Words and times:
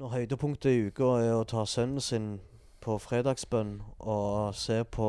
når 0.00 0.08
høydepunktet 0.08 0.72
i 0.72 0.84
uka 0.88 1.08
er 1.20 1.34
å 1.36 1.44
ta 1.44 1.66
sønnen 1.68 2.00
sin 2.00 2.28
på 2.80 2.94
fredagsbønn 3.02 3.80
og 4.00 4.54
se 4.56 4.82
på 4.84 5.08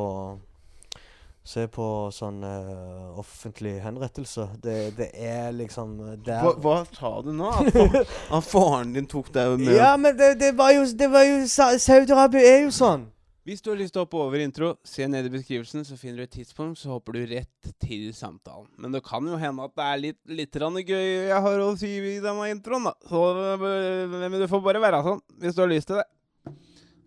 Se 1.41 1.63
på 1.73 1.85
sånn 2.13 2.43
uh, 2.45 3.17
offentlig 3.17 3.79
henrettelse. 3.81 4.43
Det, 4.61 4.91
det 4.93 5.07
er 5.17 5.47
liksom 5.57 5.95
der 6.21 6.43
Hva, 6.45 6.51
hva 6.61 6.75
sa 6.85 7.09
du 7.25 7.31
nå? 7.33 7.47
At, 7.49 7.71
fa 7.73 8.03
at 8.37 8.45
faren 8.45 8.91
din 8.93 9.07
tok 9.09 9.31
deg 9.33 9.55
med 9.57 9.73
Ja, 9.73 9.95
men 9.97 10.13
det, 10.19 10.35
det 10.37 10.51
var 10.59 10.69
jo, 10.75 10.83
det 10.85 11.09
var 11.09 11.25
jo 11.25 11.39
Saudi-Arabia 11.49 12.45
er 12.45 12.61
jo 12.67 12.75
sånn. 12.77 13.07
Hvis 13.51 13.59
du 13.59 13.67
har 13.67 13.79
lyst 13.81 13.91
til 13.91 13.99
å 13.99 14.05
hoppe 14.05 14.15
over 14.15 14.39
intro, 14.39 14.69
se 14.87 15.03
ned 15.11 15.25
i 15.27 15.31
beskrivelsen, 15.33 15.83
så 15.83 15.97
finner 15.99 16.21
du 16.21 16.23
et 16.23 16.35
tidspunkt, 16.37 16.79
så 16.79 16.93
hopper 16.93 17.17
du 17.17 17.25
rett 17.33 17.71
til 17.83 18.05
samtalen. 18.15 18.69
Men 18.79 18.93
det 18.95 19.01
kan 19.03 19.27
jo 19.27 19.35
hende 19.41 19.65
at 19.67 19.73
det 19.75 19.87
er 19.87 19.99
litt, 20.05 20.19
litt 20.31 20.55
gøy 20.55 21.07
jeg 21.27 21.41
har 21.43 21.59
å 21.59 21.73
si 21.75 21.89
i 21.99 22.13
denne 22.23 22.47
introen, 22.47 22.87
da. 22.87 22.93
Så 23.11 23.19
øh, 23.35 24.15
men 24.21 24.39
det 24.39 24.47
får 24.47 24.63
bare 24.63 24.79
være 24.79 25.03
sånn, 25.03 25.19
hvis 25.43 25.57
du 25.57 25.59
har 25.65 25.71
lyst 25.73 25.91
til 25.91 25.99
det. 25.99 26.07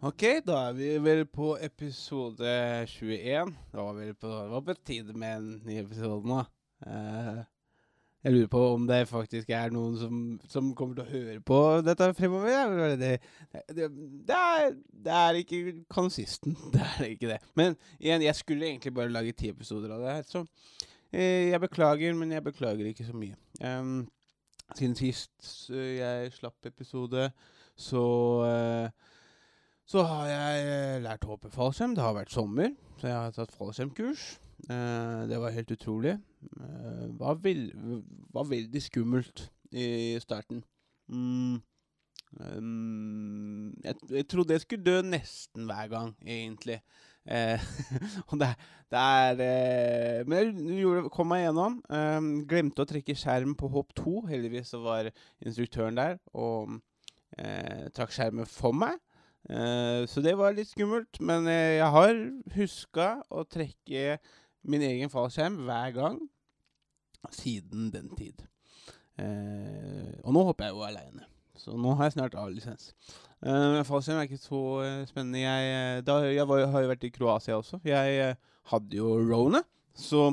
Ok, 0.05 0.27
da 0.45 0.59
er 0.69 0.77
vi 0.77 0.91
vel 1.01 1.25
på 1.33 1.55
episode 1.65 2.53
21. 2.93 3.57
Det 3.73 3.81
var 3.81 3.97
vel 3.97 4.13
på, 4.13 4.29
det 4.29 4.53
var 4.53 4.69
på 4.69 4.77
tide 4.85 5.17
med 5.17 5.39
en 5.39 5.51
ny 5.65 5.81
episode 5.81 6.29
nå. 6.29 6.43
Eh, 6.85 7.41
jeg 8.25 8.33
lurer 8.33 8.49
på 8.49 8.61
om 8.73 8.87
det 8.89 9.03
faktisk 9.11 9.51
er 9.53 9.73
noen 9.75 9.97
som, 10.01 10.21
som 10.49 10.71
kommer 10.77 10.97
til 10.97 11.05
å 11.05 11.11
høre 11.13 11.41
på 11.45 11.61
dette 11.85 12.09
fremover. 12.17 12.95
Det, 12.97 13.11
det, 13.69 13.89
det, 14.31 14.39
er, 14.39 14.75
det 15.05 15.19
er 15.21 15.41
ikke 15.43 15.61
konsistent. 15.93 16.59
Det 16.75 16.81
er 16.81 17.11
ikke 17.11 17.29
det. 17.35 17.39
Men 17.59 17.77
igjen, 18.01 18.25
jeg 18.25 18.39
skulle 18.39 18.71
egentlig 18.71 18.95
bare 18.97 19.13
lage 19.13 19.37
ti 19.37 19.53
episoder 19.53 19.93
av 19.93 20.01
det 20.01 20.15
her, 20.17 20.25
så 20.29 20.45
eh, 21.13 21.51
jeg 21.53 21.61
beklager, 21.61 22.17
men 22.17 22.33
jeg 22.33 22.45
beklager 22.47 22.89
ikke 22.89 23.07
så 23.07 23.17
mye. 23.17 23.37
Um, 23.61 24.07
siden 24.75 24.97
sist 24.97 25.35
så 25.45 25.77
jeg 25.77 26.33
slapp 26.33 26.73
episode, 26.73 27.29
så 27.77 28.07
eh, 28.49 29.13
så 29.85 30.01
har 30.09 30.29
jeg 30.31 30.65
eh, 30.65 31.03
lært 31.05 31.27
å 31.27 31.35
hoppe 31.35 31.53
fallskjerm. 31.53 31.93
Det 31.97 32.05
har 32.05 32.17
vært 32.17 32.33
sommer, 32.33 32.73
så 32.97 33.11
jeg 33.11 33.19
har 33.19 33.37
tatt 33.37 33.53
fallskjermkurs. 33.53 34.29
Eh, 34.71 35.29
det 35.29 35.41
var 35.41 35.55
helt 35.55 35.71
utrolig. 35.71 36.17
Eh, 36.57 37.07
var, 37.21 37.39
vel, 37.43 37.69
var 38.33 38.49
veldig 38.49 38.83
skummelt 38.83 39.49
i 39.73 40.19
starten. 40.23 40.65
Mm. 41.09 41.61
Um, 42.35 43.75
jeg, 43.85 43.95
jeg 44.11 44.27
trodde 44.29 44.57
jeg 44.57 44.65
skulle 44.65 44.85
dø 44.85 45.03
nesten 45.07 45.69
hver 45.69 45.89
gang, 45.93 46.15
egentlig. 46.27 46.81
Eh, 47.25 47.61
og 48.29 48.41
det, 48.41 48.51
det 48.93 49.01
er 49.01 49.39
eh, 49.41 50.27
Men 50.29 50.51
jeg 50.69 50.81
gjorde, 50.83 51.13
kom 51.15 51.31
meg 51.33 51.45
gjennom. 51.45 51.79
Eh, 51.89 52.29
glemte 52.51 52.85
å 52.85 52.89
trekke 52.91 53.17
skjerm 53.19 53.55
på 53.59 53.71
hopp 53.73 53.95
2. 54.01 54.17
Heldigvis 54.33 54.75
så 54.75 54.83
var 54.85 55.11
instruktøren 55.45 56.01
der 56.01 56.19
og 56.33 56.79
eh, 57.39 57.91
trakk 57.97 58.13
skjermen 58.17 58.49
for 58.51 58.77
meg. 58.77 58.99
Eh, 59.49 60.05
så 60.11 60.25
det 60.25 60.37
var 60.41 60.57
litt 60.57 60.73
skummelt. 60.73 61.21
Men 61.21 61.49
jeg 61.49 61.93
har 61.97 62.19
huska 62.57 63.11
å 63.31 63.47
trekke 63.49 64.19
min 64.65 64.83
egen 64.85 65.13
fallskjerm 65.13 65.61
hver 65.67 65.95
gang 65.97 66.19
siden 67.33 67.91
den 67.93 68.11
tid. 68.17 68.43
Eh, 69.21 70.11
og 70.25 70.35
nå 70.35 70.43
hopper 70.49 70.69
jeg 70.69 70.77
jo 70.77 70.85
aleine. 70.87 71.29
Så 71.57 71.77
nå 71.79 71.95
har 71.95 72.09
jeg 72.09 72.17
snart 72.17 72.35
A-lisens. 72.39 72.91
Eh, 73.45 73.81
fallskjerm 73.87 74.21
er 74.21 74.29
ikke 74.29 74.43
så 74.43 74.63
eh, 74.85 75.05
spennende. 75.09 75.45
Jeg, 75.45 75.71
eh, 75.71 76.03
da, 76.07 76.19
jeg 76.27 76.49
var, 76.51 76.67
har 76.73 76.85
jo 76.85 76.91
vært 76.91 77.07
i 77.07 77.13
Kroatia 77.15 77.59
også. 77.61 77.81
Jeg 77.87 78.19
eh, 78.25 78.39
hadde 78.73 78.99
jo 78.99 79.15
Rona, 79.23 79.63
så, 79.95 80.31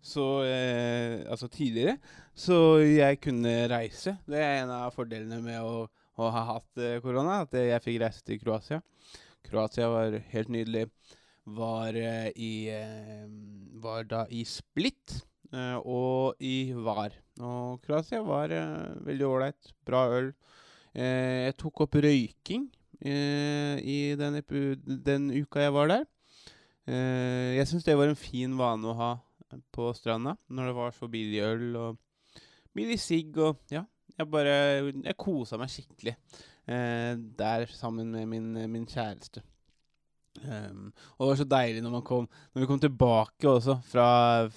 så 0.00 0.26
eh, 0.46 1.24
Altså 1.26 1.50
tidligere. 1.50 1.98
Så 2.34 2.78
jeg 2.86 3.20
kunne 3.20 3.54
reise. 3.72 4.14
Det 4.28 4.38
er 4.40 4.62
en 4.62 4.74
av 4.78 4.94
fordelene 4.94 5.40
med 5.44 5.58
å, 5.60 5.88
å 6.16 6.30
ha 6.32 6.44
hatt 6.54 6.84
korona. 7.02 7.42
At 7.44 7.56
jeg 7.58 7.84
fikk 7.84 7.98
reise 8.04 8.24
til 8.24 8.40
Kroatia. 8.40 8.80
Kroatia 9.44 9.90
var 9.90 10.16
helt 10.30 10.52
nydelig. 10.54 10.86
Var 11.44 11.96
eh, 11.96 12.30
i 12.36 12.68
eh, 12.68 13.26
Var 13.80 14.04
da 14.04 14.24
i 14.28 14.44
Split 14.44 15.16
eh, 15.52 15.78
og 15.78 16.36
i 16.40 16.72
Var. 16.76 17.16
Og 17.40 17.80
Kroatia 17.84 18.20
var 18.26 18.52
veldig 19.06 19.26
ålreit. 19.26 19.72
Bra 19.86 20.04
øl. 20.18 20.32
Jeg 20.90 21.54
tok 21.54 21.84
opp 21.84 21.94
røyking 22.02 22.64
i 23.00 23.98
den, 24.18 24.38
den 25.06 25.28
uka 25.30 25.62
jeg 25.62 25.72
var 25.72 25.86
der. 25.86 26.02
Jeg 26.90 27.68
syns 27.70 27.86
det 27.86 27.94
var 27.96 28.10
en 28.10 28.18
fin 28.18 28.56
vane 28.58 28.90
å 28.90 28.96
ha 28.98 29.10
på 29.70 29.86
stranda 29.94 30.34
når 30.50 30.66
det 30.66 30.74
var 30.80 30.96
så 30.96 31.06
billig 31.12 31.40
øl 31.46 31.78
og 31.78 32.34
billig 32.74 32.98
sigg 32.98 33.38
og 33.38 33.62
Ja, 33.70 33.84
jeg 34.18 34.28
bare 34.34 34.56
Jeg 34.90 35.16
kosa 35.22 35.60
meg 35.62 35.70
skikkelig 35.70 36.16
der 36.66 37.70
sammen 37.70 38.10
med 38.10 38.26
min, 38.34 38.50
min 38.74 38.90
kjæreste. 38.90 39.46
Um, 40.38 40.92
og 41.18 41.24
det 41.24 41.28
var 41.28 41.38
så 41.40 41.44
deilig 41.50 41.80
når 41.82 42.02
kom 42.06 42.26
Når 42.54 42.62
vi 42.62 42.66
kom 42.70 42.78
tilbake 42.80 43.48
også 43.50 43.74
fra, 43.82 44.04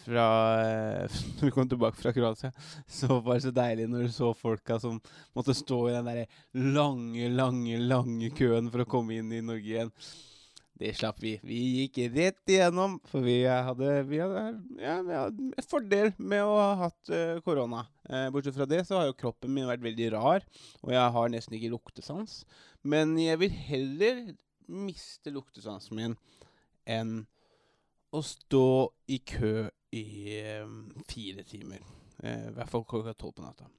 fra 0.06 0.26
eh, 0.62 1.16
Når 1.40 1.48
vi 1.48 1.54
kom 1.56 1.70
tilbake 1.70 1.98
fra 1.98 2.12
Kroatia, 2.14 2.52
så 2.86 3.18
var 3.18 3.40
det 3.40 3.48
så 3.48 3.54
deilig 3.58 3.88
når 3.90 4.06
du 4.06 4.12
så 4.14 4.30
folka 4.38 4.78
som 4.80 5.00
måtte 5.34 5.56
stå 5.58 5.80
i 5.90 5.96
den 5.96 6.12
der 6.12 6.38
lange, 6.78 7.26
lange, 7.34 7.80
lange 7.82 8.30
køen 8.38 8.70
for 8.70 8.86
å 8.86 8.92
komme 8.94 9.18
inn 9.18 9.34
i 9.34 9.42
Norge 9.42 9.74
igjen. 9.74 9.92
Det 10.78 10.94
slapp 10.98 11.20
vi. 11.22 11.34
Vi 11.46 11.60
gikk 11.80 12.00
rett 12.16 12.54
igjennom, 12.54 13.00
for 13.10 13.26
vi 13.26 13.40
hadde, 13.46 13.92
vi 14.10 14.22
hadde, 14.22 14.46
ja, 14.82 14.96
vi 15.06 15.18
hadde 15.18 15.50
en 15.58 15.68
fordel 15.70 16.14
med 16.18 16.46
å 16.46 16.56
ha 16.58 16.72
hatt 16.86 17.12
eh, 17.14 17.42
korona. 17.46 17.84
Eh, 18.10 18.30
bortsett 18.34 18.58
fra 18.58 18.70
det 18.70 18.82
så 18.88 18.98
har 19.00 19.10
jo 19.10 19.18
kroppen 19.18 19.54
min 19.54 19.70
vært 19.70 19.86
veldig 19.86 20.14
rar, 20.16 20.46
og 20.82 20.96
jeg 20.96 21.18
har 21.18 21.34
nesten 21.34 21.58
ikke 21.58 21.74
luktesans. 21.76 22.42
Men 22.86 23.14
jeg 23.22 23.42
vil 23.42 23.62
heller 23.70 24.24
miste 24.68 25.34
luktesansen 25.34 25.98
min 25.98 26.18
enn 26.90 27.24
å 28.14 28.22
stå 28.26 28.68
i 29.10 29.20
kø 29.26 29.70
i 29.94 30.06
eh, 30.40 30.68
fire 31.10 31.46
timer. 31.48 31.82
Eh, 32.24 32.50
I 32.50 32.54
hvert 32.58 32.72
fall 32.72 32.86
klokka 32.90 33.16
tolv 33.18 33.38
på 33.38 33.46
natta. 33.46 33.70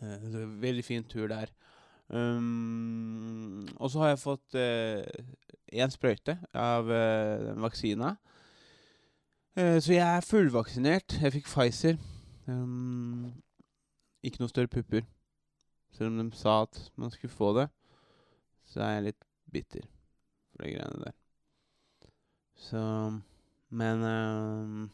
Eh, 0.00 0.18
det 0.26 0.34
er 0.34 0.46
en 0.46 0.58
veldig 0.62 0.84
fin 0.84 1.06
tur 1.08 1.28
der. 1.32 1.52
Um, 2.12 3.64
og 3.78 3.88
så 3.90 4.02
har 4.02 4.10
jeg 4.10 4.20
fått 4.20 4.56
én 5.72 5.92
sprøyte 5.92 6.36
av 6.52 6.90
eh, 6.92 7.52
vaksina. 7.62 8.16
Eh, 9.56 9.78
så 9.80 9.92
jeg 9.92 10.16
er 10.16 10.26
fullvaksinert. 10.26 11.18
Jeg 11.22 11.32
fikk 11.32 11.48
Pfizer. 11.48 11.98
Um, 12.46 13.32
ikke 14.22 14.42
noe 14.42 14.52
større 14.52 14.70
pupper. 14.72 15.06
Selv 15.92 16.12
om 16.12 16.20
de 16.22 16.36
sa 16.36 16.62
at 16.66 16.78
man 16.96 17.12
skulle 17.12 17.32
få 17.32 17.52
det, 17.58 17.68
så 18.68 18.80
er 18.80 18.94
jeg 18.94 19.06
litt 19.10 19.24
bitter 19.52 19.84
for 20.52 20.64
de 20.64 20.72
greiene 20.74 21.04
der. 21.06 21.18
Så 22.62 22.80
Men 23.72 24.02
ehm, 24.04 24.90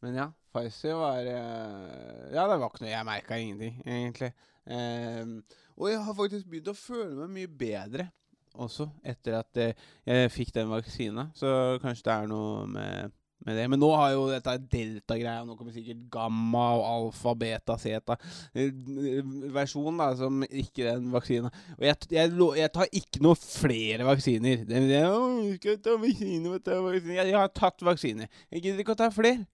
Men 0.00 0.16
ja, 0.16 0.30
Pfizer 0.52 0.96
var 0.96 1.18
eh, 1.20 2.30
Ja, 2.32 2.46
det 2.48 2.56
var 2.56 2.70
ikke 2.70 2.84
noe 2.86 2.92
Jeg 2.94 3.06
merka 3.06 3.36
ingenting, 3.36 3.82
egentlig. 3.84 4.32
Ehm, 4.70 5.42
og 5.76 5.90
jeg 5.90 6.00
har 6.04 6.16
faktisk 6.16 6.48
begynt 6.48 6.72
å 6.72 6.76
føle 6.76 7.14
meg 7.20 7.36
mye 7.36 7.52
bedre 7.60 8.08
også 8.60 8.88
etter 9.06 9.38
at 9.38 9.60
jeg 9.60 10.30
fikk 10.34 10.52
den 10.56 10.70
vaksina. 10.72 11.28
Så 11.38 11.78
kanskje 11.82 12.08
det 12.08 12.14
er 12.16 12.30
noe 12.30 12.66
med, 12.68 13.14
med 13.46 13.56
det. 13.56 13.66
Men 13.72 13.80
nå 13.82 13.90
har 13.96 14.14
jo 14.14 14.26
dette 14.30 14.56
delta-greia 14.72 15.44
Nå 15.46 15.56
kommer 15.58 15.74
sikkert 15.74 16.02
gamma 16.12 16.64
og 16.78 16.84
alfa, 16.88 17.34
beta, 17.38 17.76
zeta 17.80 18.16
versjonen 19.54 20.00
da, 20.02 20.10
som 20.18 20.42
ikke 20.46 20.86
den 20.86 21.10
vaksina. 21.14 21.52
Og 21.78 21.86
jeg, 21.86 22.10
jeg, 22.16 22.34
jeg 22.60 22.72
tar 22.74 22.98
ikke 23.02 23.22
noe 23.24 23.38
flere 23.40 24.08
vaksiner. 24.08 24.64
Det, 24.68 24.82
det, 24.90 25.04
«Å, 25.06 25.22
jeg 25.46 25.60
skal 25.60 25.80
ta 25.84 25.96
vaksine, 26.00 26.54
jeg, 26.54 26.64
ta 26.66 26.80
vaksine. 26.84 27.16
jeg, 27.16 27.30
jeg 27.32 27.38
har 27.38 27.54
tatt 27.56 27.86
vaksiner. 27.86 28.42
Jeg 28.50 28.66
gidder 28.66 28.84
ikke 28.84 28.96
å 28.98 29.02
ta 29.02 29.10
flere. 29.14 29.46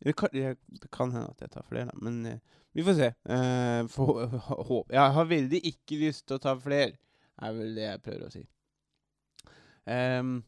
Det 0.00 0.16
kan, 0.16 0.32
jeg, 0.32 0.56
det 0.80 0.88
kan 0.92 1.12
hende 1.12 1.28
at 1.28 1.42
jeg 1.44 1.52
tar 1.52 1.66
flere, 1.68 1.90
da. 1.90 1.98
Men 2.00 2.22
uh, 2.24 2.62
vi 2.72 2.84
får 2.86 2.96
se. 2.96 3.10
Uh, 3.28 3.82
for, 3.92 4.22
uh. 4.24 4.78
Jeg 4.88 5.18
har 5.18 5.28
veldig 5.28 5.60
ikke 5.72 6.00
lyst 6.00 6.26
til 6.26 6.38
å 6.38 6.42
ta 6.42 6.56
flere, 6.60 6.96
er 7.40 7.56
vel 7.56 7.76
det 7.76 7.84
jeg 7.84 8.02
prøver 8.06 8.24
å 8.26 8.32
si. 8.32 8.46
Ehm, 9.90 10.40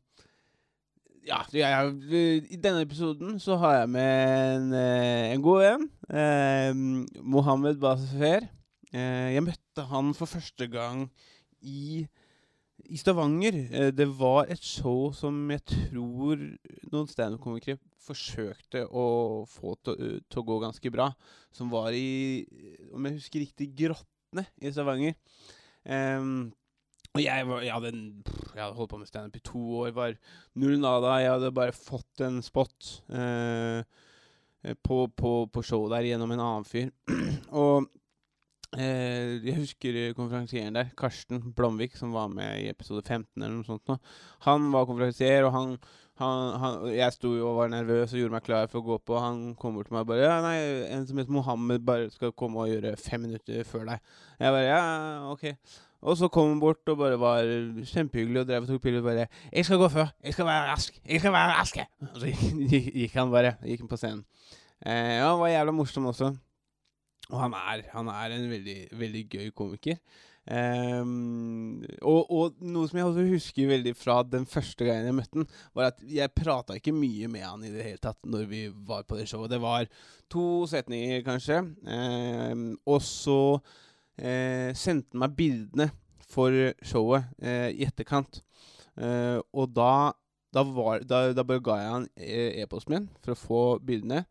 ja, 1.27 1.43
jeg, 1.55 1.93
i 2.51 2.59
denne 2.59 2.83
episoden 2.83 3.39
så 3.43 3.57
har 3.61 3.77
jeg 3.81 3.93
med 3.95 4.57
en, 4.57 4.73
eh, 4.75 5.33
en 5.35 5.45
god 5.45 5.63
venn. 5.63 5.87
Eh, 6.11 7.23
Mohammed 7.23 7.79
Basefer. 7.83 8.49
Eh, 8.93 9.29
jeg 9.37 9.45
møtte 9.47 9.87
han 9.89 10.13
for 10.19 10.29
første 10.29 10.67
gang 10.69 11.07
i, 11.63 12.03
i 12.85 12.99
Stavanger. 13.01 13.57
Eh, 13.71 13.91
det 13.95 14.09
var 14.19 14.51
et 14.53 14.63
show 14.67 15.13
som 15.17 15.39
jeg 15.55 15.65
tror 15.71 16.43
noen 16.93 17.09
standup-komikere 17.09 17.81
forsøkte 18.03 18.85
å 18.91 19.07
få 19.49 19.77
til, 19.87 20.19
å 20.21 20.47
gå 20.49 20.59
ganske 20.65 20.93
bra. 20.93 21.13
Som 21.55 21.71
var 21.73 21.95
i, 21.95 22.43
om 22.93 23.07
jeg 23.07 23.21
husker 23.21 23.45
riktig, 23.47 23.71
Grottene 23.79 24.49
i 24.61 24.75
Stavanger. 24.75 25.15
Ehm, 25.87 26.53
og 27.13 27.21
jeg, 27.21 27.49
var, 27.49 27.65
jeg, 27.65 27.73
hadde 27.77 27.93
jeg 27.93 28.63
hadde 28.63 28.77
holdt 28.77 28.93
på 28.93 29.01
med 29.01 29.11
standup 29.11 29.37
i 29.37 29.45
to 29.45 29.63
år, 29.83 29.91
var 29.97 30.15
null 30.61 30.79
nada. 30.81 31.17
Jeg 31.21 31.35
hadde 31.35 31.55
bare 31.57 31.75
fått 31.77 32.23
en 32.25 32.39
spot 32.45 32.93
eh, 33.13 33.83
på, 34.85 35.03
på, 35.17 35.33
på 35.53 35.65
showet 35.67 35.93
der 35.97 36.09
gjennom 36.13 36.33
en 36.33 36.45
annen 36.45 36.69
fyr. 36.69 36.89
og 37.63 37.91
Eh, 38.73 39.37
jeg 39.45 39.59
husker 39.59 39.97
eh, 40.01 40.13
konferansieren 40.17 40.73
der, 40.73 40.95
Karsten 40.97 41.43
Blomvik, 41.53 41.93
som 41.99 42.15
var 42.17 42.31
med 42.33 42.63
i 42.63 42.71
episode 42.71 43.03
15 43.05 43.43
eller 43.43 43.59
noe 43.59 43.67
sånt. 43.67 43.85
Nå. 43.91 43.99
Han 44.47 44.71
var 44.73 44.87
konferansier, 44.89 45.45
og 45.45 45.53
han, 45.53 45.75
han, 46.23 46.55
han 46.63 46.79
Jeg 46.95 47.13
sto 47.13 47.35
jo 47.37 47.51
og 47.51 47.59
var 47.59 47.73
nervøs 47.75 48.15
og 48.15 48.23
gjorde 48.23 48.37
meg 48.39 48.47
klar 48.47 48.71
for 48.73 48.81
å 48.81 48.87
gå 48.87 48.99
på. 49.05 49.19
Han 49.21 49.43
kom 49.61 49.77
bort 49.77 49.91
til 49.91 49.99
meg 49.99 50.07
og 50.07 50.15
bare 50.15 50.25
Ja, 50.25 50.39
nei, 50.45 50.57
en 50.89 51.05
som 51.09 51.21
heter 51.21 51.37
Mohammed, 51.37 51.85
bare 51.85 52.09
skal 52.15 52.33
komme 52.33 52.65
og 52.65 52.73
gjøre 52.73 52.97
fem 52.97 53.27
minutter 53.27 53.69
før 53.69 53.91
deg. 53.93 54.15
Jeg 54.41 54.57
bare 54.57 54.71
Ja, 54.71 54.83
ok. 55.35 55.45
Og 56.03 56.17
så 56.19 56.29
kom 56.35 56.49
han 56.51 56.63
bort 56.63 56.89
og 56.91 56.99
bare 56.99 57.19
var 57.21 57.47
kjempehyggelig 57.87 58.43
og 58.43 58.49
drev 58.49 58.65
og 58.65 58.73
tok 58.73 58.83
piller 58.83 58.99
og 58.99 59.07
bare 59.07 59.27
'Jeg 59.53 59.65
skal 59.65 59.79
gå 59.79 59.89
før. 59.89 60.09
Jeg 60.25 60.35
skal 60.35 60.47
være 60.47 60.73
rask. 60.73 61.01
Jeg 61.07 61.21
skal 61.21 61.33
være 61.33 61.53
rask.' 61.61 61.79
Og 62.01 62.21
så 62.21 62.27
gikk, 62.71 62.95
gikk 62.95 63.15
han 63.15 63.31
bare. 63.31 63.55
Gikk 63.63 63.81
han 63.81 63.89
på 63.89 63.97
scenen. 63.97 64.25
Eh, 64.87 65.23
ja, 65.23 65.31
han 65.31 65.39
var 65.39 65.49
jævla 65.49 65.71
morsom 65.71 66.07
også. 66.07 66.35
Og 67.31 67.41
han 67.41 67.55
er, 67.55 67.87
han 67.93 68.09
er 68.09 68.35
en 68.35 68.51
veldig, 68.51 68.79
veldig 68.99 69.29
gøy 69.31 69.51
komiker. 69.55 69.97
Um, 70.43 71.85
og, 72.03 72.27
og, 72.35 72.57
noe 72.67 72.89
som 72.91 72.99
jeg 72.99 73.07
også 73.07 73.27
husker 73.29 73.69
veldig 73.71 73.93
fra 73.95 74.17
den 74.27 74.43
første 74.51 74.89
gangen 74.89 75.07
jeg 75.07 75.15
møtte 75.15 75.39
han, 75.39 75.47
var 75.71 75.93
at 75.93 76.01
jeg 76.03 76.35
prata 76.35 76.75
ikke 76.75 76.95
mye 76.97 77.29
med 77.31 77.45
han 77.47 77.63
i 77.63 77.71
det 77.71 77.85
hele 77.87 78.03
tatt 78.03 78.19
når 78.27 78.49
vi 78.51 78.65
var 78.75 79.07
på 79.07 79.21
det 79.21 79.29
showet. 79.31 79.53
Det 79.55 79.61
var 79.63 79.87
to 80.33 80.67
setninger, 80.67 81.23
kanskje. 81.23 81.63
Um, 81.87 82.73
og 82.91 82.99
så 83.07 83.39
sendte 84.77 85.17
meg 85.19 85.33
bildene 85.39 85.87
for 86.33 86.73
showet 86.87 87.29
uh, 87.43 87.69
i 87.71 87.85
etterkant. 87.87 88.43
Uh, 88.97 89.41
og 89.57 89.73
da, 89.77 90.13
da, 90.53 90.65
var, 90.65 91.05
da, 91.09 91.25
da 91.37 91.45
bare 91.47 91.65
ga 91.65 91.79
jeg 91.81 91.95
han 91.95 92.09
e-posten 92.63 92.97
min 92.97 93.09
for 93.23 93.35
å 93.35 93.41
få 93.41 93.63
bildene. 93.85 94.25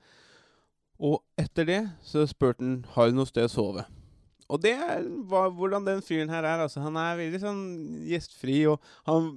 Og 1.01 1.21
etter 1.39 1.65
det 1.65 1.81
så 2.05 2.27
spurte 2.29 2.61
han 2.61 2.83
har 2.93 3.09
du 3.09 3.17
noe 3.17 3.29
sted 3.29 3.49
å 3.49 3.51
sove. 3.51 3.87
Og 4.51 4.59
det 4.61 4.73
er 4.75 5.05
hvordan 5.31 5.85
den 5.87 6.01
fyren 6.03 6.29
her 6.29 6.43
er. 6.43 6.65
Altså, 6.65 6.81
han 6.83 6.97
er 6.99 7.19
veldig 7.21 7.39
sånn 7.39 7.61
gjestfri, 8.09 8.57
og 8.67 8.81
han, 9.07 9.29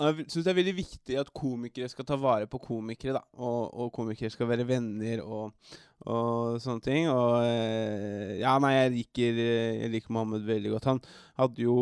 han 0.00 0.20
syns 0.24 0.46
det 0.46 0.52
er 0.52 0.58
veldig 0.58 0.74
viktig 0.78 1.16
at 1.20 1.32
komikere 1.36 1.88
skal 1.92 2.06
ta 2.08 2.16
vare 2.20 2.48
på 2.50 2.60
komikere, 2.62 3.18
da. 3.18 3.22
Og, 3.40 3.74
og 3.84 3.90
komikere 3.94 4.32
skal 4.32 4.48
være 4.50 4.66
venner 4.68 5.22
og, 5.24 5.74
og 6.08 6.56
sånne 6.62 6.84
ting. 6.84 7.10
Og 7.12 7.42
eh, 7.44 8.38
ja, 8.40 8.54
nei, 8.62 8.72
jeg 8.76 8.94
liker, 8.96 9.42
jeg 9.82 9.92
liker 9.92 10.16
Mohammed 10.16 10.48
veldig 10.48 10.72
godt. 10.76 10.88
Han 10.94 11.02
hadde 11.42 11.66
jo 11.66 11.76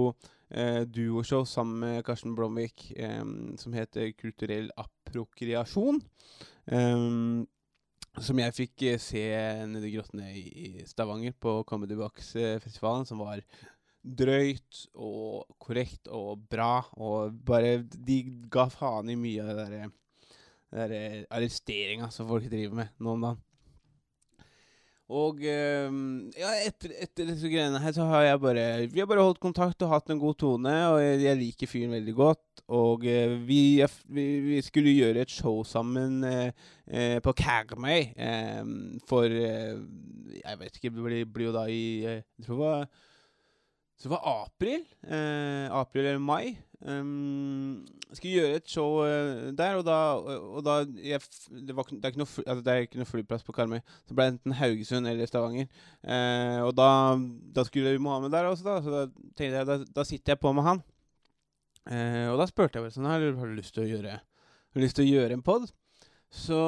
eh, 0.51 0.83
duoshow 0.91 1.47
sammen 1.49 1.85
med 1.85 2.03
Karsten 2.07 2.35
Blomvik 2.39 2.91
eh, 2.97 3.23
som 3.63 3.77
heter 3.79 4.11
Kulturell 4.19 4.73
approkriasjon. 4.75 6.03
Eh, 6.75 7.07
som 8.19 8.41
jeg 8.43 8.57
fikk 8.57 8.87
eh, 8.89 9.01
se 9.03 9.25
nede 9.71 9.87
i 9.87 9.95
grottene 9.95 10.31
i 10.35 10.87
Stavanger, 10.89 11.35
på 11.39 11.61
Comedy 11.69 11.99
Box-festivalen, 11.99 13.07
som 13.07 13.23
var 13.23 13.45
drøyt 14.17 14.85
og 14.95 15.49
korrekt 15.61 16.09
og 16.09 16.45
bra. 16.51 16.81
Og 16.97 17.35
bare 17.47 17.79
De 17.93 18.23
ga 18.51 18.69
faen 18.73 19.13
i 19.13 19.19
mye 19.19 19.45
av 19.45 19.55
det 19.55 19.65
derre 19.65 19.91
der 20.69 21.25
arresteringa 21.33 22.11
som 22.13 22.29
folk 22.29 22.49
driver 22.51 22.83
med 22.83 22.97
nå 23.01 23.15
om 23.15 23.23
dagen. 23.25 23.45
Og 25.09 25.39
um, 25.41 26.01
ja, 26.37 26.51
etter, 26.67 26.93
etter, 27.01 27.31
disse 27.31 27.49
greiene 27.49 27.81
her 27.81 27.95
så 27.97 28.05
har 28.11 28.27
jeg 28.27 28.41
bare 28.43 28.65
Vi 28.93 29.01
har 29.01 29.09
bare 29.09 29.23
holdt 29.25 29.41
kontakt 29.41 29.81
og 29.81 29.95
hatt 29.95 30.13
en 30.13 30.21
god 30.21 30.37
tone, 30.37 30.75
og 30.91 30.99
jeg, 31.01 31.23
jeg 31.23 31.39
liker 31.41 31.71
fyren 31.71 31.95
veldig 31.97 32.15
godt. 32.19 32.63
Og 32.69 33.07
uh, 33.09 33.39
vi, 33.49 33.81
vi, 34.13 34.27
vi, 34.45 34.59
skulle 34.67 34.93
gjøre 34.93 35.25
et 35.25 35.33
show 35.33 35.63
sammen 35.65 36.21
uh, 36.29 36.53
på 37.25 37.35
Karmøy 37.41 38.13
for 39.09 39.33
Jeg 39.33 40.61
vet 40.61 40.77
ikke, 40.77 40.93
det 40.93 41.05
blir, 41.05 41.25
blir 41.25 41.49
jo 41.49 41.57
da 41.57 41.65
i 41.73 41.83
Jeg 42.05 42.45
tror 42.45 42.53
det 42.53 42.61
var, 42.67 42.87
så 43.99 44.07
det 44.07 44.15
var 44.15 44.45
april. 44.47 44.85
april 45.75 46.07
eller 46.07 46.23
mai. 46.23 46.57
Um, 46.79 47.87
skulle 48.13 48.37
gjøre 48.37 48.59
et 48.61 48.69
show 48.71 49.01
uh, 49.03 49.49
der, 49.59 49.81
og 49.81 49.83
da, 49.87 49.95
og 50.39 50.63
da 50.63 50.77
jeg, 51.03 51.19
det, 51.51 51.75
var, 51.75 51.89
det, 51.91 52.05
er 52.05 52.13
ikke 52.13 52.21
noe, 52.21 52.45
altså 52.45 52.63
det 52.63 52.73
er 52.73 52.85
ikke 52.85 53.01
noe 53.01 53.09
flyplass 53.09 53.43
på 53.43 53.55
Karmøy. 53.57 53.81
Så 54.07 54.15
ble 54.15 54.29
det 54.29 54.37
enten 54.37 54.55
Haugesund 54.61 55.11
eller 55.11 55.27
Stavanger. 55.27 55.67
Uh, 56.07 56.69
og 56.69 56.77
da, 56.79 56.91
da 57.57 57.65
skulle 57.67 57.97
Mohammed 57.99 58.31
der 58.31 58.47
også, 58.47 58.69
da, 58.69 58.77
så 58.85 58.95
da 58.95 59.03
tenkte 59.11 59.51
jeg 59.57 59.69
da, 59.69 59.79
da 59.97 60.07
sitter 60.07 60.37
jeg 60.37 60.43
på 60.45 60.55
med 60.55 60.69
han. 60.69 60.85
Uh, 61.91 62.31
og 62.31 62.39
da 62.39 62.47
spurte 62.47 62.79
jeg 62.79 62.87
vel 62.87 62.95
sånn 62.95 63.11
du, 63.11 63.29
har 63.41 63.51
du 63.51 63.59
lyst 63.59 63.75
til 63.75 63.87
å 63.87 63.89
gjøre 63.89 64.19
Har 64.21 64.77
du 64.77 64.85
lyst 64.85 64.99
til 65.01 65.09
å 65.09 65.13
gjøre 65.17 65.35
en 65.35 65.43
pod? 65.43 65.67
Så, 66.29 66.59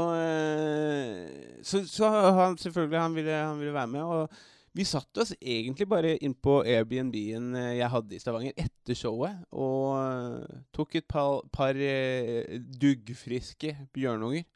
så, 1.68 1.82
så, 1.84 2.08
han 2.32 2.54
selvfølgelig 2.56 2.96
han 2.96 3.16
ville, 3.18 3.34
han 3.44 3.58
ville 3.60 3.74
være 3.76 3.90
med. 3.92 4.02
Og 4.08 4.40
vi 4.72 4.84
satte 4.86 5.24
oss 5.24 5.32
egentlig 5.40 5.86
bare 5.90 6.14
inn 6.22 6.34
på 6.34 6.60
Airbnb-en 6.62 7.54
eh, 7.58 7.76
jeg 7.80 7.90
hadde 7.90 8.14
i 8.14 8.20
Stavanger 8.22 8.54
etter 8.60 8.94
showet, 8.98 9.40
og 9.50 9.86
uh, 9.98 10.58
tok 10.74 10.94
et 11.00 11.06
par, 11.10 11.40
par 11.50 11.74
uh, 11.74 12.58
duggfriske 12.78 13.74
bjørnunger. 13.94 14.46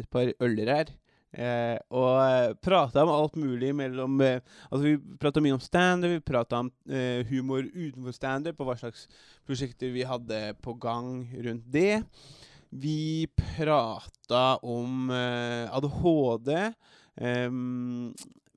Et 0.00 0.08
par 0.10 0.30
ølrær. 0.42 0.92
Uh, 1.34 1.76
og 1.92 2.54
prata 2.62 3.02
om 3.02 3.10
alt 3.10 3.34
mulig 3.36 3.72
mellom 3.74 4.20
Altså, 4.22 4.82
vi 4.84 4.94
prata 5.20 5.42
mye 5.42 5.56
om 5.56 5.62
standup, 5.62 6.14
vi 6.14 6.22
prata 6.24 6.62
om 6.62 6.70
humor 7.28 7.66
utenfor 7.66 8.16
standup, 8.16 8.62
og 8.62 8.70
hva 8.70 8.78
slags 8.80 9.04
prosjekter 9.44 9.92
vi 9.92 10.06
hadde 10.08 10.40
på 10.64 10.76
gang 10.80 11.26
rundt 11.44 11.68
det. 11.74 12.00
Vi 12.72 13.28
prata 13.36 14.46
om 14.64 15.12
ADHD. 15.12 16.54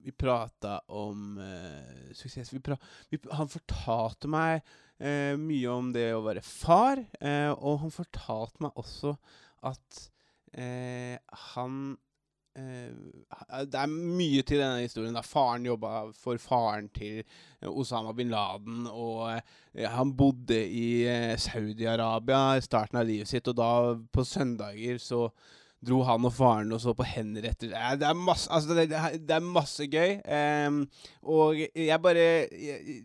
Vi 0.08 0.14
prata 0.16 0.80
om 0.88 1.38
uh, 1.38 2.14
suksess. 2.16 2.54
Vi 2.54 2.62
pra 2.64 2.78
vi, 3.12 3.18
han 3.36 3.50
fortalte 3.52 4.30
meg 4.32 4.62
uh, 5.04 5.36
mye 5.36 5.74
om 5.74 5.90
det 5.92 6.14
å 6.16 6.22
være 6.24 6.44
far, 6.48 7.02
uh, 7.20 7.52
og 7.58 7.82
han 7.82 7.92
fortalte 7.92 8.64
meg 8.64 8.80
også 8.80 9.18
at 9.68 10.06
han 11.52 11.74
Det 12.58 13.78
er 13.78 13.92
mye 13.92 14.42
til 14.48 14.62
denne 14.62 14.86
historien. 14.86 15.14
Da. 15.14 15.22
Faren 15.22 15.68
jobba 15.68 16.08
for 16.16 16.40
faren 16.42 16.88
til 16.96 17.20
Osama 17.68 18.16
bin 18.18 18.32
Laden, 18.32 18.88
og 18.88 19.44
han 19.76 20.14
bodde 20.18 20.58
i 20.64 21.04
Saudi-Arabia 21.38 22.56
i 22.56 22.64
starten 22.66 23.02
av 23.02 23.06
livet 23.12 23.30
sitt, 23.30 23.52
og 23.52 23.60
da 23.60 23.70
på 24.10 24.26
søndager 24.26 25.04
så 25.04 25.28
dro 25.84 26.02
han 26.08 26.26
og 26.26 26.34
faren 26.34 26.74
og 26.74 26.82
så 26.82 26.94
på 26.98 27.06
henretter. 27.06 27.72
Det 28.00 28.08
er 28.08 28.18
masse, 28.18 28.50
altså 28.54 28.76
det, 28.78 28.88
det 29.28 29.36
er 29.36 29.46
masse 29.46 29.86
gøy. 29.86 30.18
Um, 30.68 30.82
og 31.22 31.62
jeg 31.62 32.02
bare 32.04 32.26
jeg, 32.50 33.02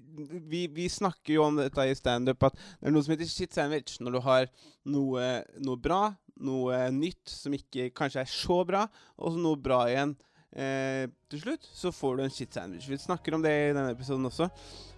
vi, 0.49 0.65
vi, 0.73 0.89
snakker 0.89 1.37
jo 1.37 1.47
om 1.47 1.61
dette 1.61 1.87
i 1.89 1.97
standup, 1.99 2.49
at 2.49 2.57
det 2.57 2.89
er 2.89 2.97
noe 2.97 3.05
som 3.05 3.15
heter 3.15 3.31
shit 3.31 3.55
sandwich. 3.55 4.01
Når 4.01 4.17
du 4.17 4.21
har 4.25 4.51
noe, 4.89 5.31
noe 5.63 5.81
bra, 5.83 6.03
noe 6.43 6.85
nytt 6.95 7.31
som 7.31 7.55
ikke 7.57 7.91
kanskje 7.97 8.25
er 8.25 8.33
så 8.33 8.63
bra, 8.69 8.87
og 9.21 9.35
så 9.35 9.43
noe 9.43 9.61
bra 9.61 9.85
igjen. 9.91 10.17
Eh, 10.53 11.07
til 11.33 11.41
slutt 11.41 11.65
så 11.73 11.93
får 11.95 12.17
du 12.17 12.25
en 12.25 12.33
shit 12.33 12.53
sandwich. 12.55 12.89
Vi 12.89 12.99
snakker 13.01 13.35
om 13.35 13.45
det 13.45 13.53
i 13.53 13.73
denne 13.73 13.95
episoden 13.95 14.29
også. 14.29 14.51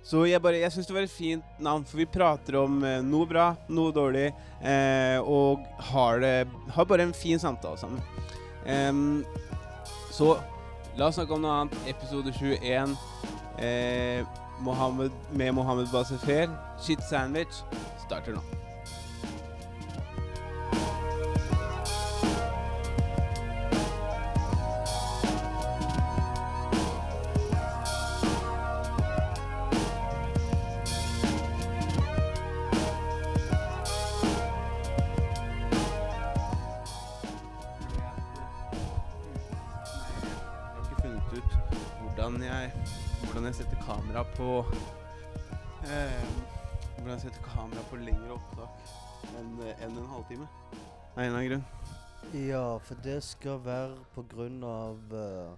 Så 0.04 0.24
jeg, 0.28 0.42
bare, 0.42 0.58
jeg 0.60 0.72
syns 0.74 0.88
det 0.88 0.96
var 0.96 1.06
et 1.06 1.12
fint 1.12 1.60
navn, 1.62 1.84
for 1.88 2.02
vi 2.02 2.08
prater 2.10 2.58
om 2.60 2.82
eh, 2.84 3.00
noe 3.06 3.28
bra, 3.30 3.52
noe 3.72 3.94
dårlig, 3.94 4.26
eh, 4.60 5.18
og 5.22 5.64
har, 5.92 6.20
det, 6.24 6.34
har 6.76 6.90
bare 6.90 7.06
en 7.08 7.16
fin 7.16 7.40
samtale 7.40 7.80
sammen. 7.80 8.02
så 10.14 10.34
la 10.96 11.08
oss 11.08 11.18
snakke 11.18 11.34
om 11.36 11.42
noe 11.44 11.56
annet. 11.62 11.78
Episode 11.90 12.32
21 12.34 12.96
eh, 13.58 14.26
Mohammed, 14.64 15.10
med 15.32 15.54
Mohammed 15.54 15.90
Basefer. 15.92 16.50
Shit 16.82 17.02
sandwich 17.10 17.64
starter 18.06 18.38
nå. 18.38 18.63
På 44.54 44.64
eh, 45.90 46.26
Hvordan 46.96 47.10
jeg 47.10 47.20
setter 47.20 47.42
kamera 47.42 47.82
på 47.90 47.96
lengre 47.96 48.36
opptak 48.36 48.92
enn 49.34 49.48
en, 49.82 49.96
en 49.96 50.06
halvtime. 50.12 50.46
Av 51.16 51.18
en 51.18 51.24
eller 51.24 51.38
annen 51.38 51.48
grunn. 51.48 51.64
Ja, 52.38 52.76
for 52.78 53.00
det 53.04 53.16
skal 53.26 53.58
være 53.64 53.96
på 54.14 54.22
grunn 54.30 54.62
av 54.64 55.00
uh, 55.12 55.56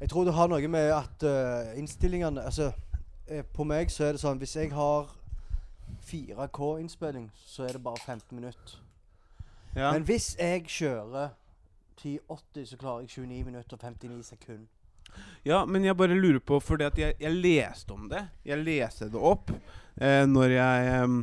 Jeg 0.00 0.08
tror 0.10 0.24
det 0.24 0.34
har 0.34 0.48
noe 0.48 0.70
med 0.72 0.94
at 0.94 1.26
uh, 1.28 1.78
innstillingene 1.78 2.42
Altså, 2.42 2.70
eh, 3.26 3.44
på 3.44 3.64
meg 3.68 3.92
så 3.92 4.08
er 4.08 4.16
det 4.16 4.22
sånn 4.24 4.40
Hvis 4.40 4.56
jeg 4.56 4.72
har 4.72 5.12
4K-innspilling, 6.08 7.28
så 7.36 7.68
er 7.68 7.76
det 7.76 7.82
bare 7.84 8.00
15 8.00 8.36
minutter. 8.36 8.80
Ja. 9.76 9.92
Men 9.92 10.08
hvis 10.08 10.34
jeg 10.38 10.64
kjører 10.68 11.36
1080, 11.98 12.66
så 12.70 12.76
klarer 12.80 13.04
jeg 13.04 13.08
29 13.28 13.44
minutter 13.44 13.76
og 13.76 13.84
59 13.84 14.24
sekunder. 14.24 14.77
Ja, 15.46 15.62
men 15.66 15.86
jeg 15.86 15.96
bare 15.96 16.16
lurer 16.18 16.40
på, 16.44 16.58
at 16.58 16.98
jeg, 16.98 17.16
jeg 17.20 17.40
leste 17.40 17.94
om 17.94 18.08
det. 18.10 18.24
Jeg 18.46 18.62
leste 18.64 19.08
det 19.12 19.20
opp 19.20 19.52
eh, 19.54 20.24
når 20.28 20.54
jeg 20.56 20.92
eh, 20.94 21.18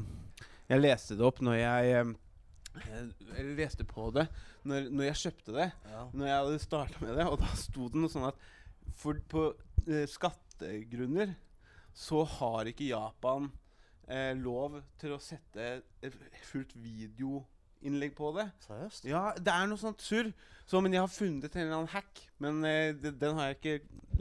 Jeg 0.71 0.81
leste 0.81 1.17
det 1.19 1.25
opp 1.27 1.41
når 1.45 1.59
jeg 1.59 1.95
eh, 1.99 2.13
leste 3.55 3.85
på 3.87 4.09
det 4.15 4.25
når, 4.65 4.89
når 4.89 5.09
jeg 5.11 5.21
kjøpte 5.25 5.55
det. 5.55 5.67
Ja. 5.91 6.03
Når 6.11 6.27
jeg 6.27 6.37
hadde 6.39 6.63
starta 6.63 7.01
med 7.03 7.19
det, 7.19 7.27
og 7.29 7.37
da 7.41 7.51
sto 7.59 7.89
det 7.91 8.01
noe 8.01 8.11
sånn 8.11 8.29
at 8.31 8.47
for, 8.97 9.19
på 9.29 9.45
eh, 9.85 10.07
skattegrunner 10.09 11.35
så 11.95 12.23
har 12.27 12.71
ikke 12.71 12.89
Japan 12.89 13.51
eh, 14.09 14.33
lov 14.37 14.81
til 14.99 15.15
å 15.15 15.21
sette 15.21 15.83
fullt 16.49 16.75
fullt 16.75 16.75
videoinnlegg 17.85 18.15
på 18.17 18.31
det. 18.35 18.45
Seriøst? 18.65 19.05
Ja, 19.09 19.31
det 19.37 19.51
er 19.53 19.67
noe 19.69 19.77
sånt 19.81 20.01
surr. 20.01 20.31
Så, 20.65 20.81
men 20.81 20.93
jeg 20.95 21.01
har 21.03 21.11
funnet 21.13 21.53
en 21.55 21.61
eller 21.61 21.75
annen 21.77 21.91
hack. 21.93 22.23
Men 22.41 22.63
eh, 22.65 22.93
det, 22.97 23.11
den 23.21 23.35
har 23.37 23.51
jeg 23.51 23.57
ikke 23.59 23.75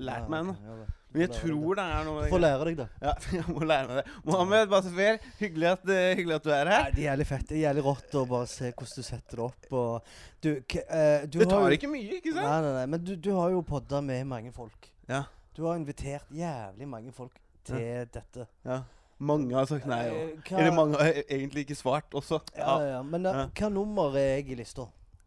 lært 0.04 0.28
meg 0.28 0.44
ennå. 0.44 0.54
Ja. 0.60 0.74
Men 1.14 1.22
jeg 1.22 1.30
tror 1.38 1.76
det 1.78 1.84
er 1.94 2.04
noe. 2.08 2.24
Du 2.26 2.32
får 2.34 2.40
lære 2.42 2.64
deg 2.68 2.76
det. 2.82 2.86
Ja, 3.00 3.12
jeg 3.38 3.44
må 3.54 3.64
lære 3.64 3.86
meg 3.88 4.00
det. 4.00 4.14
Mohammed 4.26 4.68
Basfer, 4.72 5.18
hyggelig, 5.38 5.68
at, 5.70 5.84
eh, 5.94 6.08
hyggelig 6.18 6.34
at 6.40 6.44
du 6.44 6.50
er 6.52 6.64
Nei, 6.68 6.74
her. 6.82 6.90
det 6.96 7.04
er 7.04 7.08
jævlig 7.08 7.26
fett. 7.30 7.46
Det 7.48 7.56
er 7.56 7.62
jævlig 7.62 7.84
rått 7.86 8.16
å 8.20 8.24
bare 8.34 8.50
se 8.50 8.72
hvordan 8.72 8.98
du 8.98 9.06
setter 9.08 9.40
det 9.40 9.46
opp. 9.46 9.68
Og 9.70 10.10
du, 10.44 10.50
eh, 10.50 11.24
du 11.24 11.38
Det 11.38 11.46
har 11.46 11.52
tar 11.54 11.68
jo- 11.70 11.78
ikke 11.78 11.92
mye, 11.94 12.18
ikke 12.18 12.34
sant? 12.34 12.50
Nei, 12.50 12.58
nei, 12.66 12.74
nei, 12.80 12.86
men 12.96 13.04
du, 13.06 13.14
du 13.16 13.30
har 13.38 13.54
jo 13.54 13.62
podda 13.62 14.02
med 14.04 14.26
mange 14.26 14.52
folk. 14.52 14.90
Ja. 15.08 15.22
Du 15.54 15.62
har 15.68 15.78
invitert 15.78 16.28
jævlig 16.34 16.88
mange 16.90 17.12
folk 17.14 17.38
til 17.64 18.04
dette. 18.12 18.48
ja. 18.66 18.82
Mange 19.24 19.54
har 19.56 19.66
sagt 19.70 19.86
nei. 19.90 20.02
Og. 20.10 20.16
Eh, 20.16 20.42
hva- 20.48 20.58
Eller 20.60 20.74
mange 20.76 20.98
har 21.00 21.12
e- 21.20 21.24
egentlig 21.28 21.64
ikke 21.66 21.76
svart 21.78 22.14
også. 22.14 22.40
Ja, 22.56 22.76
ja, 22.82 22.90
ja. 22.96 23.02
Men 23.02 23.26
eh, 23.26 23.40
Ja. 23.40 23.46
hva 23.60 23.70
nummer 23.72 24.16
er 24.20 24.36
jeg 24.36 24.50
i 24.50 24.54
lista? 24.60 24.86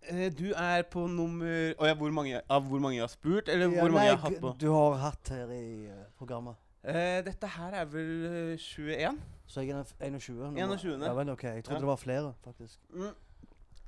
Eh, 0.09 0.29
Du 0.31 0.53
er 0.53 0.83
på 0.91 1.07
nummer 1.11 1.73
oh, 1.79 1.87
ja, 1.87 1.93
hvor 1.99 2.11
mange, 2.15 2.41
av 2.49 2.63
hvor 2.69 2.79
mange 2.79 2.95
jeg 2.95 3.03
har 3.03 3.11
spurt? 3.11 3.49
Eller 3.49 3.67
Ja, 3.71 3.81
hvor 3.81 3.91
mange 3.91 3.99
nei, 3.99 4.05
jeg 4.11 4.17
har 4.17 4.29
hatt 4.29 4.41
på? 4.41 4.53
Du 4.61 4.67
har 4.71 4.97
hatt 5.01 5.29
her 5.35 5.51
i 5.51 5.85
eh, 5.91 6.03
programmet. 6.17 6.55
Eh, 6.87 7.21
dette 7.25 7.47
her 7.57 7.73
er 7.81 7.85
vel 7.91 8.25
eh, 8.53 8.57
21? 8.57 9.17
Så 9.47 9.61
jeg 9.63 9.71
er 9.75 9.83
21. 10.11 10.53
21.. 10.55 11.03
Ja, 11.03 11.13
vel, 11.13 11.29
ok. 11.33 11.43
Jeg 11.43 11.63
trodde 11.63 11.75
Ja. 11.75 11.79
det 11.79 11.87
var 11.87 11.95
flere, 11.99 12.33
faktisk. 12.45 12.79
Mm. 12.93 13.13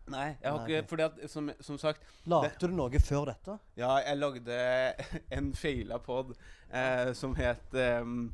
Nei, 0.10 0.26
jeg 0.42 0.52
har 0.52 0.58
Nei, 0.58 0.68
ikke. 0.80 0.88
Fordi 0.90 1.04
at, 1.06 1.30
som, 1.30 1.52
som 1.62 1.78
sagt 1.78 2.02
Lagde 2.26 2.68
du 2.68 2.74
noe 2.74 3.00
før 3.00 3.26
dette? 3.30 3.60
Ja, 3.78 3.92
jeg 4.02 4.18
lagde 4.18 4.56
en 5.38 5.52
feila 5.54 6.00
pod 6.02 6.32
eh, 6.74 7.12
som 7.14 7.36
het 7.38 7.76
ehm, 7.78 8.32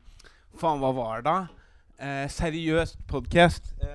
Faen, 0.55 0.79
hva 0.79 0.94
var 0.96 1.20
det 1.22 1.25
da? 1.27 1.36
Eh, 1.99 2.29
seriøst 2.29 2.97
podcast. 3.07 3.75
Eh. 3.81 3.87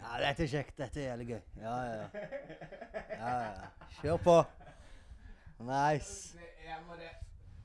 Ja, 0.00 0.28
dette 0.28 0.42
er 0.42 0.48
kjekt. 0.48 0.78
Dette 0.78 1.00
er 1.00 1.10
jævlig 1.10 1.26
gøy. 1.26 1.40
Ja, 1.60 1.74
ja, 1.76 1.92
ja. 1.92 2.06
ja. 3.20 3.50
Kjør 4.00 4.16
på. 4.16 4.42
Nice. 5.58 6.38
Jeg 6.64 6.76
bare, 6.88 7.10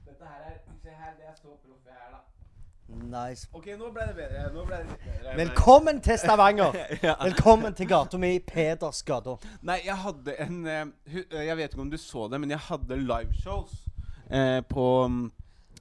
dette 0.06 0.26
her 0.26 0.44
er 0.50 0.58
Se 0.84 0.90
her, 0.90 1.14
det 1.18 1.26
er 1.30 1.36
så 1.36 1.48
proff 1.48 1.86
jeg 1.86 1.96
er, 1.96 2.12
da. 2.12 3.26
Nice. 3.30 3.48
OK, 3.54 3.66
nå 3.80 3.94
ble 3.96 4.10
det 4.10 4.16
bedre. 4.20 4.44
Nå 4.54 4.68
ble 4.68 4.82
det 4.84 4.92
litt 4.92 5.08
bedre. 5.08 5.38
Velkommen 5.38 6.02
til 6.02 6.20
Stavanger. 6.20 6.76
ja. 7.08 7.16
Velkommen 7.24 7.74
til 7.74 7.88
gata 7.88 8.20
mi, 8.20 8.36
Pedersgata. 8.40 9.40
Nei, 9.64 9.80
jeg 9.88 9.98
hadde 10.04 10.40
en 10.44 10.62
eh, 10.68 10.86
eh, 11.16 11.46
Jeg 11.48 11.58
vet 11.58 11.74
ikke 11.74 11.88
om 11.88 11.92
du 11.92 11.98
så 11.98 12.28
det, 12.28 12.44
men 12.44 12.52
jeg 12.52 12.60
hadde 12.68 13.00
liveshows 13.08 13.85
eh, 14.30 14.62
på 14.62 14.86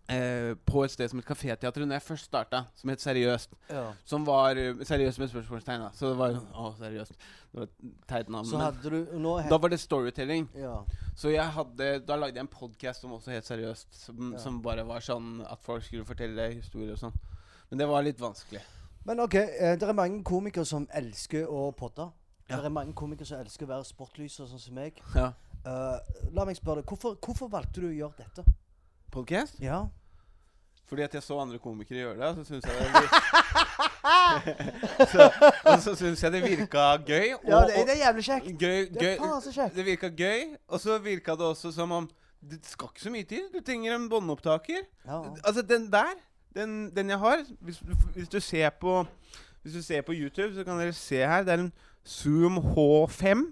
eh, 0.09 0.55
På 0.67 0.83
et 0.85 0.91
sted 0.93 1.09
som 1.11 1.19
het 1.21 1.27
Kaféteatret 1.29 1.87
når 1.87 1.97
jeg 1.99 2.03
først 2.03 2.25
starta, 2.29 2.65
som 2.77 2.91
het 2.91 3.01
Seriøst. 3.01 3.55
Ja. 3.71 3.87
Som 4.05 4.27
var 4.27 4.57
eh, 4.61 4.75
seriøst 4.85 5.19
med 5.19 5.29
spørsmålstegn. 5.33 5.81
da 5.81 5.91
Så 5.95 6.11
det 6.13 6.19
var 6.19 6.37
Å, 6.55 6.75
seriøst. 6.79 7.13
Det 7.53 7.61
var 7.61 7.69
et 7.69 7.95
teit 8.09 8.29
navn. 8.29 9.49
Da 9.49 9.57
var 9.59 9.69
det 9.69 9.81
storytelling. 9.81 10.49
Ja. 10.59 10.83
Så 11.17 11.31
jeg 11.31 11.47
hadde 11.47 12.01
Da 12.07 12.17
lagde 12.17 12.35
jeg 12.37 12.45
en 12.45 12.49
podkast 12.49 13.01
som 13.01 13.13
også 13.13 13.31
het 13.31 13.45
Seriøst. 13.47 13.89
Som, 14.05 14.33
Ja. 14.33 14.39
som 14.39 14.63
bare 14.63 14.85
var 14.87 15.01
sånn 15.01 15.45
at 15.51 15.63
folk 15.63 15.83
skulle 15.85 16.05
fortelle 16.05 16.53
historier 16.55 16.93
og 16.93 16.99
sånn. 16.99 17.13
Men 17.71 17.79
det 17.79 17.89
var 17.89 18.03
litt 18.03 18.19
vanskelig. 18.21 18.61
Men 19.07 19.21
OK, 19.21 19.35
eh, 19.35 19.77
det 19.77 19.83
er 19.89 19.93
mange 19.93 20.23
komikere 20.25 20.65
som 20.65 20.87
elsker 20.93 21.47
å 21.47 21.73
podde. 21.77 22.11
Det 22.49 22.59
er 22.65 22.69
mange 22.71 22.93
komikere 22.93 23.27
som 23.27 23.39
elsker 23.41 23.65
å 23.67 23.69
være 23.69 23.85
sportlyser, 23.85 24.47
sånn 24.47 24.61
som 24.61 24.75
meg. 24.75 25.01
Ja. 25.15 25.33
Eh, 25.65 25.99
la 26.37 26.45
meg 26.45 26.57
spørre 26.59 26.83
deg, 26.83 26.89
hvorfor, 26.91 27.15
hvorfor 27.25 27.49
valgte 27.53 27.81
du 27.81 27.89
å 27.89 27.95
gjøre 27.95 28.19
dette? 28.19 28.45
Podcast? 29.15 29.57
Ja. 29.63 29.85
Fordi 30.85 31.03
at 31.07 31.15
jeg 31.17 31.25
så 31.25 31.39
andre 31.41 31.59
komikere 31.63 32.03
gjøre 32.03 32.19
det, 32.21 32.27
og 32.29 32.37
så 32.37 32.45
syns 32.45 32.65
jeg 32.69 32.75
det 32.85 32.91
så, 35.13 35.31
Og 35.71 35.81
så 35.81 35.95
syns 35.97 36.23
jeg 36.23 36.35
det 36.35 36.43
virka 36.45 36.83
gøy. 37.07 37.33
Og, 37.39 37.49
Ja, 37.49 37.63
det, 37.71 37.87
det 37.89 37.95
er 37.95 38.03
jævlig 38.03 38.25
kjekt. 38.27 38.51
gøy, 38.61 38.85
Det 38.93 39.09
er 39.15 39.17
faen 39.23 39.41
så 39.47 39.55
kjekt. 39.55 39.79
Det 39.79 39.87
virka 39.87 40.11
gøy, 40.13 40.45
og 40.69 40.81
så 40.85 40.99
virka 41.01 41.39
det 41.41 41.49
også 41.49 41.73
som 41.73 41.97
om 41.97 42.11
det 42.45 42.61
skal 42.69 42.91
ikke 42.93 43.01
så 43.01 43.11
mye 43.15 43.25
til. 43.25 43.47
Du 43.55 43.61
trenger 43.65 43.95
en 43.97 44.09
båndopptaker. 44.13 44.83
Ja. 45.07 45.23
Altså, 45.41 45.63
den 45.65 45.87
der, 45.93 46.13
den, 46.53 46.91
den 46.97 47.09
jeg 47.15 47.19
har 47.19 47.41
hvis, 47.65 47.81
hvis 48.15 48.29
du 48.29 48.41
ser 48.41 48.69
på 48.81 49.07
Hvis 49.63 49.73
du 49.73 49.83
ser 49.83 50.03
på 50.05 50.13
YouTube, 50.13 50.53
så 50.55 50.65
kan 50.65 50.77
dere 50.77 50.93
se 50.93 51.17
her. 51.25 51.41
Det 51.43 51.53
er 51.55 51.63
en 51.63 51.73
Zoom 52.05 52.59
H5 52.61 53.47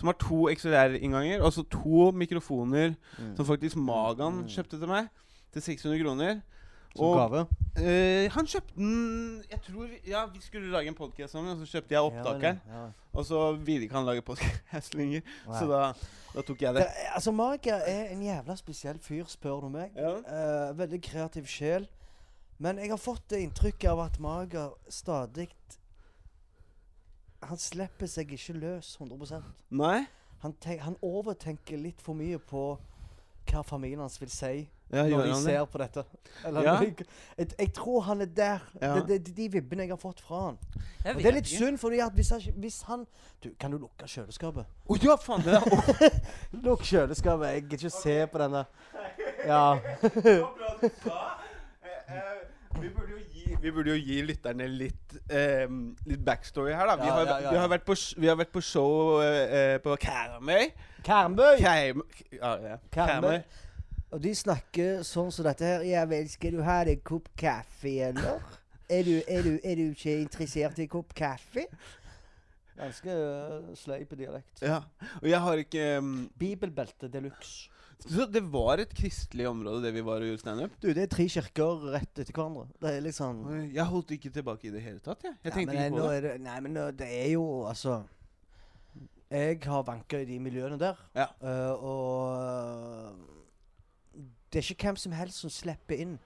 som 0.00 0.08
har 0.08 0.16
to 0.18 0.46
XLR-innganger, 0.54 1.42
og 1.44 1.52
så 1.52 1.62
to 1.70 2.10
mikrofoner 2.16 2.94
Mm. 3.18 3.34
som 3.36 3.44
faktisk 3.46 3.76
Magan 3.76 4.40
Mm. 4.42 4.48
kjøpte 4.48 4.78
til 4.80 4.88
meg 4.88 5.08
til 5.52 5.62
600 5.62 6.00
kroner. 6.02 6.40
Som 6.96 7.04
Og 7.06 7.30
gave. 7.30 7.46
eh, 7.76 8.28
han 8.34 8.46
kjøpte 8.46 8.74
den 8.76 9.44
Jeg 9.50 9.60
tror 9.62 9.86
Ja, 10.08 10.24
vi 10.26 10.40
skulle 10.40 10.70
lage 10.72 10.88
en 10.88 10.94
podkast 10.94 11.32
sammen, 11.32 11.52
og 11.52 11.58
så 11.66 11.66
kjøpte 11.78 11.90
jeg 11.94 12.00
opptakeren. 12.00 12.60
Ja, 12.66 12.80
ja. 12.82 12.86
Og 13.14 13.24
så 13.24 13.52
ville 13.64 13.82
ikke 13.86 13.94
han 13.94 14.06
lage 14.06 14.22
podkast 14.22 14.94
lenger, 14.98 15.20
så 15.46 15.68
da, 15.68 15.92
da 16.34 16.42
tok 16.42 16.60
jeg 16.62 16.74
Det, 16.74 16.82
det. 16.82 16.88
altså, 17.14 17.30
Mager 17.32 17.74
er 17.86 18.08
en 18.10 18.22
jævla 18.22 18.56
spesiell 18.56 18.98
fyr, 18.98 19.24
spør 19.26 19.60
du 19.60 19.68
meg. 19.68 19.90
Ja. 19.96 20.16
Uh, 20.70 20.78
veldig 20.78 21.02
kreativ 21.02 21.46
sjel. 21.46 21.86
Men 22.58 22.76
jeg 22.78 22.90
har 22.90 22.96
fått 22.98 23.22
det 23.30 23.38
inntrykket 23.40 23.88
av 23.90 24.00
at 24.00 24.18
Mager 24.20 24.70
stadig 24.88 25.48
Han 27.48 27.58
slipper 27.58 28.06
seg 28.10 28.32
ikke 28.36 28.52
løs 28.58 28.96
100% 29.00 29.70
Nei? 29.80 30.06
han, 30.42 30.52
tenk, 30.60 30.80
han 30.84 30.96
overtenker 31.04 31.80
litt 31.80 32.00
for 32.04 32.16
mye 32.16 32.38
på 32.38 32.74
hva 33.50 33.62
familien 33.66 34.00
hans 34.04 34.20
vil 34.20 34.30
si 34.32 34.68
Ja, 34.90 35.04
når 35.06 35.28
de 35.28 35.34
ser 35.38 35.64
på 35.70 35.78
dette. 35.78 36.02
Eller, 36.44 36.64
Ja. 36.66 36.72
jeg, 36.82 37.04
jeg, 37.58 37.72
tror 37.72 38.00
han 38.08 38.20
er 38.20 38.26
der. 38.26 38.64
Ja. 38.80 38.94
Det, 39.06 39.20
er 39.20 39.34
de 39.36 39.44
vibbene 39.52 39.84
jeg 39.84 39.92
har 39.92 40.00
fått 40.02 40.20
fra 40.20 40.40
han. 40.48 40.56
Og 41.14 41.20
det 41.20 41.26
er 41.30 41.36
litt 41.36 41.46
synd, 41.46 41.78
fordi 41.78 42.00
at 42.02 42.12
hvis 42.12 42.30
han, 42.34 42.40
hvis 42.56 42.82
han 42.88 43.04
du, 43.44 43.52
Kan 43.60 43.70
du 43.70 43.78
lukke 43.78 44.08
kjøleskapet? 44.10 44.66
Å 44.66 44.98
ja, 44.98 45.14
faen! 45.16 45.46
Det 45.46 45.54
er 45.54 46.18
Lukk 46.66 46.82
kjøleskapet. 46.82 47.52
Jeg 47.54 47.62
gidder 47.68 47.86
ikke 47.86 47.94
se 48.00 48.16
på 48.32 48.42
denne. 48.42 48.64
Ja. 49.46 49.62
Eh, 51.80 52.16
eh, 52.16 52.80
vi, 52.80 52.88
burde 52.88 53.12
jo 53.12 53.18
gi, 53.18 53.29
vi 53.62 53.70
burde 53.76 53.94
jo 53.94 53.98
gi 54.00 54.20
lytterne 54.26 54.66
litt, 54.68 55.16
eh, 55.28 55.66
litt 56.06 56.22
backstory 56.26 56.72
her, 56.74 56.86
da. 56.90 56.96
Vi, 57.00 57.06
Ja, 57.08 57.12
har, 57.14 57.26
ja, 57.26 57.38
ja, 57.44 57.50
vi, 57.50 57.56
har, 57.62 57.68
vært 57.72 57.84
på, 57.88 57.96
sh- 57.98 58.16
vi 58.20 58.26
har 58.30 58.36
vært 58.40 58.52
på 58.54 58.62
show 58.64 59.20
eh, 59.24 59.78
på 59.84 59.96
Karmøy. 60.00 60.70
Karmøy! 61.06 61.56
Karm... 61.62 62.02
Ja, 62.32 62.54
ja. 62.64 62.76
Karmøy. 62.92 63.20
Karmøy. 63.20 63.42
Og 64.10 64.22
de 64.24 64.32
snakker 64.34 65.04
sånn 65.06 65.28
som 65.30 65.46
dette 65.46 65.64
her. 65.68 65.84
Ja 65.86 66.02
vel, 66.10 66.26
skal 66.32 66.56
du 66.56 66.62
ha 66.66 66.80
deg 66.84 66.98
en 66.98 67.04
kopp 67.06 67.28
kaffe, 67.38 67.92
eller? 68.08 68.40
Er 68.90 69.04
du, 69.06 69.12
er 69.30 69.44
du, 69.46 69.52
er 69.62 69.76
du 69.78 69.84
ikke 69.92 70.16
interessert 70.24 70.80
i 70.80 70.88
en 70.88 70.90
kopp 70.90 71.12
kaffe? 71.14 71.68
Ganske 72.80 73.14
uh, 73.14 73.74
sleip 73.76 74.14
dialekt. 74.18 74.62
Ja. 74.64 74.80
Og 75.20 75.28
jeg 75.28 75.40
har 75.44 75.60
ikke 75.62 75.84
um, 76.00 76.14
Bibelbelte 76.40 77.08
de 77.12 77.20
luxe. 77.28 77.68
Så 78.00 78.24
det 78.32 78.40
var 78.48 78.80
et 78.80 78.94
kristelig 78.96 79.44
område, 79.50 79.82
det 79.84 79.90
vi 79.92 80.00
var 80.06 80.22
og 80.24 80.30
gjorde 80.30 80.40
standup? 80.40 80.76
Du, 80.80 80.86
det 80.96 81.02
er 81.04 81.10
tre 81.12 81.26
kirker 81.28 81.82
rett 81.92 82.22
etter 82.22 82.32
hverandre. 82.32 82.62
Det 82.80 82.94
er 82.96 83.02
liksom 83.04 83.42
Jeg 83.74 83.84
holdt 83.90 84.14
ikke 84.16 84.30
tilbake 84.32 84.70
i 84.70 84.72
det 84.72 84.80
hele 84.80 85.02
tatt, 85.04 85.20
jeg. 85.28 85.36
Jeg 85.44 85.52
tenkte 85.52 85.74
men 85.74 85.84
ikke 85.84 85.98
på 86.00 86.06
det. 86.08 86.16
er 86.16 86.24
det. 86.24 86.32
Nei, 86.46 86.54
men 86.64 86.78
det 86.96 87.08
er 87.18 87.28
jo 87.34 87.44
altså 87.68 87.98
Jeg 89.30 89.60
har 89.66 89.84
vanka 89.86 90.22
i 90.24 90.24
de 90.30 90.38
miljøene 90.40 90.78
der. 90.80 90.96
Ja. 91.14 91.26
Uh, 91.44 91.84
og 91.84 93.12
det 94.50 94.58
er 94.64 94.72
ikke 94.72 94.88
hvem 94.88 94.96
som 94.98 95.12
helst 95.14 95.44
som 95.44 95.52
slipper 95.52 96.00
inn. 96.00 96.16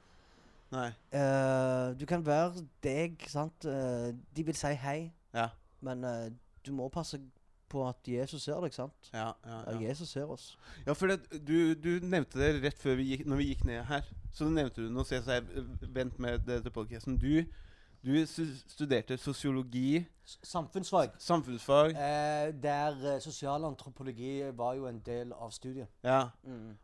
Nei. 0.73 0.89
Uh, 1.15 1.91
du 1.99 2.07
kan 2.09 2.23
være 2.27 2.63
deg, 2.83 3.19
sant. 3.31 3.67
Uh, 3.67 4.15
de 4.37 4.47
vil 4.47 4.57
si 4.59 4.73
hei, 4.87 5.11
Ja. 5.35 5.49
men 5.85 6.05
eh, 6.05 6.31
du 6.67 6.73
må 6.73 6.89
passe 6.89 7.21
på 7.69 7.83
at 7.89 8.07
Jesus 8.07 8.45
ser 8.45 8.61
deg, 8.63 8.75
sant. 8.77 9.09
Ja, 9.13 9.33
ja, 9.45 9.59
Ja, 9.67 9.73
ja. 9.73 9.79
Jesus 9.89 10.13
ser 10.15 10.31
oss. 10.31 10.59
ja 10.87 10.93
for 10.95 11.11
det, 11.11 11.25
du, 11.49 11.75
du 11.75 11.99
nevnte 12.07 12.39
det 12.39 12.63
rett 12.63 12.79
før 12.79 12.99
vi 13.01 13.09
gikk, 13.15 13.27
når 13.27 13.41
vi 13.41 13.47
gikk 13.51 13.65
ned 13.65 13.85
her. 13.89 14.05
Så 14.35 14.47
nevnte 14.51 14.85
du 14.85 14.91
noe, 14.93 15.05
så 15.07 15.19
jeg 15.19 15.65
vent 15.95 16.19
med 16.23 16.45
det 16.47 16.61
til 16.63 16.75
podcasten. 16.75 17.17
Du, 17.19 17.43
du 18.05 18.13
studerte 18.29 19.17
sosiologi, 19.17 20.05
samfunnsfag. 20.45 21.17
samfunnsfag 21.19 21.97
Eh, 21.97 22.53
der 22.63 23.15
eh, 23.15 23.21
sosialantropologi 23.21 24.43
var 24.57 24.75
jo 24.79 24.87
en 24.87 25.01
del 25.07 25.33
av 25.33 25.51
studiet. 25.51 25.89
Ja. 26.05 26.29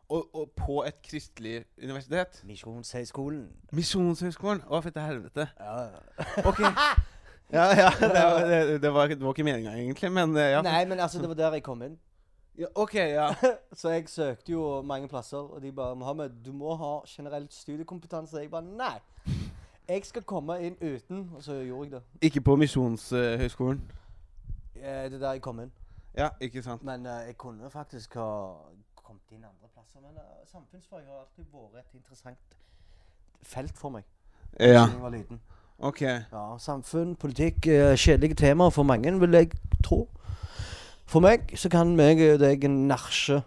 Og, 0.09 0.35
og 0.35 0.51
på 0.57 0.83
et 0.89 0.99
kristelig 1.07 1.65
universitet. 1.83 2.43
Misjonshøgskolen. 2.49 3.47
Misjonshøgskolen. 3.73 4.65
Å, 4.67 4.81
fette 4.85 5.07
helvete. 5.07 5.49
Ja, 5.61 5.79
ja. 5.93 6.45
Ok. 6.51 6.65
Ja, 7.53 7.65
ja 7.77 7.91
det, 8.01 8.23
var, 8.25 8.45
det, 8.47 8.83
det, 8.83 8.93
var, 8.95 9.07
det 9.07 9.21
var 9.25 9.35
ikke 9.35 9.45
meninga 9.45 9.73
egentlig, 9.77 10.13
men 10.13 10.37
eh, 10.37 10.51
ja. 10.51 10.63
Nei, 10.63 10.85
men 10.85 11.01
altså, 11.01 11.19
det 11.19 11.29
var 11.29 11.35
der 11.35 11.53
jeg 11.59 11.63
kom 11.63 11.83
inn. 11.83 11.99
ja. 12.59 12.67
OK, 12.75 12.95
ja. 12.95 13.31
Så 13.81 13.91
jeg 13.91 14.09
søkte 14.09 14.53
jo 14.53 14.83
mange 14.83 15.09
plasser, 15.09 15.39
og 15.39 15.63
de 15.63 15.73
bare 15.73 15.97
'Mohammed, 15.97 16.31
du 16.45 16.53
må 16.53 16.75
ha 16.75 17.01
generelt 17.07 17.55
studiekompetanse.' 17.55 18.39
Jeg 18.39 18.51
bare 18.51 18.63
Nei. 18.63 18.99
Jeg 19.89 20.05
skal 20.05 20.23
komme 20.23 20.55
inn 20.63 20.77
uten. 20.83 21.31
Og 21.35 21.43
så 21.43 21.53
gjorde 21.53 21.91
jeg 21.91 21.93
det. 21.93 22.03
Ikke 22.23 22.41
på 22.41 22.57
Misjonshøgskolen. 22.57 23.83
Eh, 24.77 24.83
Det 24.83 25.15
er 25.15 25.19
der 25.19 25.33
jeg 25.33 25.43
kom 25.43 25.61
inn. 25.61 25.73
Ja, 26.17 26.29
ikke 26.41 26.63
sant. 26.63 26.83
Men 26.83 27.07
eh, 27.07 27.13
jeg 27.27 27.37
kunne 27.39 27.71
faktisk 27.71 28.15
ha 28.15 28.53
kommet 28.95 29.31
inn 29.31 29.45
andre 29.45 29.69
plasser. 29.75 30.01
Men 30.01 30.11
uh, 30.17 30.23
samfunnsfag 30.47 30.99
har 30.99 31.21
alltid 31.21 31.45
vært 31.53 31.87
et 31.87 31.95
interessant 31.95 32.57
felt 33.43 33.79
for 33.79 33.91
meg. 33.91 34.05
Ja. 34.61 34.87
Siden 34.87 34.95
jeg 34.95 35.03
var 35.03 35.11
liten. 35.11 35.41
OK. 35.81 36.01
Ja, 36.01 36.59
Samfunn, 36.59 37.17
politikk, 37.17 37.67
eh, 37.67 37.97
kjedelige 37.97 38.35
temaer 38.35 38.71
for 38.71 38.83
mange, 38.83 39.21
vil 39.21 39.33
jeg 39.33 39.51
tro. 39.85 40.09
For 41.07 41.21
meg 41.25 41.55
så 41.57 41.71
kan 41.73 41.97
meg 41.97 42.21
og 42.21 42.39
deg 42.43 42.67
nasje 42.69 43.41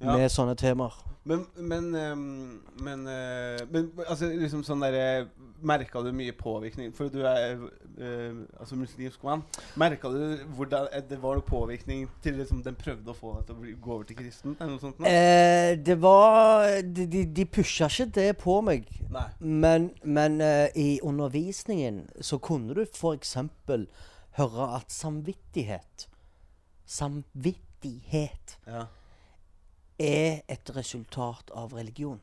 Ja. 0.00 0.16
med 0.16 0.30
sånne 0.32 0.54
temaer. 0.58 0.94
Men 1.24 1.46
Men, 1.56 1.94
ehm, 1.94 2.60
men, 2.82 3.06
eh, 3.06 3.66
men 3.70 3.90
altså 4.06 4.28
liksom 4.28 4.64
sånn 4.64 4.82
derre 4.84 5.28
Merka 5.64 6.02
du 6.02 6.10
mye 6.12 6.32
påvirkning? 6.36 6.92
For 6.92 7.08
du 7.08 7.22
er 7.24 7.54
eh, 7.54 8.34
altså 8.60 8.76
muslimsk 8.76 9.22
mann. 9.24 9.42
Merka 9.80 10.10
du 10.12 10.42
hvordan 10.56 10.88
eh, 10.92 11.00
det 11.08 11.16
var 11.22 11.38
noe 11.38 11.46
påvirkning 11.46 12.08
til 12.22 12.36
liksom 12.36 12.60
den 12.62 12.76
prøvde 12.76 13.14
å 13.14 13.16
få 13.16 13.32
deg 13.38 13.46
til 13.46 13.54
å 13.54 13.76
gå 13.86 13.94
over 13.94 14.04
til 14.04 14.18
kristen? 14.18 14.56
Eller 14.58 14.74
noe 14.74 14.82
sånt? 14.82 15.00
Eh, 15.08 15.78
det 15.80 15.96
var 16.02 16.82
de, 16.82 17.24
de 17.24 17.46
pusha 17.46 17.88
ikke 17.88 18.10
det 18.18 18.26
på 18.42 18.58
meg. 18.66 18.90
Nei. 19.14 19.24
Men, 19.40 19.88
men 20.02 20.36
uh, 20.42 20.68
i 20.76 20.98
undervisningen 21.00 22.02
så 22.20 22.36
kunne 22.42 22.76
du 22.76 22.82
f.eks. 22.84 23.36
høre 24.36 24.68
at 24.76 24.92
samvittighet 24.92 26.08
Samvittighet 26.84 28.58
Ja. 28.68 28.84
Er 29.98 30.42
et 30.50 30.70
resultat 30.76 31.50
av 31.54 31.74
religion. 31.76 32.20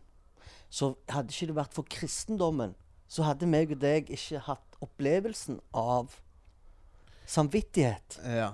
Så 0.71 0.93
hadde 1.11 1.33
ikke 1.33 1.51
det 1.51 1.57
vært 1.57 1.75
for 1.75 1.87
kristendommen, 1.91 2.75
så 3.11 3.25
hadde 3.27 3.49
meg 3.49 3.73
og 3.75 3.81
deg 3.81 4.11
ikke 4.13 4.43
hatt 4.47 4.77
opplevelsen 4.81 5.59
av 5.75 6.15
samvittighet. 7.27 8.19
ja. 8.25 8.51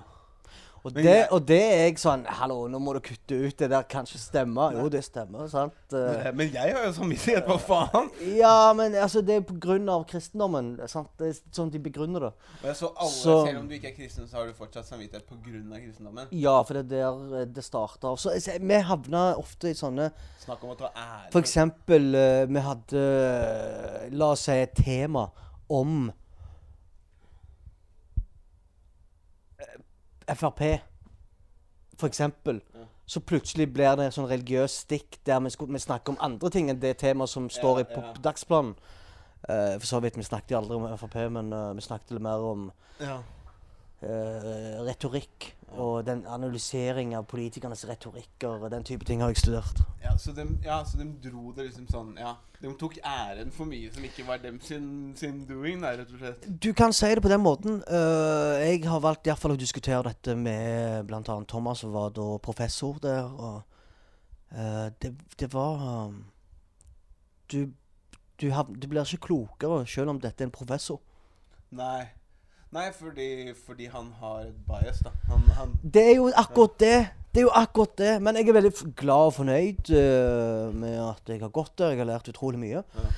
Og 0.84 0.92
Men 0.94 1.04
det, 1.04 1.14
og 1.34 1.42
det 1.48 1.58
er 1.58 1.80
jeg 1.88 1.96
sånn 1.98 2.22
Hallo, 2.38 2.68
nå 2.70 2.78
må 2.80 2.92
du 2.94 3.00
kutte 3.04 3.34
ut 3.34 3.56
det 3.58 3.66
der. 3.72 3.82
Kan 3.90 4.06
ikke 4.06 4.18
stemme. 4.22 4.68
Jo, 4.76 4.86
det 4.88 5.00
stemmer, 5.04 5.48
sant? 5.50 5.74
Eh, 5.92 5.98
Men, 6.28 6.36
men 6.36 6.52
jeg 6.54 6.74
har 6.76 6.84
jo 6.86 6.92
samvittighet, 6.96 7.48
hva 7.50 7.56
faen? 7.58 8.10
Ja, 8.36 8.72
men 8.78 8.94
altså, 8.94 9.20
det 9.26 9.34
er 9.40 9.40
på 9.48 9.56
grunn 9.60 9.88
av 9.90 10.04
kristendommen. 10.08 10.70
Sant? 10.88 11.10
Det 11.18 11.32
er 11.32 11.40
sånn 11.58 11.72
de 11.74 11.80
begrunner 11.82 12.28
det. 12.28 12.32
Og 12.62 12.68
jeg 12.70 12.76
så 12.78 12.92
alle, 12.94 13.10
Så- 13.10 13.46
Selv 13.46 13.58
om 13.60 13.68
du 13.68 13.74
ikke 13.74 13.90
er 13.90 13.96
kristen, 13.96 14.28
så 14.30 14.38
har 14.38 14.46
du 14.46 14.52
fortsatt 14.54 14.86
samvittighet 14.86 15.26
pga. 15.26 15.80
kristendommen? 15.82 16.28
Ja, 16.32 16.62
for 16.62 16.74
det 16.74 16.86
er 16.86 16.94
der 16.94 17.40
eh, 17.42 17.44
det 17.58 17.64
starter. 17.64 18.16
Så 18.16 18.36
så 18.40 18.58
vi 18.60 18.74
havna 18.74 19.34
ofte 19.36 19.70
i 19.70 19.74
sånne 19.74 20.10
Snakk 20.44 20.62
om 20.64 20.70
å 20.70 20.78
ta 20.78 20.92
ære. 20.94 21.32
For 21.32 21.40
eksempel, 21.42 22.14
eh, 22.14 22.46
vi 22.46 22.60
hadde 22.60 24.10
La 24.12 24.30
oss 24.32 24.40
si 24.46 24.52
et 24.52 24.74
tema 24.74 25.26
om 25.68 26.12
eh, 29.60 29.76
Frp, 30.36 30.80
for 31.98 32.06
eksempel. 32.06 32.60
Så 33.08 33.20
plutselig 33.24 33.70
blir 33.72 33.96
det 33.96 34.10
sånn 34.12 34.28
religiøs 34.28 34.82
stikk 34.84 35.16
der 35.24 35.40
vi, 35.40 35.50
skulle, 35.50 35.72
vi 35.72 35.80
snakker 35.80 36.12
om 36.12 36.20
andre 36.20 36.50
ting 36.52 36.68
enn 36.68 36.80
det 36.80 36.98
temaet 37.00 37.32
som 37.32 37.48
står 37.50 37.80
i 37.80 37.86
på 37.88 38.02
dagsplanen. 38.24 38.74
Uh, 39.48 39.78
for 39.78 39.86
så 39.86 40.00
vidt, 40.02 40.18
vi 40.18 40.26
snakket 40.26 40.58
aldri 40.58 40.76
om 40.76 40.84
Frp, 40.98 41.16
men 41.32 41.52
uh, 41.54 41.70
vi 41.78 41.84
snakket 41.84 42.16
litt 42.16 42.24
mer 42.26 42.42
om 42.44 42.70
Ja. 43.00 43.20
eh, 44.02 44.74
retorikk. 44.84 45.52
Og 45.76 46.06
den 46.06 46.22
analysering 46.26 47.12
av 47.16 47.26
politikernes 47.28 47.84
retorikker 47.88 48.64
og 48.64 48.70
den 48.72 48.84
type 48.88 49.04
ting 49.04 49.20
har 49.20 49.32
jeg 49.34 49.42
studert. 49.42 49.82
Ja, 50.02 50.14
så 50.18 50.32
de, 50.32 50.46
ja, 50.64 50.78
så 50.86 50.98
de 50.98 51.06
dro 51.22 51.52
det 51.52 51.68
liksom 51.68 51.88
sånn 51.92 52.14
Ja, 52.18 52.32
de 52.62 52.72
tok 52.80 52.96
æren 53.04 53.52
for 53.54 53.68
mye 53.68 53.90
som 53.92 54.06
ikke 54.06 54.24
var 54.26 54.40
dem 54.42 54.60
sin, 54.64 54.88
sin 55.18 55.42
doing, 55.46 55.82
der, 55.84 56.00
rett 56.00 56.14
og 56.14 56.22
slett. 56.22 56.48
Du 56.48 56.72
kan 56.72 56.94
si 56.96 57.10
det 57.12 57.22
på 57.22 57.32
den 57.32 57.44
måten. 57.44 57.82
Uh, 57.84 58.56
jeg 58.64 58.82
har 58.88 59.04
valgt 59.04 59.28
i 59.28 59.32
hvert 59.32 59.42
fall 59.42 59.54
å 59.54 59.60
diskutere 59.60 60.08
dette 60.08 60.34
med 60.38 61.04
bl.a. 61.10 61.22
Thomas, 61.48 61.84
som 61.84 61.92
var 61.92 62.14
da 62.16 62.30
professor 62.42 62.96
der. 63.04 63.28
Og 63.28 63.60
uh, 64.56 64.88
det, 65.02 65.12
det 65.38 65.52
var 65.52 65.84
um, 66.08 66.22
du, 67.52 67.68
du, 68.40 68.50
har, 68.50 68.64
du 68.64 68.88
blir 68.88 69.04
ikke 69.04 69.28
klokere 69.28 69.84
selv 69.86 70.16
om 70.16 70.22
dette 70.22 70.44
er 70.44 70.48
en 70.48 70.54
professor. 70.54 71.02
Nei. 71.76 72.08
Nei, 72.70 72.90
fordi, 72.92 73.54
fordi 73.66 73.86
han 73.88 74.10
har 74.20 74.42
et 74.44 74.56
bias, 74.68 74.98
da. 75.04 75.14
Han, 75.30 75.46
han 75.56 75.70
Det 75.82 76.02
er 76.10 76.16
jo 76.18 76.26
akkurat 76.36 76.74
det. 76.80 76.98
Det 77.32 77.40
er 77.40 77.46
jo 77.46 77.54
akkurat 77.56 77.96
det. 77.98 78.12
Men 78.22 78.36
jeg 78.36 78.48
er 78.48 78.58
veldig 78.58 78.72
glad 78.96 79.30
og 79.30 79.34
fornøyd 79.38 79.90
eh, 79.96 80.74
med 80.76 80.98
at 81.00 81.32
jeg 81.32 81.40
har 81.40 81.52
gått 81.54 81.78
der. 81.80 81.94
Jeg 81.94 82.02
har 82.02 82.10
lært 82.12 82.28
utrolig 82.28 82.60
mye. 82.60 82.84
Ja. 82.84 83.08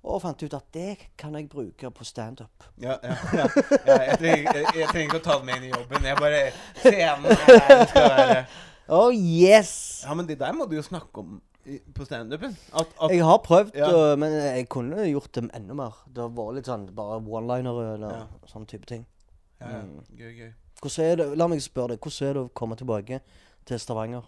Og 0.00 0.22
fant 0.22 0.42
ut 0.42 0.54
at 0.56 0.64
det 0.72 0.94
kan 1.18 1.34
jeg 1.36 1.50
bruke 1.50 1.90
på 1.90 2.06
standup. 2.06 2.64
Ja, 2.80 2.96
ja, 3.02 3.16
ja. 3.34 3.48
ja 3.86 3.98
jeg, 4.06 4.18
trenger, 4.22 4.56
jeg, 4.56 4.66
jeg 4.78 4.88
trenger 4.88 5.06
ikke 5.08 5.20
å 5.20 5.26
ta 5.26 5.36
det 5.40 5.48
med 5.50 5.58
inn 5.58 5.68
i 5.68 5.74
jobben. 5.74 6.06
Jeg 6.06 6.20
bare 6.22 6.42
Scenen 6.78 7.26
er 7.26 7.46
der 7.68 7.86
skal 7.90 8.12
være. 8.14 8.42
Oh 8.90 9.12
yes! 9.14 10.02
Ja, 10.02 10.16
men 10.18 10.26
det 10.26 10.40
der 10.40 10.50
må 10.50 10.64
du 10.66 10.72
jo 10.74 10.82
snakke 10.82 11.22
om 11.22 11.36
på 11.94 12.04
standupen. 12.06 12.56
Jeg 13.10 13.24
har 13.24 13.38
prøvd, 13.44 13.74
Ja. 13.76 14.16
men 14.16 14.32
jeg 14.32 14.68
kunne 14.68 14.96
gjort 15.10 15.32
dem 15.34 15.50
enda 15.54 15.74
mer. 15.74 15.92
Det 16.12 16.22
har 16.22 16.28
vært 16.30 16.54
litt 16.54 16.66
sånn 16.66 16.88
bare 16.94 17.20
one-linere 17.20 17.94
eller 17.94 18.08
Ja. 18.10 18.26
sånn 18.48 18.66
type 18.66 18.86
ting. 18.86 19.06
ja, 19.60 19.66
ja. 19.68 19.82
Mm. 19.82 20.04
Gøy, 20.16 20.32
gøy. 20.38 20.52
Det, 21.16 21.36
La 21.36 21.46
meg 21.46 21.60
spørre 21.60 21.88
deg, 21.88 22.00
hvordan 22.00 22.28
er 22.28 22.32
det 22.34 22.42
å 22.42 22.50
komme 22.54 22.76
tilbake 22.76 23.20
til 23.66 23.78
Stavanger? 23.78 24.22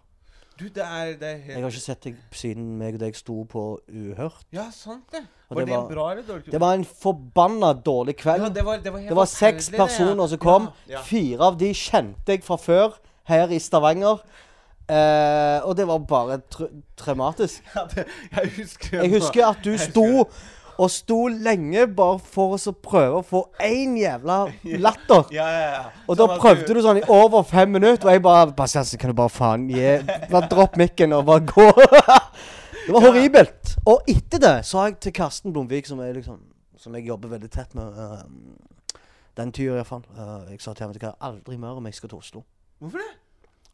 Du, 0.59 0.69
det 0.69 0.85
er, 0.85 1.15
det 1.17 1.23
er 1.23 1.37
helt 1.39 1.47
Jeg 1.57 1.63
har 1.63 1.71
ikke 1.71 1.81
sett 1.81 2.01
deg 2.03 2.17
siden 2.31 2.79
meg 2.79 2.95
og 2.95 3.01
deg 3.01 3.15
sto 3.17 3.45
på 3.49 3.81
Uhørt. 3.89 4.45
Ja, 4.53 4.71
sant 4.71 5.05
det. 5.11 5.23
Var 5.49 5.65
det 5.65 5.73
var- 5.75 5.89
bra 5.89 6.11
eller 6.13 6.23
dårlig? 6.23 6.45
kveld? 6.45 6.51
Det 6.53 6.61
var 6.61 6.75
en 6.75 6.85
forbanna 6.85 7.73
dårlig 7.83 8.17
kveld. 8.19 8.43
ja, 8.43 8.49
det 8.51 8.65
var, 8.65 8.77
det 8.79 8.93
var, 8.93 9.01
Det 9.01 9.17
var 9.17 9.25
seks 9.25 9.71
personer 9.71 10.27
som 10.29 10.39
kom. 10.39 10.69
Fire 11.05 11.41
av 11.41 11.57
de 11.59 11.73
kjente 11.73 12.27
jeg 12.27 12.45
fra 12.45 12.57
før 12.57 12.95
her 13.25 13.49
i 13.49 13.59
Stavanger. 13.59 14.21
Eh, 14.89 15.59
og 15.63 15.77
det 15.79 15.87
var 15.89 16.03
bare 16.09 16.41
tra 16.51 16.67
traumatisk. 16.99 17.63
Ja, 17.77 17.87
det, 17.95 18.07
jeg 18.35 18.51
husker 18.57 18.99
Jeg 19.03 19.15
husker 19.15 19.47
at 19.47 19.63
du 19.65 19.77
sto 19.79 20.09
og 20.83 20.91
sto 20.91 21.27
lenge 21.29 21.85
bare 21.95 22.19
for 22.33 22.57
å 22.57 22.73
prøve 22.85 23.21
å 23.21 23.25
få 23.27 23.43
én 23.63 23.95
jævla 24.01 24.39
latter. 24.87 25.29
Ja, 25.35 25.47
ja, 25.53 25.67
ja. 25.77 25.83
Og 26.09 26.19
da 26.19 26.27
prøvde 26.33 26.75
du 26.75 26.81
sånn 26.85 27.03
i 27.03 27.05
over 27.13 27.45
fem 27.47 27.71
minutter, 27.77 28.09
og 28.09 28.17
jeg 28.17 28.25
bare 28.25 28.55
Bastiansen, 28.57 29.01
kan 29.01 29.13
du 29.13 29.17
bare 29.19 29.33
faen 29.33 29.69
gi 29.71 29.99
Bare 30.31 30.49
dropp 30.51 30.79
mikken 30.81 31.15
og 31.17 31.27
bare 31.29 31.47
gå. 31.47 31.69
Det 32.83 32.91
var 32.97 33.05
horribelt. 33.05 33.77
Og 33.87 34.09
etter 34.11 34.41
det 34.43 34.57
sa 34.67 34.89
jeg 34.89 34.97
til 35.05 35.13
Karsten 35.15 35.53
Blomvik, 35.55 35.87
som, 35.87 36.01
liksom, 36.03 36.41
som 36.83 36.97
jeg 36.99 37.07
jobber 37.07 37.31
veldig 37.31 37.51
tett 37.53 37.77
med 37.79 37.95
uh, 37.95 38.25
Den 39.39 39.53
tida 39.55 39.77
iallfall. 39.77 40.03
Uh, 40.17 40.51
jeg 40.51 40.59
sa 40.65 40.75
til 40.75 40.89
ham 40.89 40.97
at 40.97 40.99
jeg 40.99 41.15
aldri 41.23 41.61
mer 41.63 41.79
om 41.79 41.87
jeg 41.87 41.95
skal 41.95 42.11
til 42.11 42.19
Oslo. 42.19 42.43
Hvorfor 42.83 42.99
det? 42.99 43.22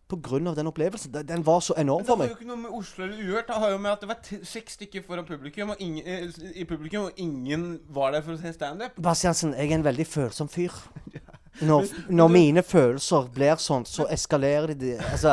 Av 0.08 0.56
den 0.56 0.66
opplevelsen. 0.70 1.12
Den, 1.12 1.42
var 1.44 1.60
så 1.60 1.74
enorm 1.76 2.04
for 2.04 2.16
Men 2.16 2.28
det 2.28 2.32
har 2.32 2.38
jo 2.38 2.40
ikke 2.40 2.48
noe 2.48 2.62
med 2.62 2.76
Oslo 2.78 3.04
eller 3.04 3.18
Uhørt. 3.20 3.46
Det 3.46 3.56
har 3.60 3.70
jo 3.74 3.78
med 3.78 3.90
at 3.92 4.00
det 4.00 4.08
var 4.08 4.46
seks 4.48 4.78
stykker 4.78 5.02
foran 5.04 5.26
publikum, 5.28 5.74
og 5.74 5.82
ingen, 5.84 6.06
eh, 6.06 6.30
i 6.54 6.64
publikum, 6.64 7.10
og 7.10 7.20
ingen 7.20 7.80
var 7.88 8.16
der 8.16 8.24
for 8.24 8.32
å 8.32 8.40
se 8.40 8.52
standup. 8.56 8.96
Bastiansen, 8.96 9.52
jeg 9.52 9.68
er 9.68 9.74
en 9.74 9.84
veldig 9.84 10.06
følsom 10.06 10.48
fyr. 10.48 10.72
Når, 11.60 11.88
når 12.14 12.28
mine 12.30 12.62
følelser 12.62 13.24
blir 13.34 13.58
sånn, 13.58 13.82
så 13.88 14.04
eskalerer 14.14 14.76
de. 14.78 14.92
Altså, 15.02 15.32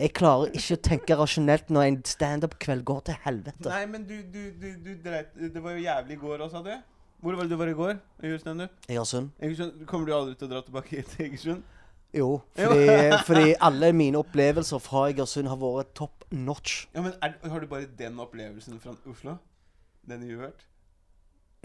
jeg 0.00 0.14
klarer 0.16 0.54
ikke 0.56 0.76
å 0.78 0.80
tenke 0.88 1.18
rasjonelt 1.20 1.68
når 1.68 1.84
en 1.84 1.98
standup-kveld 2.08 2.84
går 2.88 3.02
til 3.10 3.18
helvete. 3.26 3.68
Nei, 3.68 3.82
men 3.92 4.06
du, 4.08 4.14
du, 4.32 4.42
du, 4.56 4.70
du 4.80 4.90
dreit 5.04 5.36
Det 5.36 5.60
var 5.60 5.76
jo 5.76 5.84
jævlig 5.84 6.16
i 6.16 6.20
går 6.22 6.44
òg, 6.46 6.50
sa 6.52 6.62
du? 6.64 6.72
Hvor 7.20 7.36
var 7.36 7.44
det 7.44 7.52
du 7.52 7.60
var 7.60 7.68
i 7.72 7.76
går? 7.76 7.94
Egersund? 8.22 8.66
Egersund, 8.88 9.86
Kommer 9.88 10.08
du 10.08 10.12
aldri 10.16 10.36
til 10.36 10.48
å 10.48 10.52
dra 10.54 10.64
tilbake 10.64 11.04
til 11.12 11.28
Egersund? 11.28 11.75
Jo, 12.20 12.40
fordi, 12.56 13.18
fordi 13.26 13.54
alle 13.60 13.92
mine 13.92 14.18
opplevelser 14.22 14.80
fra 14.80 15.06
Egersund 15.10 15.48
har 15.50 15.58
vært 15.60 15.90
top 15.98 16.24
notch. 16.32 16.86
Ja, 16.94 17.02
men 17.04 17.12
er, 17.22 17.34
Har 17.50 17.60
du 17.60 17.66
bare 17.68 17.86
den 17.98 18.16
opplevelsen 18.22 18.80
fra 18.80 18.94
Oslo? 19.10 19.36
Den 20.08 20.22
du 20.24 20.30
har 20.38 20.46
hørt? 20.48 20.64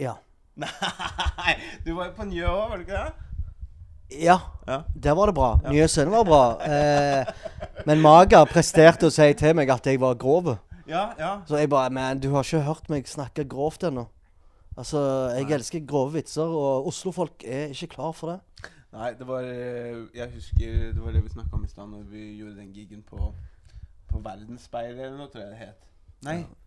Ja. 0.01 0.13
Nei! 0.61 1.53
Du 1.85 1.93
var 1.95 2.09
jo 2.09 2.15
på 2.17 2.25
Njø 2.27 2.47
òg, 2.49 2.63
var 2.73 2.77
du 2.81 2.83
ikke 2.87 2.99
det? 3.05 3.27
Ja, 4.21 4.39
Ja. 4.67 4.81
der 4.99 5.15
var 5.15 5.29
det 5.31 5.35
bra. 5.37 5.51
Nye 5.71 5.87
Sønne 5.87 6.11
var 6.11 6.25
bra. 6.27 6.43
Eh, 6.67 7.29
men 7.87 8.01
Maga 8.03 8.41
presterte 8.49 9.07
å 9.07 9.13
si 9.13 9.29
til 9.39 9.55
meg 9.55 9.71
at 9.71 9.87
jeg 9.87 10.01
var 10.01 10.17
grov. 10.19 10.57
Ja, 10.89 11.13
ja. 11.19 11.29
Så 11.47 11.55
jeg 11.61 11.69
bare 11.71 11.89
Men 11.95 12.19
du 12.19 12.31
har 12.33 12.43
ikke 12.43 12.65
hørt 12.65 12.89
meg 12.91 13.07
snakke 13.07 13.45
grovt 13.47 13.85
ennå. 13.87 14.09
Altså, 14.75 14.99
jeg 15.35 15.45
Nei. 15.47 15.53
elsker 15.55 15.85
grove 15.87 16.13
vitser, 16.17 16.47
og 16.47 16.87
Oslo-folk 16.91 17.43
er 17.47 17.71
ikke 17.71 17.87
klar 17.95 18.11
for 18.15 18.33
det. 18.33 18.69
Nei, 18.91 19.13
det 19.15 19.27
var 19.27 19.45
eh, 19.47 20.01
Jeg 20.13 20.32
husker 20.34 20.91
det 20.93 21.04
var 21.04 21.12
det 21.15 21.21
vi 21.23 21.30
snakka 21.32 21.56
om 21.56 21.63
i 21.63 21.69
stad 21.71 21.88
når 21.93 22.04
vi 22.12 22.23
gjorde 22.39 22.58
den 22.58 22.73
gigen 22.75 23.04
på, 23.08 23.30
på 24.12 24.19
Verdensspeilet 24.25 24.99
eller 25.06 25.17
noe, 25.17 25.30
tror 25.32 25.45
jeg 25.45 25.51
det 25.54 25.62
het. 25.65 25.86
Nei. 26.27 26.38
Ja. 26.41 26.58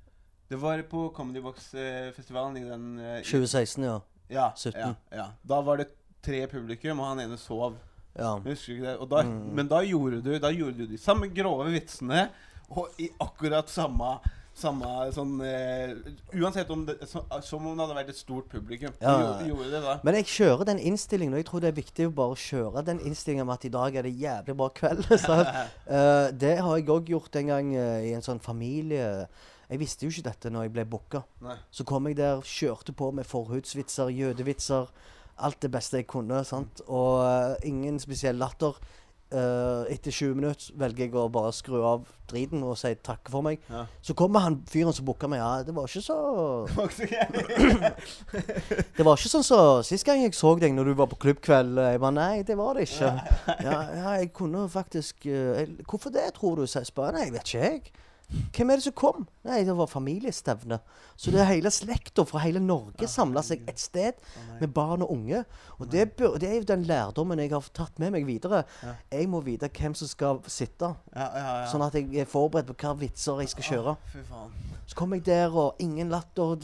Det 0.51 0.59
var 0.61 0.81
på 0.89 1.09
Comedy 1.17 1.41
Box-festivalen 1.45 2.57
i 2.61 2.65
den 2.69 2.87
eh, 3.01 3.19
i- 3.21 3.25
2016, 3.29 3.85
ja. 3.85 3.99
Ja, 4.31 4.47
17. 4.57 4.81
Ja, 4.81 4.95
ja. 5.13 5.27
Da 5.49 5.61
var 5.65 5.77
det 5.83 5.89
tre 6.25 6.47
publikum, 6.49 7.01
og 7.01 7.11
han 7.13 7.21
ene 7.27 7.37
sov. 7.41 7.77
Ja. 8.17 8.37
Husker 8.45 8.73
ikke 8.77 8.87
det? 8.87 8.97
Og 8.99 9.09
da, 9.11 9.23
Mm. 9.27 9.55
Men 9.59 9.69
da 9.69 9.81
gjorde 9.83 10.21
du 10.23 10.39
Da 10.39 10.51
gjorde 10.53 10.79
du 10.79 10.87
de 10.87 10.99
samme 10.99 11.29
grove 11.35 11.67
vitsene, 11.73 12.29
og 12.71 12.89
i 12.99 13.09
akkurat 13.21 13.69
samme 13.71 14.19
samme 14.55 14.91
sånn 15.15 15.33
uh, 15.43 15.95
Uansett 16.39 16.71
om 16.71 16.85
det 16.87 16.97
så, 17.11 17.25
Som 17.45 17.67
om 17.67 17.75
det 17.75 17.85
hadde 17.85 17.97
vært 17.99 18.13
et 18.13 18.21
stort 18.21 18.49
publikum. 18.53 18.93
Ja. 19.01 19.15
gjorde, 19.19 19.49
gjorde 19.51 19.71
det 19.73 19.81
da. 19.85 19.95
Men 20.07 20.19
jeg 20.21 20.29
kjører 20.31 20.69
den 20.71 20.83
innstillingen, 20.91 21.35
og 21.35 21.43
jeg 21.43 21.49
tror 21.49 21.65
det 21.65 21.73
er 21.73 21.79
viktig 21.81 22.09
å 22.09 22.15
bare 22.15 22.39
kjøre 22.39 22.85
den 22.87 23.03
innstillingen 23.03 23.49
med 23.49 23.57
at 23.59 23.67
i 23.67 23.73
dag 23.75 23.99
er 23.99 24.07
det 24.07 24.15
jævlig 24.21 24.57
bra 24.61 24.71
kveld. 24.81 25.09
Eh, 25.85 26.29
det 26.33 26.55
har 26.65 26.79
jeg 26.79 26.89
òg 26.91 27.11
gjort 27.13 27.37
en 27.37 27.51
gang 27.51 27.69
uh, 27.77 28.01
i 28.03 28.15
en 28.17 28.23
sånn 28.25 28.41
familie 28.43 29.27
Jeg 29.69 29.81
visste 29.81 30.07
jo 30.07 30.13
ikke 30.13 30.27
dette 30.31 30.51
når 30.53 30.67
jeg 30.67 30.73
ble 30.77 30.85
booka. 30.89 31.23
Så 31.75 31.87
kom 31.89 32.09
jeg 32.09 32.19
der, 32.19 32.41
kjørte 32.45 32.95
på 32.97 33.11
med 33.17 33.27
forhudsvitser, 33.29 34.13
jødevitser. 34.13 34.91
Alt 35.45 35.61
det 35.65 35.71
beste 35.75 36.01
jeg 36.01 36.09
kunne. 36.11 36.43
sant? 36.47 36.83
Og 36.87 37.65
ingen 37.67 37.99
spesiell 38.03 38.39
latter. 38.41 38.79
Eh, 39.33 39.85
etter 39.91 40.13
20 40.13 40.37
minutter 40.37 40.75
velger 40.79 41.09
jeg 41.09 41.15
å 41.17 41.31
bare 41.33 41.49
skru 41.57 41.81
av 41.83 42.05
driten 42.31 42.61
og 42.63 42.77
si 42.79 42.93
takke 43.03 43.33
for 43.33 43.43
meg. 43.43 43.63
Ja. 43.73 43.87
Så 44.05 44.15
kommer 44.15 44.45
han 44.45 44.61
fyren 44.71 44.95
som 44.95 45.07
booka 45.09 45.27
meg. 45.31 45.41
Ja, 45.41 45.65
det 45.65 45.75
var 45.75 45.89
ikke 45.89 46.05
så 46.05 46.19
Det 48.95 49.03
var 49.03 49.17
ikke 49.17 49.25
så 49.25 49.33
sånn 49.33 49.47
som 49.49 49.83
sist 49.87 50.07
gang 50.07 50.23
jeg 50.23 50.37
så 50.37 50.55
deg 50.61 50.77
når 50.77 50.93
du 50.93 50.95
var 51.01 51.11
på 51.11 51.19
klubbkveld. 51.25 51.81
Jeg 51.83 52.03
bare 52.05 52.15
Nei, 52.15 52.45
det 52.47 52.57
var 52.61 52.79
det 52.79 52.87
ikke. 52.87 53.11
Ja, 53.67 53.79
ja 53.97 54.15
jeg 54.21 54.31
kunne 54.37 54.69
faktisk 54.71 55.27
uh, 55.27 55.57
jeg, 55.59 55.67
Hvorfor 55.89 56.13
det, 56.15 56.29
tror 56.37 56.61
du? 56.61 56.67
Så 56.69 56.85
jeg 56.85 56.93
spør 56.93 57.17
Nei, 57.17 57.27
jeg 57.27 57.35
vet 57.35 57.49
ikke, 57.49 57.65
jeg. 57.65 58.04
Hvem 58.55 58.71
er 58.71 58.79
det 58.81 58.85
som 58.87 58.95
kom? 58.97 59.25
Nei, 59.45 59.61
det 59.67 59.75
var 59.77 59.87
familiestevne. 59.91 60.79
Så 61.17 61.31
det 61.31 61.41
er 61.43 61.49
hele 61.53 61.71
slekta 61.71 62.25
fra 62.27 62.41
hele 62.43 62.61
Norge 62.63 63.07
samla 63.11 63.43
seg 63.47 63.63
et 63.71 63.79
sted 63.83 64.19
med 64.61 64.73
barn 64.75 65.03
og 65.05 65.13
unge. 65.15 65.45
Og 65.79 65.89
det, 65.93 66.07
det 66.41 66.49
er 66.49 66.57
jo 66.61 66.67
den 66.69 66.85
lærdommen 66.89 67.39
jeg 67.43 67.53
har 67.53 67.67
tatt 67.77 67.99
med 68.03 68.15
meg 68.17 68.27
videre. 68.27 68.65
Jeg 69.13 69.29
må 69.31 69.41
vite 69.47 69.69
hvem 69.69 69.95
som 69.99 70.11
skal 70.11 70.41
sitte, 70.51 70.93
sånn 71.71 71.85
at 71.87 71.95
jeg 71.99 72.11
er 72.25 72.31
forberedt 72.31 72.71
på 72.73 72.77
hva 72.83 72.95
vitser 73.03 73.43
jeg 73.45 73.53
skal 73.55 73.69
kjøre. 73.71 73.97
Så 74.87 74.99
kom 74.99 75.15
jeg 75.17 75.25
der, 75.27 75.51
og 75.55 75.79
ingen 75.81 76.11
latter. 76.13 76.57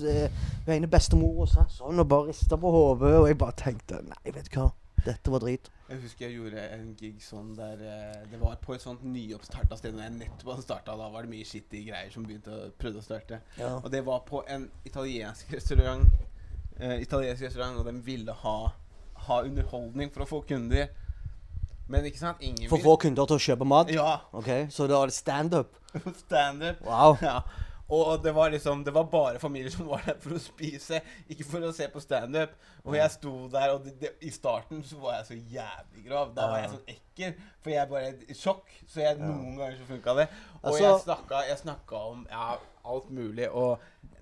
Hun 0.66 0.74
ene 0.74 0.90
bestemora 0.90 1.46
satt 1.48 1.72
sånn 1.78 2.00
og 2.02 2.08
bare 2.10 2.30
rista 2.32 2.58
på 2.60 2.70
hodet, 2.74 3.14
og 3.20 3.28
jeg 3.30 3.38
bare 3.40 3.56
tenkte 3.56 4.02
Nei, 4.04 4.32
vet 4.34 4.50
du 4.50 4.58
hva. 4.58 4.70
Dette 5.06 5.32
var 5.32 5.40
drit. 5.40 5.70
Jeg 5.90 5.98
husker 6.04 6.28
jeg 6.28 6.36
gjorde 6.38 6.64
en 6.76 6.90
gig 6.94 7.16
sånn 7.24 7.48
der 7.58 7.80
eh, 7.82 8.18
Det 8.30 8.38
var 8.38 8.60
på 8.62 8.76
et 8.76 8.82
sånt 8.82 9.02
nyoppstarta 9.02 9.74
sted 9.78 9.96
når 9.96 10.04
jeg 10.04 10.12
nettopp 10.20 10.52
hadde 10.52 10.62
starta. 10.62 10.94
Da 10.94 11.08
var 11.10 11.26
det 11.26 11.32
mye 11.32 11.46
skittige 11.48 11.88
greier 11.88 12.12
som 12.14 12.26
begynte 12.28 12.54
å 12.54 12.68
prøvde 12.78 13.02
å 13.02 13.06
starte. 13.06 13.40
Ja. 13.58 13.72
Og 13.80 13.88
det 13.90 14.04
var 14.06 14.22
på 14.28 14.44
en 14.46 14.68
italiensk 14.86 15.50
restaurant. 15.56 16.06
Eh, 16.78 17.00
italiensk 17.02 17.42
restaurant, 17.48 17.80
og 17.82 17.90
de 17.90 17.96
ville 18.06 18.36
ha, 18.44 18.56
ha 19.26 19.40
underholdning 19.42 20.12
for 20.14 20.24
å 20.24 20.28
få 20.30 20.40
kunder. 20.46 20.92
Men 21.90 22.06
ikke 22.06 22.22
sant? 22.22 22.38
Ingen 22.46 22.70
For 22.70 22.78
å 22.78 22.92
få 22.92 22.94
kunder 23.08 23.26
til 23.26 23.40
å 23.40 23.44
kjøpe 23.48 23.66
mat? 23.66 23.90
Ja. 23.90 24.20
Ok, 24.30 24.70
Så 24.70 24.86
det 24.86 24.94
var 24.94 25.10
standup? 25.10 25.74
Standup. 26.24 26.86
Wow. 26.86 27.18
Ja. 27.18 27.40
Og 27.90 28.22
det 28.22 28.32
var 28.34 28.50
liksom 28.50 28.84
Det 28.84 28.94
var 28.94 29.04
bare 29.10 29.38
familier 29.42 29.70
som 29.70 29.88
var 29.90 30.02
der 30.06 30.18
for 30.22 30.36
å 30.36 30.42
spise, 30.42 31.00
ikke 31.28 31.46
for 31.48 31.66
å 31.66 31.72
se 31.74 31.88
på 31.90 32.02
standup. 32.02 32.54
Og 32.84 32.96
jeg 32.96 33.10
sto 33.16 33.34
der, 33.52 33.74
og 33.74 33.84
det, 33.84 33.96
det, 34.00 34.12
i 34.24 34.30
starten 34.34 34.82
så 34.86 35.00
var 35.02 35.18
jeg 35.18 35.26
så 35.30 35.38
jævlig 35.58 36.06
grav. 36.06 36.34
Da 36.36 36.48
var 36.52 36.62
jeg 36.62 36.72
sånn 36.74 36.94
ekkel, 36.94 37.34
for 37.60 37.74
jeg 37.74 37.90
bare 37.90 38.12
i 38.30 38.36
sjokk. 38.38 38.76
Så 38.86 39.02
jeg, 39.02 39.18
noen 39.20 39.58
ganger 39.58 39.78
så 39.80 39.88
funka 39.90 40.16
det. 40.22 40.28
Og 40.62 40.70
Altså- 40.70 40.84
jeg 40.84 41.00
snakka, 41.04 41.42
jeg 41.48 41.58
snakka 41.64 42.04
om 42.14 42.26
ja, 42.30 42.54
alt 42.94 43.10
mulig, 43.10 43.50
og 43.50 43.78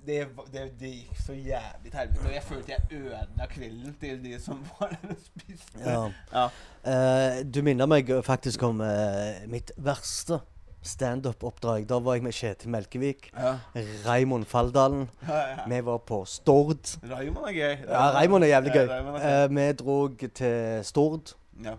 det, 0.08 0.28
det, 0.52 0.64
det 0.80 0.90
gikk 0.94 1.16
så 1.26 1.34
jævlig 1.36 1.90
til 1.90 1.98
helvete. 2.00 2.26
Og 2.26 2.34
jeg 2.34 2.42
følte 2.42 2.72
jeg 2.72 3.00
ødela 3.02 3.46
kvelden 3.52 3.96
til 4.00 4.22
de 4.24 4.38
som 4.40 4.62
var 4.78 4.94
der 4.94 5.10
og 5.12 5.24
spiste. 5.24 5.82
Ja. 5.84 6.04
Ja. 6.32 6.46
Uh, 6.88 7.42
du 7.44 7.60
minner 7.62 7.86
meg 7.90 8.08
faktisk 8.24 8.62
om 8.64 8.80
uh, 8.80 9.44
mitt 9.50 9.72
verste 9.76 10.40
standup-oppdrag. 10.82 11.86
Da 11.88 11.98
var 11.98 12.14
jeg 12.14 12.22
med 12.22 12.32
Kjetil 12.32 12.70
Melkevik, 12.70 13.30
Ja. 13.34 13.58
Raymond 14.06 14.44
Falldalen. 14.46 15.08
Ja, 15.28 15.38
ja. 15.38 15.56
Vi 15.68 15.84
var 15.84 15.98
på 15.98 16.24
Stord. 16.24 16.98
Raymond 17.10 17.46
er 17.46 17.52
gøy. 17.52 17.76
Ja, 17.88 18.10
Raymond 18.14 18.44
er 18.44 18.48
jævlig 18.48 18.72
gøy. 18.72 18.88
Er 18.88 19.44
Uh, 19.44 19.56
vi 19.56 19.72
drog 19.72 20.18
til 20.34 20.84
Stord. 20.84 21.34
Ja. 21.64 21.74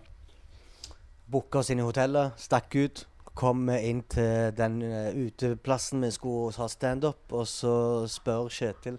Booka 1.30 1.58
oss 1.58 1.70
inn 1.70 1.78
i 1.78 1.82
hotellet, 1.82 2.32
stakk 2.36 2.74
ut. 2.74 3.06
Kom 3.34 3.68
inn 3.70 4.02
til 4.02 4.52
den 4.56 4.82
uh, 4.82 5.14
uteplassen 5.14 6.02
vi 6.02 6.10
skulle 6.10 6.52
ha 6.56 6.66
standup, 6.68 7.32
og 7.32 7.46
så 7.46 8.06
spør 8.10 8.48
Kjetil 8.48 8.98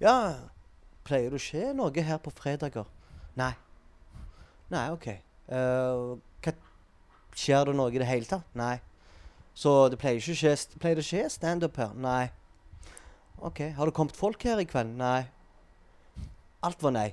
Ja, 0.00 0.34
pleier 1.04 1.30
det 1.30 1.38
å 1.38 1.42
skje 1.42 1.72
noe 1.74 2.02
her 2.02 2.18
på 2.18 2.30
fredager? 2.30 2.84
Nei. 3.38 3.52
Nei, 4.70 4.90
OK. 4.92 5.08
Uh, 5.48 6.18
hva, 6.44 6.52
skjer 7.38 7.64
det 7.70 7.74
noe 7.78 7.94
i 7.94 7.98
det 8.02 8.06
hele 8.06 8.28
tatt? 8.28 8.44
Nei. 8.58 8.76
Så 9.58 9.72
det 9.90 9.98
pleier 9.98 10.20
ikke 10.20 10.36
å 10.36 10.38
skje, 10.38 10.52
pleier 10.78 11.00
det 11.00 11.02
å 11.02 11.08
skje 11.08 11.24
standup 11.34 11.78
her? 11.82 11.94
Nei. 11.98 12.28
OK. 13.42 13.64
Har 13.74 13.90
det 13.90 13.94
kommet 13.96 14.18
folk 14.18 14.44
her 14.46 14.60
i 14.62 14.66
kveld? 14.70 14.92
Nei. 15.00 15.24
Alt 16.66 16.82
var 16.82 16.94
nei. 16.94 17.08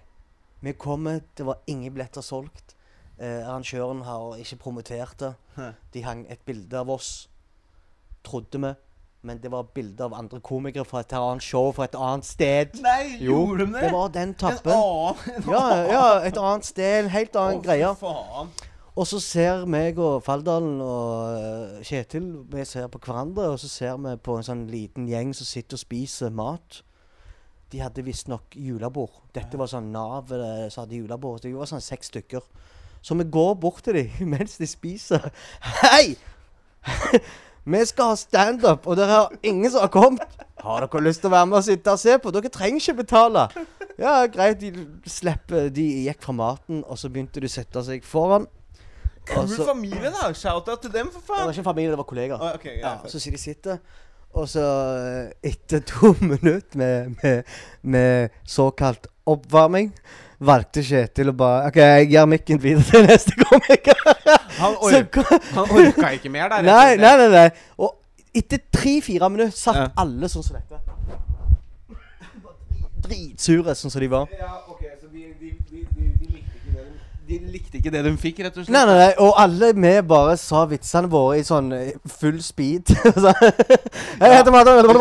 Vi 0.65 0.73
kommer, 0.81 1.21
det 1.37 1.45
var 1.45 1.61
ingen 1.69 1.93
billetter 1.93 2.21
solgt. 2.25 2.75
Eh, 3.17 3.41
arrangøren 3.47 4.01
har 4.05 4.37
ikke 4.41 4.59
promotert 4.61 5.17
det. 5.21 5.33
De 5.93 6.01
hang 6.05 6.25
et 6.29 6.41
bilde 6.45 6.77
av 6.77 6.89
oss, 6.93 7.27
trodde 8.25 8.61
vi. 8.61 8.73
Men 9.25 9.39
det 9.41 9.49
var 9.49 9.65
bilde 9.73 10.05
av 10.05 10.13
andre 10.13 10.37
komikere 10.45 10.85
fra 10.85 11.01
et 11.01 11.13
annet 11.17 11.41
show 11.41 11.71
fra 11.73 11.87
et 11.89 11.95
annet 11.97 12.27
sted. 12.27 12.75
Nei, 12.85 13.15
Jo, 13.23 13.39
gjorde 13.39 13.65
de 13.65 13.71
det? 13.73 13.81
det 13.87 13.91
var 13.95 14.11
den 14.13 14.29
En 14.29 14.37
tappen. 14.37 14.71
annen, 14.75 15.15
en 15.39 15.49
annen. 15.49 15.89
ja, 15.95 16.03
et 16.29 16.37
annet 16.37 16.65
sted, 16.69 16.99
en 17.05 17.09
helt 17.09 17.35
annen 17.41 17.57
oh, 17.57 17.63
greie. 17.65 17.93
faen. 17.97 18.51
Og 18.95 19.03
så 19.09 19.19
ser 19.19 19.65
meg 19.67 19.97
og 19.99 20.21
Falldalen 20.23 20.77
og 20.79 21.35
eh, 21.35 21.79
Kjetil 21.83 22.29
Vi 22.51 22.63
ser 22.67 22.87
på 22.91 23.01
hverandre, 23.03 23.49
og 23.51 23.59
så 23.59 23.67
ser 23.67 23.97
vi 23.99 24.13
på 24.23 24.37
en 24.39 24.47
sånn 24.47 24.65
liten 24.71 25.09
gjeng 25.11 25.33
som 25.35 25.47
sitter 25.49 25.75
og 25.75 25.83
spiser 25.83 26.31
mat. 26.31 26.79
De 27.73 27.81
hadde 27.83 28.05
visstnok 28.07 28.55
julebord. 28.55 29.17
Dette 29.35 29.59
var 29.59 29.67
sånn 29.67 29.91
Nav 29.91 30.31
eh, 30.31 30.69
som 30.71 30.85
hadde 30.85 31.01
julebord. 31.01 31.43
Det 31.43 31.51
var 31.51 31.67
sånn 31.67 31.83
seks 31.83 32.13
stykker. 32.13 32.47
Så 33.03 33.19
vi 33.19 33.27
går 33.27 33.51
bort 33.59 33.83
til 33.83 33.99
dem 33.99 34.31
mens 34.37 34.55
de 34.61 34.69
spiser. 34.69 35.27
Hei! 35.83 36.15
vi 37.75 37.85
skal 37.91 38.13
ha 38.13 38.17
standup, 38.21 38.87
og 38.87 38.95
dere 38.95 39.19
har 39.25 39.39
ingen 39.43 39.75
som 39.75 39.83
har 39.83 39.91
kommet. 39.91 40.43
Har 40.63 40.87
dere 40.87 41.03
lyst 41.03 41.25
til 41.25 41.33
å 41.33 41.35
være 41.35 41.51
med 41.51 41.59
og 41.59 41.67
sitte 41.67 41.91
og 41.91 41.99
se 41.99 42.15
på? 42.15 42.31
Dere 42.31 42.53
trenger 42.53 42.79
ikke 42.79 43.01
betale. 43.03 43.49
Ja, 43.99 44.21
greit. 44.31 44.63
De 44.63 45.09
slipper 45.09 45.67
De 45.73 45.83
gikk 46.07 46.23
fra 46.23 46.39
maten, 46.39 46.85
og 46.87 46.95
så 46.99 47.11
begynte 47.11 47.43
de 47.43 47.51
å 47.51 47.59
sette 47.59 47.83
seg 47.83 48.07
foran. 48.07 48.47
Kul 49.25 49.41
altså, 49.41 49.65
familie, 49.65 50.11
da. 50.13 50.31
Shout-out 50.33 50.81
til 50.85 50.91
dem, 50.93 51.07
for 51.13 51.21
faen. 51.25 51.39
Det 51.39 51.45
var 51.49 51.55
ikke 51.57 51.63
familie, 51.69 51.91
det 51.93 51.97
var 51.97 52.07
kollegaer. 52.09 52.41
Oh, 52.41 52.53
ok, 52.59 52.65
ja, 52.65 52.91
Ja, 52.91 53.09
så 53.09 53.19
sier 53.19 53.33
de 53.33 53.41
sitter, 53.41 53.77
og 54.35 54.47
så 54.51 54.65
eh, 54.99 55.49
etter 55.51 55.81
to 55.87 56.11
minutter 56.31 56.77
med, 56.77 57.15
med, 57.23 57.57
med 57.81 58.29
såkalt 58.45 59.07
oppvarming, 59.25 59.89
valgte 60.45 60.83
Kjetil 60.83 61.31
å 61.31 61.33
bare 61.39 61.69
OK, 61.71 61.77
jeg 61.79 62.09
gir 62.11 62.25
mikken 62.29 62.59
videre 62.61 62.83
til 62.89 63.05
neste 63.07 63.33
komiker. 63.39 64.01
Han, 64.61 64.75
ork, 64.87 65.17
han 65.51 65.71
orka 65.71 66.09
ikke 66.15 66.29
mer 66.31 66.47
der. 66.53 66.61
nei, 66.63 66.95
nei, 66.95 67.13
nei, 67.19 67.27
nei. 67.33 67.47
Og 67.83 67.97
etter 68.35 68.61
tre-fire 68.71 69.27
minutter 69.31 69.51
satt 69.55 69.75
Ja. 69.81 69.87
alle 70.03 70.29
sånn 70.31 70.43
som 70.45 70.55
dette. 70.55 70.79
Dritsure, 73.05 73.75
sånn 73.75 73.91
som 73.93 74.01
de 74.01 74.07
var. 74.11 74.29
Ja, 74.39 74.53
så 74.65 75.09
de, 75.11 75.25
de, 75.39 75.51
de, 75.69 75.81
de, 75.83 76.07
de, 76.19 76.29
likte 76.31 76.61
ikke 76.61 76.71
det 76.77 76.85
de, 77.27 77.37
likte 77.51 77.79
ikke 77.79 77.91
det 77.93 78.01
de 78.05 78.11
fikk, 78.19 78.39
rett 78.45 78.57
og 78.57 78.65
slett? 78.65 78.73
Nei, 78.75 78.83
nei, 78.87 78.95
nei, 78.99 79.11
og 79.23 79.37
alle 79.41 79.71
vi 79.73 79.91
bare 80.07 80.35
sa 80.39 80.63
vitsene 80.69 81.09
våre 81.11 81.39
i 81.39 81.45
sånn 81.47 81.71
eh, 81.75 81.91
full 82.19 82.37
speed. 82.45 82.91
Jeg 84.21 84.31
heter! 84.31 84.51
Du 84.85 84.91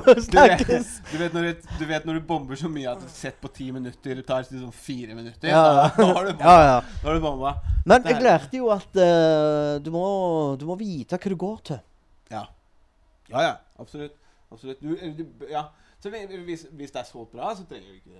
vet, 0.00 0.22
Snakkes! 0.24 0.90
du, 1.10 1.16
vet 1.20 1.36
når 1.36 1.48
du, 1.48 1.70
du 1.80 1.84
vet 1.88 2.08
når 2.08 2.18
du 2.18 2.26
bomber 2.28 2.58
så 2.58 2.70
mye 2.72 2.90
at 2.92 3.04
et 3.04 3.18
sett 3.20 3.38
på 3.42 3.50
ti 3.54 3.68
minutter 3.74 4.22
tar 4.26 4.46
sånn 4.48 4.72
fire 4.74 5.16
minutter? 5.18 5.50
Ja. 5.50 5.62
Da, 5.62 5.88
da 5.96 6.10
har 6.12 6.28
du 6.28 6.32
bomba. 6.32 6.44
Ja, 6.56 6.56
ja. 6.66 6.76
Du 7.04 7.24
bomba. 7.24 7.54
Men 7.86 8.06
jeg 8.10 8.22
lærte 8.24 8.60
jo 8.60 8.70
at 8.74 9.00
uh, 9.00 9.76
du, 9.82 9.92
må, 9.94 10.06
du 10.58 10.66
må 10.68 10.78
vite 10.80 11.18
hva 11.20 11.32
du 11.32 11.38
går 11.40 11.58
til. 11.72 11.82
Ja. 12.32 12.46
Ja, 13.30 13.42
ja. 13.42 13.56
Absolutt. 13.82 14.16
Absolutt. 14.52 14.80
Du, 14.80 14.94
du, 14.96 15.46
ja. 15.50 15.68
Så 16.06 16.40
hvis, 16.44 16.66
hvis 16.72 16.90
det 16.90 17.00
er 17.00 17.04
så 17.04 17.24
bra, 17.32 17.50
så 17.56 17.64
trenger 17.66 17.88
vi 17.90 17.96
ikke 17.96 18.10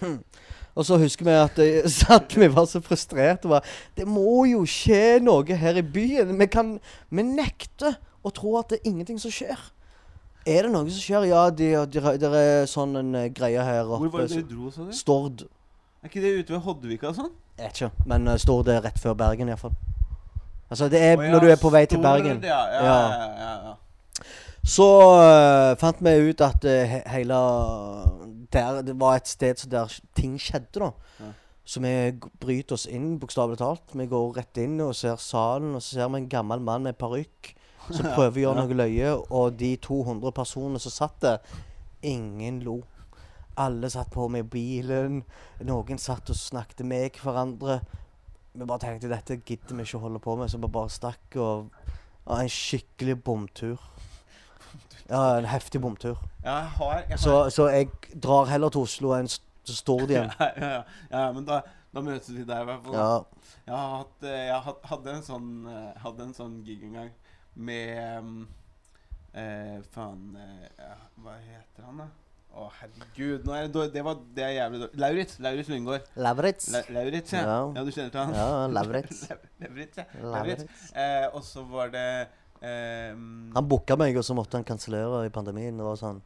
det. 0.00 0.18
Og 0.78 0.86
så 0.86 0.98
husker 0.98 1.26
vi 1.26 1.34
at 1.34 1.58
jeg 1.64 1.90
satt 1.90 2.36
vi 2.38 2.48
var 2.54 2.68
så 2.70 2.80
frustrerte. 2.80 3.46
og 3.46 3.50
bare, 3.56 3.60
Det 3.96 4.06
må 4.08 4.44
jo 4.50 4.64
skje 4.68 5.18
noe 5.22 5.56
her 5.58 5.80
i 5.80 5.82
byen. 5.82 6.38
Vi 6.38 6.46
kan 6.46 6.76
Vi 7.10 7.22
nekter 7.26 7.98
å 8.22 8.30
tro 8.30 8.56
at 8.58 8.70
det 8.70 8.80
er 8.80 8.90
ingenting 8.90 9.18
som 9.20 9.34
skjer. 9.34 9.58
Er 10.46 10.66
det 10.66 10.72
noe 10.72 10.86
som 10.90 11.00
skjer? 11.00 11.26
Ja, 11.30 11.48
det 11.50 11.72
de, 11.92 12.00
de, 12.20 12.30
er 12.38 12.66
sånn 12.70 12.94
en 13.00 13.14
eh, 13.18 13.30
greie 13.32 13.62
her 13.64 13.88
Hvor 13.88 14.10
var 14.12 14.28
det 14.28 14.36
dere 14.36 14.48
dro, 14.48 14.70
sa 14.70 14.84
du? 14.84 14.92
Stord. 14.94 15.46
Er 16.04 16.12
ikke 16.12 16.22
det 16.22 16.34
ute 16.38 16.54
ved 16.54 16.62
Hoddevika 16.66 17.10
og 17.10 17.18
sånn? 17.18 17.32
Jeg 17.58 17.70
vet 17.70 17.80
ikke, 17.80 18.08
men 18.10 18.28
uh, 18.28 18.36
Stord 18.38 18.68
er 18.68 18.82
rett 18.84 18.98
før 19.00 19.14
Bergen 19.18 19.48
iallfall. 19.48 19.72
Altså, 20.68 20.88
det 20.92 21.00
er 21.00 21.16
oh, 21.16 21.24
ja, 21.24 21.30
når 21.32 21.46
du 21.46 21.48
er 21.54 21.58
på 21.60 21.70
vei 21.72 21.84
til 21.88 22.02
Bergen. 22.02 22.42
Ja, 22.44 22.60
ja, 22.74 22.84
Ja. 22.84 22.98
ja. 22.98 23.26
ja, 23.40 23.54
ja. 23.68 23.74
Så 24.64 24.84
uh, 25.20 25.74
fant 25.76 25.98
vi 26.00 26.12
ut 26.30 26.40
at 26.40 26.64
uh, 26.64 26.92
hele 27.12 27.38
der 28.54 28.80
Det 28.86 28.94
var 29.00 29.18
et 29.18 29.28
sted 29.28 29.66
der 29.70 29.92
ting 30.16 30.38
skjedde, 30.40 30.80
da. 30.80 30.90
Ja. 31.20 31.32
Så 31.64 31.80
vi 31.80 31.92
bryter 32.40 32.76
oss 32.76 32.86
inn, 32.86 33.18
bokstavelig 33.20 33.58
talt. 33.60 33.92
Vi 33.92 34.06
går 34.08 34.38
rett 34.38 34.60
inn 34.60 34.78
og 34.84 34.94
ser 34.96 35.16
salen, 35.20 35.74
og 35.74 35.82
så 35.82 35.98
ser 35.98 36.10
vi 36.12 36.22
en 36.22 36.30
gammel 36.32 36.60
mann 36.64 36.84
med 36.84 36.96
parykk 37.00 37.54
som 37.90 38.08
prøver 38.16 38.38
å 38.38 38.44
gjøre 38.44 38.62
noe 38.62 38.78
løye, 38.78 39.12
og 39.36 39.58
de 39.60 39.74
200 39.84 40.32
personene 40.36 40.80
som 40.80 40.92
satt 40.92 41.18
der, 41.24 41.58
ingen 42.04 42.62
lo. 42.64 42.78
Alle 43.60 43.90
satt 43.92 44.12
på 44.12 44.28
mobilen, 44.32 45.22
noen 45.64 46.00
satt 46.00 46.30
og 46.32 46.38
snakket 46.40 46.84
med 46.88 47.20
hverandre. 47.20 47.80
Vi 48.54 48.64
bare 48.68 48.84
tenkte 48.84 49.12
dette 49.12 49.40
gidder 49.40 49.76
vi 49.76 49.88
ikke 49.88 50.00
å 50.00 50.06
holde 50.06 50.22
på 50.24 50.36
med, 50.40 50.52
så 50.52 50.60
vi 50.60 50.72
bare 50.72 50.92
stakk 50.92 51.40
og 51.42 51.68
og 52.24 52.40
En 52.40 52.48
skikkelig 52.48 53.18
bomtur. 53.24 53.80
Ja, 55.08 55.38
en 55.38 55.48
heftig 55.48 55.80
bomtur. 55.84 56.20
Ja, 56.44 56.58
jeg 56.62 56.70
har, 56.78 56.94
jeg 56.94 57.16
har 57.16 57.22
Så, 57.24 57.50
så 57.52 57.68
jeg 57.72 57.90
drar 58.22 58.48
heller 58.48 58.72
til 58.72 58.86
Oslo 58.86 59.12
enn 59.16 59.28
så 59.28 59.42
til 59.64 59.76
Stord 59.76 60.10
igjen. 60.12 60.32
ja, 60.40 60.50
ja, 60.60 60.82
ja, 61.10 61.28
men 61.32 61.46
da, 61.48 61.60
da 61.94 62.02
møtes 62.04 62.32
vi 62.34 62.44
der, 62.44 62.64
i 62.64 62.68
hvert 62.68 62.82
fall. 62.84 62.98
Ja. 62.98 63.54
Jeg 63.64 63.76
har 63.76 63.94
hatt, 63.94 64.26
eh, 64.28 64.42
jeg 64.50 64.74
hadde 64.90 65.14
en 65.14 65.24
sånn 65.24 65.48
eh, 65.70 66.02
Hadde 66.02 66.26
en 66.26 66.34
sånn 66.36 66.58
gig 66.66 66.82
en 66.84 66.98
gang 66.98 67.14
med 67.54 68.18
um, 68.20 68.34
eh, 69.32 69.78
Faen 69.94 70.34
eh, 70.36 70.90
Hva 71.22 71.38
heter 71.38 71.86
han, 71.86 72.02
da? 72.02 72.10
Å, 72.54 72.68
herregud. 72.78 73.46
Nå 73.48 73.54
er 73.56 73.70
det, 73.72 73.86
det, 73.96 74.02
var, 74.06 74.20
det 74.36 74.44
er 74.46 74.52
jævlig 74.54 74.80
dårlig. 74.84 74.98
Lauritz. 75.02 75.38
Lauritz 75.42 75.70
Lyngård. 75.72 76.04
Lauritz. 76.22 76.68
La, 76.70 76.82
Lauritz, 76.94 77.32
ja. 77.34 77.40
Ja. 77.42 77.56
ja. 77.74 77.82
Du 77.82 77.90
kjenner 77.90 78.12
til 78.14 78.20
han? 78.20 78.36
Ja, 78.38 78.66
Lauritz. 78.70 79.24
Lauritz, 79.64 79.98
ja. 79.98 80.04
Lauritz. 80.22 80.84
Eh, 80.92 81.24
og 81.32 81.42
så 81.48 81.64
var 81.66 81.90
det 81.96 82.04
eh, 82.64 83.12
Han 83.54 83.68
booka 83.68 83.96
meg, 84.00 84.16
og 84.16 84.24
så 84.26 84.34
måtte 84.36 84.56
han 84.58 84.64
kansellere 84.68 85.24
i 85.28 85.32
pandemien. 85.34 85.78
Og 85.84 85.98
sånn. 86.00 86.22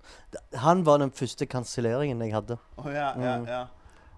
Han 0.63 0.85
var 0.87 1.03
den 1.03 1.11
første 1.15 1.47
kanselleringen 1.51 2.23
jeg 2.25 2.35
hadde. 2.37 2.59
Oh, 2.79 2.89
ja, 2.93 3.11
ja, 3.19 3.35
Mm. 3.39 3.47
ja. 3.51 3.65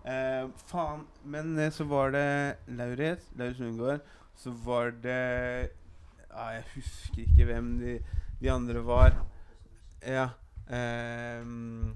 Eh, 0.05 0.47
faen. 0.71 1.03
Men 1.25 1.59
eh, 1.59 1.71
så 1.77 1.85
var 1.91 2.13
det 2.15 2.27
Lauritz, 2.69 3.27
Lauritz 3.37 3.59
Lundgaard. 3.61 4.01
Så 4.41 4.53
var 4.65 4.93
det 5.03 5.71
ja, 6.31 6.45
Jeg 6.55 6.63
husker 6.77 7.25
ikke 7.27 7.45
hvem 7.51 7.73
de, 7.81 7.99
de 8.41 8.51
andre 8.53 8.85
var. 8.87 9.17
Ja. 10.07 10.29
ehm, 10.71 11.91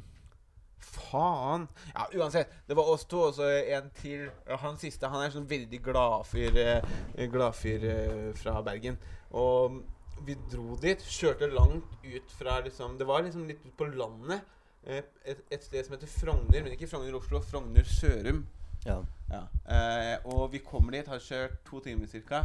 faen. 0.78 1.66
Ja, 1.94 2.06
uansett. 2.18 2.50
Det 2.68 2.76
var 2.76 2.90
oss 2.92 3.04
to 3.08 3.22
og 3.28 3.34
så 3.38 3.48
en 3.48 3.88
til. 4.00 4.26
Han 4.60 4.76
siste 4.80 5.08
han 5.10 5.24
er 5.24 5.32
sånn 5.34 5.48
veldig 5.50 5.80
gladfyr 5.86 6.58
eh, 6.60 7.26
Gladfyr 7.32 7.86
eh, 7.88 8.28
fra 8.38 8.58
Bergen. 8.66 8.98
Og 9.34 9.80
vi 10.26 10.36
dro 10.50 10.76
dit. 10.80 11.00
Kjørte 11.04 11.48
langt 11.52 11.96
ut 12.04 12.34
fra 12.38 12.58
liksom 12.64 12.98
Det 12.98 13.06
var 13.08 13.24
liksom 13.24 13.46
litt 13.48 13.64
ut 13.64 13.76
på 13.78 13.88
landet. 13.92 14.44
Eh, 14.84 15.02
et, 15.24 15.40
et 15.50 15.64
sted 15.64 15.84
som 15.86 15.96
heter 15.96 16.10
Frogner, 16.10 16.62
men 16.62 16.74
ikke 16.74 16.88
Frogner 16.90 17.16
Oslo. 17.18 17.40
Frogner 17.44 17.88
Sørum. 17.88 18.44
Ja. 18.84 19.00
Ja. 19.30 19.42
Eh, 19.64 20.26
og 20.28 20.52
vi 20.52 20.60
kommer 20.64 20.92
dit, 20.96 21.08
har 21.08 21.22
kjørt 21.22 21.60
to 21.68 21.80
timer 21.84 22.06
ca. 22.28 22.44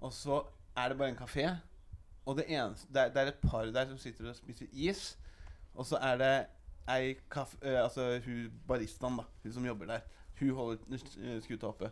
Og 0.00 0.12
så 0.12 0.42
er 0.76 0.88
det 0.88 0.98
bare 0.98 1.14
en 1.14 1.18
kafé. 1.18 1.48
Og 2.26 2.36
det 2.36 2.44
eneste 2.48 2.92
det 2.92 3.02
er, 3.02 3.08
det 3.14 3.22
er 3.22 3.32
et 3.32 3.42
par 3.50 3.64
der 3.72 3.86
som 3.88 3.98
sitter 3.98 4.28
og 4.28 4.36
spiser 4.36 4.66
is. 4.72 5.16
Og 5.74 5.86
så 5.86 5.96
er 6.02 6.18
det 6.18 6.34
ei 6.88 7.14
kaffe... 7.30 7.56
eh, 7.62 7.82
altså 7.82 8.20
hun 8.24 8.52
baristaen, 8.68 9.18
da. 9.20 9.24
Hun 9.42 9.52
som 9.52 9.66
jobber 9.66 9.86
der. 9.86 10.00
Hun 10.40 10.50
holder 10.50 10.98
eh, 11.22 11.42
skuta 11.42 11.66
oppe. 11.66 11.90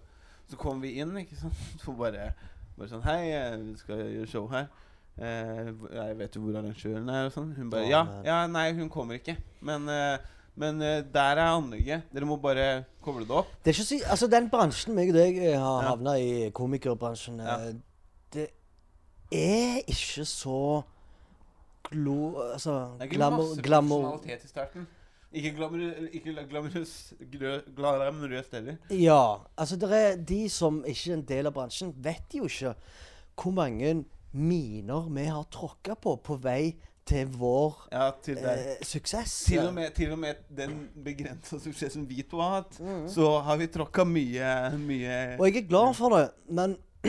Så 0.49 0.57
kommer 0.57 0.87
vi 0.87 1.01
inn, 1.01 1.17
ikke 1.17 1.37
sant. 1.37 1.63
Så 1.83 1.95
bare, 1.97 2.33
bare 2.79 2.89
sånn 2.93 3.03
Hei, 3.07 3.31
eh, 3.33 3.57
vi 3.63 3.77
skal 3.81 3.97
gjøre 4.05 4.29
show 4.31 4.47
her. 4.53 4.67
Eh, 5.19 5.71
jeg 5.97 6.17
vet 6.19 6.35
jo 6.37 6.43
hvor 6.45 6.59
arrangøren 6.61 7.09
er 7.09 7.29
og 7.31 7.33
sånn. 7.33 7.55
Hun 7.57 7.71
bare 7.73 7.89
Ja, 7.89 8.03
ja, 8.25 8.47
nei, 8.47 8.73
hun 8.77 8.89
kommer 8.93 9.15
ikke. 9.21 9.37
Men 9.65 9.89
eh, 9.89 10.19
men 10.57 10.81
eh, 10.81 11.03
der 11.13 11.37
er 11.37 11.51
anlegget. 11.53 12.03
Dere 12.15 12.25
må 12.25 12.39
bare 12.41 12.85
koble 13.05 13.27
det 13.29 13.35
opp. 13.37 13.49
Det 13.63 13.73
er 13.73 13.77
ikke 13.77 13.85
så, 13.91 13.99
altså 14.15 14.27
Den 14.33 14.47
bransjen 14.49 14.95
meg 14.97 15.11
og 15.13 15.19
deg 15.19 15.37
eh, 15.37 15.59
har 15.61 15.83
Ja. 15.83 15.89
havna 15.91 16.15
i, 16.19 16.51
komikerbransjen, 16.57 17.41
Ja. 17.45 17.57
eh, 17.69 17.75
det 18.33 18.47
er 19.33 19.83
ikke 19.87 20.25
så 20.25 20.83
glo... 21.91 22.39
Altså 22.53 22.73
Det 22.97 23.01
er 23.01 23.05
ikke 23.05 23.17
glamour, 23.17 23.43
masse 23.43 23.63
profesjonalitet 23.63 24.45
i 24.45 24.49
starten. 24.49 24.87
Ikke 25.33 25.51
glamorøst 27.77 28.53
heller. 28.53 28.77
Ja. 28.91 29.37
Altså, 29.59 29.77
det 29.77 29.91
er 29.93 30.17
de 30.17 30.49
som 30.53 30.83
ikke 30.87 31.11
er 31.11 31.17
en 31.19 31.25
del 31.29 31.47
av 31.51 31.53
bransjen, 31.57 31.93
vet 32.05 32.37
jo 32.39 32.45
ikke 32.49 32.75
hvor 33.37 33.53
mange 33.53 34.05
miner 34.33 35.09
vi 35.13 35.25
har 35.29 35.45
tråkka 35.53 35.95
på 36.01 36.17
på 36.25 36.37
vei 36.45 36.75
til 37.07 37.27
vår 37.39 37.75
Ja, 37.93 38.11
til, 38.23 38.39
eh, 38.39 38.77
suksess. 38.83 39.45
til, 39.47 39.61
og 39.67 39.75
med, 39.75 39.91
til 39.95 40.13
og 40.13 40.19
med 40.19 40.35
den 40.57 40.89
begrensa 41.05 41.59
suksessen 41.63 42.09
vi 42.09 42.23
to 42.23 42.41
har 42.41 42.51
hatt, 42.63 42.81
Mhm. 42.81 43.09
så 43.09 43.41
har 43.43 43.57
vi 43.57 43.67
tråkka 43.67 44.05
mye, 44.05 44.71
mye 44.79 45.37
Og 45.41 45.47
jeg 45.53 45.63
er 45.65 45.69
glad 45.69 45.95
for 45.95 46.09
det, 46.17 46.31
men 46.51 46.77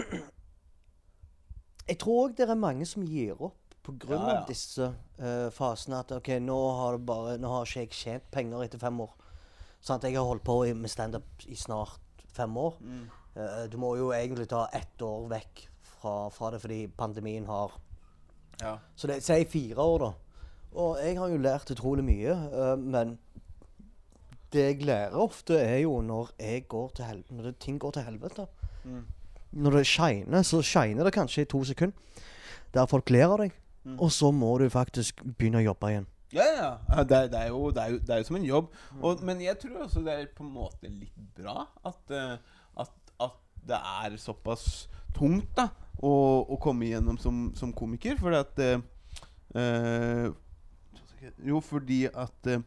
jeg 1.89 1.97
tror 1.99 2.27
òg 2.29 2.35
det 2.37 2.49
er 2.49 2.55
mange 2.55 2.85
som 2.85 3.05
gir 3.07 3.33
opp 3.41 3.66
pga. 3.87 4.09
Ja, 4.11 4.33
ja. 4.33 4.41
disse 4.47 4.89
uh, 4.91 5.47
fasene. 5.55 6.01
At 6.03 6.11
OK, 6.17 6.33
nå 6.43 6.57
har, 6.79 6.97
bare, 6.97 7.37
nå 7.41 7.51
har 7.51 7.65
ikke 7.65 7.85
jeg 7.85 7.95
tjent 7.95 8.27
penger 8.33 8.65
etter 8.65 8.81
fem 8.81 8.99
år. 9.03 9.13
Sant? 9.81 10.03
Jeg 10.03 10.17
har 10.17 10.27
holdt 10.27 10.45
på 10.45 10.59
med 10.75 10.91
standup 10.91 11.47
i 11.47 11.55
snart 11.55 12.25
fem 12.33 12.57
år. 12.57 12.77
mm. 12.81 13.07
Uh, 13.37 13.67
du 13.69 13.77
må 13.77 13.91
jo 13.99 14.07
egentlig 14.15 14.47
ta 14.49 14.63
ett 14.73 15.01
år 15.05 15.27
vekk 15.29 15.59
fra, 15.85 16.13
fra 16.33 16.49
det 16.55 16.61
fordi 16.63 16.87
pandemien 16.87 17.45
har 17.45 17.75
Ja. 18.57 18.79
Så 18.95 19.05
det 19.07 19.19
sier 19.21 19.45
fire 19.45 19.77
år, 19.77 19.99
da. 20.01 20.11
Og 20.73 20.97
jeg 20.97 21.19
har 21.19 21.29
jo 21.29 21.37
lært 21.37 21.69
utrolig 21.69 22.03
mye, 22.05 22.33
uh, 22.33 22.73
men 22.77 23.19
det 24.53 24.63
jeg 24.63 24.85
lærer 24.87 25.19
ofte, 25.21 25.59
er 25.59 25.83
jo 25.83 26.01
når 26.01 26.31
jeg 26.39 26.67
går 26.67 26.91
Når 27.29 27.43
det, 27.43 27.59
ting 27.59 27.79
går 27.79 27.91
til 27.91 28.01
helvete. 28.01 28.47
Mm. 28.83 29.05
Når 29.51 29.71
det 29.71 29.87
shiner, 29.87 30.41
så 30.41 30.61
shiner 30.61 31.03
det 31.03 31.13
kanskje 31.13 31.41
i 31.41 31.45
to 31.45 31.63
sekunder. 31.63 31.95
Der 32.73 32.85
folk 32.85 33.09
ler 33.09 33.27
av 33.27 33.37
deg. 33.37 33.51
Mm. 33.87 33.95
Og 34.03 34.11
så 34.11 34.31
må 34.35 34.51
du 34.59 34.67
faktisk 34.71 35.21
begynne 35.37 35.61
å 35.61 35.67
jobbe 35.69 35.91
igjen. 35.93 36.07
Ja, 36.35 36.45
ja. 36.51 37.03
det, 37.07 37.19
det, 37.31 37.39
er 37.39 37.53
jo, 37.53 37.69
det, 37.71 37.83
er 37.83 37.93
jo, 37.93 37.99
det 38.03 38.13
er 38.13 38.19
jo 38.19 38.27
som 38.27 38.35
en 38.39 38.47
jobb. 38.47 38.71
Og, 38.99 39.21
men 39.23 39.41
jeg 39.41 39.55
tror 39.61 39.85
også 39.85 40.03
det 40.03 40.13
er 40.13 40.25
på 40.35 40.43
en 40.43 40.51
måte 40.57 40.91
litt 40.91 41.21
bra 41.37 41.61
at, 41.87 42.11
eh, 42.11 42.33
at, 42.83 43.13
at 43.23 43.37
det 43.69 43.79
er 44.03 44.17
såpass 44.19 44.65
tungt 45.15 45.53
da 45.55 45.69
å, 46.03 46.11
å 46.43 46.59
komme 46.61 46.89
igjennom 46.89 47.19
som, 47.21 47.47
som 47.55 47.71
komiker. 47.71 48.19
Fordi 48.19 48.41
at 48.43 48.59
eh, 49.55 50.27
Jo, 51.47 51.61
fordi 51.63 52.03
at 52.11 52.51
øh, 52.51 52.61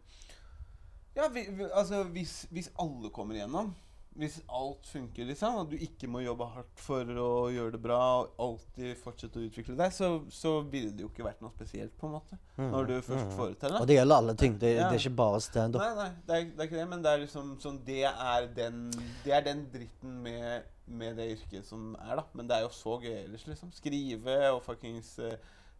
Ja, 1.18 1.28
vi, 1.28 1.44
altså 1.68 2.04
hvis, 2.14 2.46
hvis 2.50 2.72
alle 2.80 3.12
kommer 3.12 3.37
igjennom 3.37 3.74
hvis 4.18 4.40
alt 4.51 4.88
funker, 4.90 5.25
liksom, 5.29 5.61
og 5.61 5.70
du 5.70 5.77
ikke 5.79 6.09
må 6.11 6.20
jobbe 6.25 6.49
hardt 6.51 6.83
for 6.83 7.07
å 7.23 7.29
gjøre 7.55 7.77
det 7.77 7.81
bra, 7.85 7.99
og 8.18 8.40
alltid 8.42 8.99
fortsette 8.99 9.38
å 9.38 9.44
utvikle 9.46 9.77
deg, 9.79 9.94
så, 9.94 10.09
så 10.35 10.57
ville 10.66 10.90
det 10.96 11.05
jo 11.05 11.11
ikke 11.12 11.25
vært 11.29 11.44
noe 11.44 11.55
spesielt, 11.55 11.94
på 12.01 12.09
en 12.09 12.16
måte. 12.18 12.40
Når 12.59 12.90
du 12.90 12.94
først 13.07 13.31
får 13.38 13.55
det 13.55 13.70
Og 13.79 13.87
det 13.88 13.96
gjelder 13.96 14.23
alle 14.23 14.35
ting. 14.42 14.59
Det, 14.61 14.75
Ja. 14.75 14.90
det 14.90 14.99
er 14.99 15.05
ikke 15.05 15.20
bare 15.23 15.40
standup. 15.40 15.81
Nei, 15.85 15.94
nei, 15.96 16.11
det 16.27 16.37
er, 16.37 16.51
det 16.51 16.64
er 16.64 16.68
ikke 16.68 16.81
det, 16.81 16.88
men 16.90 17.07
det 17.07 17.12
er 17.12 17.23
liksom 17.23 17.55
sånn 17.62 17.79
Det 17.87 18.03
er 18.11 18.51
den, 18.59 18.83
det 19.25 19.33
er 19.38 19.46
den 19.46 19.64
dritten 19.73 20.20
med, 20.27 20.68
med 21.01 21.16
det 21.23 21.31
yrket 21.38 21.70
som 21.70 21.94
er, 22.03 22.18
da. 22.20 22.27
Men 22.35 22.51
det 22.51 22.59
er 22.59 22.66
jo 22.66 22.75
så 22.75 22.99
gøy 23.01 23.14
ellers, 23.23 23.46
liksom. 23.49 23.73
Skrive 23.79 24.38
og 24.51 24.61
fuckings 24.66 25.14
uh, 25.23 25.33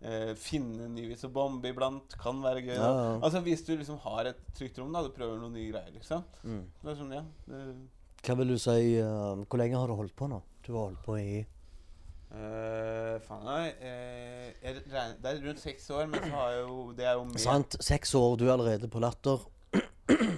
uh, 0.07 0.33
finne 0.39 0.87
en 0.87 0.95
ny 0.97 1.11
vits 1.11 1.27
å 1.27 1.35
bombe 1.35 1.75
iblant 1.75 2.17
kan 2.23 2.41
være 2.47 2.65
gøy. 2.65 2.77
Ja, 2.79 2.91
ja. 2.95 3.15
Altså 3.19 3.43
Hvis 3.45 3.67
du 3.67 3.75
liksom 3.75 4.01
har 4.07 4.31
et 4.33 4.45
trygt 4.57 4.79
rom, 4.79 4.95
da, 4.95 5.03
du 5.05 5.13
prøver 5.19 5.43
noen 5.43 5.59
nye 5.59 5.73
greier, 5.75 5.93
liksom. 5.99 6.25
Mm. 6.47 6.63
Det 6.81 6.95
er 6.95 7.03
sånn, 7.03 7.17
ja 7.19 7.27
det, 7.51 7.65
Hva 8.27 8.35
vil 8.37 8.49
du 8.53 8.59
si 8.61 8.99
uh, 9.01 9.41
Hvor 9.49 9.57
lenge 9.61 9.79
har 9.81 9.87
du 9.89 9.95
holdt 9.97 10.17
på 10.17 10.27
nå? 10.29 10.41
Du 10.67 10.73
har 10.77 10.91
holdt 10.91 11.03
på 11.07 11.17
i 11.21 11.41
Uh, 12.31 13.17
Faen 13.27 13.41
nei, 13.43 13.73
Uh, 13.83 14.45
jeg 14.63 14.77
regner, 14.93 15.17
Det 15.19 15.31
er 15.33 15.41
rundt 15.49 15.61
seks 15.61 15.89
år, 15.91 16.05
men 16.07 16.21
så 16.23 16.29
har 16.37 16.51
jeg 16.55 16.61
jo 16.69 16.77
Det 16.95 17.05
er 17.09 17.17
jo 17.19 17.25
mer 17.27 17.43
Sant? 17.43 17.75
Seks 17.83 18.15
år, 18.15 18.37
du 18.39 18.45
er 18.47 18.53
allerede 18.53 18.87
på 18.89 19.01
Latter. 19.03 19.43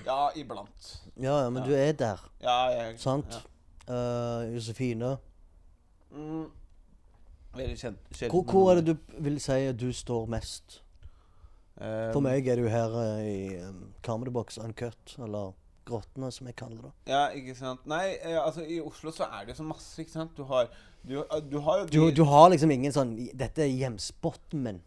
Ja, 0.07 0.31
iblant. 0.37 0.89
Ja, 1.21 1.43
ja, 1.43 1.51
men 1.51 1.63
Ja. 1.63 1.69
du 1.69 1.75
er 1.77 1.93
der. 1.93 2.25
Ja, 2.43 2.57
jeg 2.73 2.99
Sant? 3.01 3.37
Ja. 3.89 3.95
Eh, 3.95 4.55
Josefine. 4.55 5.17
Mm. 6.13 6.47
Veldig 7.57 7.79
kjent. 7.79 7.99
sjelden. 8.13 8.31
Hvor, 8.31 8.43
hvor 8.53 8.71
er 8.71 8.81
det 8.81 8.87
du 8.87 8.97
vil 9.19 9.41
si 9.41 9.53
at 9.69 9.81
du 9.81 9.93
står 9.93 10.27
mest? 10.33 10.83
Eh, 11.81 12.13
For 12.13 12.21
meg 12.21 12.47
er 12.49 12.57
du 12.57 12.69
her 12.69 12.97
eh, 13.03 13.25
i 13.27 13.69
um, 13.69 13.93
Comedy 14.05 14.33
Box 14.33 14.59
Uncut, 14.59 15.17
eller 15.19 15.53
Grottene, 15.89 16.31
som 16.33 16.47
jeg 16.47 16.57
kaller 16.57 16.89
det. 16.89 16.93
Ja, 17.11 17.27
ikke 17.35 17.57
sant. 17.59 17.85
Nei, 17.91 18.17
eh, 18.23 18.39
altså 18.39 18.63
i 18.63 18.81
Oslo 18.83 19.11
så 19.15 19.27
er 19.27 19.49
det 19.51 19.57
så 19.59 19.67
masse, 19.67 19.97
ikke 20.03 20.15
sant. 20.15 20.37
Du 20.37 20.45
har 20.51 20.71
Du, 21.03 21.17
eh, 21.21 21.41
du 21.51 21.59
har 21.61 21.81
jo 21.83 21.87
Du, 21.91 22.01
du 22.15 22.25
har 22.25 22.51
liksom 22.51 22.71
ingen 22.71 22.93
sånn 22.95 23.17
Dette 23.35 23.65
er 23.65 23.73
hjemspotten 23.75 24.63
min. 24.63 24.83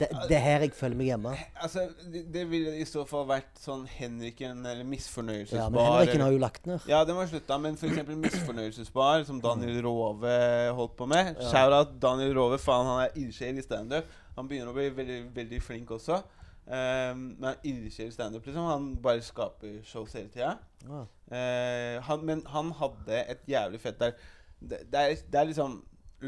Det, 0.00 0.08
det 0.30 0.36
er 0.38 0.40
her 0.40 0.62
jeg 0.64 0.72
føler 0.72 0.96
meg 0.96 1.10
hjemme. 1.10 1.32
Altså, 1.60 1.82
det, 2.12 2.22
det 2.32 2.46
ville 2.48 2.72
i 2.80 2.86
så 2.88 3.02
fall 3.08 3.26
vært 3.28 3.58
sånn 3.60 3.82
Henriken 3.98 4.62
eller 4.64 4.86
Misfornøyelsesbar. 4.88 5.60
Ja, 5.60 5.66
Men 5.74 5.84
Henriken 5.90 6.24
har 6.24 6.32
jo 6.32 6.40
lagt 6.40 6.68
ned. 6.70 6.86
Ja, 6.88 7.02
den 7.04 7.18
var 7.18 7.28
slutta, 7.28 7.58
men 7.60 7.76
f.eks. 7.76 8.08
Misfornøyelsesbar, 8.08 9.26
som 9.28 9.42
Daniel 9.44 9.82
Rove 9.84 10.32
holdt 10.78 10.96
på 10.96 11.08
med. 11.10 11.34
Ja. 11.34 11.50
Shout-out 11.52 11.98
Daniel 12.00 12.32
Rove, 12.38 12.56
faen, 12.62 12.88
han 12.88 13.02
er 13.04 13.18
ildsjel 13.20 13.60
i 13.60 13.66
standup. 13.66 14.08
Han 14.38 14.48
begynner 14.48 14.72
å 14.72 14.78
bli 14.78 14.88
veldig, 15.02 15.20
veldig 15.36 15.60
flink 15.66 15.92
også. 15.98 16.22
Eh, 16.70 17.14
men 17.16 17.48
han 17.48 17.64
ildsjel 17.66 18.12
standup, 18.14 18.46
liksom. 18.46 18.68
Han 18.70 18.90
bare 19.02 19.24
skaper 19.26 19.80
shows 19.86 20.14
hele 20.14 20.30
tida. 20.30 20.54
Ja. 20.86 21.02
Uh, 21.30 21.96
han, 22.06 22.22
men 22.26 22.44
han 22.50 22.70
hadde 22.78 23.18
et 23.34 23.42
jævlig 23.50 23.80
fett 23.82 23.98
der. 24.00 24.14
Det, 24.60 24.80
det, 24.92 25.00
er, 25.00 25.20
det 25.32 25.40
er 25.40 25.50
liksom 25.50 25.76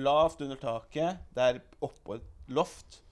lavt 0.02 0.42
under 0.44 0.58
taket. 0.60 1.22
Det 1.34 1.48
er 1.48 1.62
oppå 1.84 2.18
et 2.18 2.28
loft. 2.52 3.02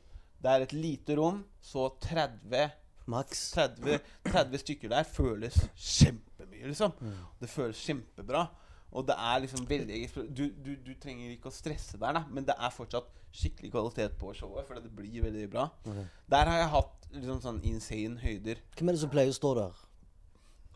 Det 0.41 0.53
er 0.53 0.67
et 0.67 0.75
lite 0.77 1.17
rom. 1.19 1.45
Så 1.61 1.89
30 2.03 2.71
Maks. 3.11 3.51
30, 3.57 3.99
30 4.29 4.63
stykker 4.63 4.91
der 4.93 5.07
føles 5.09 5.57
kjempemye, 5.75 6.69
liksom. 6.71 6.93
Mm. 7.01 7.17
Det 7.41 7.51
føles 7.51 7.81
kjempebra. 7.87 8.45
Og 8.91 9.07
det 9.07 9.15
er 9.15 9.43
liksom 9.45 9.67
veldig 9.71 9.99
du, 10.35 10.49
du, 10.51 10.73
du 10.83 10.95
trenger 10.99 11.31
ikke 11.31 11.51
å 11.51 11.55
stresse 11.55 11.99
der, 12.01 12.17
da, 12.17 12.25
men 12.31 12.47
det 12.49 12.57
er 12.59 12.73
fortsatt 12.75 13.13
skikkelig 13.31 13.71
kvalitet 13.71 14.17
på 14.19 14.33
showet. 14.35 14.67
For 14.67 14.81
det 14.83 14.91
blir 14.95 15.23
veldig 15.27 15.47
bra. 15.53 15.69
Okay. 15.85 16.09
Der 16.35 16.51
har 16.51 16.65
jeg 16.65 16.73
hatt 16.73 17.07
liksom 17.15 17.39
sånn 17.45 17.61
insane 17.71 18.19
høyder. 18.23 18.65
Hvem 18.77 18.91
er 18.91 18.99
det 18.99 19.05
som 19.05 19.13
pleier 19.13 19.31
å 19.31 19.37
stå 19.37 19.53
der? 19.61 19.79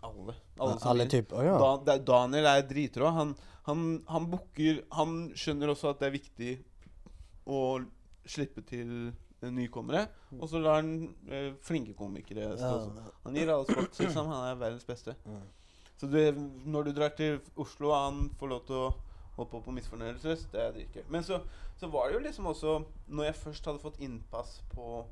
Alle. 0.05 0.37
Alle, 0.61 0.79
som 0.79 0.93
Alle 0.93 1.09
typer? 1.11 1.41
Oh, 1.41 1.45
ja. 1.47 1.75
Da, 1.87 1.99
Daniel 1.99 2.47
er 2.51 2.65
dritrå. 2.69 3.11
Han, 3.19 3.35
han, 3.67 3.85
han 4.11 4.31
booker 4.31 4.83
Han 4.99 5.19
skjønner 5.39 5.73
også 5.73 5.95
at 5.95 6.03
det 6.03 6.11
er 6.11 6.17
viktig 6.19 6.55
å 7.51 7.61
slippe 8.29 8.63
til 8.69 9.13
nykommere. 9.45 10.07
Og 10.39 10.49
så 10.49 10.61
lar 10.63 10.79
han 10.81 10.95
eh, 11.29 11.51
flinke 11.65 11.93
komikere 11.99 12.55
stå. 12.57 12.73
Ja. 12.95 13.11
Han 13.27 13.37
gir 13.37 13.53
alle 13.53 13.67
spots, 13.69 14.01
liksom. 14.01 14.31
Han 14.31 14.47
er 14.49 14.61
verdens 14.61 14.87
beste. 14.89 15.17
Mm. 15.27 15.43
Så 16.01 16.07
du, 16.11 16.19
når 16.67 16.89
du 16.89 16.93
drar 16.97 17.13
til 17.17 17.41
Oslo 17.57 17.91
og 17.93 17.99
han 18.01 18.31
får 18.39 18.51
lov 18.51 18.65
til 18.67 18.77
å 18.77 18.89
hoppe 19.37 19.59
opp 19.59 19.65
på 19.67 19.75
misfornøyelses, 19.75 20.47
det 20.53 20.61
er 20.63 20.73
dritgøy. 20.75 21.05
Men 21.11 21.23
så, 21.27 21.41
så 21.81 21.89
var 21.91 22.09
det 22.09 22.17
jo 22.19 22.25
liksom 22.27 22.47
også 22.47 22.75
Når 23.09 23.25
jeg 23.29 23.35
først 23.41 23.67
hadde 23.67 23.83
fått 23.83 24.01
innpass 24.03 24.61
på 24.75 25.05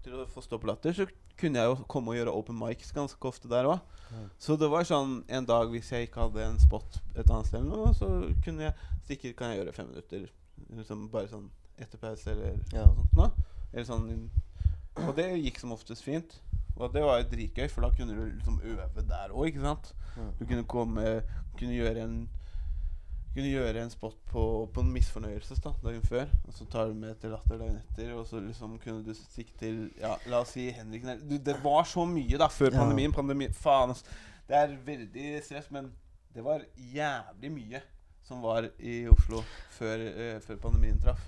til 0.00 0.14
å 0.16 0.24
få 0.32 0.40
stå 0.40 0.56
på 0.56 0.64
Latter, 0.70 0.94
så 0.96 1.04
kunne 1.36 1.60
jeg 1.60 1.68
jo 1.68 1.84
komme 1.92 2.12
og 2.12 2.16
gjøre 2.16 2.32
open 2.32 2.56
mics 2.56 2.88
ganske 2.96 3.28
ofte 3.28 3.48
der 3.52 3.66
òg. 3.68 3.82
Mm. 4.08 4.28
Så 4.40 4.56
det 4.56 4.70
var 4.72 4.86
sånn 4.88 5.18
en 5.28 5.44
dag 5.48 5.68
hvis 5.72 5.90
jeg 5.92 6.06
ikke 6.08 6.22
hadde 6.24 6.46
en 6.46 6.56
spot 6.60 6.96
et 7.20 7.28
annet 7.28 7.48
sted, 7.50 7.66
noe, 7.68 7.92
så 7.96 8.08
kunne 8.44 8.64
jeg 8.64 8.74
stikke 9.04 9.34
Kan 9.36 9.52
jeg 9.52 9.60
gjøre 9.60 9.74
fem 9.76 9.90
minutter? 9.92 10.24
Liksom 10.78 11.04
bare 11.12 11.28
sånn 11.28 11.50
etter 11.80 12.00
pause 12.00 12.32
eller 12.32 12.56
Ja. 12.72 12.86
noe 12.86 12.96
sånt. 12.96 13.12
nå. 13.16 13.28
Eller 13.74 13.84
sånn 13.88 14.30
Og 15.06 15.14
det 15.16 15.28
gikk 15.44 15.60
som 15.60 15.72
oftest 15.76 16.02
fint. 16.04 16.40
Og 16.80 16.92
det 16.94 17.02
var 17.04 17.20
jo 17.20 17.28
dritgøy, 17.30 17.68
for 17.68 17.84
da 17.84 17.90
kunne 17.96 18.16
du 18.16 18.24
liksom 18.34 18.60
øve 18.64 19.04
der 19.08 19.32
òg, 19.34 19.46
ikke 19.50 19.64
sant? 19.64 19.90
Mm. 20.16 20.30
Du 20.40 20.44
kunne 20.46 20.64
komme 20.64 21.08
Kunne 21.58 21.74
gjøre 21.76 22.04
en 22.06 22.20
kunne 23.30 23.46
gjøre 23.46 23.84
en 23.84 23.90
spot 23.92 24.16
på, 24.26 24.42
på 24.74 24.82
en 24.82 24.88
misfornøyelses 24.90 25.60
da, 25.62 25.70
dagen 25.84 26.02
før. 26.02 26.26
Og 26.48 26.54
så 26.56 26.64
tar 26.66 26.88
du 26.90 26.96
med 26.98 27.14
til 27.22 27.30
Latter 27.30 27.60
dagen 27.60 27.76
etter. 27.78 28.10
Og 28.18 28.24
så 28.26 28.40
liksom 28.42 28.74
kunne 28.82 29.04
du 29.06 29.14
stikke 29.14 29.54
til 29.60 29.76
Ja, 30.00 30.16
la 30.26 30.40
oss 30.42 30.56
si 30.56 30.64
Henrik 30.74 31.04
du, 31.22 31.36
Det 31.38 31.54
var 31.62 31.86
så 31.86 32.02
mye 32.10 32.40
da 32.40 32.48
før 32.50 32.72
Ja. 32.72 32.80
pandemien. 32.82 33.14
Pandemi, 33.14 33.46
faen, 33.54 33.94
ass. 33.94 34.02
Det 34.48 34.56
er 34.58 34.74
veldig 34.86 35.42
stress, 35.46 35.70
men 35.70 35.92
det 36.34 36.42
var 36.42 36.64
jævlig 36.74 37.52
mye 37.54 37.82
som 38.26 38.42
var 38.42 38.66
i 38.78 39.06
Oslo 39.08 39.44
før, 39.78 40.02
uh, 40.10 40.40
før 40.42 40.56
pandemien 40.56 40.98
traff. 41.02 41.22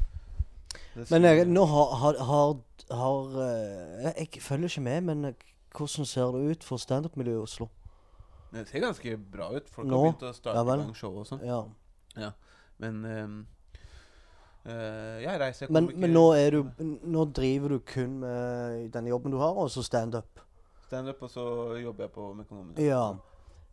Men 0.95 1.25
jeg, 1.25 1.47
nå 1.49 1.65
har, 1.65 1.95
har, 1.97 2.19
har, 2.21 2.51
har 2.93 3.37
eh, 3.47 4.11
Jeg 4.19 4.43
følger 4.45 4.69
ikke 4.69 4.81
med, 4.81 5.01
men 5.01 5.25
eh, 5.25 5.47
hvordan 5.77 6.07
ser 6.07 6.35
det 6.35 6.51
ut 6.51 6.65
for 6.65 6.77
standup-miljøet 6.77 7.39
i 7.39 7.43
Oslo? 7.43 7.69
Det 8.53 8.67
ser 8.69 8.85
ganske 8.85 9.17
bra 9.33 9.49
ut. 9.57 9.71
Folk 9.73 9.89
Nå? 9.89 9.97
har 9.97 10.11
begynt 10.11 10.29
å 10.29 10.33
starte 10.37 10.77
Ja 10.77 10.95
show 10.95 11.17
og 11.23 11.27
sånn. 11.29 11.41
Ja. 12.21 12.31
Men 12.83 13.05
ehm, 13.09 13.39
eh, 14.67 15.23
jeg 15.25 15.41
reiser 15.41 15.73
Men, 15.73 15.89
men 15.97 16.13
nå, 16.13 16.27
du, 16.53 16.61
nå 17.09 17.25
driver 17.33 17.77
du 17.77 17.79
kun 17.89 18.19
med 18.21 18.91
den 18.93 19.09
jobben 19.09 19.33
du 19.33 19.39
har, 19.41 19.57
og 19.57 19.71
så 19.73 19.85
standup? 19.87 20.43
Standup, 20.87 21.23
og 21.25 21.31
så 21.33 21.45
jobber 21.81 22.05
jeg 22.05 22.13
på 22.13 22.33
Mekonomen. 22.37 22.75
Ja. 22.85 23.15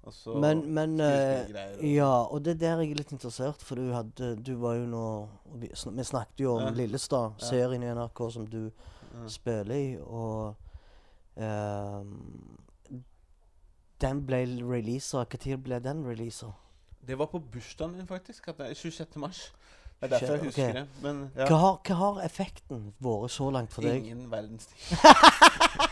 Og 0.08 0.14
så 0.14 0.34
Men, 0.40 0.62
men 0.74 1.00
eh, 1.00 1.42
og- 1.78 1.84
Ja, 1.84 2.12
og 2.32 2.44
det 2.46 2.52
er 2.56 2.60
der 2.60 2.82
jeg 2.82 2.92
er 2.92 2.96
litt 2.96 3.12
interessert, 3.12 3.62
for 3.62 3.76
du 3.76 3.92
hadde 3.94 4.36
Du 4.44 4.56
var 4.58 4.76
jo 4.76 4.86
nå 4.86 5.28
Vi, 5.60 5.68
sn- 5.76 5.96
vi 5.98 6.04
snakket 6.04 6.40
jo 6.46 6.56
om 6.56 6.62
Ja. 6.64 6.70
Lillestad, 6.70 7.34
Ja. 7.42 7.46
serien 7.50 7.84
i 7.84 7.92
NRK 7.94 8.32
som 8.32 8.46
du 8.48 8.72
Ja. 9.14 9.28
spiller 9.28 9.76
i, 9.76 9.98
og 10.00 10.56
um, 11.36 12.58
Den 14.02 14.26
ble 14.26 14.46
releasa 14.64 15.26
Når 15.46 15.58
ble 15.64 15.80
den 15.80 16.06
releasa? 16.08 16.54
Det 17.08 17.18
var 17.18 17.26
på 17.28 17.40
bursdagen 17.40 17.96
min, 17.98 18.08
faktisk. 18.08 18.48
At 18.48 18.58
det 18.58 18.70
er 18.70 18.74
26. 18.74 19.18
mars. 19.20 19.52
Det 20.02 20.12
er 20.14 20.20
derfor 20.20 20.34
jeg 20.36 20.44
husker 20.46 20.70
okay. 20.70 20.80
det. 20.80 20.88
Men 21.02 21.32
ja. 21.36 21.46
Hva, 21.48 21.56
har, 21.58 21.78
hva 21.88 21.96
har 21.96 22.22
effekten 22.26 22.94
vært 23.02 23.32
så 23.32 23.50
langt 23.52 23.72
for 23.74 23.82
deg? 23.82 24.06
Ingen 24.06 24.30
verdens 24.32 24.66
ting. 24.68 25.00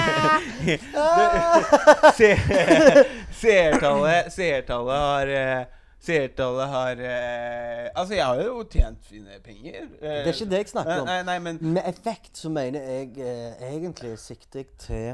Seertallet 3.40 4.32
Seertallet 4.34 4.98
har 5.04 5.26
eh, 5.34 5.64
Seertallet 6.00 6.68
har 6.72 6.96
eh, 7.04 7.90
Altså, 7.94 8.14
jeg 8.16 8.24
har 8.24 8.40
jo 8.44 8.62
tjent 8.72 9.02
fine 9.04 9.36
penger. 9.44 9.88
Det 10.00 10.12
er 10.22 10.28
ikke 10.32 10.48
det 10.50 10.58
jeg 10.62 10.68
snakker 10.72 11.00
om. 11.02 11.06
Nei, 11.10 11.18
nei, 11.28 11.38
men 11.44 11.54
Med 11.74 11.84
effekt 11.90 12.34
så 12.40 12.48
mener 12.52 12.80
jeg 12.88 13.08
eh, 13.20 13.52
egentlig 13.74 14.12
sikter 14.22 14.58
jeg 14.62 14.68
til 14.80 15.08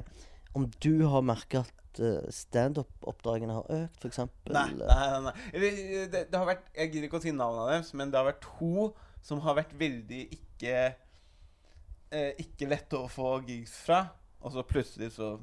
om 0.57 0.63
du 0.81 0.93
har 1.13 1.23
merka 1.27 1.59
at 1.67 1.99
eh, 2.01 2.29
standup-oppdragene 2.33 3.53
har 3.59 3.67
økt, 3.83 3.99
f.eks. 4.07 4.19
Nei, 4.49 4.69
nei, 4.79 4.87
nei, 4.87 5.19
nei. 5.27 5.35
Eller, 5.53 5.71
Det, 6.13 6.21
det 6.31 6.37
har 6.39 6.47
vært 6.49 6.67
Jeg 6.77 6.87
gidder 6.95 7.07
ikke 7.11 7.21
å 7.21 7.25
si 7.27 7.33
navnet 7.37 7.69
deres, 7.73 7.91
men 7.99 8.07
det 8.13 8.19
har 8.21 8.29
vært 8.31 8.45
to 8.47 8.87
som 9.27 9.37
har 9.43 9.55
vært 9.59 9.75
veldig 9.81 10.23
ikke 10.39 10.75
eh, 12.15 12.33
Ikke 12.45 12.71
lette 12.71 12.95
å 13.01 13.11
få 13.11 13.29
gigs 13.49 13.75
fra. 13.89 14.01
Og 14.47 14.53
så 14.55 14.63
plutselig 14.67 15.11
så 15.17 15.35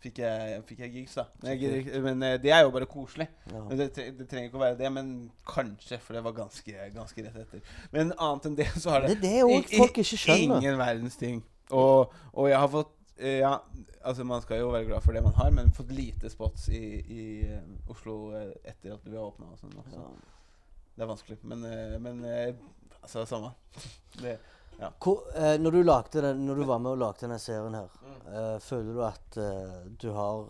fikk 0.00 0.18
jeg, 0.22 0.60
fikk 0.68 0.78
jeg 0.82 0.92
gigs, 0.94 1.16
da. 1.18 1.26
Men, 1.44 1.60
jeg 1.60 2.00
men 2.02 2.22
eh, 2.24 2.36
det 2.40 2.52
er 2.56 2.62
jo 2.64 2.72
bare 2.74 2.88
koselig. 2.90 3.26
Ja. 3.52 3.60
Det, 3.76 3.88
det 4.16 4.26
trenger 4.30 4.48
ikke 4.48 4.58
å 4.58 4.62
være 4.62 4.78
det, 4.80 4.88
men 4.96 5.10
kanskje, 5.48 5.98
for 6.02 6.16
det 6.16 6.22
var 6.24 6.34
ganske, 6.38 6.86
ganske 6.94 7.24
rett 7.26 7.36
etter. 7.44 7.74
Men 7.92 8.14
annet 8.16 8.48
enn 8.48 8.56
det, 8.58 8.66
så 8.80 8.94
har 8.94 9.04
det 9.04 9.18
Det 9.20 9.34
det 9.44 9.76
folk 9.76 10.00
ikke 10.00 10.22
skjønner. 10.24 10.56
Ingen 10.62 10.80
verdens 10.80 11.20
ting. 11.20 11.42
Og, 11.76 12.14
og 12.32 12.48
jeg 12.50 12.58
har 12.58 12.70
fått 12.72 12.96
eh, 13.20 13.36
Ja, 13.44 13.52
altså 14.02 14.24
man 14.26 14.42
skal 14.42 14.62
jo 14.64 14.72
være 14.72 14.88
glad 14.88 15.04
for 15.04 15.14
det 15.14 15.22
man 15.22 15.36
har, 15.36 15.52
men 15.54 15.70
fått 15.76 15.92
lite 15.94 16.32
spots 16.32 16.66
i, 16.74 16.80
i 17.04 17.26
eh, 17.46 17.92
Oslo 17.92 18.16
etter 18.64 18.96
at 18.96 19.04
vi 19.06 19.14
har 19.14 19.28
åpna. 19.28 19.52
Sånn, 19.60 19.76
Ja. 19.92 20.08
det 20.96 21.04
er 21.06 21.12
vanskelig. 21.12 21.38
Men, 21.44 21.68
men 22.02 22.24
altså, 23.02 23.26
samme. 23.28 23.52
Det, 24.24 24.38
Hvor, 25.02 25.26
eh, 25.36 25.58
når, 25.60 25.70
du 25.70 25.82
lagde 25.82 26.22
den, 26.22 26.46
når 26.46 26.54
du 26.54 26.64
var 26.64 26.78
med 26.78 26.90
og 26.90 26.98
lagde 26.98 27.20
denne 27.26 27.38
serien 27.38 27.74
her, 27.74 27.88
Mm. 28.00 28.32
eh, 28.34 28.58
føler 28.60 28.92
du 28.94 29.02
at 29.04 29.36
eh, 29.36 29.90
du 30.02 30.12
har 30.12 30.46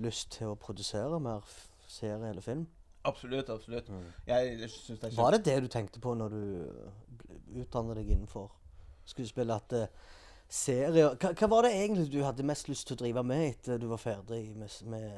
lyst 0.00 0.30
til 0.32 0.46
å 0.46 0.54
produsere 0.56 1.20
mer 1.20 1.40
serie 1.86 2.28
eller 2.30 2.40
film? 2.42 2.66
absolutt, 3.04 3.48
absolutt. 3.50 3.86
Jeg 4.26 4.70
syns 4.70 4.98
det 5.00 5.12
er 5.12 5.16
Var 5.16 5.30
det 5.30 5.44
det 5.44 5.62
du 5.62 5.68
tenkte 5.68 6.00
på 6.00 6.14
når 6.14 6.28
du 6.28 6.66
utdannet 7.60 7.96
deg 7.96 8.08
innenfor 8.10 8.50
skuespill? 9.06 9.50
At 9.54 9.72
serier 10.48 11.14
hva, 11.14 11.30
hva 11.38 11.48
var 11.48 11.62
det 11.62 11.72
egentlig 11.74 12.08
du 12.12 12.22
hadde 12.24 12.42
mest 12.46 12.68
lyst 12.68 12.86
til 12.88 12.96
å 12.96 12.98
drive 13.04 13.22
med 13.26 13.44
etter 13.52 13.78
du 13.78 13.86
var 13.86 13.96
ferdig 14.02 14.56
med, 14.56 14.70
med 14.90 15.12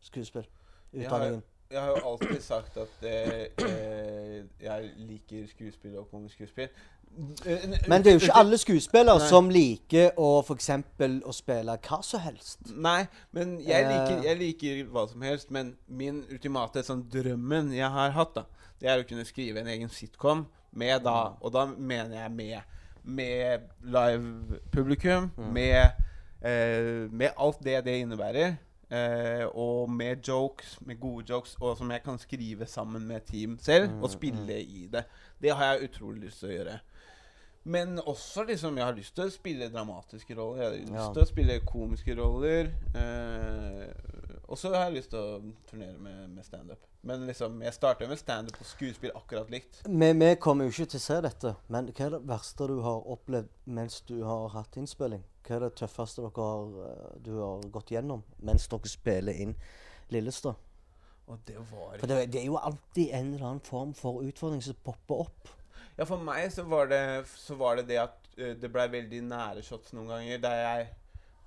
skuespillutdanningen? 0.00 0.02
skuespill? 0.02 0.48
Jeg 0.90 1.10
har- 1.10 1.42
Jeg 1.70 1.88
jo 1.88 2.08
alltid 2.08 2.40
sagt 2.42 2.76
at 2.80 3.02
eh, 3.04 4.44
jeg 4.60 4.90
liker 4.96 5.46
skuespill 5.46 5.98
og 5.98 6.10
komisk 6.10 6.34
skuespill. 6.38 6.68
Men 7.88 8.02
det 8.04 8.10
er 8.12 8.16
jo 8.18 8.20
ikke 8.22 8.36
alle 8.38 8.58
skuespillere 8.58 9.18
Nei. 9.18 9.28
som 9.28 9.48
liker 9.50 10.12
å 10.20 10.28
f.eks. 10.44 10.68
å 11.26 11.32
spille 11.34 11.74
hva 11.88 11.98
som 12.06 12.20
helst. 12.22 12.60
Nei, 12.74 13.06
men 13.32 13.56
jeg 13.64 13.86
liker, 13.88 14.18
Eh. 14.18 14.24
jeg 14.28 14.38
liker 14.38 14.84
hva 14.92 15.06
som 15.10 15.22
helst. 15.22 15.50
Men 15.50 15.76
min 15.88 16.24
ultimate 16.30 16.82
sånn 16.86 17.02
drømmen 17.10 17.72
jeg 17.74 17.90
har 17.90 18.10
hatt, 18.14 18.34
da, 18.34 18.44
det 18.80 18.88
er 18.92 19.02
å 19.02 19.08
kunne 19.08 19.24
skrive 19.26 19.60
en 19.60 19.66
egen 19.66 19.88
sitcom 19.90 20.46
med 20.72 21.02
da 21.02 21.34
Og 21.40 21.52
da 21.52 21.66
mener 21.66 22.22
jeg 22.22 22.30
med 22.30 22.62
Med 23.04 23.60
live-publikum, 23.82 25.30
med, 25.52 25.92
eh, 26.42 27.08
med 27.10 27.30
alt 27.38 27.62
det 27.64 27.84
det 27.84 28.00
innebærer. 28.02 28.58
Eh, 28.90 29.46
og 29.54 29.88
med 29.90 30.22
jokes, 30.28 30.78
med 30.86 31.00
gode 31.00 31.24
jokes, 31.28 31.56
og 31.60 31.76
som 31.78 31.90
jeg 31.90 32.02
kan 32.02 32.18
skrive 32.18 32.66
sammen 32.66 33.06
med 33.06 33.20
team 33.26 33.58
selv, 33.60 33.90
og 34.02 34.10
spille 34.10 34.60
i 34.62 34.86
det. 34.92 35.04
Det 35.40 35.50
har 35.54 35.74
jeg 35.76 35.88
utrolig 35.90 36.22
lyst 36.24 36.40
til 36.40 36.48
å 36.48 36.52
gjøre. 36.52 36.80
Men 37.68 37.98
også 38.00 38.46
liksom 38.48 38.76
Jeg 38.78 38.86
har 38.86 38.96
lyst 38.96 39.14
til 39.16 39.28
å 39.28 39.32
spille 39.32 39.68
dramatiske 39.72 40.36
roller. 40.38 40.62
Jeg 40.62 40.70
har 40.70 40.76
lyst 40.78 40.92
Ja. 40.94 41.12
til 41.12 41.22
å 41.22 41.28
spille 41.28 41.60
komiske 41.68 42.14
roller. 42.16 42.70
Eh, 42.96 43.90
og 44.48 44.56
så 44.58 44.72
har 44.72 44.88
jeg 44.88 44.94
lyst 44.94 45.10
til 45.12 45.18
å 45.18 45.40
turnere 45.68 45.98
med, 45.98 46.30
med 46.30 46.44
standup. 46.44 46.86
Men 47.02 47.26
liksom 47.26 47.60
jeg 47.62 47.74
starter 47.76 48.08
med 48.08 48.18
standup 48.18 48.56
og 48.60 48.66
skuespill 48.66 49.12
akkurat 49.14 49.50
likt. 49.52 49.82
Vi, 49.84 50.12
vi 50.12 50.30
kommer 50.40 50.64
jo 50.64 50.72
ikke 50.72 50.88
til 50.94 51.00
å 51.00 51.04
se 51.04 51.18
dette, 51.20 51.52
men 51.68 51.90
hva 51.92 52.06
er 52.06 52.14
det 52.16 52.22
verste 52.28 52.68
du 52.70 52.80
har 52.86 53.04
opplevd 53.04 53.50
mens 53.66 54.00
du 54.08 54.22
har 54.24 54.48
hatt 54.56 54.80
innspilling? 54.80 55.22
Hva 55.46 55.58
er 55.58 55.66
det 55.66 55.74
tøffeste 55.82 56.24
har, 56.24 56.64
uh, 56.72 57.12
du 57.20 57.34
har 57.38 57.68
gått 57.72 57.92
gjennom 57.92 58.24
mens 58.40 58.66
dere 58.68 58.88
spiller 58.88 59.36
inn 59.44 59.54
Lillestad? 60.08 60.56
Og 61.28 61.38
det 61.44 61.60
var 61.70 61.98
For 62.00 62.08
det, 62.08 62.32
det 62.32 62.40
er 62.40 62.48
jo 62.48 62.56
alltid 62.56 63.12
en 63.12 63.34
eller 63.34 63.46
annen 63.46 63.64
form 63.64 63.92
for 63.94 64.22
utfordring 64.24 64.64
som 64.64 64.76
popper 64.84 65.26
opp. 65.26 65.48
Ja, 65.98 66.04
for 66.06 66.20
meg 66.22 66.52
så 66.54 66.62
var 66.68 66.86
det, 66.90 67.00
så 67.36 67.56
var 67.58 67.76
det 67.80 67.88
det 67.88 67.98
at 68.04 68.28
uh, 68.38 68.52
det 68.60 68.70
blei 68.72 68.86
veldig 68.92 69.22
nære 69.26 69.62
shots 69.66 69.92
noen 69.96 70.06
ganger 70.12 70.38
der 70.44 70.60
jeg, 70.62 70.84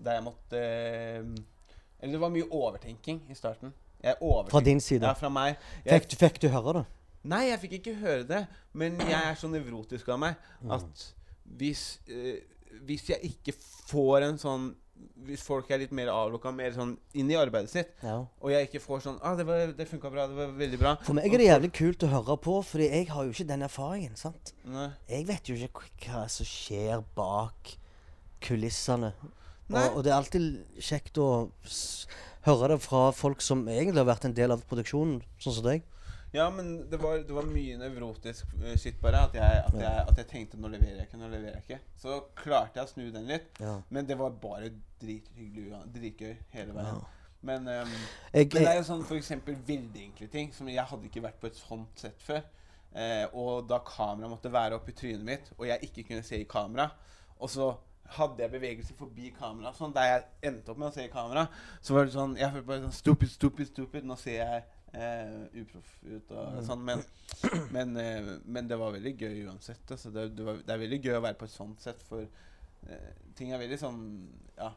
der 0.04 0.18
jeg 0.18 0.26
måtte 0.26 0.64
uh, 1.24 1.30
Eller 2.02 2.16
det 2.18 2.22
var 2.24 2.34
mye 2.34 2.48
overtenking 2.50 3.22
i 3.32 3.36
starten. 3.38 3.72
Fra 4.50 4.60
din 4.66 4.80
side. 4.82 5.06
Ja, 5.06 5.14
fra 5.14 5.30
meg. 5.30 5.60
Jeg, 5.86 6.02
Fikk, 6.02 6.10
du- 6.10 6.18
fikk 6.26 6.40
du 6.42 6.48
høre 6.50 6.74
det? 6.82 6.86
nei, 7.24 7.44
jeg 7.52 7.60
fikk 7.62 7.74
ikke 7.78 7.92
høre 8.02 8.24
det. 8.26 8.40
Men 8.74 8.96
jeg 9.00 9.14
er 9.14 9.36
så 9.38 9.48
nevrotisk 9.48 10.08
av 10.10 10.18
meg 10.24 10.36
Mm. 10.64 10.72
at 10.74 11.04
hvis, 11.46 12.00
uh, 12.10 12.40
hvis 12.88 13.10
jeg 13.12 13.20
ikke 13.36 13.54
får 13.92 14.26
en 14.32 14.38
sånn 14.42 14.72
Hvis 15.26 15.44
folk 15.46 15.70
er 15.72 15.78
litt 15.84 15.92
mer 15.94 16.08
avlukka, 16.10 16.52
mer 16.54 16.72
sånn 16.74 16.96
inn 17.14 17.30
i 17.30 17.36
arbeidet 17.38 17.70
sitt, 17.70 17.92
Ja. 18.04 18.26
og 18.42 18.50
jeg 18.52 18.68
ikke 18.70 18.82
får 18.82 19.02
sånn 19.06 19.20
ah, 19.22 19.36
'Det, 19.36 19.46
var- 19.46 19.72
det 19.78 19.88
funka 19.88 20.10
bra. 20.12 20.28
Det 20.28 20.36
var 20.36 20.48
veldig 20.58 20.80
bra.' 20.80 20.96
For 21.04 21.14
meg 21.14 21.34
er 21.34 21.38
det 21.38 21.48
jævlig 21.48 21.72
kult 21.74 22.04
å 22.04 22.10
høre 22.10 22.38
på, 22.42 22.64
Fordi 22.66 22.90
jeg 22.90 23.08
har 23.10 23.24
jo 23.24 23.30
ikke 23.32 23.48
den 23.48 23.62
erfaringen. 23.62 24.16
sant? 24.18 24.54
Nei. 24.66 24.90
Jeg 25.10 25.28
vet 25.28 25.44
jo 25.50 25.56
ikke 25.56 26.10
hva 26.10 26.28
som 26.30 26.46
skjer 26.46 27.04
bak 27.16 27.78
kulissene. 28.42 29.14
Og, 29.72 29.96
og 29.98 30.04
det 30.04 30.12
er 30.12 30.18
alltid 30.18 30.66
kjekt 30.80 31.18
å 31.18 31.50
høre 32.48 32.68
det 32.74 32.82
fra 32.82 33.12
folk 33.12 33.42
som 33.42 33.66
egentlig 33.68 34.02
har 34.02 34.10
vært 34.10 34.26
en 34.26 34.34
del 34.34 34.52
av 34.52 34.64
produksjonen, 34.68 35.22
sånn 35.40 35.54
som 35.54 35.64
deg. 35.64 35.84
Ja, 36.32 36.50
men 36.50 36.90
det 36.90 36.98
var, 37.02 37.18
det 37.28 37.36
var 37.36 37.48
mye 37.50 37.76
nevrotisk 37.82 38.54
skitt 38.80 39.02
bare. 39.04 39.26
At 39.28 39.34
jeg, 39.36 39.64
at, 39.68 39.74
jeg, 39.82 40.04
at 40.08 40.22
jeg 40.22 40.28
tenkte 40.30 40.60
'nå 40.60 40.72
leverer 40.72 41.02
jeg 41.02 41.10
ikke', 41.10 41.20
nå 41.20 41.28
leverer 41.28 41.58
jeg 41.60 41.66
ikke. 41.66 41.80
Så 42.00 42.22
klarte 42.40 42.80
jeg 42.80 42.88
å 42.88 42.92
snu 42.94 43.10
den 43.12 43.28
litt. 43.28 43.50
Ja. 43.60 43.82
Men 43.90 44.08
det 44.08 44.16
var 44.20 44.38
bare 44.44 44.72
drithyggelig. 45.02 45.82
Dritgøy 45.92 46.38
hele 46.56 46.78
veien. 46.78 47.02
Ja. 47.02 47.28
Men, 47.42 47.68
um, 47.68 47.94
Jeg, 48.34 48.48
men 48.54 48.64
det 48.64 48.70
er 48.70 48.80
jo 48.80 48.88
sånn 48.88 49.06
eksempel 49.18 49.58
veldig 49.68 50.08
enkle 50.08 50.28
ting. 50.32 50.54
Som 50.56 50.70
jeg 50.72 50.88
hadde 50.88 51.10
ikke 51.10 51.26
vært 51.26 51.40
på 51.42 51.52
et 51.52 51.60
sånt 51.60 52.06
sett 52.06 52.22
før. 52.24 52.44
Eh, 52.92 53.24
og 53.40 53.68
da 53.70 53.80
kameraet 53.88 54.32
måtte 54.34 54.52
være 54.52 54.76
oppi 54.76 54.92
trynet 54.96 55.24
mitt, 55.24 55.54
og 55.58 55.64
jeg 55.68 55.88
ikke 55.88 56.04
kunne 56.10 56.26
se 56.28 56.42
i 56.42 56.48
kamera, 56.50 56.90
og 57.40 57.50
så 57.50 57.70
hadde 58.18 58.44
jeg 58.44 58.52
bevegelse 58.52 58.96
forbi 59.00 59.30
kamera, 59.38 59.72
sånn 59.72 59.94
der 59.96 60.10
jeg 60.10 60.26
endte 60.50 60.74
opp 60.74 60.82
med 60.82 60.90
å 60.90 60.96
se 60.98 61.06
i 61.08 61.12
kamera, 61.14 61.46
så 61.80 61.96
var 61.96 62.08
det 62.08 62.16
sånn 62.18 62.36
Jeg 62.36 62.52
følte 62.52 62.68
bare 62.68 62.84
sånn 62.84 62.98
Stupid, 62.98 63.32
stupid, 63.32 63.70
stupid. 63.70 64.08
Nå 64.08 64.18
ser 64.20 64.42
jeg 64.42 64.66
eh, 64.94 65.48
uproff 65.62 65.92
ut 66.04 66.32
og 66.32 66.54
Mm. 66.58 66.66
sånn. 66.68 66.84
Men, 66.86 67.04
men, 67.72 67.98
eh, 67.98 68.32
men 68.46 68.68
det 68.68 68.78
var 68.80 68.92
veldig 68.92 69.14
gøy 69.18 69.46
uansett. 69.48 69.84
Altså, 69.92 70.12
det, 70.12 70.36
det, 70.36 70.46
var, 70.46 70.54
det 70.66 70.74
er 70.76 70.78
veldig 70.84 71.02
gøy 71.04 71.18
å 71.18 71.22
være 71.24 71.38
på 71.40 71.46
et 71.46 71.56
sånt 71.56 71.82
sett, 71.82 72.02
for 72.04 72.22
eh, 72.22 73.12
ting 73.36 73.52
er 73.54 73.60
veldig 73.60 73.80
sånn 73.80 74.02
Ja. 74.58 74.72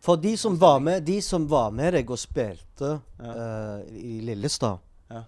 For 0.00 0.16
de 0.16 0.30
som 0.40 0.54
var 0.56 0.78
med 0.80 1.02
De 1.04 1.18
som 1.20 1.46
var 1.46 1.70
med 1.70 1.92
deg 1.92 2.10
og 2.10 2.16
spilte 2.18 3.00
Ja. 3.20 3.80
i 3.92 4.20
Lillestad, 4.24 4.78
Ja. 5.10 5.24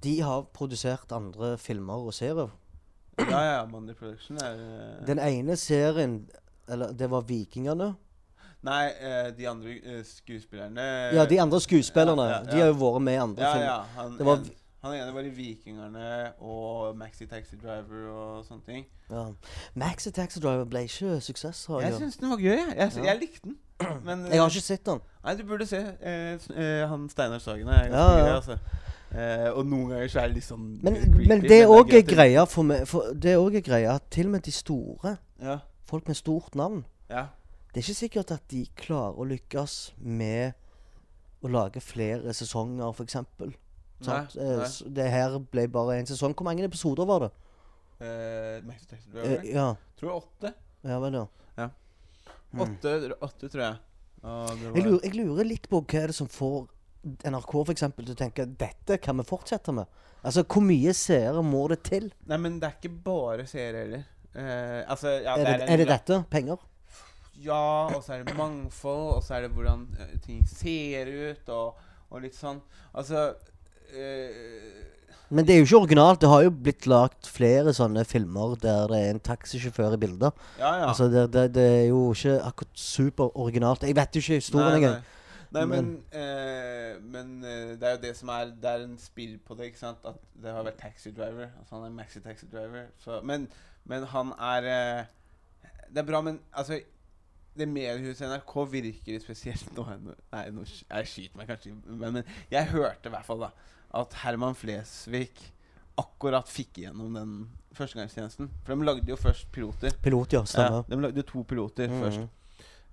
de 0.00 0.20
har 0.20 0.42
produsert 0.54 1.12
andre 1.12 1.56
filmer 1.58 2.06
og 2.06 2.14
serier. 2.14 2.50
Ja, 3.18 3.40
ja, 3.42 3.66
Mandy 3.66 3.94
Production 3.94 4.38
er 4.38 5.00
Den 5.04 5.18
ene 5.18 5.56
serien 5.56 6.28
Eller 6.68 6.92
det 6.92 7.08
var 7.10 7.22
Vikingene. 7.22 7.96
Nei, 8.66 8.88
eh, 9.00 9.30
de 9.38 9.46
andre 9.48 9.70
eh, 9.84 10.00
skuespillerne 10.04 10.86
Ja, 11.14 11.24
de 11.30 11.40
andre 11.40 11.60
skuespillerne. 11.60 12.22
ja, 12.22 12.28
ja, 12.28 12.38
ja. 12.44 12.50
De 12.50 12.60
har 12.60 12.66
jo 12.72 12.78
vært 12.80 13.02
med 13.02 13.14
i 13.14 13.16
andre 13.22 13.44
Ja, 13.44 13.52
filmer. 13.52 13.66
ja. 13.66 13.82
Han, 13.96 14.16
Det 14.18 14.26
var 14.26 14.36
en, 14.36 14.50
han 14.82 14.94
ene 14.94 15.14
var 15.14 15.20
i 15.20 15.30
Vikingerne 15.30 16.32
og 16.40 16.96
Maxi 16.96 17.26
Taxi 17.26 17.56
Driver 17.62 18.08
og 18.10 18.44
sånne 18.48 18.64
ting. 18.66 18.84
Ja. 19.10 19.26
Maxi 19.74 20.10
Taxi 20.10 20.40
Driver 20.40 20.64
ble 20.64 20.82
ikke 20.88 21.20
suksess. 21.20 21.66
Har 21.66 21.80
Jeg 21.80 21.90
jeg. 21.92 22.00
syns 22.00 22.16
den 22.16 22.30
var 22.30 22.36
gøy. 22.36 22.56
Jeg, 22.56 22.76
jeg, 22.76 22.92
Ja. 22.96 23.02
jeg 23.12 23.18
likte 23.20 23.40
den. 23.44 23.56
Men 24.04 24.26
jeg 24.26 24.40
har 24.40 24.48
ikke 24.50 24.60
sett 24.60 24.84
den. 24.86 25.00
Nei, 25.24 25.34
du 25.36 25.44
burde 25.46 25.66
se. 25.66 25.78
Eh, 26.02 26.38
eh, 26.56 26.88
han 26.88 27.08
Steinar 27.08 27.38
Sagen 27.38 27.68
er 27.68 27.88
ganske 27.88 27.94
Ja, 27.94 28.26
gøy, 28.26 28.34
altså. 28.34 28.58
Eh, 29.14 29.50
og 29.54 29.66
noen 29.66 29.88
ganger 29.88 30.08
så 30.08 30.20
er 30.20 30.26
det 30.28 30.34
litt 30.34 30.44
sånn 30.44 30.80
Men, 30.82 30.94
creepy, 30.96 31.28
men 31.28 31.40
det 31.40 31.62
er 31.62 31.66
òg 31.72 31.94
greia 32.06 32.42
for 32.46 32.62
meg 32.62 32.82
for 32.86 33.14
Det 33.14 33.30
er 33.32 33.38
òg 33.40 33.54
greia 33.64 33.94
at 33.94 34.10
til 34.10 34.26
og 34.26 34.32
med 34.32 34.42
de 34.44 34.50
store, 34.52 35.16
Ja. 35.40 35.58
folk 35.86 36.06
med 36.08 36.16
stort 36.16 36.54
navn 36.54 36.84
ja. 37.08 37.28
Det 37.68 37.80
er 37.80 37.84
ikke 37.84 37.98
sikkert 37.98 38.32
at 38.34 38.44
de 38.50 38.62
klarer 38.78 39.18
å 39.20 39.26
lykkes 39.28 39.74
med 40.00 40.56
å 41.44 41.50
lage 41.52 41.82
flere 41.84 42.32
sesonger, 42.34 42.88
f.eks. 42.94 43.18
Eh. 43.18 44.78
Det 44.94 45.10
her 45.10 45.36
ble 45.52 45.66
bare 45.70 45.98
én 45.98 46.08
sesong. 46.08 46.34
Hvor 46.38 46.46
mange 46.48 46.64
episoder 46.66 47.06
var 47.08 47.26
det? 47.26 47.30
Eh, 47.98 48.64
Maxi 48.66 48.86
Taxi 48.86 49.10
Driver. 49.10 49.36
Eh, 49.42 49.50
ja. 49.52 49.68
Tror 49.98 50.10
jeg 50.10 50.22
åtte. 50.22 50.54
ja 50.86 50.98
vel, 51.02 51.18
ja. 51.18 51.26
Ja. 51.58 51.68
Mm. 52.52 52.64
Åtte, 52.64 52.96
åtte 53.20 53.50
tror 53.52 53.64
jeg. 53.64 53.78
Og 54.22 54.64
Jeg 54.74 54.84
lurer, 54.84 55.00
jeg 55.04 55.14
lurer 55.14 55.46
litt 55.46 55.68
på 55.70 55.82
hva 55.82 56.02
er 56.02 56.10
det 56.10 56.16
som 56.18 56.30
får 56.30 56.66
NRK 57.28 57.52
for 57.52 57.72
eksempel, 57.74 58.06
til 58.06 58.16
å 58.16 58.18
tenke 58.18 58.46
dette 58.58 58.98
kan 59.02 59.18
vi 59.20 59.26
fortsette 59.26 59.74
med. 59.74 59.86
Altså, 60.26 60.42
Hvor 60.42 60.64
mye 60.66 60.94
seere 60.96 61.42
må 61.46 61.66
det 61.70 61.82
til? 61.86 62.08
Nei, 62.26 62.38
men 62.42 62.58
det 62.58 62.70
er 62.70 62.78
ikke 62.80 62.96
bare 63.04 63.46
serier 63.46 63.84
heller. 63.84 64.06
Eh, 64.34 64.82
altså, 64.90 65.14
ja, 65.22 65.36
Er 65.38 65.44
det, 65.44 65.54
en 65.62 65.72
er 65.74 65.82
det 65.82 65.88
dette? 65.92 66.22
Penger? 66.30 66.58
Ja, 67.44 67.86
og 67.94 68.02
så 68.02 68.16
er 68.16 68.24
det 68.26 68.36
mangfold, 68.36 69.14
og 69.16 69.22
så 69.22 69.36
er 69.36 69.46
det 69.46 69.52
hvordan 69.54 69.86
eh, 70.00 70.14
ting 70.24 70.42
ser 70.48 71.10
ut, 71.30 71.50
og, 71.54 71.76
og 72.10 72.24
litt 72.24 72.34
sånn. 72.34 72.58
Altså 72.98 73.28
øh, 73.94 75.28
Men 75.30 75.46
det 75.46 75.54
er 75.54 75.60
jo 75.60 75.68
ikke 75.68 75.82
originalt. 75.84 76.20
Det 76.22 76.30
har 76.32 76.46
jo 76.46 76.54
blitt 76.66 76.88
lagt 76.90 77.28
flere 77.30 77.74
sånne 77.76 78.02
filmer 78.08 78.56
der 78.62 78.88
det 78.90 79.02
er 79.04 79.12
en 79.14 79.22
taxisjåfør 79.22 79.94
i 79.94 80.00
bildet. 80.02 80.42
Ja, 80.58 80.72
ja. 80.80 80.88
Altså, 80.88 81.06
det, 81.12 81.28
det, 81.36 81.46
det 81.54 81.68
er 81.76 81.86
jo 81.92 82.08
ikke 82.16 82.40
akkurat 82.48 82.82
superoriginalt. 82.88 83.86
Jeg 83.86 83.96
vet 84.00 84.18
jo 84.18 84.24
ikke 84.24 84.42
historien 84.42 84.80
engang. 84.80 85.14
Nei, 85.48 85.64
men, 85.64 85.94
øh, 86.12 86.98
men 87.08 87.44
øh, 87.44 87.70
det 87.80 87.86
er 87.86 87.94
jo 87.94 88.00
det 88.02 88.16
som 88.18 88.28
er 88.28 88.50
Det 88.60 88.68
er 88.68 88.82
en 88.84 88.98
spill 89.00 89.38
på 89.46 89.54
det, 89.56 89.70
ikke 89.70 89.78
sant? 89.80 90.02
At 90.04 90.18
det 90.42 90.52
har 90.52 90.66
vært 90.66 90.82
taxi 90.82 91.14
driver. 91.14 91.54
Altså 91.60 91.78
han 91.78 91.86
er 91.86 91.94
maxi 92.02 92.20
taxi 92.20 92.50
driver. 92.52 92.90
Så, 93.00 93.20
men, 93.24 93.46
men 93.84 94.04
han 94.10 94.34
er 94.36 95.06
Det 95.88 96.02
er 96.02 96.08
bra, 96.10 96.20
men 96.20 96.40
altså 96.52 96.80
det 97.56 97.68
mediehuset 97.68 98.28
NRK 98.28 98.52
virker 98.70 99.20
spesielt 99.20 99.70
nå. 99.76 99.84
Nei, 100.32 100.44
nå 100.50 100.64
jeg 100.68 101.06
skyter 101.10 101.36
meg 101.40 101.48
kanskje, 101.48 101.72
men, 101.86 102.12
men 102.18 102.24
jeg 102.50 102.66
hørte 102.74 103.08
i 103.08 103.14
hvert 103.14 103.24
fall 103.26 103.40
da 103.46 103.50
at 103.98 104.12
Herman 104.22 104.54
Flesvig 104.54 105.30
akkurat 105.98 106.46
fikk 106.46 106.78
igjennom 106.82 107.14
den 107.16 107.30
førstegangstjenesten. 107.74 108.50
For 108.64 108.74
de 108.76 108.84
lagde 108.86 109.08
jo 109.10 109.16
først 109.18 109.48
piloter. 109.54 109.90
Pilot, 110.02 110.32
ja. 110.36 110.42
Ja, 110.54 110.82
de 110.88 111.00
lagde 111.00 111.22
to 111.26 111.42
piloter 111.42 111.88
Mhm. 111.88 112.02
først. 112.02 112.28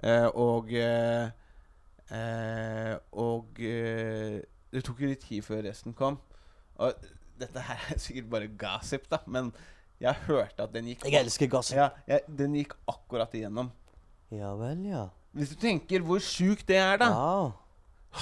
Eh, 0.04 0.26
og 0.36 0.72
eh, 0.74 1.30
eh, 2.12 2.96
Og 3.14 3.60
eh, 3.60 4.42
det 4.74 4.84
tok 4.84 5.00
jo 5.02 5.08
litt 5.12 5.24
tid 5.28 5.44
før 5.46 5.64
resten 5.68 5.94
kom. 5.94 6.18
Og 6.78 6.94
dette 7.40 7.60
her 7.68 7.80
er 7.94 8.00
sikkert 8.02 8.30
bare 8.32 8.48
gossip, 8.60 9.08
da, 9.12 9.18
men 9.28 9.52
jeg 10.02 10.14
hørte 10.28 10.64
at 10.64 10.74
den 10.76 10.90
gikk 10.92 11.06
Jeg 11.08 11.22
elsker 11.24 11.48
gossip. 11.52 11.78
ja, 11.78 11.90
jeg, 12.08 12.22
Den 12.28 12.54
gikk 12.58 12.74
akkurat 12.92 13.32
igjennom. 13.34 13.72
Ja 14.32 14.56
vel, 14.58 14.86
ja. 14.90 15.08
Hvis 15.36 15.52
du 15.52 15.60
tenker 15.60 16.04
hvor 16.06 16.22
sjukt 16.24 16.68
det 16.68 16.78
er, 16.80 16.98
da. 17.02 17.12
Ja. 17.12 17.52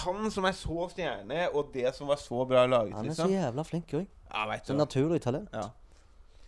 Han 0.03 0.31
som 0.33 0.47
er 0.49 0.55
så 0.57 0.87
stjerne, 0.89 1.45
og 1.53 1.69
det 1.73 1.91
som 1.95 2.09
var 2.09 2.17
så 2.17 2.45
bra 2.49 2.65
laget, 2.65 2.95
Han 2.97 3.05
er 3.05 3.13
så 3.13 3.27
liksom. 3.27 3.35
jævla 3.35 3.63
flink 3.67 3.93
òg. 3.93 4.07
Ja, 4.33 4.57
Så 4.63 4.73
naturlig 4.73 5.21
talent. 5.21 5.49
Ja. 5.53 5.69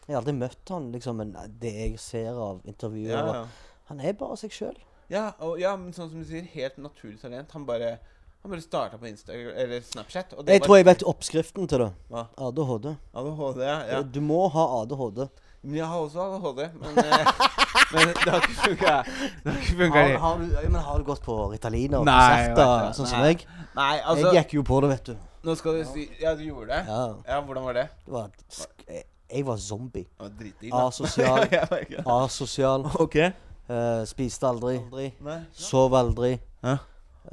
Jeg 0.08 0.14
har 0.14 0.22
aldri 0.22 0.34
møtt 0.38 0.70
han, 0.70 0.91
liksom, 0.93 1.16
men 1.22 1.36
det 1.62 1.74
jeg 1.74 1.99
ser 1.99 2.34
av 2.38 2.62
intervjuer 2.66 3.14
Ja, 3.14 3.26
ja. 3.34 3.45
Han 3.89 4.01
er 4.01 4.14
bare 4.18 4.38
seg 4.38 4.53
sjøl. 4.53 4.76
Ja, 5.10 5.32
ja, 5.62 5.76
men 5.78 5.93
sånn 5.93 6.10
som 6.10 6.22
du 6.22 6.26
sier, 6.26 6.45
helt 6.56 6.78
naturlig 6.82 7.20
talent. 7.22 7.51
Han 7.53 7.66
bare 7.66 7.99
Han 8.41 8.51
bare 8.51 8.62
starta 8.62 8.97
på 9.01 9.08
Instagram 9.10 9.56
eller 9.58 9.82
Snapchat. 9.82 10.34
Og 10.38 10.45
det 10.45 10.53
Jeg 10.53 10.62
tror 10.62 10.78
jeg 10.78 10.86
vet 10.86 11.03
oppskriften 11.03 11.68
til 11.68 11.82
det. 11.82 11.91
Hva? 12.10 12.28
ADHD. 12.38 12.91
ADHD, 13.14 13.62
ja. 13.66 13.78
ja. 13.89 14.01
Du 14.03 14.22
må 14.22 14.47
ha 14.53 14.66
ADHD. 14.84 15.24
Men 15.64 15.80
jeg 15.80 15.86
har 15.89 15.97
også 15.97 16.22
ADHD. 16.22 16.68
Men, 16.78 16.99
eh, 17.06 17.64
men 17.95 18.13
det 18.25 18.31
har 18.31 18.41
ikke 18.45 18.57
funka. 18.61 18.95
Har. 18.95 19.93
Har, 19.95 20.17
har, 20.25 20.37
du, 20.41 20.45
ja, 20.53 20.63
men 20.69 20.81
har 20.81 20.97
du 21.01 21.03
gått 21.07 21.21
på 21.25 21.37
Ritalin 21.51 21.93
og 21.99 22.05
Nei, 22.05 22.15
jeg 22.15 22.49
vet 22.49 22.59
konserter, 22.59 22.93
sånn 22.99 23.09
som 23.11 23.19
Nei. 23.21 23.31
meg? 23.33 23.45
Nei, 23.75 23.93
altså 24.03 24.31
Jeg 24.33 24.43
gikk 24.45 24.53
jo 24.59 24.63
på 24.71 24.81
det, 24.85 24.89
vet 24.95 25.11
du. 25.11 25.15
Nå 25.45 25.53
skal 25.59 25.75
du 25.77 25.83
si 25.85 26.07
Ja, 26.21 26.31
du 26.35 26.41
gjorde 26.47 26.71
det? 26.73 26.79
Ja, 26.89 27.01
Ja, 27.27 27.41
hvordan 27.45 27.65
var 27.67 27.73
det? 27.77 27.87
det 28.05 28.13
var 28.15 28.29
sk- 28.49 28.87
jeg, 28.89 29.03
jeg 29.35 29.45
var 29.45 29.57
zombie. 29.57 30.05
Det 30.05 30.23
var 30.25 30.33
dritdigg. 30.39 30.71
da. 30.71 30.85
Asosial. 30.87 31.47
Jeg. 31.51 32.03
Asosial. 32.05 32.85
OK. 33.03 33.15
eh, 33.15 34.01
spiste 34.09 34.47
aldri. 34.47 34.79
Nei. 35.25 35.39
Sov 35.51 35.93
aldri. 35.97 36.35
Ja. 36.63 36.77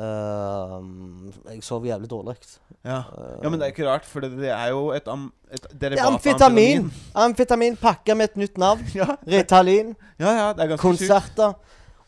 Ehm, 0.01 1.33
jeg 1.51 1.63
sov 1.65 1.85
jævlig 1.87 2.09
dårlig. 2.11 2.37
Ja. 2.85 3.03
ja, 3.43 3.49
men 3.49 3.61
det 3.61 3.67
er 3.67 3.75
ikke 3.75 3.87
rart, 3.87 4.07
for 4.09 4.25
det, 4.25 4.33
det 4.41 4.51
er 4.51 4.73
jo 4.73 4.89
et, 4.97 5.09
am, 5.09 5.29
et 5.53 5.67
Det 5.71 5.93
er 5.93 6.07
amfetamin! 6.07 6.89
Amfetamin 7.15 7.77
pakka 7.77 8.17
med 8.19 8.33
et 8.33 8.41
nytt 8.45 8.59
navn. 8.59 8.81
Ja, 8.99 9.17
Ritalin. 9.29 9.95
ja, 10.19 10.49
er. 10.57 10.77
Konserter. 10.81 11.55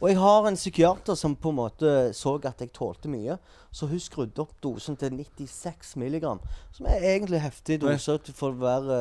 Og 0.01 0.11
jeg 0.11 0.19
har 0.21 0.49
en 0.49 0.57
psykiater 0.59 1.17
som 1.17 1.37
på 1.37 1.53
en 1.53 1.61
måte 1.61 1.93
så 2.17 2.35
at 2.45 2.61
jeg 2.61 2.73
tålte 2.75 3.09
mye. 3.09 3.39
Så 3.75 3.89
hun 3.91 3.99
skrudde 3.99 4.39
opp 4.39 4.53
dosen 4.63 4.95
til 4.99 5.17
96 5.19 5.97
milligram. 5.99 6.39
Som 6.75 6.87
er 6.87 7.03
egentlig 7.09 7.41
heftig 7.43 7.81
dose 7.83 8.15
for 8.37 8.55
å 8.55 8.61
være 8.61 8.99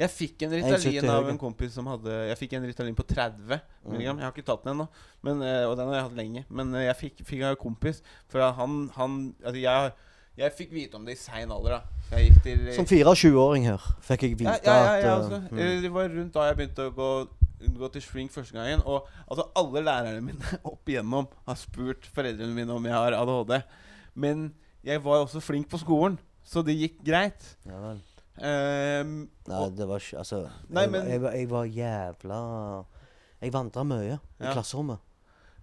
Jeg 0.00 0.10
fikk 0.10 0.42
en 0.46 0.56
Ritalin 0.56 1.12
av 1.12 1.30
en 1.30 1.38
kompis 1.38 1.76
som 1.78 1.86
hadde 1.90 2.16
Jeg 2.32 2.40
fikk 2.40 2.56
en 2.58 2.66
Ritalin 2.66 2.98
på 2.98 3.06
30 3.06 3.60
milligram. 3.86 4.18
Jeg 4.18 4.26
har 4.26 4.34
ikke 4.34 4.48
tatt 4.50 4.66
den 4.66 4.74
ennå, 4.74 4.88
eh, 4.88 5.62
og 5.68 5.76
den 5.78 5.92
har 5.92 6.00
jeg 6.00 6.08
hatt 6.08 6.18
lenge. 6.18 6.44
Men 6.50 6.74
eh, 6.74 6.88
jeg 6.88 6.98
fikk, 7.04 7.24
fikk 7.30 7.46
av 7.46 7.54
en 7.54 7.62
kompis. 7.62 8.02
For 8.32 8.42
han, 8.42 8.84
han 8.98 9.16
altså 9.44 9.62
jeg, 9.62 9.96
Jeg 10.38 10.54
fikk 10.54 10.74
vite 10.74 10.98
om 10.98 11.06
det 11.06 11.14
i 11.14 11.22
sein 11.22 11.50
alder, 11.54 11.78
da. 11.78 12.04
Jeg 12.10 12.28
gikk 12.28 12.44
til 12.44 12.68
Som 12.74 12.86
24-åring 12.90 13.66
her 13.68 13.88
fikk 14.06 14.22
jeg 14.24 14.38
vite 14.38 14.54
ja, 14.54 14.76
ja, 14.76 14.92
ja, 14.98 15.16
at 15.16 15.24
altså. 15.24 15.42
mm. 15.50 15.82
Det 15.82 15.90
var 15.94 16.14
rundt 16.14 16.34
da 16.34 16.46
jeg 16.48 16.56
begynte 16.58 16.86
å 16.88 16.94
gå, 16.96 17.08
gå 17.82 17.90
til 17.94 18.02
shrink 18.02 18.34
første 18.34 18.58
gangen. 18.58 18.82
Og 18.82 19.06
altså 19.28 19.46
alle 19.62 19.86
lærerne 19.86 20.30
mine 20.32 20.58
opp 20.72 20.90
igjennom 20.90 21.30
har 21.46 21.60
spurt 21.60 22.10
foreldrene 22.10 22.56
mine 22.56 22.74
om 22.74 22.90
jeg 22.90 22.98
har 22.98 23.22
ADHD. 23.22 23.60
Men 24.18 24.48
jeg 24.84 25.00
var 25.04 25.22
også 25.24 25.40
flink 25.44 25.68
på 25.70 25.78
skolen, 25.80 26.18
så 26.44 26.62
det 26.66 26.74
gikk 26.78 27.00
greit. 27.06 27.44
ja, 27.68 27.78
vel. 27.86 28.00
Um, 28.38 29.14
Nei, 29.50 29.64
det 29.74 29.86
var 29.90 29.98
ikke 29.98 30.18
Altså, 30.20 30.36
Nei, 30.70 30.82
jeg, 30.84 30.90
men- 30.92 31.00
var- 31.02 31.32
jeg, 31.34 31.40
jeg 31.40 31.48
var 31.50 31.64
jævla 31.66 32.36
Jeg 33.42 33.52
vandra 33.52 33.82
mye 33.84 34.18
i 34.38 34.52
klasserommet. 34.52 34.98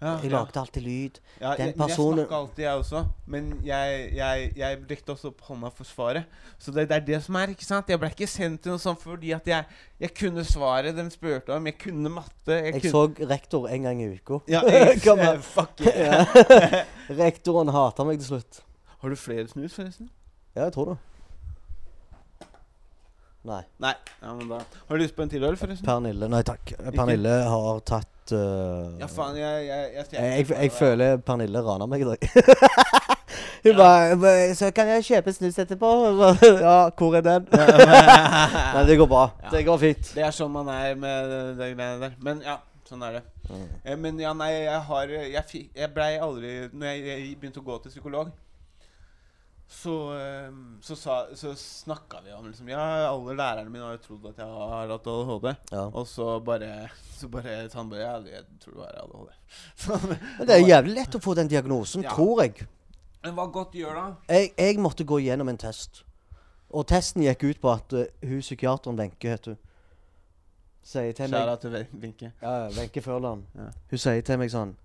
Ja, 0.01 0.17
Jeg 0.21 0.31
lagde 0.31 0.59
alltid 0.59 0.83
lyd. 0.83 1.19
Ja, 1.39 1.53
Den 1.55 1.67
jeg, 1.69 1.75
personen- 1.79 2.19
jeg 2.19 2.27
snakka 2.27 2.35
alltid, 2.41 2.63
jeg 2.65 2.79
også. 2.81 2.99
Men 3.31 3.45
jeg, 3.63 4.09
jeg, 4.15 4.51
jeg 4.59 4.79
rekte 4.89 5.13
også 5.15 5.29
opp 5.31 5.41
hånda 5.47 5.69
for 5.71 5.87
svaret. 5.87 6.25
Så 6.59 6.71
det, 6.75 6.87
det 6.89 6.97
er 6.97 7.05
det 7.07 7.19
som 7.23 7.35
er, 7.39 7.53
ikke 7.55 7.65
sant? 7.65 7.89
Jeg 7.89 7.99
ble 8.01 8.09
ikke 8.11 8.27
sendt 8.27 8.61
til 8.65 8.73
noe 8.75 8.81
sånt 8.83 8.99
fordi 9.01 9.31
at 9.37 9.47
jeg, 9.47 9.65
jeg 10.03 10.13
kunne 10.19 10.43
svaret 10.45 10.95
de 10.99 11.05
spurte 11.13 11.55
om. 11.55 11.65
Jeg 11.71 11.77
kunne 11.79 12.11
matte. 12.11 12.51
Jeg, 12.51 12.73
Jeg 12.75 12.81
kunne 12.83 12.91
så 12.91 13.29
rektor 13.31 13.67
en 13.71 13.87
gang 13.87 14.01
i 14.03 14.09
uka. 14.17 14.41
ja, 14.51 14.61
jeg, 14.75 15.01
Kom. 15.05 15.23
Fuck 15.41 15.81
yeah. 15.87 16.27
Rektoren 17.23 17.71
hata 17.71 18.03
meg 18.03 18.19
til 18.19 18.33
slutt. 18.35 18.61
Har 18.99 19.09
du 19.09 19.15
flere 19.15 19.47
snus, 19.47 19.73
forresten? 19.77 20.09
Ja, 20.55 20.65
jeg 20.67 20.73
tror 20.75 20.91
det. 20.93 20.97
Nei. 23.45 23.61
Nei. 23.83 23.93
Ja, 24.23 24.33
men 24.33 24.47
da 24.49 24.57
Har 24.87 24.97
du 24.97 25.03
lyst 25.03 25.15
på 25.15 25.21
en 25.21 25.29
til 25.29 25.43
øl, 25.45 25.55
forresten? 25.59 25.85
Pernille 25.85 26.29
Nei 26.33 26.41
takk. 26.47 26.71
Pernille 26.95 27.33
har 27.45 27.79
tatt 27.85 28.09
eh, 28.31 28.99
Ja, 29.01 29.07
faen, 29.11 29.35
jeg 29.37 29.65
Jeg, 29.67 29.91
jeg, 29.95 30.05
jeg, 30.11 30.47
jeg, 30.49 30.57
jeg 30.61 30.71
føler 30.71 31.17
Pernille 31.17 31.61
raner 31.65 31.87
meg 31.87 32.01
i 32.01 32.09
dag. 32.09 32.29
Hun 33.65 33.71
ja. 33.71 33.77
bare, 33.77 34.53
'Så 34.55 34.71
kan 34.71 34.87
jeg 34.87 35.03
kjøpe 35.03 35.33
snus 35.33 35.57
etterpå?' 35.59 35.91
ja, 36.65 36.89
hvor 36.97 37.15
er 37.17 37.21
den? 37.25 37.47
Nei, 38.75 38.85
det 38.85 38.97
går 38.97 39.07
bra. 39.09 39.23
Ja. 39.43 39.49
Det 39.57 39.65
går 39.65 39.77
fint. 39.81 40.11
Det 40.15 40.23
er 40.23 40.31
sånn 40.31 40.51
man 40.53 40.69
er 40.69 40.95
med 40.95 41.29
de 41.31 41.39
det 41.57 41.71
greiene 41.75 41.99
der. 42.01 42.13
Men 42.21 42.41
ja, 42.45 42.59
sånn 42.87 43.01
er 43.07 43.17
det. 43.19 43.23
Mm. 43.49 43.65
Eh, 43.83 43.97
men 43.97 44.19
ja, 44.21 44.33
nei, 44.33 44.51
jeg 44.65 44.81
har 44.89 45.05
Jeg, 45.15 45.43
fikk- 45.49 45.71
jeg 45.77 45.91
blei 45.93 46.15
aldri 46.17 46.53
Når 46.73 46.87
jeg, 46.87 47.01
jeg 47.05 47.35
begynte 47.41 47.61
å 47.61 47.65
gå 47.67 47.75
til 47.83 47.91
psykolog, 47.93 48.31
så 49.67 49.93
eh, 50.13 50.51
så, 50.81 50.95
sa, 50.95 51.13
så 51.35 51.55
snakka 51.57 52.19
vi 52.25 52.33
om 52.33 52.45
liksom 52.47 52.67
Ja, 52.69 52.79
alle 53.09 53.33
lærerne 53.33 53.69
mine 53.73 53.83
har 53.83 53.95
jo 53.95 54.01
trodd 54.03 54.25
at 54.29 54.37
jeg 54.37 54.45
har 54.47 54.87
hatt 54.93 55.07
ADHD. 55.07 55.47
Ja. 55.71 55.85
Og 55.89 56.07
så 56.07 56.39
bare 56.39 56.89
Så 57.17 57.27
bare 57.33 57.69
han 57.73 57.89
bare 57.89 58.01
Ja, 58.01 58.19
jeg 58.19 58.43
tror 58.61 58.73
du 58.73 58.79
har 58.83 58.99
ADHD. 59.03 59.31
Så, 59.75 59.99
Men 60.07 60.47
det 60.47 60.55
er 60.55 60.67
jævlig 60.67 60.93
lett 60.99 61.15
å 61.17 61.21
få 61.23 61.33
den 61.35 61.47
diagnosen, 61.49 62.03
Ja. 62.03 62.13
tror 62.13 62.41
jeg. 62.43 62.67
men 63.23 63.33
hva 63.33 63.47
godt 63.51 63.73
gjør 63.73 63.95
da? 63.97 64.05
jeg. 64.29 64.51
Jeg 64.57 64.77
måtte 64.79 65.03
gå 65.03 65.17
gjennom 65.19 65.49
en 65.49 65.57
test. 65.57 66.03
Og 66.69 66.85
testen 66.87 67.23
gikk 67.23 67.43
ut 67.43 67.61
på 67.61 67.71
at 67.71 67.93
uh, 67.93 68.05
hun 68.21 68.41
psykiateren 68.41 68.97
Wenche, 68.99 69.29
heter 69.31 69.55
hun 69.55 69.57
Sier 70.85 71.13
til 71.17 71.31
meg 71.31 71.39
Kjære 71.41 71.57
til 71.61 71.87
Wenche. 72.03 72.31
Ja, 72.41 72.51
ja, 72.65 72.67
Wenche 72.77 73.01
Førland. 73.01 73.43
Ja. 73.55 73.71
Hun 73.89 73.97
sier 73.97 74.21
til 74.21 74.37
meg 74.37 74.51
sånn 74.53 74.75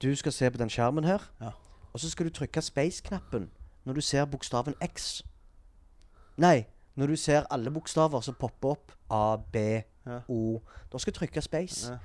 Du 0.00 0.08
skal 0.16 0.32
se 0.32 0.48
på 0.50 0.56
den 0.58 0.70
skjermen 0.72 1.04
her, 1.04 1.20
Ja. 1.40 1.50
og 1.92 2.00
så 2.00 2.08
skal 2.10 2.26
du 2.26 2.32
trykke 2.32 2.62
space-knappen 2.64 3.50
når 3.84 3.92
du 3.92 4.00
ser 4.00 4.24
bokstaven 4.24 4.74
X. 4.82 5.22
Nei, 6.36 6.64
når 6.96 7.06
du 7.06 7.16
ser 7.16 7.46
alle 7.50 7.70
bokstaver 7.70 8.20
som 8.20 8.34
popper 8.34 8.68
opp. 8.76 8.92
A, 9.10 9.36
B, 9.52 9.56
Ja. 10.06 10.18
O. 10.28 10.60
Da 10.92 10.98
skal 10.98 11.12
du 11.12 11.18
trykke 11.18 11.40
space. 11.40 11.92
Ja. 11.92 11.98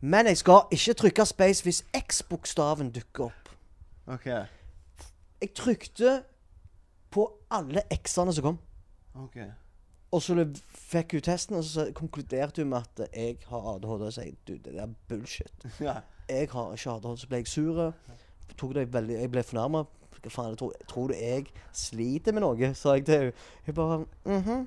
Men 0.00 0.26
jeg 0.26 0.36
skal 0.36 0.60
ikke 0.70 0.94
trykke 0.94 1.24
space 1.26 1.62
hvis 1.62 1.84
X-bokstaven 1.96 2.90
dukker 2.94 3.24
opp. 3.24 3.48
Ok. 4.06 4.26
Jeg 5.40 5.54
trykte 5.54 6.22
på 7.10 7.24
alle 7.50 7.82
X-ene 7.90 8.32
som 8.32 8.42
kom. 8.42 8.58
ok 9.14 9.36
Og 10.12 10.22
så 10.22 10.36
fikk 10.68 11.12
hun 11.12 11.20
testen, 11.20 11.56
og 11.56 11.64
så 11.64 11.88
konkluderte 11.94 12.62
hun 12.62 12.68
med 12.70 12.78
at 12.78 13.08
jeg 13.16 13.36
har 13.48 13.74
ADHD. 13.74 14.06
Og 14.06 14.12
sier 14.12 14.34
du, 14.46 14.52
det 14.56 14.76
er 14.78 14.86
bullshit. 15.08 15.66
Ja. 15.80 15.96
Jeg 16.28 16.48
har 16.52 16.72
ikke 16.72 16.90
ADHD. 16.90 17.16
Så 17.20 17.26
ble 17.28 17.36
jeg 17.36 17.46
sur. 17.48 17.92
Jeg 18.74 19.30
ble 19.30 19.42
fornærma. 19.42 19.84
Hva 20.22 20.32
faen, 20.32 20.56
tror, 20.56 20.72
tror 20.88 21.10
du 21.10 21.14
jeg 21.14 21.50
sliter 21.72 22.34
med 22.34 22.44
noe? 22.44 22.72
sa 22.74 22.96
jeg 22.96 23.06
til 23.06 23.18
henne. 23.18 23.46
Hun 23.66 23.74
bare 23.74 23.98
mhm. 24.24 24.66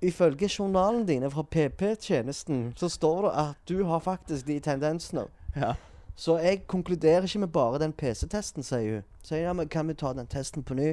Ifølge 0.00 0.48
journalen 0.48 1.04
dine 1.04 1.28
fra 1.30 1.42
PP-tjenesten 1.44 2.70
så 2.76 2.88
står 2.88 3.26
det 3.26 3.32
at 3.36 3.56
du 3.68 3.84
har 3.84 4.00
faktisk 4.00 4.46
de 4.46 4.60
tendensene. 4.60 5.26
ja. 5.56 5.74
Så 6.20 6.38
jeg 6.38 6.66
konkluderer 6.66 7.24
ikke 7.24 7.38
med 7.38 7.48
bare 7.48 7.78
den 7.80 7.92
PC-testen, 7.92 8.62
sier 8.62 8.94
hun. 8.94 9.04
Så 9.22 9.34
jeg, 9.34 9.44
ja, 9.44 9.52
men 9.56 9.68
kan 9.68 9.88
vi 9.88 9.94
ta 9.94 10.12
den 10.12 10.26
testen 10.28 10.62
på 10.62 10.74
ny? 10.76 10.90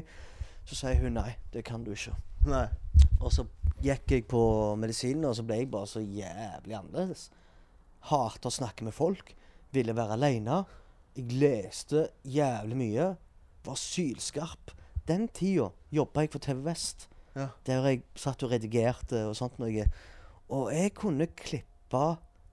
Så 0.66 0.76
sier 0.76 1.02
hun 1.04 1.18
nei, 1.18 1.34
det 1.52 1.66
kan 1.68 1.84
du 1.84 1.92
ikke. 1.92 2.14
Nei. 2.48 2.68
Og 3.20 3.34
så 3.36 3.44
gikk 3.84 4.12
jeg 4.12 4.24
på 4.32 4.40
medisinen, 4.80 5.26
og 5.28 5.36
så 5.36 5.44
ble 5.44 5.60
jeg 5.60 5.72
bare 5.72 5.90
så 5.92 6.00
jævlig 6.00 6.78
annerledes. 6.80 7.28
Hater 8.08 8.48
å 8.48 8.56
snakke 8.56 8.88
med 8.88 8.96
folk. 8.96 9.34
Ville 9.76 9.96
være 9.98 10.16
aleine. 10.16 10.62
Jeg 11.18 11.36
leste 11.42 12.08
jævlig 12.24 12.80
mye. 12.80 13.08
Var 13.68 13.76
sylskarp. 13.76 14.72
Den 15.08 15.28
tida 15.36 15.70
jobba 15.94 16.24
jeg 16.26 16.32
for 16.34 16.40
TV 16.44 16.64
Vest. 16.66 17.08
Ja. 17.38 17.48
Der 17.68 17.86
jeg 17.92 18.02
satt 18.18 18.44
og 18.44 18.52
redigerte 18.52 19.26
og 19.28 19.36
sånt 19.38 19.60
noe. 19.62 19.86
Og 20.50 20.72
jeg 20.74 20.94
kunne 20.98 21.28
klippe 21.38 22.06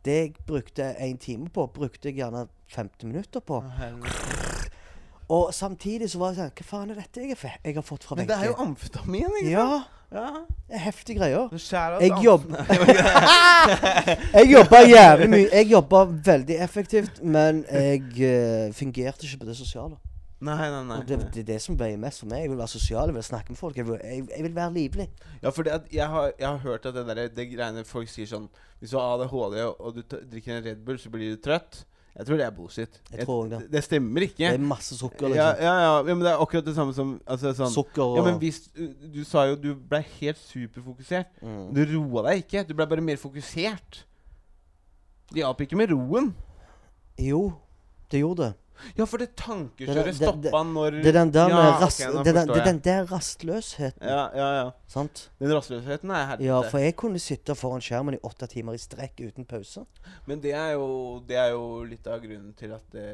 det 0.05 0.15
jeg 0.19 0.35
brukte 0.47 0.91
én 1.01 1.17
time 1.17 1.49
på, 1.49 1.65
brukte 1.73 2.11
jeg 2.11 2.19
gjerne 2.19 2.47
50 2.75 3.07
minutter 3.09 3.41
på. 3.41 3.63
Og 5.33 5.55
samtidig 5.57 6.11
så 6.13 6.19
var 6.21 6.35
det 6.35 6.37
sånn 6.43 6.51
Hva 6.53 6.65
faen 6.69 6.91
er 6.93 6.99
dette 7.01 7.23
jeg, 7.25 7.33
er 7.41 7.55
jeg 7.65 7.75
har 7.79 7.85
fått 7.87 8.05
fra 8.05 8.19
Men 8.19 8.27
det 8.29 8.37
er 8.37 8.51
jo 8.51 8.57
amfetamin, 8.61 9.31
ikke 9.41 9.55
Ja, 9.55 9.79
Ja. 10.13 10.27
det 10.69 10.77
er 10.77 10.83
heftige 10.85 11.17
greier. 11.19 11.49
Jeg 12.01 12.13
jobb- 12.23 12.53
Jeg 14.37 14.51
jobba 14.53 14.83
jævlig 14.85 15.31
mye. 15.33 15.49
Jeg 15.53 15.71
jobba 15.73 16.03
veldig 16.29 16.59
effektivt, 16.63 17.23
men 17.25 17.65
jeg 17.73 18.03
uh, 18.21 18.75
fungerte 18.77 19.25
ikke 19.27 19.41
på 19.41 19.49
det 19.49 19.57
sosiale. 19.57 19.97
Nei, 20.41 20.57
nei. 20.71 20.83
nei. 20.89 20.99
Og 20.99 21.09
det, 21.09 21.19
det 21.35 21.41
er 21.45 21.49
det 21.55 21.61
som 21.63 21.79
veier 21.79 21.97
mest 22.01 22.21
for 22.21 22.29
meg. 22.31 22.43
Jeg 22.45 22.51
vil 22.51 22.59
være 22.59 22.73
sosial, 22.75 23.09
jeg 23.09 23.15
vil 23.15 23.23
snakke 23.23 23.55
med 23.55 23.59
folk. 23.59 23.77
Jeg 23.77 23.87
vil, 23.89 23.99
jeg, 24.03 24.27
jeg 24.37 24.43
vil 24.49 24.55
være 24.55 24.73
livlig. 24.75 25.09
Ja, 25.43 25.49
for 25.55 25.71
jeg, 25.71 26.07
har, 26.11 26.33
jeg 26.39 26.49
har 26.49 26.61
hørt 26.67 26.87
at 26.87 26.95
det, 26.95 27.07
der, 27.07 27.29
det 27.29 27.49
greiene 27.53 27.85
folk 27.89 28.09
sier 28.13 28.29
sånn 28.29 28.49
Hvis 28.81 28.93
du 28.93 28.99
har 28.99 29.15
ADHD 29.15 29.59
og, 29.65 29.81
og 29.81 29.95
du 29.97 30.03
t 30.03 30.21
drikker 30.33 30.59
en 30.59 30.65
Red 30.67 30.85
Bull, 30.85 30.99
så 31.01 31.13
blir 31.13 31.37
du 31.37 31.43
trøtt. 31.45 31.85
Jeg 32.15 32.27
tror 32.29 32.39
det 32.39 32.45
er 32.47 32.51
bullshit. 32.55 33.01
Jeg 33.11 33.27
tror 33.27 33.49
det. 33.51 33.59
det. 33.73 33.81
Stemmer 33.83 34.23
ikke. 34.23 34.47
Det 34.47 34.55
er 34.55 34.63
masse 34.63 34.95
sukker, 34.95 35.33
ja, 35.35 35.49
liksom. 35.49 35.65
ja, 35.67 35.73
ja, 35.83 35.95
ja, 35.97 36.03
men 36.15 36.21
det 36.23 36.31
er 36.31 36.43
akkurat 36.45 36.67
det 36.67 36.75
samme 36.77 36.95
som 36.95 37.17
altså, 37.27 37.51
sånn. 37.59 37.73
Sukker 37.75 38.05
og 38.05 38.19
Ja, 38.21 38.23
men 38.29 38.39
hvis 38.39 38.61
Du, 38.71 38.85
du 39.17 39.25
sa 39.27 39.49
jo 39.51 39.57
du 39.59 39.73
ble 39.75 39.99
helt 40.21 40.39
superfokusert. 40.39 41.33
mm. 41.43 41.73
Du 41.75 41.81
roa 41.97 42.29
deg 42.29 42.45
ikke. 42.45 42.63
Du 42.69 42.75
ble 42.79 42.87
bare 42.87 43.03
mer 43.03 43.19
fokusert. 43.19 44.05
Det 45.33 45.43
hjalp 45.43 45.65
ikke 45.67 45.81
med 45.81 45.91
roen. 45.91 46.31
Jo, 47.19 47.49
det 48.13 48.23
gjorde 48.23 48.47
det. 48.47 48.53
Ja, 48.99 49.07
for 49.09 49.23
det 49.23 49.31
tankekjøret 49.39 50.17
stoppa 50.19 50.61
når 50.67 50.99
Det 51.05 51.11
er 51.13 51.17
den 51.19 51.33
der 51.35 51.53
ja, 51.53 51.63
rast, 51.81 52.01
okay, 52.05 52.25
det, 52.27 52.35
den, 52.35 52.49
det 52.51 52.65
den 52.67 52.81
der 52.85 53.07
rastløsheten. 53.11 54.03
Ja, 54.03 54.25
ja, 54.35 54.49
ja. 54.59 54.67
Sant? 54.91 55.31
Den 55.41 55.55
rastløsheten 55.55 56.11
er 56.11 56.27
helvete. 56.33 56.49
Ja, 56.49 56.61
for 56.69 56.83
jeg 56.83 56.97
kunne 57.01 57.23
sitte 57.23 57.55
foran 57.59 57.85
skjermen 57.85 58.19
i 58.19 58.21
åtte 58.27 58.49
timer 58.51 58.77
i 58.77 58.83
strekk 58.83 59.23
uten 59.25 59.47
pause. 59.49 59.85
Men 60.27 60.43
det 60.45 60.53
er, 60.59 60.75
jo, 60.77 61.21
det 61.29 61.39
er 61.41 61.53
jo 61.55 61.85
litt 61.89 62.07
av 62.11 62.21
grunnen 62.25 62.53
til 62.59 62.75
at 62.77 62.85
det, 62.93 63.07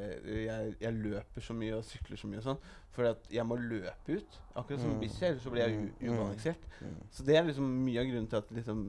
jeg, 0.47 0.75
jeg 0.81 0.95
løper 1.05 1.45
så 1.45 1.57
mye 1.57 1.77
og 1.79 1.85
sykler 1.89 2.21
så 2.21 2.31
mye 2.31 2.43
og 2.43 2.49
sånn. 2.51 2.63
For 2.91 3.07
at 3.07 3.29
jeg 3.31 3.45
må 3.47 3.55
løpe 3.61 4.17
ut. 4.19 4.41
Akkurat 4.59 4.81
som 4.83 4.91
Mm. 4.97 5.01
Bisley, 5.01 5.29
ellers 5.29 5.43
så 5.47 5.51
blir 5.53 5.63
jeg 5.63 5.93
ubalansert. 6.11 6.65
Mm. 6.81 6.89
Mm. 6.89 7.05
Så 7.15 7.23
det 7.29 7.37
er 7.39 7.45
liksom 7.47 7.69
mye 7.87 8.01
av 8.03 8.09
grunnen 8.11 8.27
til 8.33 8.41
at 8.41 8.51
liksom 8.51 8.81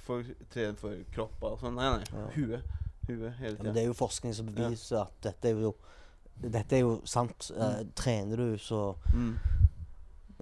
for, 0.00 0.24
trener 0.50 0.78
for 0.80 1.02
kropp 1.12 1.44
og 1.44 1.58
sånn. 1.60 1.76
Nei, 1.76 1.90
nei. 1.98 2.06
Ja. 2.14 2.28
Huet. 2.38 2.78
Huet 3.08 3.32
hele 3.38 3.50
Ja, 3.50 3.56
tida. 3.56 3.64
men 3.64 3.74
det 3.74 3.82
er 3.82 3.86
jo 3.88 3.94
forskning 3.98 4.34
som 4.34 4.46
beviser 4.46 5.00
at 5.02 5.12
dette 5.22 5.48
er 5.48 5.60
jo 5.64 5.74
Dette 6.40 6.76
er 6.76 6.80
jo 6.80 7.00
sant. 7.04 7.50
Uh, 7.52 7.82
trener 7.94 8.36
du, 8.40 8.58
så 8.58 8.94
mm. 9.12 9.32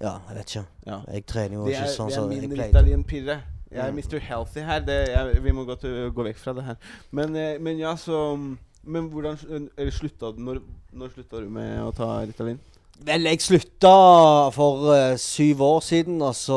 Ja, 0.00 0.12
jeg 0.28 0.36
vet 0.36 0.52
ikke. 0.52 0.66
ja. 0.86 0.98
Jeg 1.12 1.24
trener 1.26 1.54
jo 1.56 1.64
Det 1.66 1.72
ikke 1.74 1.86
er, 1.88 1.94
sånn 1.96 2.08
det 2.12 2.14
som 2.14 2.30
er 2.30 2.34
jeg 2.36 2.42
min 2.48 2.52
pleier. 2.54 2.68
Ritalin-pirre. 2.70 3.38
Jeg 3.70 3.82
er 3.86 3.90
Mm. 3.92 3.98
Mr. 3.98 4.18
Healthy 4.20 4.60
her. 4.64 4.78
Det, 4.80 4.98
jeg, 5.08 5.42
vi 5.44 5.50
må 5.52 5.64
gå, 5.68 5.74
til, 5.74 6.10
gå 6.14 6.22
vekk 6.28 6.38
fra 6.38 6.52
det 6.54 6.64
her. 6.64 6.76
Men, 7.10 7.34
uh, 7.36 7.58
men 7.60 7.78
ja, 7.78 7.96
så 7.96 8.36
Men 8.84 9.08
hvordan 9.10 9.36
sl- 9.36 9.68
eller 9.76 9.90
slutta 9.92 10.30
du 10.32 10.38
Når, 10.40 10.60
når 10.92 11.08
slutta 11.16 11.40
du 11.42 11.48
med 11.50 11.80
å 11.82 11.90
ta 11.92 12.06
Ritalin? 12.24 12.60
Vel, 13.04 13.26
jeg 13.26 13.40
slutta 13.42 14.50
for 14.54 14.86
uh, 14.94 15.16
syv 15.16 15.60
år 15.62 15.80
siden, 15.84 16.22
og 16.22 16.34
så 16.34 16.56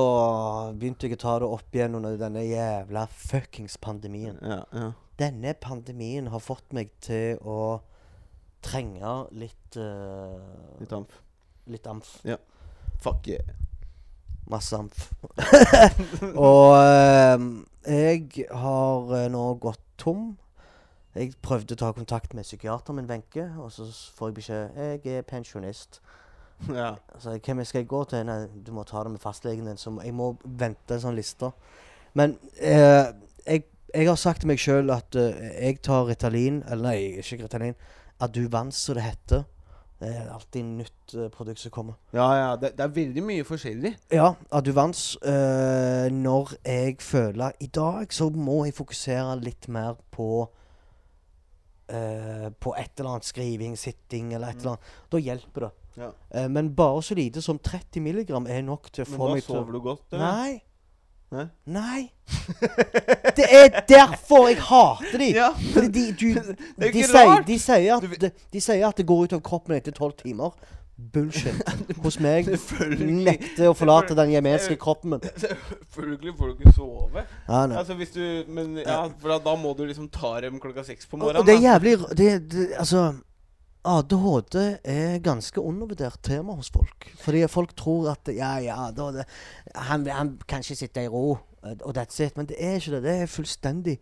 begynte 0.77 1.09
jeg 1.09 1.17
å 1.17 1.21
ta 1.21 1.33
det 1.39 1.49
opp 1.49 1.75
igjen 1.75 1.95
under 1.97 2.15
denne 2.17 2.45
jævla 2.45 3.07
fuckings 3.09 3.75
pandemien. 3.77 4.37
Ja, 4.41 4.61
ja. 4.73 4.91
Denne 5.21 5.53
pandemien 5.53 6.31
har 6.33 6.41
fått 6.41 6.73
meg 6.73 6.89
til 7.03 7.37
å 7.45 7.81
trenge 8.65 9.11
litt 9.37 9.77
uh, 9.77 10.79
Litt 10.81 10.93
amf. 10.95 11.19
Litt 11.69 11.87
amf. 11.87 12.15
Fuck 13.01 13.27
yeah. 13.29 13.51
Masse 14.49 14.77
amf. 14.77 15.11
og 16.47 16.73
uh, 16.73 17.43
jeg 17.85 18.47
har 18.49 19.11
uh, 19.13 19.27
nå 19.29 19.43
gått 19.61 19.83
tom. 20.01 20.31
Jeg 21.13 21.35
prøvde 21.43 21.75
å 21.75 21.81
ta 21.81 21.91
kontakt 21.93 22.33
med 22.33 22.47
psykiateren 22.47 23.01
min, 23.01 23.09
Wenche, 23.09 23.45
og 23.59 23.69
så 23.75 23.85
får 24.15 24.31
jeg 24.31 24.37
beskjed 24.39 24.81
jeg 24.81 25.19
er 25.19 25.27
pensjonist. 25.27 26.01
Ja. 26.69 26.91
Så 27.17 27.31
hvem 27.41 27.63
skal 27.65 27.79
jeg 27.81 27.87
gå 27.89 28.03
til? 28.05 28.21
Nei, 28.27 28.43
du 28.53 28.67
må 28.69 28.83
ta 28.85 29.01
det 29.01 29.09
med 29.15 29.21
fastlegen 29.23 29.65
din. 29.65 29.79
Så 29.81 29.95
jeg 30.03 30.13
må 30.13 30.35
vente 30.45 30.93
en 30.93 31.01
sånn 31.01 31.17
liste. 31.17 31.49
Men 32.13 32.35
jeg, 32.53 33.63
jeg 33.93 34.07
har 34.07 34.19
sagt 34.19 34.43
til 34.43 34.51
meg 34.51 34.61
sjøl 34.61 34.91
at 34.93 35.15
uh, 35.19 35.31
jeg 35.55 35.81
tar 35.85 36.05
Ritalin 36.09 36.61
Eller 36.69 36.83
nei, 36.91 36.99
ikke 37.21 37.43
Ritalin. 37.45 37.75
Aduvans, 38.21 38.77
som 38.77 38.95
det 38.97 39.03
heter. 39.05 39.43
Det 40.01 40.09
er 40.17 40.29
alltid 40.33 40.63
nytt 40.65 41.15
uh, 41.17 41.27
produkt 41.33 41.61
som 41.61 41.73
kommer. 41.73 41.97
Ja, 42.13 42.29
ja. 42.37 42.55
Det, 42.57 42.73
det 42.77 42.85
er 42.85 42.95
veldig 42.95 43.23
mye 43.25 43.45
forskjellig. 43.47 43.93
Ja, 44.13 44.33
Aduvans. 44.51 45.17
Uh, 45.25 46.07
når 46.13 46.55
jeg 46.65 46.97
føler 47.01 47.57
I 47.59 47.67
dag 47.67 48.13
så 48.13 48.29
må 48.33 48.65
jeg 48.67 48.77
fokusere 48.77 49.35
litt 49.41 49.67
mer 49.69 49.99
på 50.13 50.31
uh, 51.91 52.47
På 52.59 52.75
et 52.77 52.97
eller 52.97 53.17
annet 53.17 53.29
skriving, 53.29 53.77
sitting 53.77 54.33
eller 54.33 54.47
et 54.53 54.63
eller 54.63 54.75
annet. 54.75 54.97
Da 55.11 55.21
hjelper 55.21 55.67
det. 55.67 55.71
Ja. 55.97 56.11
Eh, 56.29 56.49
men 56.49 56.75
bare 56.75 57.03
så 57.03 57.15
lite 57.15 57.41
som 57.41 57.59
30 57.59 58.01
milligram 58.01 58.47
er 58.47 58.61
nok 58.61 58.91
til 58.93 59.03
å 59.05 59.09
få 59.09 59.27
da 59.27 59.35
meg 59.35 59.43
til 59.43 59.55
sover 59.55 59.75
du 59.75 59.81
godt? 59.83 60.05
eller? 60.13 60.25
Nei. 60.25 60.61
Nei? 61.31 61.45
Nei. 61.65 62.01
Det 63.37 63.45
er 63.47 63.69
derfor 63.87 64.49
jeg 64.49 64.57
hater 64.67 65.17
de. 65.21 65.29
Ja. 65.41 65.49
Fordi 65.73 65.87
de, 65.87 66.03
du, 66.11 66.27
Det 66.33 66.37
er 66.37 66.51
jo 66.51 66.81
de, 66.81 66.87
ikke 66.91 67.07
sier, 67.07 67.29
rart. 67.29 67.47
de, 67.47 67.57
sier 67.59 67.95
at, 67.95 68.03
de, 68.03 68.19
det, 68.25 68.31
de 68.53 68.61
sier 68.61 68.87
at 68.87 68.97
det 68.99 69.05
går 69.07 69.23
ut 69.29 69.33
av 69.37 69.41
kroppen 69.45 69.75
etter 69.77 69.95
tolv 69.95 70.17
timer. 70.19 70.51
Bullshit. 71.13 71.55
Hos 72.03 72.19
meg 72.21 72.45
Selvfølgelig. 72.45 73.15
nekter 73.25 73.71
å 73.71 73.73
forlate 73.73 74.13
den 74.19 74.33
jemenske 74.35 74.75
kroppen 74.77 75.15
min. 75.15 75.23
Selvfølgelig 75.45 76.35
får 76.37 76.51
du 76.51 76.59
ikke 76.59 76.73
sove. 76.75 77.23
Ja, 77.47 77.63
nei. 77.71 77.79
Altså 77.79 77.95
hvis 77.97 78.11
du 78.13 78.21
Men 78.51 78.75
ja, 78.83 78.99
for 79.21 79.31
da, 79.33 79.39
da 79.47 79.55
må 79.57 79.71
du 79.79 79.85
liksom 79.87 80.11
ta 80.13 80.35
dem 80.43 80.59
klokka 80.61 80.83
seks 80.85 81.07
på 81.09 81.15
Og, 81.17 81.23
morgenen. 81.23 81.41
og 81.41 81.47
det 81.49 81.55
er 81.55 81.63
da. 81.63 81.67
jævlig 81.71 81.95
r- 82.03 82.13
det, 82.19 82.29
det, 82.51 82.67
Altså 82.83 83.07
ADHD 83.85 84.55
er 84.83 85.19
ganske 85.23 85.61
undervurdert 85.61 86.19
tema 86.23 86.53
hos 86.53 86.69
folk. 86.69 87.07
Fordi 87.19 87.47
folk 87.49 87.75
tror 87.75 88.11
at 88.11 88.27
Ja, 88.35 88.55
ja, 88.61 88.91
det, 88.91 89.25
han, 89.75 90.05
han 90.07 90.39
kan 90.47 90.59
ikke 90.61 90.75
sitte 90.75 91.03
i 91.03 91.07
ro, 91.07 91.37
eh, 91.65 91.75
og 91.81 91.95
that's 91.97 92.19
it. 92.23 92.37
Men 92.37 92.45
det 92.45 92.55
er 92.59 92.75
ikke 92.77 92.91
det. 92.91 93.03
Det 93.03 93.15
er 93.21 93.25
fullstendig 93.25 93.97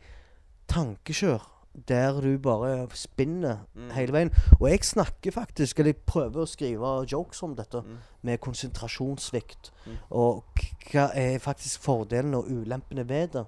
tankekjør. 0.68 1.46
Der 1.88 2.18
du 2.22 2.38
bare 2.42 2.88
spinner 2.94 3.58
Mm. 3.76 3.90
hele 3.92 4.12
veien. 4.14 4.32
Og 4.60 4.70
jeg 4.70 4.80
snakker 4.84 5.32
faktisk, 5.32 5.80
eller 5.80 5.94
jeg 5.94 6.02
prøver 6.06 6.42
å 6.44 6.48
skrive 6.50 7.06
jokes 7.12 7.44
om 7.44 7.56
dette, 7.56 7.78
Mm. 7.82 7.98
med 8.24 8.38
konsentrasjonssvikt. 8.42 9.72
Mm. 9.86 9.92
Og 10.12 10.44
hva 10.92 11.10
er 11.16 11.38
faktisk 11.40 11.80
fordelene 11.82 12.38
og 12.38 12.46
ulempene 12.50 13.08
ved 13.08 13.28
det. 13.34 13.46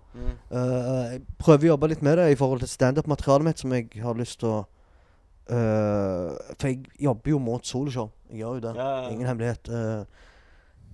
Uh, 0.52 1.12
jeg 1.12 1.22
prøver 1.40 1.64
å 1.64 1.68
jobbe 1.74 1.88
litt 1.90 2.02
med 2.02 2.18
det 2.18 2.32
i 2.32 2.36
forhold 2.36 2.60
til 2.60 2.70
standup-materialet 2.70 3.44
mitt, 3.44 3.60
som 3.60 3.72
jeg 3.74 3.90
har 4.02 4.14
lyst 4.14 4.40
til 4.40 4.50
å 4.50 4.66
For 5.48 6.68
jeg 6.68 6.86
jobber 7.02 7.32
jo 7.32 7.40
mot 7.44 7.66
soloshow. 7.68 8.12
Jeg 8.30 8.44
gjør 8.44 8.60
jo 8.60 8.64
det. 8.68 8.76
Ja, 8.78 8.90
ja. 9.02 9.10
Ingen 9.10 9.28
hemmelighet. 9.28 9.70
Uh, 9.70 10.22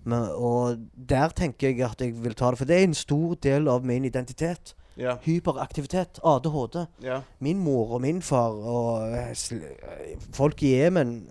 men, 0.08 0.30
og 0.32 0.78
der 1.10 1.34
tenker 1.36 1.70
jeg 1.70 1.84
at 1.84 2.02
jeg 2.02 2.16
vil 2.24 2.36
ta 2.38 2.52
det. 2.52 2.62
For 2.62 2.70
det 2.70 2.78
er 2.80 2.88
en 2.88 2.98
stor 2.98 3.36
del 3.44 3.68
av 3.68 3.86
min 3.86 4.06
identitet. 4.08 4.74
Ja. 4.98 5.18
Hyperaktivitet. 5.22 6.20
ADHD. 6.24 6.86
ja. 7.04 7.22
Min 7.40 7.60
mor 7.60 7.92
og 7.98 8.02
min 8.02 8.22
far 8.22 8.56
og 8.56 9.12
eh, 9.14 9.30
eh, 9.30 10.30
folk 10.34 10.64
i 10.64 10.74
Jemen 10.74 11.30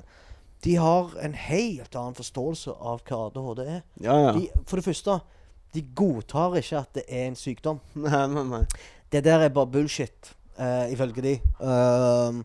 De 0.64 0.76
har 0.76 1.10
en 1.22 1.34
helt 1.34 1.96
annen 1.96 2.14
forståelse 2.14 2.70
av 2.70 3.02
hva 3.06 3.26
ADHD 3.26 3.64
er. 3.64 3.80
Ja. 4.02 4.32
De, 4.36 4.46
for 4.66 4.78
det 4.78 4.84
første, 4.84 5.18
de 5.74 5.82
godtar 5.94 6.56
ikke 6.60 6.80
at 6.80 6.94
det 6.94 7.04
er 7.08 7.26
en 7.30 7.38
sykdom. 7.38 7.80
Nei, 7.94 8.24
nei, 8.32 8.44
nei. 8.50 8.62
Det 9.12 9.22
der 9.24 9.44
er 9.46 9.52
bare 9.54 9.70
bullshit, 9.70 10.32
uh, 10.58 10.90
ifølge 10.90 11.22
de. 11.22 11.34
Um, 11.60 12.40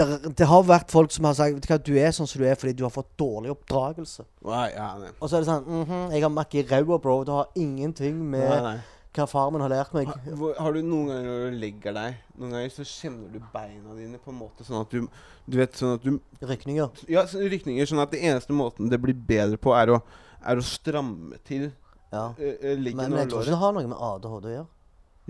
der, 0.00 0.30
det 0.40 0.46
har 0.48 0.62
vært 0.66 0.92
folk 0.92 1.12
som 1.14 1.26
har 1.28 1.36
sagt 1.38 1.66
hva, 1.68 1.76
du 1.80 1.92
er 2.00 2.14
sånn 2.16 2.28
som 2.30 2.40
du 2.42 2.46
er 2.48 2.56
fordi 2.58 2.72
du 2.78 2.84
har 2.86 2.92
fått 2.94 3.10
dårlig 3.20 3.52
oppdragelse. 3.54 4.24
Nei, 4.48 4.68
ja, 4.72 4.86
nei. 5.00 5.10
Og 5.18 5.28
så 5.28 5.38
er 5.38 5.44
det 5.44 5.50
sånn 5.50 5.66
mhm, 5.68 6.14
Jeg 6.14 6.24
har 6.24 6.32
makk 6.34 6.56
i 6.56 6.64
ræva, 6.70 6.98
bro. 7.02 7.18
Det 7.28 7.36
har 7.36 7.60
ingenting 7.60 8.18
med 8.32 8.46
nei, 8.46 8.60
nei. 8.64 8.74
hva 9.18 9.26
far 9.30 9.52
min 9.54 9.64
har 9.64 9.72
lært 9.72 9.92
meg. 9.96 10.08
Har, 10.10 10.38
hvor, 10.40 10.54
har 10.58 10.76
du 10.76 10.80
noen 10.80 11.12
ganger 11.12 11.28
når 11.28 11.44
du 11.44 11.60
legger 11.66 11.96
deg 11.98 12.18
Noen 12.40 12.56
ganger 12.56 12.72
så 12.78 12.86
kjenner 12.88 13.34
du 13.34 13.38
beina 13.52 13.98
dine 13.98 14.22
på 14.22 14.32
en 14.32 14.40
måte 14.40 14.66
sånn 14.66 14.80
at 14.80 14.96
du 14.96 15.04
Du 15.50 15.60
vet 15.60 15.76
sånn 15.76 15.96
at 15.98 16.06
du 16.06 16.16
Rykninger. 16.46 17.04
Ja, 17.12 17.26
så 17.28 17.44
rykninger. 17.44 17.88
Sånn 17.90 18.02
at 18.02 18.14
det 18.14 18.22
eneste 18.24 18.56
måten 18.56 18.88
det 18.92 19.00
blir 19.02 19.14
bedre 19.14 19.60
på, 19.60 19.74
er 19.76 19.96
å, 19.96 20.00
er 20.40 20.60
å 20.60 20.64
stramme 20.64 21.40
til 21.44 21.70
Ja. 22.10 22.30
uh, 22.34 22.40
uh, 22.40 22.74
Men, 22.74 23.04
men 23.04 23.20
jeg 23.20 23.30
tror 23.30 23.44
ikke 23.44 23.52
det 23.52 23.60
har 23.60 23.74
noe 23.76 23.90
med 23.90 24.00
ADHD 24.02 24.48
å 24.48 24.54
gjøre. 24.56 24.70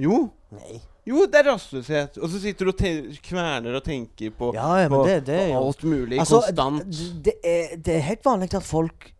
Jo. 0.00 0.18
Nei. 0.54 0.78
Jo, 1.10 1.24
det 1.26 1.40
er 1.40 1.48
rastløshet. 1.50 2.18
Og 2.22 2.30
så 2.30 2.40
sitter 2.42 2.68
du 2.68 2.72
og 2.72 3.20
kverner 3.24 3.76
og 3.78 3.84
tenker 3.86 4.34
på, 4.36 4.52
Ja, 4.54 4.68
ja, 4.84 4.90
på, 4.92 5.02
det, 5.08 5.20
det 5.26 5.38
på 5.42 5.46
jo 5.50 5.62
alt 5.64 5.84
mulig 5.84 6.20
Altså, 6.22 6.42
konstant. 6.46 7.00
Det 7.24 7.34
er, 7.42 7.76
det 7.76 7.96
er 7.96 8.04
helt 8.06 8.26
vanlig 8.26 8.52
at 8.54 8.66
folk 8.66 9.10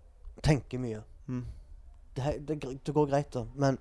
tenker 0.45 0.80
mye. 0.82 1.03
Mm. 1.26 1.47
Det, 2.16 2.34
det, 2.49 2.59
det 2.86 2.95
går 2.95 3.09
greit, 3.11 3.32
da. 3.34 3.45
Men 3.59 3.78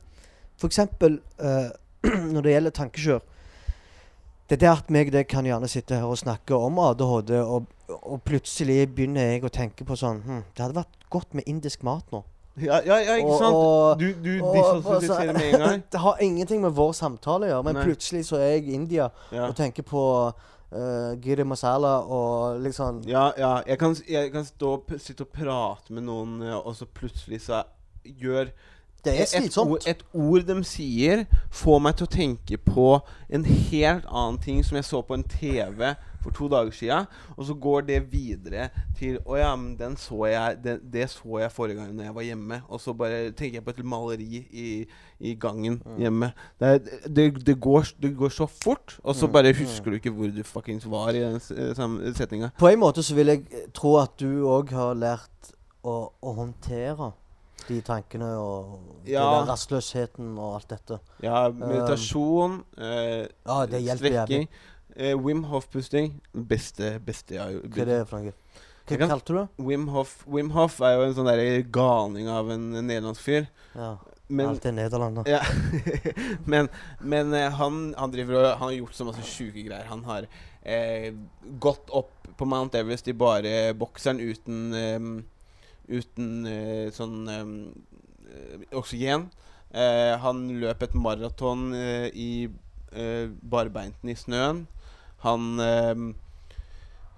for 0.59 0.71
eksempel 0.71 1.19
uh, 1.41 1.69
når 2.33 2.41
det 2.41 2.55
gjelder 2.55 2.75
tankekjør 2.75 3.21
Det 4.49 4.57
er 4.57 4.63
det 4.63 4.71
at 4.71 4.89
meg 4.91 5.11
deg 5.13 5.27
kan 5.29 5.45
gjerne 5.45 5.69
sitte 5.69 5.99
her 5.99 6.09
og 6.09 6.17
snakke 6.19 6.57
om 6.57 6.79
ADHD, 6.81 7.35
og, 7.43 7.69
og 7.99 8.21
plutselig 8.25 8.87
begynner 8.95 9.35
jeg 9.35 9.45
å 9.45 9.53
tenke 9.53 9.85
på 9.85 9.97
sånn 9.99 10.23
hm, 10.25 10.43
Det 10.55 10.65
hadde 10.65 10.79
vært 10.81 11.09
godt 11.13 11.37
med 11.37 11.47
indisk 11.49 11.85
mat 11.85 12.09
nå. 12.15 12.23
Ja, 12.61 12.79
ja, 12.85 12.97
ja, 12.97 13.15
ikke 13.15 13.37
sant? 13.39 13.55
og- 13.55 13.99
du 13.99 14.13
du 14.23 14.43
Og- 14.43 14.55
disassosierer 14.55 15.33
med 15.33 15.53
en 15.53 15.59
gang. 15.59 15.83
det 15.91 15.99
har 15.99 16.17
ingenting 16.21 16.61
med 16.61 16.71
vår 16.71 16.91
samtale 16.93 17.45
å 17.45 17.49
gjøre, 17.49 17.63
men 17.63 17.75
Nei. 17.75 17.83
plutselig 17.85 18.25
så 18.25 18.35
er 18.37 18.49
jeg 18.57 18.67
i 18.67 18.73
India 18.73 19.09
Ja. 19.31 19.47
og 19.47 19.55
tenker 19.55 19.83
på 19.83 20.03
uh, 20.71 21.15
giri 21.21 21.43
masala 21.43 21.95
og 22.05 22.59
liksom 22.61 23.01
Ja, 23.07 23.31
ja. 23.37 23.61
Jeg 23.67 23.79
kan, 23.79 23.95
jeg 24.09 24.31
kan 24.31 24.45
stå 24.45 24.73
og 24.73 24.83
sitte 24.99 25.21
og 25.21 25.27
prate 25.33 25.93
med 25.93 26.03
noen, 26.03 26.41
eh, 26.43 26.53
og 26.67 26.75
så 26.75 26.85
plutselig 26.85 27.41
så 27.41 27.63
gjør 28.05 28.51
Det 29.05 29.13
er 29.13 29.23
et, 29.39 29.87
et 29.87 30.03
ord 30.13 30.41
de 30.45 30.63
sier, 30.63 31.25
får 31.51 31.79
meg 31.79 31.95
til 31.95 32.05
å 32.07 32.09
tenke 32.11 32.57
på 32.57 32.99
en 33.29 33.45
helt 33.45 34.05
annen 34.11 34.37
ting 34.43 34.63
som 34.65 34.75
jeg 34.75 34.83
så 34.85 35.01
på 35.01 35.13
en 35.13 35.23
TV 35.23 35.95
for 36.23 36.31
to 36.35 36.47
dager 36.51 36.71
sia, 36.75 36.99
og 37.37 37.45
så 37.47 37.53
går 37.53 37.81
det 37.87 37.99
videre 38.11 38.69
til 38.99 39.17
Å 39.25 39.37
ja, 39.39 39.51
men 39.55 39.75
den 39.79 39.95
så 39.97 40.25
jeg 40.27 40.57
den, 40.63 40.79
Det 40.91 41.07
så 41.09 41.39
jeg 41.39 41.51
forrige 41.51 41.77
gang 41.79 41.93
når 41.95 42.03
jeg 42.09 42.15
var 42.15 42.21
hjemme. 42.27 42.61
Og 42.69 42.81
så 42.83 42.93
bare 42.93 43.31
tenker 43.31 43.59
jeg 43.59 43.65
på 43.65 43.69
et 43.75 43.83
maleri 43.85 44.41
i, 44.51 44.67
i 45.19 45.33
gangen 45.39 45.81
hjemme. 45.97 46.31
Det, 46.59 46.73
det, 47.07 47.29
det, 47.45 47.55
går, 47.61 47.93
det 48.01 48.15
går 48.17 48.29
så 48.29 48.47
fort, 48.47 48.97
og 49.03 49.15
så 49.15 49.27
bare 49.31 49.53
husker 49.55 49.91
du 49.91 49.99
ikke 49.99 50.11
hvor 50.15 50.27
du 50.35 50.43
fuckings 50.43 50.85
var 50.89 51.09
i 51.15 51.23
den 51.23 51.39
eh, 51.39 52.13
setninga. 52.17 52.49
På 52.59 52.67
en 52.71 52.79
måte 52.79 53.03
så 53.03 53.15
vil 53.15 53.27
jeg 53.35 53.45
tro 53.73 53.95
at 54.01 54.17
du 54.19 54.43
òg 54.49 54.71
har 54.75 54.93
lært 54.99 55.53
å, 55.83 56.11
å 56.21 56.33
håndtere 56.35 57.13
de 57.69 57.81
tankene 57.85 58.27
og 58.39 59.05
Ja. 59.05 59.23
den 59.39 59.49
rastløsheten 59.51 60.37
og 60.39 60.55
alt 60.55 60.69
dette. 60.71 60.99
Ja, 61.23 61.49
meditasjon, 61.51 62.63
eh, 62.77 63.27
Ja, 63.45 63.65
det 63.65 63.81
strekking. 63.97 64.47
jævlig. 64.47 64.47
Eh, 64.99 65.15
Wim 65.15 65.45
Hof-pusting. 65.49 66.19
Beste, 66.33 66.97
beste 67.05 67.37
jeg 67.37 67.41
har. 67.41 67.71
Hva 67.71 67.85
er 67.85 67.91
det 67.93 68.03
Franker? 68.09 68.35
Hva 68.89 69.09
kalte 69.11 69.33
du 69.33 69.37
det? 69.37 69.47
Wim 69.61 69.87
Hof, 69.93 70.15
Wim 70.25 70.49
Hof 70.55 70.79
er 70.81 70.95
jo 70.97 71.03
en 71.05 71.17
sånn 71.17 71.29
der 71.29 71.61
galning 71.73 72.29
av 72.31 72.49
en 72.53 72.71
nederlandsk 72.73 73.21
fyr. 73.21 73.49
Ja, 73.75 73.97
Men, 74.29 74.51
Alt 74.51 74.65
er 74.69 74.73
Nederland. 74.77 75.17
da. 75.17 75.23
ja. 75.25 75.39
men, 76.51 76.67
men 77.01 77.33
eh, 77.33 77.49
han, 77.57 77.95
han 77.97 78.11
driver 78.13 78.37
og 78.37 78.47
Han 78.59 78.67
har 78.67 78.75
gjort 78.75 78.97
så 78.97 79.07
masse 79.07 79.25
sjuke 79.25 79.63
greier. 79.65 79.87
Han 79.89 80.03
har 80.05 80.27
eh, 80.61 81.09
gått 81.61 81.89
opp 81.89 82.29
på 82.37 82.45
Mount 82.45 82.77
Everest 82.77 83.09
i 83.09 83.17
bare 83.17 83.73
bokseren 83.77 84.21
uten 84.21 84.73
um, 84.73 85.11
Uten 85.89 86.45
uh, 86.45 86.91
sånn 86.93 87.23
um, 87.25 87.53
oksygen. 88.77 89.23
Uh, 89.73 90.13
han 90.21 90.43
løp 90.61 90.83
et 90.85 90.93
maraton 90.93 91.71
uh, 91.73 92.05
i 92.13 92.45
uh, 92.45 93.25
barbeinten 93.41 94.11
i 94.13 94.17
snøen. 94.17 94.67
Han 95.25 95.59
eh, 95.63 96.03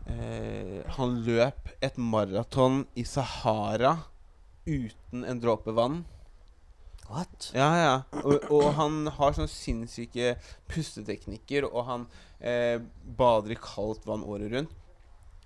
eh, 0.10 0.80
Han 0.98 1.20
løp 1.26 1.70
et 1.82 1.98
maraton 1.98 2.86
i 2.96 3.06
Sahara 3.08 3.98
uten 4.66 5.24
en 5.26 5.40
dråpe 5.42 5.74
vann. 5.74 6.04
What? 7.12 7.52
Ja, 7.56 7.70
ja. 7.76 7.96
Og, 8.24 8.46
og 8.54 8.68
han 8.78 9.08
har 9.18 9.34
sånne 9.36 9.52
sinnssyke 9.52 10.36
pusteteknikker, 10.72 11.68
og 11.68 11.88
han 11.90 12.06
eh, 12.40 12.78
bader 13.18 13.56
i 13.56 13.60
kaldt 13.60 14.06
vann 14.08 14.24
året 14.24 14.54
rundt. 14.54 14.78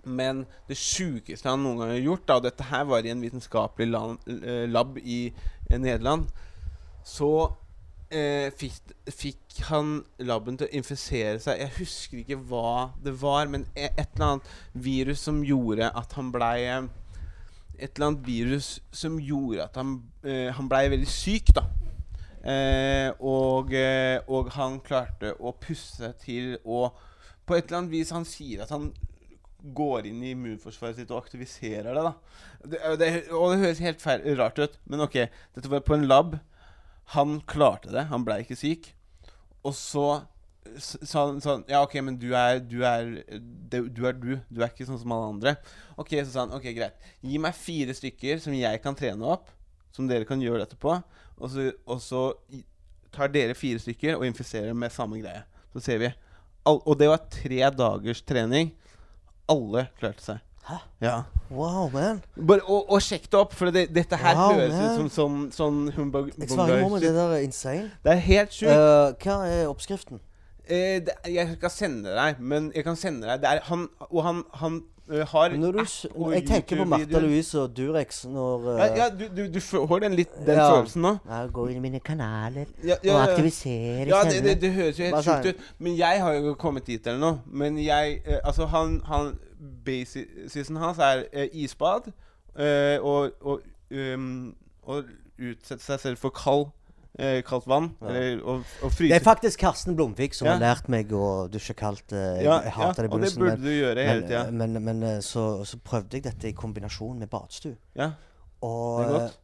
Men 0.06 0.43
det 0.70 0.78
sjukeste 0.78 1.49
han 1.49 1.64
noen 1.66 1.82
gang 1.82 1.95
har 1.95 2.03
gjort, 2.03 2.26
da, 2.28 2.38
og 2.38 2.45
dette 2.45 2.68
her 2.70 2.84
var 2.91 3.06
i 3.06 3.14
en 3.14 3.24
vitenskapelig 3.24 3.88
eh, 4.36 4.66
lab 4.70 4.99
i 5.01 5.20
eh, 5.32 5.80
Nederland, 5.80 6.28
så 7.06 7.32
eh, 8.16 8.49
fikk, 8.55 8.93
fikk 9.11 9.59
han 9.70 9.97
laben 10.24 10.57
til 10.59 10.68
å 10.70 10.76
infisere 10.80 11.39
seg 11.43 11.61
Jeg 11.61 11.74
husker 11.80 12.22
ikke 12.22 12.38
hva 12.49 12.91
det 13.03 13.13
var, 13.22 13.49
men 13.51 13.68
e- 13.76 13.91
et 13.91 14.16
eller 14.16 14.28
annet 14.36 14.53
virus 14.88 15.26
som 15.28 15.43
gjorde 15.45 15.91
at 15.91 16.16
han 16.18 16.32
blei 16.34 16.66
eh, 16.66 16.88
et 17.76 17.89
eller 17.97 18.07
annet 18.13 18.28
virus 18.28 18.70
som 18.95 19.18
gjorde 19.20 19.66
at 19.68 19.76
han, 19.80 19.97
eh, 20.24 20.47
han 20.55 20.70
blei 20.72 20.86
veldig 20.93 21.09
syk, 21.11 21.51
da. 21.57 21.66
Eh, 22.45 23.09
og, 23.20 23.74
eh, 23.74 24.20
og 24.30 24.51
han 24.55 24.78
klarte 24.86 25.34
å 25.41 25.55
pusse 25.57 26.11
til 26.22 26.59
og 26.61 26.93
På 27.45 27.55
et 27.57 27.66
eller 27.66 27.80
annet 27.80 27.93
vis 27.95 28.11
Han 28.13 28.26
sier 28.30 28.61
at 28.61 28.70
han 28.70 28.91
går 29.74 30.05
inn 30.11 30.20
i 30.22 30.36
immunforsvaret 30.36 30.99
sitt 30.99 31.09
og 31.09 31.24
aktiviserer 31.24 31.97
det. 31.97 32.03
da 32.05 32.11
det, 32.70 32.82
og 32.86 32.99
det, 33.01 33.09
Og 33.34 33.47
det 33.49 33.61
høres 33.63 33.82
helt 33.82 34.03
feil, 34.03 34.22
rart 34.38 34.61
ut, 34.61 34.78
men 34.86 35.01
ok, 35.07 35.18
dette 35.57 35.72
var 35.72 35.82
på 35.88 35.97
en 35.97 36.05
lab. 36.05 36.36
Han 37.14 37.39
klarte 37.45 37.91
det. 37.93 38.08
Han 38.10 38.26
blei 38.26 38.41
ikke 38.43 38.58
syk. 38.58 38.89
Og 39.66 39.76
så 39.78 40.08
sa 40.82 41.28
han 41.28 41.38
sånn 41.43 41.64
Ja, 41.70 41.84
OK, 41.86 41.93
men 42.01 42.18
du 42.18 42.32
er 42.38 42.58
du 42.64 42.80
er, 42.88 43.12
du 43.70 44.06
er 44.08 44.16
du. 44.18 44.32
Du 44.49 44.62
er 44.62 44.72
ikke 44.72 44.88
sånn 44.88 44.99
som 45.01 45.14
alle 45.14 45.32
andre. 45.36 45.56
Ok, 46.01 46.16
Så 46.24 46.32
sa 46.34 46.45
han 46.45 46.56
OK, 46.58 46.70
greit. 46.78 46.97
Gi 47.22 47.41
meg 47.41 47.58
fire 47.58 47.95
stykker 47.97 48.41
som 48.43 48.56
jeg 48.58 48.82
kan 48.84 48.97
trene 48.97 49.28
opp, 49.36 49.51
som 49.95 50.10
dere 50.10 50.28
kan 50.28 50.41
gjøre 50.41 50.66
dette 50.66 50.80
på. 50.82 50.95
Og 51.36 51.51
så, 51.51 51.70
og 51.86 52.01
så 52.03 52.24
tar 53.16 53.32
dere 53.32 53.58
fire 53.58 53.82
stykker 53.82 54.18
og 54.18 54.26
infiserer 54.28 54.76
med 54.76 54.93
samme 54.93 55.22
greie. 55.22 55.45
Så 55.76 55.84
ser 55.86 56.01
vi. 56.01 56.12
All, 56.66 56.82
og 56.82 56.97
det 56.99 57.12
var 57.12 57.28
tre 57.32 57.62
dagers 57.78 58.24
trening. 58.26 58.74
Alle 59.51 59.88
klarte 59.99 60.24
seg. 60.26 60.45
Hæ? 60.66 60.76
Ja. 61.01 61.16
Wow, 61.51 61.89
man. 61.93 62.22
Bare, 62.47 62.59
og, 62.66 62.91
og 62.91 63.01
sjekk 63.01 63.28
det 63.32 63.39
opp, 63.39 63.53
for 63.53 63.70
det, 63.70 63.86
dette 63.95 64.18
her 64.18 64.36
Wow, 64.36 64.55
høres 64.57 64.74
man. 64.74 64.86
ut 64.86 64.95
som 64.95 65.09
sånn, 65.13 65.43
sånn 65.53 65.91
humbug. 65.93 66.32
Med 66.38 66.49
det 67.03 67.11
der 67.13 67.36
er 67.38 67.43
insane. 67.45 67.91
Det 68.03 68.16
er 68.16 68.24
helt 68.26 68.55
sjukt. 68.55 68.74
Uh, 68.74 69.13
hva 69.22 69.43
er 69.45 69.70
oppskriften? 69.70 70.24
Eh, 70.66 70.97
det, 71.05 71.13
jeg 71.30 71.53
skal 71.59 71.70
sende 71.70 72.18
deg, 72.18 72.41
men 72.41 72.72
jeg 72.74 72.84
kan 72.88 72.97
sende 72.97 73.30
deg 73.30 73.43
det 73.43 73.49
er, 73.51 73.59
han, 73.68 73.84
Og 74.09 74.24
han, 74.26 74.39
han 74.57 74.80
uh, 75.11 75.20
har 75.30 75.53
Når 75.53 75.76
du, 75.76 75.80
app 75.84 76.16
og 76.18 76.34
jeg 76.34 76.47
tenker 76.47 76.80
på 76.82 76.88
Martha 76.89 77.22
Louise 77.22 77.59
og 77.61 77.76
Durex 77.78 78.24
når 78.26 78.66
Ja, 78.72 78.88
eh, 78.88 78.97
ja 78.97 79.09
du, 79.13 79.28
du, 79.30 79.43
du 79.53 79.59
får 79.61 79.99
den 80.07 80.18
litt 80.18 80.34
den 80.39 80.57
Ja. 80.57 80.66
følelsen 80.74 81.05
nå. 81.05 81.11
Ja, 81.30 81.43
gå 81.53 81.68
inn 81.70 81.78
i 81.78 81.84
mine 81.86 82.01
kanaler 82.01 82.66
Ja, 82.82 82.97
og 82.97 83.05
ja, 83.05 83.20
ja. 83.30 84.24
det, 84.26 84.41
det, 84.47 84.55
det 84.63 84.74
høres 84.74 84.97
jo 84.97 85.05
helt 85.05 85.30
sjukt 85.30 85.51
ut. 85.53 85.70
Men 85.78 85.99
jeg 86.01 86.26
har 86.26 86.34
jo 86.41 86.55
kommet 86.57 86.89
dit 86.89 87.05
eller 87.05 87.22
noe. 87.22 87.38
Men 87.45 87.78
jeg 87.78 88.24
Altså, 88.41 88.66
han, 88.66 89.03
han 89.05 89.36
Basisen 89.86 90.78
hans 90.82 90.97
er 91.03 91.26
eh, 91.34 91.49
isbad 91.53 92.11
eh, 92.57 92.97
og, 93.01 93.32
og, 93.41 93.61
um, 93.91 94.55
og 94.84 95.05
utsette 95.39 95.84
seg 95.84 95.99
selv 95.99 96.18
for 96.22 96.30
kald 96.36 96.68
eh, 97.20 97.41
kaldt 97.47 97.68
vann. 97.68 97.89
Eller, 98.01 98.41
og, 98.43 98.63
og 98.84 98.91
Det 98.99 99.11
er 99.18 99.24
faktisk 99.24 99.59
Karsten 99.59 99.95
Blomvik 99.97 100.34
som 100.38 100.47
Ja. 100.47 100.53
har 100.57 100.63
lært 100.63 100.89
meg 100.91 101.11
å 101.16 101.47
dusje 101.51 101.76
kaldt. 101.78 102.11
Jeg, 102.16 102.43
ja, 102.45 102.59
jeg 102.63 102.74
ja, 102.78 102.91
det 102.95 103.05
i 103.05 103.11
og 103.11 103.22
det 103.22 103.32
burde 103.38 103.55
Men, 103.57 103.63
du 103.63 103.72
gjøre 103.72 104.05
hele 104.07 104.28
tida. 104.28 104.43
men, 104.51 104.74
men, 104.84 104.99
men 105.01 105.22
så, 105.22 105.63
så 105.66 105.78
prøvde 105.84 106.18
jeg 106.20 106.24
dette 106.30 106.49
i 106.49 106.55
kombinasjon 106.55 107.20
med 107.20 107.32
badstue. 107.32 107.76
Ja, 107.95 108.11
Og, 108.61 108.99
Det 108.99 109.07
er 109.07 109.20
godt. 109.20 109.39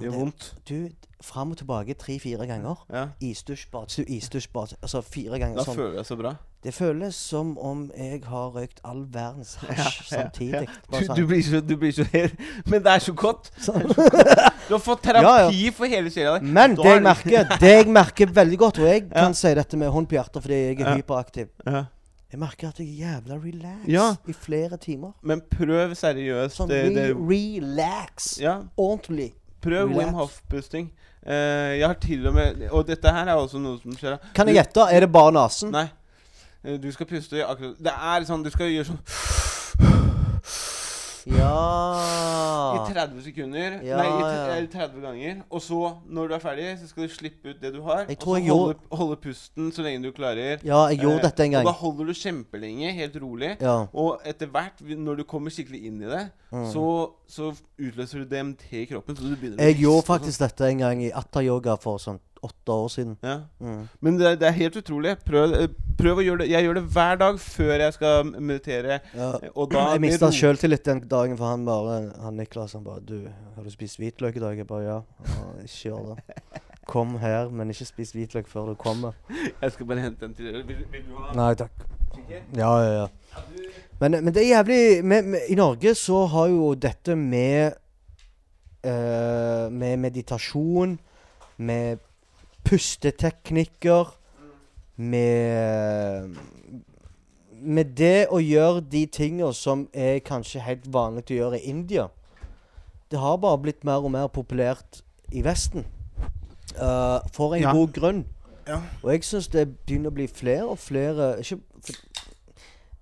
det 0.00 0.06
gjør 0.08 0.16
vondt. 0.18 0.48
Du, 0.68 0.76
fram 1.24 1.50
og 1.54 1.58
tilbake 1.60 1.94
tre-fire 1.98 2.46
ganger. 2.46 2.82
Ja. 2.92 3.06
Isdusj, 3.24 3.66
badstue, 3.72 4.04
isdusj, 4.08 4.48
badstue. 4.52 4.78
Altså 4.84 5.00
fire 5.02 5.38
ganger 5.40 5.64
sånn. 5.64 5.78
føler 5.78 5.96
jeg 6.02 6.06
så 6.10 6.16
bra. 6.20 6.34
Det 6.64 6.72
føles 6.72 7.16
som 7.18 7.50
om 7.60 7.80
jeg 7.96 8.22
har 8.24 8.52
røykt 8.54 8.78
all 8.88 9.02
verdens 9.12 9.54
hasj 9.60 10.06
samtidig. 10.14 10.62
Ja, 10.68 10.76
Du, 11.00 11.06
sånn. 11.06 11.16
du, 11.18 11.26
blir 11.28 11.42
så, 11.44 11.60
du 11.60 11.74
blir 11.76 11.92
så 11.92 12.06
helt 12.12 12.38
Men 12.70 12.84
det 12.86 12.92
er 12.94 13.02
så 13.04 13.12
godt! 13.12 13.50
Sånn. 13.66 13.84
Du 13.84 14.72
har 14.72 14.80
fått 14.80 15.02
terapi 15.04 15.58
Ja, 15.66 15.72
for 15.76 15.90
hele 15.92 16.08
sjela 16.14 16.38
di. 16.40 16.48
Men 16.56 16.72
det 16.78 16.86
jeg 16.88 16.96
er 17.02 17.04
merker 17.04 17.50
Det 17.60 17.72
jeg 17.74 17.90
merker 17.92 18.32
veldig 18.40 18.58
godt, 18.62 18.78
og 18.80 18.88
jeg 18.88 19.02
Ja. 19.10 19.26
kan 19.26 19.34
si 19.36 19.52
dette 19.60 19.76
med 19.76 19.92
hånd 19.92 20.08
på 20.08 20.16
hjertet 20.16 20.40
fordi 20.46 20.60
jeg 20.62 20.80
er 20.80 20.88
Ja. 20.88 20.96
hyperaktiv 21.02 21.50
Ja. 21.66 21.84
Jeg 22.34 22.40
merker 22.42 22.68
at 22.72 22.78
jeg 22.80 22.88
er 22.88 22.96
jævla 23.04 23.36
relax 23.44 23.84
Ja. 23.86 24.06
i 24.26 24.32
flere 24.32 24.76
timer. 24.80 25.12
Men 25.22 25.42
prøv 25.52 25.92
seriøst 25.94 26.56
Sånn 26.56 26.72
re 26.72 27.12
relax. 27.14 28.38
Ja, 28.40 28.56
Ordentlig. 28.76 29.34
prøv 29.62 29.88
Relax. 29.92 29.98
Wim 30.00 30.14
Hof-pusting. 30.18 30.88
Eh, 31.26 31.78
jeg 31.78 31.86
har 31.88 31.94
til 32.00 32.26
og 32.28 32.34
med 32.36 32.66
Og 32.70 32.82
dette 32.86 33.08
her 33.08 33.28
er 33.32 33.38
også 33.40 33.56
noe 33.58 33.78
som 33.80 33.94
skjer. 33.96 34.18
Kan 34.36 34.48
jeg 34.50 34.58
gjette? 34.58 34.84
Er 34.92 35.00
det 35.06 35.12
bare 35.12 35.32
nesen? 35.32 35.70
Nei. 35.72 35.86
Eh, 36.64 36.76
Du 36.82 36.90
skal 36.92 37.06
puste 37.08 37.40
akkurat 37.46 37.78
Det 37.80 37.94
er 37.96 38.26
sånn 38.28 38.44
Du 38.44 38.50
skal 38.52 38.68
gjøre 38.68 38.90
sånn 38.92 39.00
i 41.26 42.92
30 42.92 43.22
sekunder. 43.24 43.78
Ja, 43.84 43.96
nei, 44.00 44.06
i 44.08 44.22
t- 44.22 44.30
ja. 44.34 44.56
eh, 44.56 44.66
30 44.72 45.00
ganger. 45.04 45.42
Og 45.50 45.62
så, 45.62 45.78
når 46.10 46.28
du 46.28 46.34
er 46.36 46.42
ferdig, 46.42 46.66
så 46.80 46.88
skal 46.90 47.06
du 47.08 47.14
slippe 47.14 47.52
ut 47.54 47.60
det 47.62 47.72
du 47.74 47.80
har. 47.86 48.04
Jeg 48.08 48.18
og 48.20 48.26
så 48.26 48.36
jeg 48.40 48.50
holde, 48.52 48.76
holde 48.92 49.16
pusten 49.24 49.70
så 49.74 49.84
lenge 49.86 50.02
du 50.04 50.10
klarer. 50.16 50.58
Ja, 50.66 50.84
jeg 50.92 51.00
gjorde 51.04 51.22
Eh, 51.22 51.26
dette 51.28 51.44
en 51.46 51.50
gang. 51.56 51.66
Og 51.66 51.72
da 51.72 51.76
holder 51.80 52.04
du 52.10 52.14
kjempelenge, 52.18 52.92
helt 52.92 53.16
rolig. 53.22 53.52
Ja. 53.60 53.76
Og 53.94 54.20
etter 54.24 54.46
hvert, 54.52 54.80
når 54.84 55.16
du 55.22 55.24
kommer 55.24 55.50
skikkelig 55.54 55.84
inn 55.86 56.02
i 56.02 56.10
det, 56.10 56.24
Mm. 56.54 56.68
så, 56.70 57.10
så 57.26 57.48
utløser 57.82 58.20
du 58.22 58.24
DMT 58.30 58.68
i 58.78 58.84
kroppen. 58.86 59.16
Så 59.16 59.22
du 59.26 59.34
begynner 59.34 59.58
å 59.58 59.64
Jeg 59.66 59.74
gjorde 59.80 60.04
sånn. 60.04 60.06
faktisk 60.06 60.38
dette 60.38 60.68
en 60.68 60.78
gang 60.78 61.00
i 61.02 61.10
atta-yoga 61.10 61.74
for 61.82 61.98
sånn 61.98 62.20
åtte 62.44 62.74
år 62.74 62.90
siden. 62.92 63.16
Ja. 63.24 63.36
Mm. 63.60 63.88
Men 64.04 64.18
det, 64.20 64.34
det 64.42 64.48
er 64.48 64.56
helt 64.58 64.76
utrolig. 64.80 65.16
Prøv, 65.24 65.54
eh, 65.56 65.68
prøv 65.98 66.20
å 66.20 66.26
gjøre 66.26 66.42
det. 66.44 66.50
Jeg 66.52 66.66
gjør 66.66 66.78
det 66.78 66.84
hver 66.96 67.20
dag 67.22 67.40
før 67.40 67.72
jeg 67.86 67.96
skal 67.96 68.30
meditere. 68.34 69.00
Ja. 69.14 69.30
Jeg 69.40 70.04
mista 70.04 70.30
sjøltillit 70.34 70.84
den 70.86 71.02
dagen, 71.08 71.38
for 71.40 71.52
han 71.52 71.64
bare 71.68 71.98
Han 72.22 72.36
Niklas 72.40 72.76
han 72.76 72.84
bare 72.84 73.00
'Du, 73.00 73.28
har 73.56 73.64
du 73.64 73.70
spist 73.70 73.98
hvitløk 73.98 74.36
i 74.36 74.44
dag?' 74.44 74.56
Jeg 74.58 74.66
bare 74.66 74.84
'Ja'. 74.84 75.02
Og 75.44 75.64
ikke 75.64 75.88
gjør 75.88 76.14
det. 76.14 76.38
Kom 76.92 77.16
her, 77.16 77.48
men 77.48 77.70
ikke 77.70 77.84
spis 77.88 78.12
hvitløk 78.12 78.48
før 78.48 78.66
du 78.68 78.74
kommer. 78.74 79.12
Jeg 79.62 79.72
skal 79.72 79.86
bare 79.86 80.00
hente 80.00 80.24
en 80.24 80.34
til. 80.34 80.52
Vil, 80.52 80.84
vil 80.92 81.06
du 81.08 81.16
ha? 81.16 81.32
Nei 81.34 81.54
takk. 81.54 81.70
Ja, 82.28 82.40
ja, 82.56 82.92
ja. 82.92 83.06
Ja, 83.32 83.40
Men, 84.00 84.24
men 84.24 84.34
det 84.34 84.42
er 84.42 84.56
jævlig 84.56 85.04
med, 85.04 85.22
med, 85.22 85.40
I 85.48 85.54
Norge 85.54 85.94
så 85.94 86.26
har 86.26 86.46
jo 86.48 86.74
dette 86.74 87.16
med 87.16 87.72
Uh, 88.84 89.72
Med 89.72 89.96
meditasjon, 89.96 90.98
med 91.56 91.98
pusteteknikker, 92.64 94.14
med 94.96 96.36
Med 97.64 97.84
det 97.96 98.26
å 98.28 98.38
gjøre 98.44 98.82
de 98.92 99.06
tinga 99.06 99.48
som 99.56 99.86
er 99.96 100.18
kanskje 100.20 100.60
helt 100.60 100.84
vanlig 100.92 101.24
å 101.30 101.38
gjøre 101.38 101.60
i 101.62 101.70
India. 101.70 102.08
Det 103.10 103.18
har 103.18 103.38
bare 103.40 103.58
blitt 103.62 103.84
mer 103.88 104.04
og 104.04 104.12
mer 104.12 104.28
populært 104.28 105.00
i 105.32 105.40
Vesten. 105.42 105.86
Uh, 106.76 107.20
for 107.32 107.54
en 107.54 107.62
Ja. 107.62 107.72
god 107.72 107.92
grunn. 107.92 108.24
Ja. 108.68 108.82
Og 109.02 109.12
jeg 109.12 109.24
syns 109.24 109.48
det 109.48 109.64
begynner 109.86 110.10
å 110.10 110.14
bli 110.14 110.26
flere 110.26 110.68
og 110.68 110.78
flere 110.78 111.38
ikke, 111.40 111.58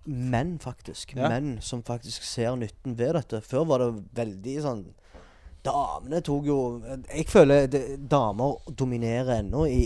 Menn, 0.07 0.59
faktisk. 0.59 1.17
Ja. 1.17 1.29
Menn 1.29 1.59
som 1.61 1.83
faktisk 1.83 2.23
ser 2.23 2.57
nytten 2.57 2.99
ved 2.99 3.15
dette. 3.15 3.41
Før 3.41 3.65
var 3.65 3.79
det 3.79 4.05
veldig 4.15 4.57
sånn 4.63 4.85
Damene 5.65 6.19
tok 6.27 6.47
jo 6.47 6.57
Jeg 7.15 7.27
føler 7.31 7.67
det, 7.71 7.83
damer 8.11 8.57
dominerer 8.79 9.37
ennå 9.39 9.65
i, 9.71 9.85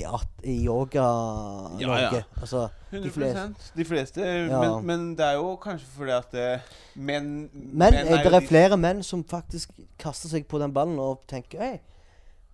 i 0.48 0.54
yoga-Norge. 0.64 1.82
Ja, 1.84 2.14
ja. 2.16 2.22
Altså, 2.40 2.68
100 2.90 3.04
de 3.04 3.10
fleste. 3.12 3.72
De 3.76 3.84
fleste. 3.84 4.20
Ja. 4.24 4.60
Men, 4.62 4.86
men 4.86 5.04
det 5.18 5.26
er 5.26 5.36
jo 5.36 5.56
kanskje 5.60 5.86
fordi 5.96 6.14
at 6.16 6.34
eh, 6.40 6.60
menn 6.96 7.28
Men 7.52 7.94
eh, 7.94 8.08
det 8.08 8.32
er 8.32 8.38
de- 8.40 8.46
flere 8.48 8.76
menn 8.80 9.02
som 9.04 9.24
faktisk 9.24 9.74
kaster 10.00 10.32
seg 10.32 10.46
på 10.48 10.58
den 10.62 10.72
ballen 10.72 10.98
og 11.02 11.26
tenker 11.28 11.60
Hei, 11.60 11.74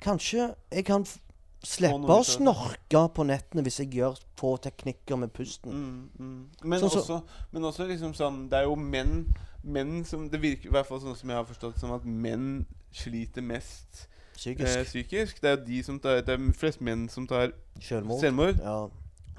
kanskje 0.02 0.48
jeg 0.72 0.84
kan 0.88 1.06
slippe 1.62 1.94
å 1.94 2.02
ut 2.02 2.10
av 2.10 2.24
det." 2.24 2.32
snorke 2.32 3.04
på 3.14 3.26
nettene 3.28 3.62
hvis 3.62 3.78
jeg 3.84 3.92
gjør 4.00 4.18
få 4.40 4.56
teknikker 4.64 5.16
med 5.22 5.30
pusten. 5.32 5.70
Mm, 5.70 6.08
mm. 6.18 6.46
Men, 6.64 6.80
Sånn 6.80 7.06
så- 7.06 7.22
men 7.52 7.62
også 7.70 7.86
liksom 7.86 8.14
sånn 8.18 8.48
Det 8.50 8.58
er 8.58 8.64
jo 8.66 8.74
menn 8.74 9.28
Menn 9.64 10.04
som 10.04 10.28
Det 10.28 10.40
virker 10.42 10.66
i 10.66 10.72
hvert 10.72 10.86
fall 10.88 11.00
sånn 11.00 11.16
som 11.16 11.28
jeg 11.30 11.36
har 11.38 11.44
forstått 11.46 11.78
som 11.78 11.92
at 11.94 12.04
menn 12.04 12.64
sliter 12.92 13.42
mest 13.42 14.08
Psykisk. 14.36 14.76
eh, 14.78 14.84
psykisk. 14.84 15.40
Det 15.42 15.50
er 15.50 15.56
jo 15.56 15.64
de 15.66 15.82
som 15.82 15.98
tar 16.00 16.20
Det 16.26 16.28
er 16.34 16.52
flest 16.58 16.80
menn 16.80 17.08
som 17.08 17.26
tar 17.26 17.52
Selvmord. 17.80 18.20
selvmord. 18.20 18.58
Ja. 18.60 18.88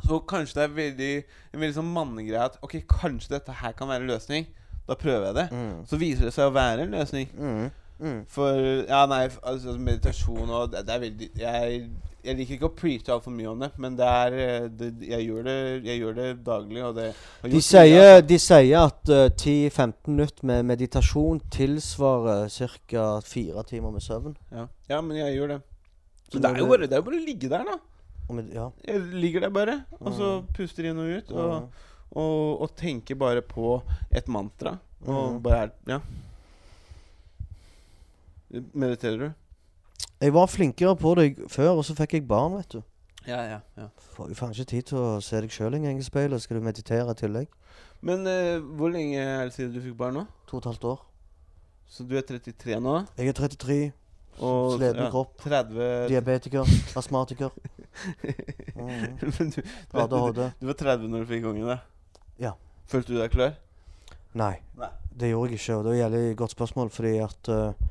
Så 0.04 0.20
kanskje 0.28 0.54
det 0.56 0.64
er 0.64 0.74
veldig 0.76 1.24
en 1.54 1.60
veldig 1.60 1.76
sånn 1.76 1.94
mannegreie 1.94 2.44
at 2.46 2.58
Ok, 2.64 2.78
kanskje 2.88 3.30
dette 3.38 3.52
her 3.52 3.72
kan 3.74 3.88
være 3.88 4.02
en 4.04 4.08
løsning. 4.08 4.48
Da 4.88 4.96
prøver 4.96 5.26
jeg 5.32 5.36
det. 5.36 5.46
Mm. 5.52 5.86
Så 5.88 5.98
viser 5.98 6.26
det 6.28 6.34
seg 6.36 6.50
å 6.50 6.54
være 6.56 6.84
en 6.84 6.92
løsning. 6.92 7.30
Mm. 7.38 7.72
Mm. 8.00 8.26
For 8.28 8.58
Ja, 8.90 9.06
nei, 9.06 9.28
altså 9.44 9.78
meditasjon 9.80 10.50
og 10.50 10.72
det, 10.74 10.82
det 10.88 10.94
er 10.96 11.00
veldig 11.04 11.28
jeg, 11.40 11.90
jeg 12.24 12.36
liker 12.40 12.54
ikke 12.56 12.68
å 12.70 12.74
preache 12.76 13.12
altfor 13.14 13.32
mye 13.36 13.50
om 13.52 13.60
det, 13.60 13.70
men 13.78 13.96
det 14.00 14.08
er 14.08 14.34
eh, 14.40 14.66
det, 14.80 14.90
jeg, 15.08 15.28
gjør 15.28 15.44
det, 15.48 15.56
jeg 15.86 16.00
gjør 16.02 16.14
det 16.18 16.28
daglig, 16.46 16.82
og 16.88 16.96
det 16.96 17.06
De, 17.52 17.62
sier, 17.62 18.22
de 18.26 18.40
sier 18.40 18.80
at 18.80 19.12
uh, 19.14 19.28
10-15 19.30 19.94
minutter 20.08 20.46
med 20.50 20.66
meditasjon 20.72 21.40
tilsvarer 21.54 22.50
ca. 22.50 23.06
fire 23.22 23.64
timer 23.70 23.92
med 23.92 24.02
søvn. 24.02 24.36
ja. 24.52 24.68
ja, 24.90 25.02
men 25.02 25.18
jeg 25.18 25.36
gjør 25.38 25.48
det. 25.56 25.62
Så 26.32 26.40
det 26.42 26.50
er 26.50 26.58
jo 26.64 26.68
bare, 26.72 26.88
det 26.90 26.94
er 26.98 27.04
jo 27.04 27.08
bare 27.12 27.20
å 27.22 27.26
ligge 27.28 27.50
der, 27.52 27.64
da. 27.68 27.78
Med, 28.34 28.50
ja. 28.56 28.70
Jeg 28.88 29.02
ligger 29.22 29.42
der 29.46 29.50
bare, 29.54 29.80
og 30.00 30.14
så 30.18 30.30
Mm. 30.42 30.48
puster 30.56 30.86
inn 30.90 30.98
og 31.04 31.12
ut. 31.20 31.32
Og, 31.32 31.70
og, 32.16 32.62
og 32.64 32.76
tenker 32.80 33.16
bare 33.20 33.42
på 33.46 33.82
et 34.12 34.28
mantra. 34.32 34.78
Og 35.06 35.34
Mm. 35.36 35.42
bare 35.44 35.62
er 35.68 35.72
Ja. 35.88 36.00
Mediterer 38.54 39.18
du? 39.18 39.30
Jeg 40.24 40.34
var 40.34 40.48
flinkere 40.48 40.96
på 40.96 41.14
det 41.20 41.30
før, 41.52 41.80
og 41.80 41.86
så 41.88 41.96
fikk 41.98 42.14
jeg 42.20 42.28
barn, 42.28 42.54
vet 42.60 42.76
du. 42.78 42.82
Ja, 43.28 43.40
ja, 43.48 43.60
ja. 43.80 43.88
Får 44.14 44.30
jo 44.32 44.36
faen 44.38 44.54
ikke 44.54 44.68
tid 44.74 44.88
til 44.92 45.00
å 45.00 45.08
se 45.24 45.40
deg 45.42 45.52
sjøl 45.52 45.78
engang 45.78 46.00
i 46.00 46.06
speilet. 46.06 46.44
Skal 46.44 46.60
du 46.60 46.66
meditere 46.66 47.12
i 47.12 47.18
tillegg? 47.20 47.50
Men 48.04 48.28
eh, 48.28 48.60
hvor 48.60 48.92
lenge 48.92 49.20
er 49.20 49.48
det 49.48 49.56
siden 49.56 49.74
du 49.74 49.80
fikk 49.84 49.96
barn 50.00 50.18
nå? 50.20 50.24
To 50.50 50.58
og 50.58 50.64
et 50.64 50.70
halvt 50.74 50.88
år. 50.92 51.04
Så 51.94 52.06
du 52.08 52.16
er 52.20 52.26
33 52.28 52.80
nå? 52.84 52.96
Jeg 53.20 53.32
er 53.32 53.38
33, 53.38 53.78
Og 54.44 54.76
sliten 54.80 55.12
kropp, 55.14 55.36
30 55.44 56.08
diabetiker, 56.12 56.76
astmatiker. 57.00 57.54
Mm. 58.74 59.20
Men 59.22 59.52
du, 59.54 59.60
du, 59.62 59.62
du, 59.62 59.98
ADHD. 60.02 60.40
du 60.60 60.66
var 60.66 60.76
30 60.80 61.12
når 61.12 61.22
du 61.24 61.28
fikk 61.30 61.44
ungen, 61.46 61.68
da? 61.70 61.76
Ja. 62.42 62.50
Følte 62.90 63.14
du 63.14 63.20
deg 63.20 63.30
klar? 63.32 63.54
Nei, 64.34 64.56
Nei. 64.82 64.90
det 65.14 65.30
gjorde 65.30 65.54
jeg 65.54 65.62
ikke. 65.62 65.76
Og 65.78 65.84
det 65.86 65.92
er 65.92 65.94
et 65.94 66.02
jævlig 66.02 66.38
godt 66.42 66.56
spørsmål, 66.56 66.90
fordi 66.92 67.12
at 67.22 67.52
eh, 67.54 67.84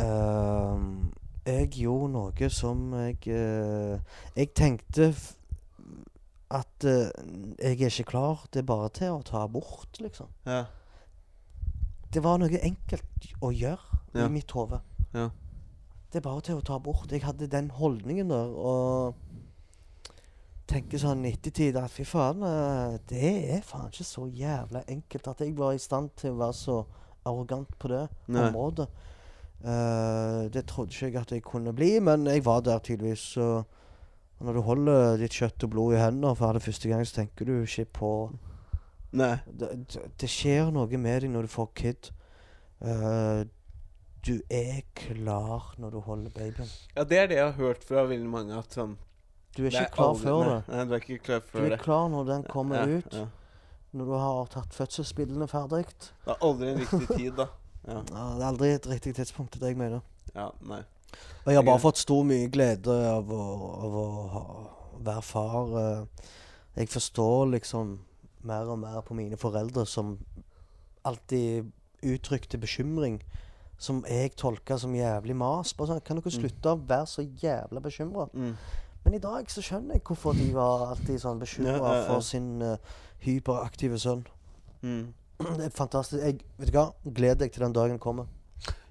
ehm, 0.00 1.12
Jeg 1.46 1.68
gjorde 1.76 2.12
noe 2.12 2.48
som 2.50 2.92
jeg 2.96 3.18
uh, 3.28 3.98
Jeg 4.36 4.54
tenkte 4.56 5.10
at 6.50 6.86
uh, 6.86 7.10
jeg 7.58 7.80
er 7.80 7.90
ikke 7.90 8.04
klar. 8.14 8.46
Det 8.52 8.62
er 8.62 8.68
bare 8.68 8.88
til 8.94 9.12
å 9.16 9.22
ta 9.26 9.42
abort, 9.44 10.00
liksom. 10.00 10.28
Ja. 10.46 10.64
Det 12.14 12.22
var 12.22 12.38
noe 12.38 12.60
enkelt 12.62 13.30
å 13.42 13.50
gjøre 13.50 14.00
Ja. 14.14 14.26
i 14.26 14.30
mitt 14.30 14.50
hode. 14.54 14.80
Ja. 15.14 15.28
Det 16.12 16.20
er 16.20 16.28
bare 16.28 16.40
til 16.46 16.60
å 16.60 16.62
ta 16.62 16.76
abort. 16.78 17.10
Jeg 17.10 17.24
hadde 17.24 17.48
den 17.50 17.70
holdningen 17.74 18.30
der. 18.30 18.52
Og 18.54 19.14
tenker 20.70 20.98
sånn 21.02 21.24
i 21.26 21.32
ettertid 21.34 21.76
at 21.76 21.90
fy 21.92 22.04
faen, 22.08 22.40
det 23.10 23.32
er 23.56 23.64
faen 23.66 23.90
ikke 23.90 24.06
så 24.06 24.28
jævla 24.30 24.84
enkelt 24.88 25.26
at 25.28 25.42
jeg 25.44 25.56
var 25.58 25.74
i 25.74 25.82
stand 25.82 26.14
til 26.16 26.32
å 26.32 26.38
være 26.40 26.56
så 26.56 26.76
arrogant 27.26 27.74
på 27.78 27.90
det 27.92 28.04
Nei. 28.28 28.46
området. 28.48 28.86
Eh, 29.64 30.50
det 30.52 30.66
trodde 30.68 30.92
ikke 30.92 31.06
jeg 31.12 31.20
at 31.20 31.32
jeg 31.32 31.42
kunne 31.46 31.72
bli, 31.76 31.98
men 32.00 32.26
jeg 32.26 32.44
var 32.44 32.60
der 32.60 32.78
tydeligvis. 32.84 33.18
Så 33.36 33.62
når 34.40 34.52
du 34.58 34.60
holder 34.66 35.16
ditt 35.20 35.32
kjøtt 35.36 35.64
og 35.64 35.70
blod 35.70 35.94
i 35.94 36.00
hendene 36.02 36.34
for 36.36 36.50
aller 36.50 36.60
første 36.64 36.88
gang, 36.90 37.04
så 37.06 37.20
tenker 37.22 37.48
du 37.48 37.54
ikke 37.62 37.86
på 38.00 38.10
Nei. 39.14 39.36
det, 39.46 39.70
det, 39.92 40.02
det 40.20 40.28
skjer 40.30 40.72
noe 40.74 40.98
med 40.98 41.22
deg 41.24 41.30
når 41.32 41.46
du 41.46 41.52
får 41.54 41.70
kid. 41.78 42.10
Uh, 42.84 43.44
du 44.26 44.40
er 44.52 44.82
klar 44.98 45.70
når 45.80 45.94
du 45.94 46.00
holder 46.04 46.32
babyen. 46.34 46.68
Ja, 46.96 47.04
det 47.08 47.18
er 47.18 47.26
det 47.30 47.36
jeg 47.38 47.44
har 47.46 47.56
hørt 47.60 47.84
fra 47.84 48.04
veldig 48.08 48.28
mange. 48.28 48.58
At 48.58 48.74
sånn 48.76 48.96
Du 49.54 49.62
er 49.62 49.70
ikke 49.70 49.84
ikke 49.86 49.94
klar 49.96 50.10
aldri- 50.10 50.26
før 50.26 50.44
det. 50.50 50.60
Nei, 50.68 50.84
du 50.84 50.92
er 50.96 51.02
ikke 51.04 51.18
klar 51.24 51.42
Du 51.52 51.58
er 51.62 51.68
det. 51.70 51.80
klar 51.84 52.08
når 52.12 52.24
den 52.32 52.46
kommer 52.50 52.76
ja, 52.82 52.98
ut. 52.98 53.14
Ja. 53.14 53.26
Når 53.94 54.04
du 54.10 54.14
har 54.18 54.46
tatt 54.50 54.74
fødselsbildene 54.74 55.46
ferdig. 55.48 55.84
Det 55.94 56.32
er 56.34 56.40
aldri 56.42 56.72
en 56.72 56.80
riktig 56.82 57.08
tid, 57.16 57.36
da. 57.38 57.46
Ja. 57.86 58.00
Det 58.02 58.14
er 58.16 58.46
aldri 58.48 58.68
et 58.74 58.86
riktig 58.88 59.14
tidspunkt, 59.14 59.52
det 59.52 59.62
er 59.62 59.66
det 59.66 59.72
jeg 59.74 59.78
mener. 59.78 60.00
ja 60.34 60.48
nei. 60.62 60.82
Og 61.44 61.52
jeg 61.52 61.56
har 61.56 61.62
bare 61.68 61.78
fått 61.82 61.98
stor 62.00 62.24
mye 62.26 62.48
glede 62.50 62.90
av 62.90 63.28
å, 63.30 63.42
av 63.86 63.94
å 64.00 64.28
ha, 64.32 64.42
være 65.04 65.22
far. 65.22 65.74
eh. 65.78 66.30
Jeg 66.76 66.88
forstår 66.88 67.50
liksom 67.52 67.98
mer 68.42 68.66
og 68.72 68.78
mer 68.78 69.00
på 69.06 69.14
mine 69.14 69.36
foreldre 69.36 69.84
som 69.86 70.18
alltid 71.04 71.70
uttrykte 72.02 72.58
bekymring. 72.58 73.20
Som 73.78 74.04
jeg 74.08 74.34
tolka 74.36 74.78
som 74.78 74.94
jævlig 74.94 75.36
mas. 75.36 75.72
Bare 75.74 75.88
sånn, 75.88 76.04
Kan 76.04 76.16
dere 76.16 76.30
Mm. 76.30 76.40
slutte 76.40 76.72
å 76.72 76.86
være 76.86 77.06
så 77.06 77.22
jævla 77.42 77.80
bekymra? 77.80 78.28
Mm. 78.34 78.56
Men 79.04 79.14
i 79.14 79.18
dag 79.18 79.46
så 79.48 79.60
skjønner 79.62 79.92
jeg 79.94 80.02
hvorfor 80.04 80.32
de 80.32 80.52
var 80.54 80.86
alltid 80.94 81.20
sånn 81.20 81.38
bekymra 81.40 82.06
for 82.06 82.20
sin 82.20 82.62
uh, 82.62 82.76
hyperaktive 83.20 83.98
sønn. 83.98 84.26
Mm. 84.82 85.12
Det 85.58 85.68
er 85.68 85.74
fantastisk. 85.74 86.22
Jeg, 86.22 86.40
vet 86.58 86.70
du 86.70 86.76
hva? 86.78 86.88
Gled 87.16 87.40
deg 87.42 87.52
til 87.52 87.64
den 87.66 87.74
dagen 87.74 87.98
kommer. 88.02 88.30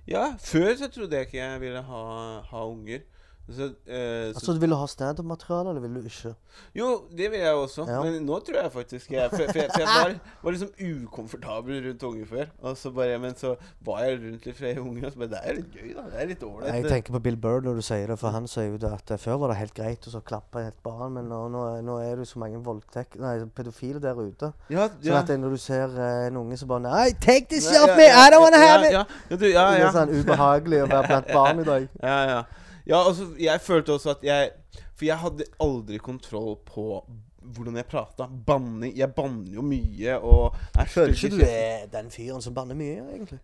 Ja, 0.07 0.33
før 0.43 0.73
så 0.75 0.89
trodde 0.91 1.15
jeg 1.15 1.29
ikke 1.29 1.39
jeg 1.39 1.61
ville 1.61 1.81
ha, 1.87 2.03
ha 2.49 2.63
unger. 2.67 3.05
Så, 3.49 3.63
eh, 3.87 4.31
så, 4.31 4.39
Altså, 4.39 4.53
Vil 4.59 4.69
du 4.71 4.75
ha 4.75 4.85
standup-materiale, 4.87 5.69
eller 5.69 5.81
vil 5.81 5.95
du 5.95 6.05
ikke? 6.07 6.35
jo, 6.75 7.03
det 7.11 7.31
vil 7.31 7.39
jeg 7.39 7.53
også. 7.53 7.85
Ja. 7.89 8.03
Men 8.03 8.23
nå 8.23 8.39
tror 8.39 8.61
jeg 8.61 8.71
faktisk 8.71 9.11
jeg 9.11 9.29
For, 9.29 9.37
for, 9.37 9.57
jeg, 9.59 9.69
for 9.73 9.81
jeg 9.81 9.89
var, 9.89 10.13
var 10.43 10.51
liksom 10.51 10.69
ukomfortabel 10.79 11.87
rundt 11.87 12.03
unge 12.03 12.25
før. 12.25 12.45
Og 12.61 12.77
så 12.77 12.91
bare, 12.91 13.17
men 13.19 13.35
så 13.35 13.55
var 13.81 13.99
jeg 14.03 14.19
rundt 14.21 14.45
litt 14.45 14.57
flere 14.57 14.81
unge, 14.81 15.05
og 15.05 15.11
så 15.11 15.17
bare 15.17 15.29
Det 15.33 15.41
er 15.43 15.57
litt 15.59 15.75
gøy, 15.75 15.89
da. 15.97 16.05
Det 16.13 16.21
er 16.21 16.29
litt 16.31 16.43
ålreit. 16.43 16.73
Jeg 16.73 16.91
tenker 16.93 17.17
på 17.17 17.23
Bill 17.27 17.37
Burr 17.37 17.67
når 17.67 17.81
du 17.81 17.81
sier 17.81 18.07
det, 18.07 18.19
for 18.21 18.29
han 18.37 18.47
sier 18.47 18.69
jo 18.69 18.79
det 18.79 18.93
at 18.95 19.11
eh, 19.11 19.21
før 19.25 19.41
var 19.43 19.53
det 19.53 19.59
helt 19.59 19.75
greit 19.75 20.07
å 20.07 20.15
så 20.15 20.23
klappe 20.23 20.63
et 20.63 20.79
barn, 20.87 21.13
men 21.17 21.27
nå, 21.31 21.43
nå, 21.51 21.65
nå 21.83 21.99
er 21.99 22.15
det 22.15 22.27
jo 22.27 22.31
så 22.31 22.43
mange 22.45 22.63
voldtekt... 22.63 23.19
Nei, 23.19 23.35
pedofile 23.55 23.99
der 23.99 24.15
ute. 24.23 24.53
Ja, 24.69 24.87
ja. 24.87 24.89
Så 25.03 25.19
at 25.19 25.39
når 25.39 25.57
du 25.57 25.59
ser 25.59 25.91
eh, 25.99 26.27
en 26.29 26.39
unge 26.39 26.57
som 26.57 26.71
bare 26.71 26.85
Nei, 26.87 27.11
take 27.19 27.51
this 27.51 27.67
off 27.75 27.91
me! 27.97 28.07
I 28.07 28.29
don't 28.31 28.43
wanna 28.45 28.63
have 28.63 28.87
it! 28.87 28.95
Ja, 28.95 29.03
du, 29.29 29.37
Det 29.37 29.55
er 29.57 29.91
sånn 29.91 30.15
ubehagelig 30.15 30.85
å 30.85 30.91
være 30.91 31.07
blant 31.11 31.33
barn 31.33 31.63
i 31.63 31.71
dag. 31.73 31.89
Ja, 32.03 32.19
ja. 32.29 32.43
Ja, 32.88 32.99
altså, 33.07 33.29
jeg 33.39 33.61
følte 33.61 33.93
også 33.93 34.09
at 34.17 34.25
jeg 34.27 34.49
For 34.95 35.05
jeg 35.05 35.17
hadde 35.17 35.45
aldri 35.63 35.97
kontroll 36.03 36.57
på 36.67 37.05
hvordan 37.43 37.75
jeg 37.75 37.86
prata. 37.91 38.27
Banning 38.47 38.97
Jeg 38.97 39.11
banner 39.15 39.51
jo 39.51 39.63
mye 39.67 40.17
og 40.19 40.55
er 40.79 40.86
Føler 40.88 41.15
ikke 41.15 41.36
du 41.36 41.41
er 41.47 41.89
den 41.91 42.11
fyren 42.11 42.41
som 42.41 42.55
banner 42.55 42.77
mye, 42.77 43.01
egentlig? 43.03 43.39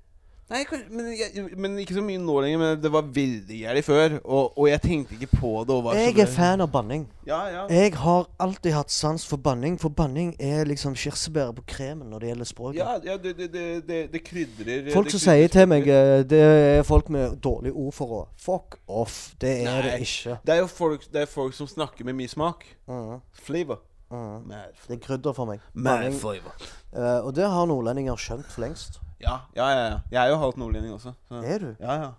Nei, 0.50 0.64
men, 0.90 1.10
jeg, 1.14 1.44
men 1.62 1.76
ikke 1.78 1.94
så 1.94 2.02
mye 2.02 2.18
nå 2.18 2.36
lenger. 2.42 2.60
Men 2.62 2.80
det 2.82 2.90
var 2.90 3.06
veldig 3.14 3.58
gærent 3.60 3.86
før. 3.86 4.16
Og, 4.24 4.58
og 4.58 4.70
jeg 4.70 4.82
tenkte 4.82 5.18
ikke 5.18 5.30
på 5.38 5.52
det. 5.70 5.78
Jeg 6.00 6.16
er 6.24 6.32
fan 6.34 6.64
av 6.66 6.72
banning. 6.74 7.04
Ja, 7.28 7.44
ja. 7.54 7.66
Jeg 7.70 7.94
har 8.02 8.26
alltid 8.42 8.74
hatt 8.74 8.90
sans 8.92 9.26
for 9.30 9.38
banning, 9.38 9.78
for 9.82 9.94
banning 9.94 10.32
er 10.42 10.66
liksom 10.66 10.96
kirsebæret 10.98 11.54
på 11.60 11.66
kremen 11.70 12.10
når 12.10 12.24
det 12.24 12.32
gjelder 12.32 12.50
språket. 12.50 12.80
Ja, 12.82 12.96
ja 13.06 13.18
det, 13.22 13.36
det, 13.38 13.52
det, 13.86 14.00
det, 14.14 14.24
krydrer 14.26 14.90
Folk 14.94 15.12
som 15.14 15.22
sier 15.22 15.52
til 15.54 15.68
meg 15.70 15.86
eh, 15.86 16.24
Det 16.28 16.40
er 16.40 16.82
folk 16.88 17.12
med 17.14 17.38
dårlige 17.44 17.76
ord 17.78 17.94
for 17.94 18.16
å 18.18 18.24
Fuck 18.40 18.80
off. 18.88 19.20
Det 19.42 19.52
er 19.60 19.70
Nei. 19.70 19.84
det 19.86 20.00
ikke. 20.08 20.40
Det 20.48 20.56
er 20.56 20.64
jo 20.64 20.72
folk, 20.72 21.06
det 21.14 21.28
er 21.28 21.30
folk 21.30 21.54
som 21.54 21.70
snakker 21.70 22.08
med 22.08 22.18
mye 22.18 22.32
smak. 22.32 22.66
Mhm, 22.90 23.22
Flavor. 23.46 23.84
Mad 24.10 24.74
Det 24.88 24.96
er 24.98 25.04
krydder 25.04 25.34
for 25.38 25.46
meg. 25.46 25.62
Banning. 25.76 26.18
flavor. 26.18 26.58
Eh, 26.96 27.20
og 27.22 27.36
det 27.36 27.46
har 27.46 27.70
nordlendinger 27.70 28.18
skjønt 28.18 28.50
for 28.50 28.66
lengst. 28.66 28.98
Ja, 29.22 29.38
ja, 29.56 29.70
ja, 29.70 29.86
ja. 29.86 30.00
Jeg 30.12 30.26
er 30.26 30.30
jo 30.30 30.38
halvt 30.40 30.58
nordlending 30.58 30.94
også. 30.94 31.14
Så. 31.28 31.36
Er 31.44 31.58
du? 31.58 31.76
Ja, 31.80 31.94
ja. 31.94 32.10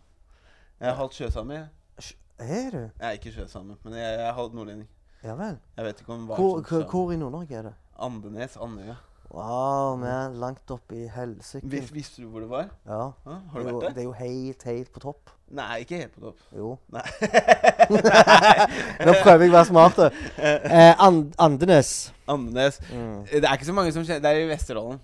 Jeg 0.81 0.89
er 0.89 0.95
halvt 0.95 1.15
sjøsame. 1.15 1.69
Er 2.39 2.71
du? 2.71 2.79
Jeg 2.79 3.07
er 3.09 3.11
ikke 3.11 3.33
sjøsame, 3.33 3.77
men 3.85 3.95
jeg, 3.95 4.03
jeg 4.03 4.29
er 4.29 4.33
halvt 4.33 4.55
nordlending. 4.55 4.89
Ja 5.25 5.35
vel. 5.37 5.59
Jeg 5.77 5.85
vet 5.85 6.01
ikke 6.01 6.13
om 6.13 6.27
hva 6.29 6.37
Hvor, 6.41 6.63
som 6.69 6.83
hvor, 6.89 7.13
i 7.13 7.17
Nord-Norge 7.21 7.57
er 7.57 7.63
det? 7.63 7.73
Andenes, 8.01 8.57
Andøya. 8.57 8.95
Wow, 9.31 9.99
vi 10.01 10.09
er 10.11 10.33
Langt 10.43 10.71
opp 10.75 10.93
i 10.97 11.05
helsike. 11.15 11.69
Vis, 11.71 11.93
visste 11.95 12.23
du 12.23 12.31
hvor 12.33 12.41
det 12.43 12.49
var? 12.51 12.71
Ja. 12.87 13.03
Ja, 13.27 13.37
har 13.53 13.61
du 13.61 13.67
vært 13.69 13.85
det 13.85 13.91
der? 13.95 14.01
er 14.01 14.07
jo 14.09 14.15
helt, 14.19 14.65
helt 14.67 14.91
på 14.93 15.03
topp. 15.05 15.31
Nei, 15.55 15.69
ikke 15.85 16.01
helt 16.01 16.17
på 16.17 16.25
topp. 16.25 16.41
Jo. 16.57 16.73
Nei. 16.91 17.05
Nå 19.07 19.15
prøver 19.21 19.45
jeg 19.45 19.53
å 19.53 19.59
være 19.59 19.69
smart. 19.69 20.01
Eh, 20.41 21.05
And 21.05 21.37
Andenes. 21.39 21.93
Andenes. 22.31 22.81
Mm. 22.91 23.23
Det 23.31 23.45
er 23.45 23.55
ikke 23.55 23.69
så 23.69 23.77
mange 23.77 23.93
som 23.95 24.07
kjenner 24.07 24.25
Det 24.25 24.33
er 24.33 24.43
i 24.47 24.51
Vesterålen. 24.51 24.99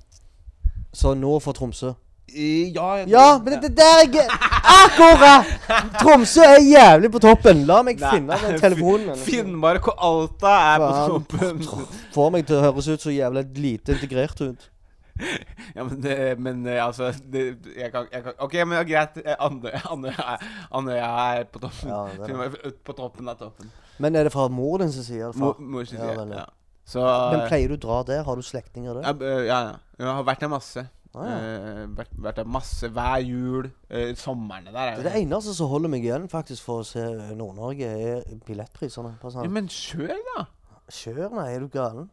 Så 0.96 1.14
nord 1.14 1.42
for 1.44 1.52
Tromsø. 1.56 1.92
Ja, 2.36 2.86
jeg 2.98 3.08
Ja, 3.08 3.38
men 3.38 3.52
det, 3.52 3.62
det 3.62 3.76
der 3.76 3.98
er 4.02 4.08
gøy. 4.10 4.30
Akkurat! 4.76 5.50
Tromsø 6.00 6.40
er 6.42 6.62
jævlig 6.64 7.10
på 7.12 7.20
toppen. 7.22 7.62
La 7.68 7.82
meg 7.86 8.00
Nei, 8.00 8.14
finne 8.16 8.38
den 8.42 8.56
telefonen. 8.60 9.18
Finnmark 9.20 9.90
og 9.92 10.00
Alta 10.08 10.54
er 10.72 10.82
på 10.82 10.88
toppen. 11.12 11.60
Får 12.16 12.32
meg 12.34 12.48
til 12.48 12.58
å 12.58 12.64
høres 12.64 12.88
ut 12.88 13.04
så 13.04 13.14
jævlig 13.14 13.44
lite 13.60 13.94
integrert 13.94 14.42
ut. 14.42 14.66
Ja, 15.76 15.84
men, 15.84 16.00
det, 16.04 16.16
men 16.44 16.66
eh, 16.68 16.82
altså 16.84 17.08
det, 17.32 17.44
jeg, 17.76 17.88
kan, 17.92 18.08
jeg 18.12 18.24
kan 18.24 18.34
OK, 18.44 18.56
men 18.68 18.82
greit. 18.88 19.16
Eh, 19.22 19.36
Andøya 19.40 21.06
er, 21.06 21.40
er 21.40 21.46
på 21.52 21.62
toppen. 21.62 21.92
Ja, 21.92 22.48
på 22.84 22.96
toppen 22.96 23.32
av 23.32 23.40
toppen. 23.40 23.70
Men 24.02 24.16
er 24.16 24.28
det 24.28 24.32
fra 24.34 24.48
mor 24.52 24.82
din 24.82 24.92
som 24.92 25.06
sier 25.06 25.30
det? 25.30 25.40
Mor, 25.40 25.56
mor 25.60 25.88
sin 25.88 26.00
Ja, 26.00 26.12
det, 26.18 26.42
ja. 26.42 26.44
Så 26.86 27.02
Men 27.32 27.48
pleier 27.50 27.72
du 27.72 27.76
å 27.76 27.82
dra 27.82 28.02
der? 28.06 28.22
Har 28.26 28.38
du 28.38 28.46
slektninger 28.46 29.00
der? 29.00 29.08
ja, 29.08 29.40
ja, 29.42 29.60
ja. 29.72 29.78
Jeg 29.98 30.14
har 30.18 30.26
vært 30.28 30.44
der 30.44 30.52
masse. 30.52 30.84
Ah, 31.16 31.24
ja. 31.24 31.36
Eh, 31.40 31.84
vært, 31.96 32.12
vært 32.20 32.38
der 32.42 32.50
masse 32.56 32.90
hver 32.92 33.22
jul. 33.24 33.70
Uh, 33.88 34.12
somrene 34.20 34.70
der 34.70 34.92
er 34.92 35.00
Det, 35.00 35.06
det 35.08 35.22
eneste 35.22 35.54
som 35.56 35.70
holder 35.72 35.90
meg 35.92 36.04
igjen 36.04 36.28
faktisk 36.30 36.66
for 36.68 36.84
å 36.84 36.86
se 36.86 37.02
Nord-Norge, 37.34 37.88
er 37.88 38.36
billettprisene. 38.46 39.16
Ja, 39.24 39.48
men 39.50 39.70
kjør, 39.72 40.12
da! 40.34 40.46
Kjør, 40.92 41.24
nei, 41.38 41.48
er 41.54 41.64
du 41.64 41.72
galen? 41.72 42.10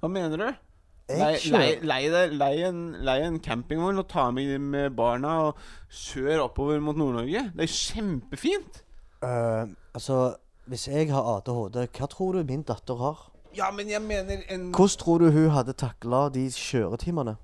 Hva 0.00 0.12
mener 0.12 0.40
du? 0.40 0.62
Lei, 1.06 2.54
en, 2.66 3.36
campingvogn 3.42 4.00
og 4.02 4.08
ta 4.10 4.30
med, 4.34 4.56
med 4.58 4.96
barna 4.98 5.36
og 5.44 5.60
kjør 5.92 6.48
oppover 6.48 6.80
mot 6.82 6.98
Nord-Norge. 6.98 7.48
Det 7.52 7.68
er 7.68 7.74
kjempefint! 7.74 8.82
Uh, 9.20 9.66
Altså, 9.96 10.36
hvis 10.68 10.88
jeg 10.90 11.08
har 11.08 11.24
ADHD, 11.38 11.86
hva 11.96 12.08
tror 12.12 12.36
du 12.36 12.42
min 12.44 12.64
datter 12.66 12.98
har? 13.00 13.22
Ja, 13.56 13.70
men 13.70 13.88
jeg 13.90 14.02
mener 14.02 14.42
en 14.50 14.70
Hvordan 14.74 14.98
tror 14.98 15.18
du 15.18 15.30
hun 15.30 15.50
hadde 15.50 15.72
takla 15.72 16.28
de 16.34 16.46
kjøretimene? 16.50 17.36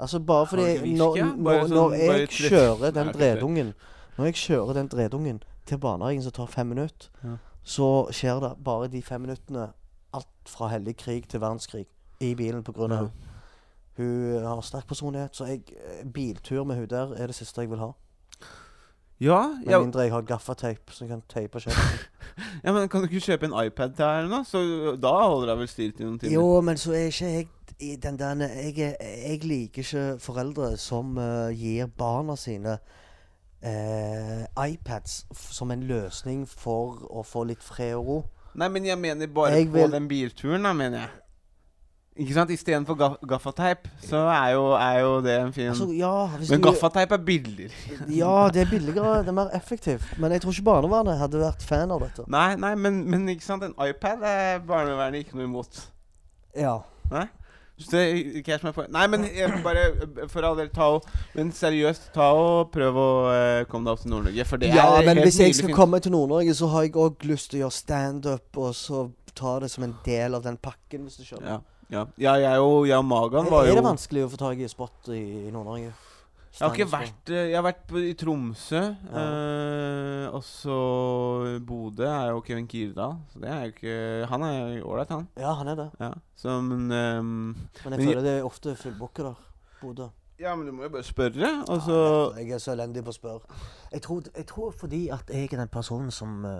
Altså, 0.00 0.18
bare 0.20 0.46
fordi 0.46 0.62
jeg, 0.62 0.92
når, 0.96 1.16
når, 1.36 1.64
sånn- 1.66 1.72
når 1.72 2.12
jeg 2.18 2.28
kjører 2.28 2.90
den 2.94 3.08
dredungen 3.14 3.74
Når 4.18 4.24
jeg 4.24 4.34
kjører 4.34 4.72
den 4.74 4.88
dredungen 4.88 5.42
til 5.66 5.78
barnehagen 5.78 6.22
som 6.22 6.32
tar 6.32 6.46
fem 6.46 6.66
minutter, 6.66 7.08
så 7.62 7.88
skjer 8.10 8.40
det 8.40 8.52
bare 8.64 8.88
de 8.88 9.02
fem 9.02 9.20
minuttene 9.20 9.66
alt 10.14 10.28
fra 10.48 10.68
hellig 10.72 10.96
krig 10.96 11.26
til 11.28 11.40
verdenskrig 11.40 11.84
i 12.20 12.34
bilen 12.34 12.64
av 12.68 12.90
Ja. 12.90 12.96
hun. 12.96 13.10
Hun 13.96 14.42
har 14.46 14.60
sterk 14.62 14.86
personlighet, 14.86 15.36
så 15.36 15.44
jeg, 15.44 15.62
eh, 15.76 16.04
biltur 16.14 16.64
med 16.64 16.76
hun 16.76 16.86
der 16.88 17.12
er 17.14 17.26
det 17.26 17.34
siste 17.34 17.60
jeg 17.60 17.70
vil 17.70 17.78
ha. 17.78 17.90
Ja, 19.20 19.48
Med 19.64 19.72
ja, 19.72 19.78
mindre 19.82 20.04
jeg 20.06 20.12
har 20.14 20.22
gaffateip 20.22 20.92
som 20.94 21.08
kan 21.10 21.22
teipe 21.28 21.58
kjeften. 21.58 22.04
ja, 22.64 22.72
men 22.72 22.88
kan 22.88 23.02
du 23.02 23.08
ikke 23.08 23.24
kjøpe 23.32 23.48
en 23.48 23.56
iPad 23.66 23.96
til 23.98 24.04
her 24.06 24.20
eller 24.22 24.30
noe? 24.30 24.46
Så 24.46 24.60
da 25.02 25.14
holder 25.24 25.50
jeg 25.54 25.58
vel 25.64 25.70
stilt 25.72 25.98
i 26.00 26.06
noen 26.06 26.20
timer. 26.22 26.34
Jo, 26.36 26.60
men 26.62 26.78
så 26.78 26.92
er 26.94 27.08
ikke 27.10 27.32
jeg 27.32 27.48
i 27.80 27.96
den 28.02 28.16
der 28.18 28.44
Jeg, 28.46 28.94
jeg 29.00 29.42
liker 29.44 29.82
ikke 29.82 30.04
foreldre 30.22 30.72
som 30.78 31.18
uh, 31.18 31.50
gir 31.54 31.86
barna 31.98 32.34
sine 32.38 32.78
uh, 32.78 34.44
iPads 34.68 35.24
som 35.34 35.70
en 35.74 35.82
løsning 35.88 36.44
for 36.48 37.02
å 37.10 37.22
få 37.26 37.44
litt 37.50 37.62
fred 37.62 37.94
og 37.98 38.06
ro. 38.12 38.18
Nei, 38.58 38.68
men 38.74 38.86
jeg 38.86 38.98
mener 38.98 39.26
bare 39.30 39.58
Jeg 39.58 39.68
på 39.70 39.78
vil- 39.82 39.92
den 39.94 40.08
bilturen, 40.10 40.62
da, 40.66 40.72
mener 40.72 40.98
jeg. 41.04 41.10
Ikke 42.18 42.34
sant? 42.34 42.50
Istedenfor 42.50 42.96
ga 42.98 43.08
gaffateip, 43.30 43.86
så 44.02 44.24
er 44.32 44.52
jo, 44.56 44.64
er 44.74 45.00
jo 45.04 45.10
det 45.22 45.36
en 45.38 45.52
fin 45.54 45.68
Altså, 45.70 45.86
ja, 45.94 46.12
Men 46.50 46.62
gaffateip 46.62 47.12
er 47.14 47.20
billigere. 47.22 47.70
Ja, 48.10 48.48
det 48.54 48.64
er 48.64 48.70
billigere, 48.70 49.20
det 49.22 49.30
er 49.30 49.36
mer 49.38 49.54
effektivt. 49.54 50.04
Men 50.18 50.34
jeg 50.34 50.42
tror 50.42 50.56
ikke 50.56 50.66
barnevernet 50.66 51.18
hadde 51.20 51.42
vært 51.44 51.62
fan 51.62 51.94
av 51.94 52.02
dette. 52.02 52.26
Nei, 52.26 52.56
nei, 52.58 52.74
men, 52.74 53.04
men 53.06 53.28
ikke 53.30 53.46
sant? 53.46 53.62
En 53.62 53.76
iPad 53.86 54.26
er 54.26 54.64
barnevernet 54.66 55.22
ikke 55.22 55.38
noe 55.38 55.46
imot. 55.46 55.84
Ja. 56.58 56.80
Nei? 57.12 57.28
det 57.86 58.00
er 58.02 58.42
jeg 58.42 58.58
som 58.58 58.68
er 58.72 58.74
for 58.74 58.90
Nei, 58.90 59.04
men 59.06 59.24
bare 59.62 59.84
for 60.32 60.42
all 60.42 60.58
del, 60.58 60.70
ta 60.74 60.88
og 60.96 61.06
Men 61.36 61.52
seriøst, 61.54 62.10
ta 62.14 62.32
og 62.34 62.72
prøv 62.74 62.98
å 62.98 63.08
uh, 63.30 63.62
komme 63.70 63.86
deg 63.86 63.94
opp 63.94 64.02
til 64.02 64.10
Nord-Norge, 64.10 64.46
for 64.50 64.58
det 64.58 64.72
ja, 64.74 64.88
er 64.98 65.06
men 65.06 65.20
helt 65.20 65.28
hvis 65.28 65.38
jeg 65.44 65.54
skal 65.54 65.70
fint. 65.70 65.78
komme 65.78 66.02
til 66.02 66.16
Nord-Norge, 66.16 66.58
så 66.58 66.72
har 66.74 66.88
jeg 66.88 66.96
òg 66.98 67.26
lyst 67.30 67.52
til 67.52 67.60
å 67.60 67.66
gjøre 67.66 67.78
standup, 67.78 68.58
og 68.58 68.74
så 68.74 69.06
ta 69.38 69.58
det 69.62 69.70
som 69.70 69.86
en 69.86 69.94
del 70.02 70.34
av 70.34 70.42
den 70.42 70.58
pakken, 70.58 71.06
hvis 71.06 71.20
du 71.20 71.28
skjønner. 71.28 71.60
Ja, 71.60 71.77
ja. 71.90 72.04
ja 72.20 72.34
jeg 72.42 72.60
og, 72.64 72.82
jeg 72.88 72.98
og 72.98 73.08
Magan 73.08 73.48
var 73.50 73.66
jo 73.68 73.72
er 73.72 73.80
det 73.80 73.88
vanskelig 73.88 74.26
å 74.26 74.30
få 74.32 74.40
tak 74.40 74.60
i 74.60 74.68
spot 74.70 75.10
i, 75.14 75.22
i 75.48 75.54
Nord-Norge? 75.54 75.94
Jeg 76.58 76.66
har 76.66 76.74
ikke 76.74 76.90
vært 76.90 77.30
eh, 77.30 77.48
Jeg 77.52 77.54
har 77.54 77.64
vært 77.68 77.82
på, 77.86 78.00
i 78.02 78.14
Tromsø. 78.18 78.80
eh, 79.20 80.24
og 80.34 80.42
så 80.42 80.78
Bodø 81.64 82.06
er 82.08 82.32
jo 82.32 82.40
Kevin 82.42 82.66
Kirdal. 82.66 83.14
Så 83.30 83.42
det 83.42 83.50
er 83.52 83.60
jo 83.60 83.74
ikke 83.74 84.30
Han 84.32 84.46
er 84.48 84.80
ålreit, 84.82 85.12
han. 85.14 85.28
Ja, 85.38 85.52
han 85.60 85.70
er 85.70 85.78
det. 85.78 85.88
Ja. 86.00 86.10
Så, 86.36 86.60
men 86.62 86.90
um, 86.90 87.56
Men 87.84 87.94
jeg 87.94 88.08
føler 88.08 88.24
det 88.26 88.32
er 88.38 88.48
ofte 88.48 88.74
fullbooka 88.76 89.28
der. 89.28 89.44
Bodø. 89.82 90.08
Ja, 90.38 90.54
men 90.54 90.66
du 90.66 90.72
må 90.74 90.86
jo 90.86 90.92
bare 90.94 91.06
spørre. 91.06 91.52
Og 91.68 91.82
så 91.86 91.98
Ja, 91.98 92.42
jeg 92.42 92.56
er 92.58 92.62
så 92.62 92.74
elendig 92.74 93.04
på 93.06 93.14
å 93.14 93.16
spørre. 93.16 93.58
Jeg 93.92 94.02
tror, 94.02 94.26
jeg 94.34 94.46
tror 94.50 94.74
fordi 94.74 95.02
at 95.14 95.30
jeg 95.34 95.52
er 95.52 95.62
den 95.62 95.70
personen 95.70 96.10
som 96.14 96.42
uh, 96.46 96.58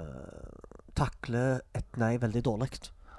takler 0.98 1.60
et 1.74 1.98
nei 1.98 2.16
veldig 2.22 2.44
dårlig. 2.46 2.70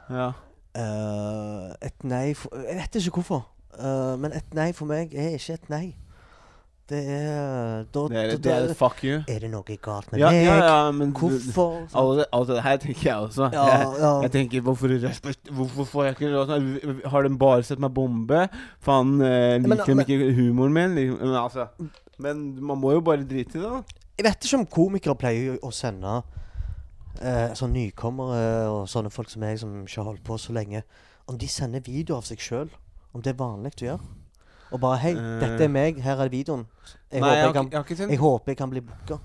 Ja. 0.09 0.31
Eh, 0.79 1.87
et 1.89 2.03
nei 2.07 2.33
for, 2.37 2.53
Jeg 2.55 2.77
vet 2.79 2.99
ikke 3.01 3.19
hvorfor. 3.21 3.47
Eh, 3.79 4.13
men 4.19 4.31
et 4.37 4.53
nei 4.57 4.71
for 4.75 4.89
meg 4.89 5.13
er 5.15 5.35
ikke 5.37 5.53
et 5.59 5.69
nei. 5.73 5.87
Det 6.89 6.99
er 7.05 7.83
Da, 7.93 8.07
Det 8.09 8.17
er, 8.17 8.29
da- 8.37 8.61
det 8.63 8.69
er 8.71 8.73
fuck 8.73 9.03
you. 9.03 9.19
er 9.27 9.39
det 9.43 9.51
noe 9.51 9.61
galt 9.77 10.11
med 10.11 10.19
Ja, 10.21 10.31
meg? 10.31 10.45
ja, 10.45 10.55
ja, 10.57 10.91
men 10.91 11.11
Hvorfor? 11.13 11.85
Alle, 11.93 12.25
alt 12.33 12.47
det 12.49 12.63
her 12.63 12.77
tenker 12.81 13.03
jeg 13.03 13.15
også. 13.27 13.49
Ja, 13.53 13.65
Jeg, 13.65 13.99
ja. 13.99 14.21
jeg 14.23 14.31
tenker, 14.31 14.61
hvorfor, 14.61 14.87
hvorfor 15.53 15.83
får 15.85 16.03
jeg 16.05 16.15
ikke 16.15 16.45
til 16.47 17.01
Har 17.05 17.21
de 17.27 17.37
bare 17.37 17.63
sett 17.63 17.79
meg 17.79 17.93
bombe? 17.93 18.47
Faen, 18.81 19.21
eh, 19.21 19.59
liker 19.59 19.93
de 19.93 20.05
ikke 20.17 20.33
humoren 20.39 20.73
min? 20.73 20.95
liksom, 20.95 21.19
Men 21.27 21.35
altså 21.35 21.67
Men 22.17 22.41
man 22.65 22.77
må 22.81 22.91
jo 22.91 23.01
bare 23.01 23.23
drite 23.23 23.55
i 23.55 23.61
det, 23.61 23.69
da. 23.69 23.83
Jeg 24.17 24.25
vet 24.25 24.43
ikke 24.49 24.57
om 24.59 24.65
komikere 24.65 25.15
pleier 25.15 25.59
å 25.63 25.69
sende 25.71 26.23
eh, 27.21 27.53
sånn 27.57 27.73
nykommere 27.75 28.69
og 28.71 28.87
sånne 28.89 29.11
folk 29.13 29.29
som 29.31 29.43
jeg, 29.43 29.59
som 29.61 29.81
ikke 29.83 30.01
har 30.01 30.09
holdt 30.11 30.23
på 30.27 30.37
så 30.39 30.55
lenge, 30.55 30.83
om 31.29 31.37
de 31.37 31.47
sender 31.47 31.83
video 31.85 32.17
av 32.17 32.25
seg 32.27 32.41
sjøl. 32.43 32.71
Om 33.13 33.23
det 33.25 33.33
er 33.33 33.39
vanlig 33.39 33.73
å 33.79 33.85
gjøre. 33.85 33.99
Og 34.71 34.79
bare 34.79 34.97
'Hei, 34.99 35.13
Eh. 35.15 35.39
dette 35.39 35.63
er 35.63 35.67
meg. 35.67 35.99
Her 36.01 36.17
er 36.21 36.29
videoen'. 36.29 36.65
Jeg, 37.11 37.21
Nei, 37.21 37.29
håper, 37.29 37.35
jeg, 37.35 37.45
jeg, 37.45 37.53
kan, 37.53 37.69
jeg 37.71 37.79
ikke 37.79 37.95
sendt 37.97 38.11
jeg 38.11 38.19
håper 38.19 38.51
jeg 38.51 38.57
kan 38.57 38.69
bli 38.69 38.81
booka. 38.81 39.19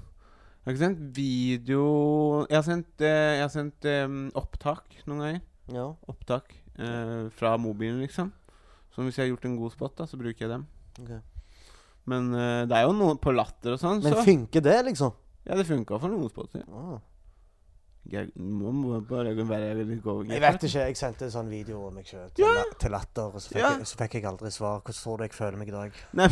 Jeg 0.64 0.64
har 0.64 0.72
ikke 0.72 0.84
sendt 0.84 1.16
video 1.16 2.46
Jeg 2.48 2.56
har 2.56 2.62
sendt, 2.62 3.00
eh, 3.00 3.36
jeg 3.36 3.42
har 3.42 3.52
sendt 3.52 3.84
um, 3.84 4.30
opptak 4.34 4.84
noen 5.06 5.20
ganger. 5.20 5.40
Ja. 5.72 5.92
Opptak 6.08 6.54
uh, 6.78 7.28
fra 7.30 7.56
mobilen, 7.56 8.00
liksom. 8.00 8.32
Så 8.94 9.02
hvis 9.02 9.18
jeg 9.18 9.24
har 9.26 9.36
gjort 9.36 9.44
en 9.44 9.56
god 9.56 9.70
spot, 9.70 9.98
da, 9.98 10.06
så 10.06 10.16
bruker 10.16 10.46
jeg 10.46 10.48
dem. 10.48 10.66
Okay. 11.00 11.20
Men 12.06 12.32
uh, 12.32 12.64
det 12.64 12.72
er 12.72 12.82
jo 12.86 12.92
noe 12.92 13.16
på 13.16 13.34
latter 13.34 13.72
og 13.72 13.80
sånn, 13.80 14.02
Men 14.02 14.12
så 14.14 14.24
funker 14.24 14.60
det, 14.64 14.84
liksom? 14.84 15.12
Ja, 15.44 15.56
det 15.56 15.66
funka 15.66 15.98
for 16.00 16.08
noen 16.08 16.30
spotter. 16.30 16.64
Ah. 16.72 16.98
Jeg 18.12 18.28
må, 18.36 19.00
bare 19.00 19.32
være 19.32 19.68
Jeg 20.28 20.40
vet 20.42 20.62
ikke. 20.66 20.80
Jeg 20.84 20.96
sendte 20.96 21.24
en 21.24 21.30
sånn 21.32 21.48
video 21.48 21.86
av 21.86 21.94
meg 21.94 22.04
sjøl 22.04 22.26
til, 22.36 22.44
Ja. 22.44 22.64
til 22.78 22.90
latter, 22.92 23.30
og 23.32 23.40
så 23.40 23.48
fikk, 23.48 23.58
Ja. 23.58 23.70
jeg, 23.78 23.86
så 23.88 23.96
fikk 23.96 24.14
jeg 24.18 24.24
aldri 24.28 24.50
svar. 24.52 24.80
Hvordan 24.84 24.98
tror 25.02 25.16
du 25.16 25.22
jeg 25.24 25.32
føler 25.32 25.56
meg 25.56 25.68
i 25.68 25.70
dag? 25.72 25.92
Nei, 26.12 26.28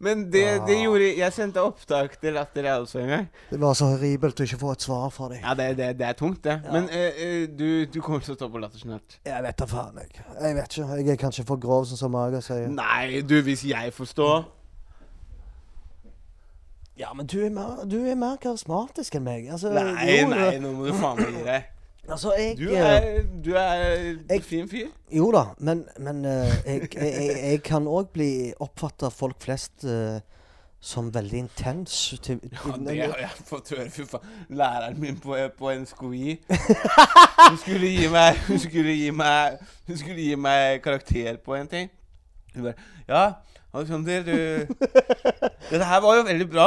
men, 0.00 0.24
det, 0.24 0.32
det, 0.32 0.66
det 0.66 0.76
Ah. 0.76 0.82
gjorde 0.82 1.16
Jeg 1.16 1.32
sendte 1.32 1.62
opptak 1.62 2.16
til 2.20 2.32
Latter, 2.34 2.62
jeg 2.64 2.80
også 2.80 2.98
en 3.02 3.08
gang. 3.08 3.28
Det 3.50 3.60
var 3.60 3.74
så 3.74 3.84
horribelt 3.92 4.40
å 4.40 4.42
ikke 4.48 4.58
få 4.58 4.72
et 4.72 4.82
svar 4.82 5.10
fra 5.10 5.28
dem. 5.28 5.38
Ja, 5.42 5.54
det, 5.54 5.76
det, 5.76 5.98
det 5.98 6.06
er 6.08 6.12
tungt, 6.18 6.42
det. 6.42 6.60
Ja. 6.64 6.72
Men 6.72 6.88
eh, 6.90 7.46
du, 7.46 7.86
du 7.86 8.00
kommer 8.00 8.20
til 8.20 8.34
å 8.34 8.36
stå 8.36 8.48
på 8.50 8.58
Latter 8.58 8.78
snart. 8.82 9.18
Jeg 9.24 9.42
vet 9.42 9.56
da 9.56 9.66
faen, 9.66 10.00
jeg. 10.02 10.24
Jeg 10.40 10.54
vet 10.58 10.72
ikke. 10.78 10.88
Jeg 11.02 11.08
er 11.14 11.16
kanskje 11.22 11.46
for 11.46 11.56
grov, 11.56 11.84
sånn 11.86 11.98
som 12.02 12.10
Maga 12.12 12.40
sier. 12.42 12.66
Nei, 12.68 13.20
du, 13.22 13.38
hvis 13.42 13.62
jeg 13.68 13.92
får 13.94 14.06
stå 14.10 14.28
Ja, 17.02 17.10
men 17.18 17.26
du 17.26 17.40
er 17.42 17.50
mer, 17.50 17.82
du 17.90 17.98
er 18.06 18.14
mer 18.18 18.36
karismatisk 18.42 19.16
enn 19.18 19.24
meg. 19.26 19.48
Altså, 19.50 19.72
Nei, 19.74 20.20
jo, 20.20 20.28
nei, 20.30 20.50
nå 20.62 20.70
må 20.76 20.86
du 20.86 20.92
faen 20.94 21.18
meg 21.18 21.38
gi 21.40 21.46
deg. 21.50 21.68
Altså, 22.10 22.32
jeg 22.34 22.56
Du 22.58 22.64
eh, 22.74 22.80
er, 22.82 23.18
du 23.44 23.52
er 23.54 23.82
Jeg- 24.28 24.42
fin 24.42 24.66
fyr. 24.68 24.88
Jo 25.14 25.28
da, 25.30 25.42
men, 25.62 25.84
men 26.02 26.24
uh, 26.26 26.50
jeg, 26.66 26.88
jeg, 26.96 27.28
jeg, 27.38 27.60
kan 27.62 27.86
òg 27.86 28.08
bli 28.16 28.50
oppfatta 28.58 29.06
av 29.06 29.14
folk 29.14 29.38
flest 29.44 29.86
uh, 29.86 30.18
som 30.82 31.12
veldig 31.14 31.38
intens. 31.44 31.94
Til, 32.26 32.40
Ja, 32.50 32.74
det 32.74 32.96
har 33.04 33.20
jeg 33.22 33.46
fått 33.46 33.70
høre. 33.70 33.86
Fy 33.94 34.02
faen. 34.10 34.26
Læreren 34.50 34.98
min 35.00 35.20
på, 35.22 35.38
på 35.58 35.70
NSKI 35.78 36.34
Hun 37.52 37.60
skulle 37.62 37.92
gi 37.94 38.10
meg 38.10 38.42
Hun 38.48 38.58
skulle 38.66 38.96
gi 38.98 39.10
meg 39.22 39.62
Hun 39.86 40.02
skulle 40.02 40.26
gi 40.26 40.34
meg 40.48 40.82
karakter 40.82 41.38
på 41.46 41.54
en 41.60 41.70
ting. 41.70 41.90
Hun 42.56 42.66
bare 42.66 42.90
Ja, 43.06 43.24
Alexander, 43.72 44.22
du 44.22 44.74
Dette 45.70 45.84
her 45.84 46.00
var 46.04 46.16
jo 46.16 46.24
veldig 46.28 46.48
bra. 46.50 46.66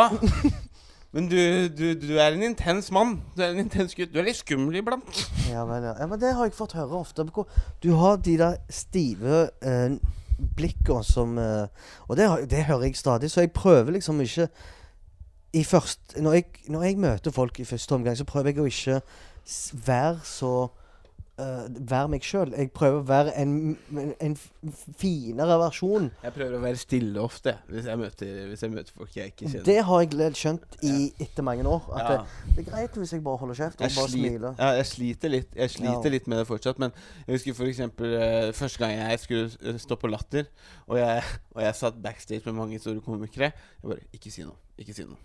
Men 1.16 1.30
du, 1.32 1.38
du, 1.72 1.94
du 1.96 2.18
er 2.18 2.34
en 2.34 2.44
intens 2.44 2.92
mann. 2.92 3.22
Du 3.38 3.44
er 3.44 3.54
en 3.54 3.62
intens 3.62 3.96
gutt. 3.96 4.12
Du 4.12 4.20
er 4.20 4.26
litt 4.28 4.42
skummel 4.42 4.82
iblant. 4.82 5.22
ja, 5.48 5.64
men, 5.66 5.86
ja. 5.86 5.94
men 6.10 6.20
det 6.20 6.34
har 6.36 6.50
jeg 6.50 6.58
fått 6.58 6.76
høre 6.76 6.98
ofte. 7.00 7.24
Du 7.84 7.94
har 7.96 8.18
de 8.26 8.34
der 8.42 8.58
stive 8.74 9.46
eh, 9.64 9.96
blikkene 10.58 11.06
som 11.08 11.38
eh, 11.40 11.68
Og 12.10 12.18
det, 12.18 12.28
det 12.52 12.66
hører 12.68 12.90
jeg 12.90 12.98
stadig, 13.00 13.32
så 13.32 13.46
jeg 13.46 13.54
prøver 13.56 13.96
liksom 13.96 14.20
ikke 14.22 14.50
i 15.56 15.64
først, 15.64 16.18
når, 16.20 16.34
jeg, 16.34 16.46
når 16.68 16.84
jeg 16.84 16.98
møter 17.00 17.32
folk 17.32 17.60
i 17.60 17.66
første 17.66 17.96
omgang, 17.96 18.18
så 18.18 18.28
prøver 18.28 18.52
jeg 18.52 18.60
å 18.60 18.66
ikke 18.68 18.98
være 19.86 20.20
så 20.28 20.52
eh, 21.40 21.66
Være 21.90 22.08
meg 22.14 22.24
sjøl. 22.24 22.54
Jeg 22.58 22.72
prøver 22.72 23.00
å 23.02 23.06
være 23.08 23.34
en, 23.42 23.78
en, 23.92 24.14
en 24.22 24.36
finere 24.98 25.58
versjon. 25.60 26.10
Jeg 26.24 26.34
prøver 26.36 26.58
å 26.58 26.62
være 26.64 26.80
stille 26.82 27.22
ofte 27.24 27.56
hvis 27.70 27.86
jeg 27.90 28.00
møter, 28.02 28.32
hvis 28.52 28.64
jeg 28.66 28.74
møter 28.74 28.96
folk 28.98 29.16
jeg 29.18 29.34
ikke 29.34 29.50
kjenner. 29.52 29.66
Det 29.68 29.78
har 29.90 30.06
jeg 30.06 30.40
skjønt 30.40 30.78
i 30.88 30.94
etter 31.26 31.44
mange 31.48 31.68
år. 31.70 31.86
At 31.96 32.02
Ja. 32.06 32.16
det, 32.18 32.56
det 32.56 32.66
er 32.66 32.72
greit 32.72 32.98
hvis 33.02 33.14
jeg 33.16 33.24
bare 33.26 33.38
holder 33.44 33.60
kjeft 33.62 33.82
og 33.82 33.88
Jeg, 33.88 33.96
bare 33.98 34.10
slit, 34.14 34.26
smiler. 34.32 34.56
ja, 34.60 34.72
jeg 34.80 34.86
sliter 34.92 35.30
litt 35.36 35.56
Jeg 35.56 35.70
sliter 35.76 36.08
Ja. 36.10 36.14
litt 36.18 36.28
med 36.28 36.38
det 36.40 36.48
fortsatt. 36.48 36.80
Men 36.80 36.92
jeg 37.28 37.36
husker 37.40 37.54
for 37.54 37.66
eksempel 37.72 38.16
eh, 38.22 38.52
første 38.54 38.80
gang 38.86 38.96
jeg 38.98 39.20
skulle 39.20 39.52
eh, 39.62 39.78
stå 39.82 39.96
på 40.02 40.08
Latter, 40.12 40.46
og 40.88 40.98
jeg, 40.98 41.24
og 41.56 41.62
jeg 41.64 41.76
satt 41.76 42.02
backstage 42.02 42.42
med 42.46 42.54
mange 42.64 42.80
store 42.80 43.02
komikere. 43.02 43.52
Jeg 43.84 43.90
bare 43.92 44.00
Ikke 44.14 44.32
si 44.32 44.44
noe. 44.48 44.56
Ikke 44.78 44.94
si 44.94 45.04
noe. 45.04 45.18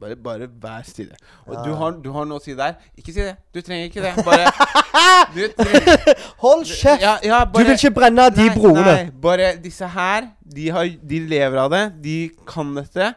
Bare, 0.00 0.16
bare 0.16 0.46
vær 0.62 0.82
stille. 0.84 1.14
Og 1.46 1.54
Ja. 1.54 1.62
du, 1.64 1.70
har, 1.74 1.90
du 2.04 2.10
har 2.12 2.26
noe 2.28 2.36
å 2.38 2.42
si 2.44 2.52
der. 2.54 2.74
Ikke 2.98 3.12
si 3.14 3.22
det. 3.24 3.36
Du 3.54 3.62
trenger 3.64 3.86
ikke 3.88 4.02
det. 4.04 4.24
Bare 4.26 4.50
trenger, 5.56 6.18
Hold 6.42 6.66
kjeft! 6.68 7.00
ja, 7.02 7.14
ja, 7.24 7.44
Du 7.44 7.58
vil 7.62 7.72
ikke 7.78 7.94
brenne 7.96 8.26
de 8.34 8.44
Nei, 8.48 8.56
broene. 8.56 8.82
Nei, 8.84 9.06
bare 9.24 9.54
disse 9.62 9.88
her. 9.88 10.28
De, 10.44 10.68
har, 10.74 10.84
de 11.00 11.20
lever 11.30 11.62
av 11.62 11.70
det. 11.72 11.80
De 12.04 12.16
kan 12.48 12.74
dette. 12.76 13.08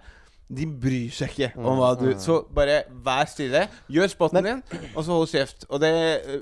De 0.50 0.66
bryr 0.66 1.12
seg 1.14 1.36
ikke 1.36 1.50
om 1.62 1.78
hva 1.78 1.92
du 2.00 2.08
Mm. 2.10 2.16
Så 2.24 2.40
bare 2.56 2.80
vær 3.06 3.28
stille. 3.30 3.66
Gjør 3.92 4.08
spotten 4.10 4.44
din, 4.48 4.64
og 4.96 5.04
så 5.06 5.12
hold 5.14 5.28
kjeft. 5.30 5.68
Og, 5.70 5.78
det, 5.84 5.92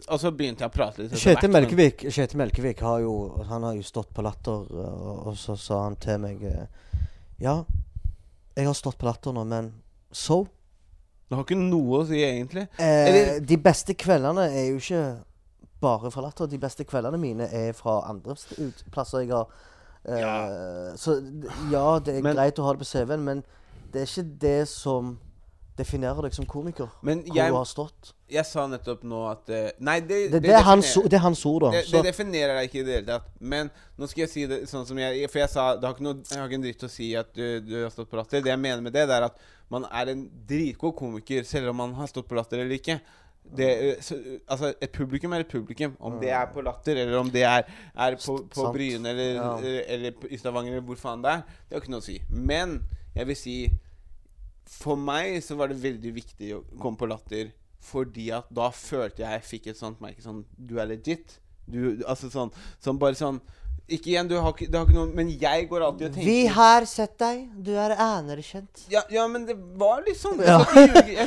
og 0.07 0.21
så 0.21 0.31
begynte 0.31 0.63
jeg 0.63 0.69
å 0.71 0.75
prate 0.77 1.01
litt. 1.03 1.17
Kjetil 1.19 1.51
Melkevik, 1.51 2.05
Kjetil 2.13 2.39
Melkevik 2.39 2.79
har 2.85 3.01
jo 3.03 3.15
Han 3.49 3.65
har 3.67 3.73
jo 3.75 3.83
stått 3.83 4.13
på 4.15 4.23
Latter, 4.23 4.63
og, 4.69 5.27
og 5.27 5.35
så 5.41 5.57
sa 5.59 5.81
han 5.89 5.97
til 5.99 6.21
meg 6.23 6.45
eh, 6.47 7.03
Ja, 7.43 7.57
jeg 8.55 8.65
har 8.69 8.73
stått 8.79 8.95
på 9.01 9.09
Latter 9.09 9.35
nå, 9.35 9.43
men 9.43 9.73
so? 10.11 10.43
Det 11.27 11.35
har 11.35 11.43
ikke 11.43 11.57
noe 11.59 11.99
å 12.01 12.05
si, 12.07 12.21
egentlig. 12.23 12.67
Eh, 12.79 13.39
de 13.43 13.57
beste 13.59 13.93
kveldene 13.99 14.45
er 14.47 14.69
jo 14.71 14.77
ikke 14.79 15.01
bare 15.83 16.09
fra 16.13 16.21
Latter. 16.23 16.47
De 16.47 16.57
beste 16.61 16.85
kveldene 16.87 17.19
mine 17.19 17.49
er 17.53 17.73
fra 17.75 17.97
andre 18.09 18.35
plasser 18.93 19.25
jeg 19.25 19.33
har 19.35 19.47
eh, 20.07 20.19
Ja. 20.21 20.35
Så 20.95 21.17
ja, 21.71 21.99
det 21.99 22.15
er 22.17 22.21
Men- 22.23 22.35
greit 22.35 22.59
å 22.59 22.63
ha 22.63 22.73
det 22.73 22.79
på 22.85 22.87
CV-en, 22.87 23.23
men 23.25 23.43
det 23.91 24.01
er 24.01 24.05
ikke 24.07 24.39
det 24.39 24.67
som 24.71 25.17
definerer 25.77 26.23
deg 26.25 26.33
som 26.33 26.45
komiker. 26.49 26.87
Men 27.05 27.19
Hvor 27.27 27.35
jeg, 27.35 27.51
du 27.51 27.55
har 27.59 27.65
stått. 27.69 28.13
jeg 28.31 28.45
sa 28.49 28.63
nettopp 28.67 29.03
nå 29.03 29.19
at 29.29 29.49
eh, 29.53 29.67
Nei, 29.79 29.99
det, 29.99 30.31
Det, 30.31 30.41
det, 30.41 30.49
er, 30.55 30.63
hans, 30.65 30.93
det 31.05 31.13
er 31.13 31.21
hans 31.21 31.43
ord, 31.45 31.67
da. 31.67 31.69
det, 31.75 31.83
det 31.91 32.01
definerer 32.07 32.55
jeg 32.61 32.69
ikke 32.71 32.79
i 32.79 32.85
det 32.87 32.95
hele 32.95 33.05
tatt. 33.11 33.27
Men 33.39 33.69
nå 33.99 34.07
skal 34.09 34.23
jeg 34.23 34.29
si 34.31 34.45
det 34.49 34.63
sånn 34.71 34.87
som 34.89 34.97
jeg 34.97 35.27
For 35.29 35.43
jeg 35.43 35.49
sa 35.53 35.67
det 35.75 35.85
har 35.85 35.93
ikke 35.93 36.07
noe, 36.07 36.23
jeg 36.23 36.39
har 36.39 36.47
ikke 36.49 36.55
en 36.57 36.65
dritt 36.65 36.87
å 36.87 36.89
si 36.89 37.11
at 37.19 37.29
du, 37.35 37.59
du 37.61 37.75
har 37.83 37.91
stått 37.93 38.09
på 38.09 38.17
latter. 38.17 38.41
Det 38.41 38.49
jeg 38.55 38.63
mener 38.63 38.81
med 38.81 38.93
det, 38.97 39.05
det 39.11 39.19
er 39.19 39.27
at 39.27 39.37
man 39.69 39.85
er 39.91 40.11
en 40.13 40.25
dritgod 40.47 40.95
komiker 40.95 41.43
selv 41.47 41.69
om 41.73 41.81
man 41.83 41.95
har 41.97 42.07
stått 42.07 42.27
på 42.29 42.37
latter 42.37 42.61
eller 42.63 42.77
ikke. 42.79 42.99
Det, 43.47 44.03
så, 44.03 44.17
altså 44.51 44.73
Et 44.81 44.91
publikum 44.91 45.31
er 45.31 45.39
et 45.45 45.47
publikum. 45.51 45.93
Om 46.03 46.17
det 46.19 46.29
er 46.35 46.49
på 46.51 46.59
Latter, 46.61 46.97
eller 46.99 47.15
om 47.19 47.29
det 47.31 47.43
er, 47.47 47.63
er 47.95 48.15
på, 48.19 48.33
på 48.51 48.65
Bryne, 48.75 49.07
eller, 49.07 49.29
Ja. 49.37 49.57
eller, 49.57 49.77
eller 49.87 50.25
i 50.29 50.37
Stavanger, 50.37 50.73
eller 50.75 50.83
hvor 50.89 50.99
faen 50.99 51.23
det 51.23 51.31
er. 51.31 51.45
Det 51.69 51.77
har 51.77 51.85
ikke 51.85 51.93
noe 51.93 52.03
å 52.03 52.07
si. 52.09 52.17
Men 52.29 52.81
jeg 53.15 53.29
vil 53.29 53.39
si 53.39 53.55
For 54.67 54.99
meg 54.99 55.37
så 55.45 55.55
var 55.55 55.71
det 55.71 55.79
veldig 55.79 56.11
viktig 56.17 56.49
å 56.57 56.63
komme 56.81 56.99
på 56.99 57.07
Latter 57.07 57.53
fordi 57.87 58.25
at 58.35 58.49
da 58.51 58.65
følte 58.73 59.21
jeg 59.23 59.37
jeg 59.37 59.45
fikk 59.47 59.67
et 59.71 59.77
sånt 59.79 60.01
merke 60.03 60.19
sånn 60.25 60.41
Du 60.57 60.73
er 60.81 60.89
legit. 60.89 61.37
Du, 61.71 62.01
altså 62.03 62.27
sånn, 62.33 62.51
sånn 62.83 62.99
Bare 62.99 63.15
sånn 63.15 63.39
Ikke 63.87 64.09
igjen, 64.11 64.27
du 64.27 64.33
har 64.35 64.51
ikke, 64.51 64.65
det 64.67 64.75
har 64.75 64.83
ikke 64.83 64.95
noe 64.97 65.15
Men 65.15 65.29
jeg 65.39 65.67
går 65.69 65.83
alltid 65.85 66.07
og 66.09 66.15
tenker 66.17 66.27
Vi 66.27 66.47
har 66.51 66.85
sett 66.91 67.13
deg. 67.21 67.45
Du 67.63 67.69
er 67.79 67.93
anerkjent. 68.03 68.81
ja, 68.91 68.99
ja, 69.09 69.23
men 69.31 69.45
det 69.47 69.55
var 69.79 70.01
litt 70.03 70.17
sånn. 70.19 70.41
Jeg 70.43 70.47
Ja. 70.49 70.59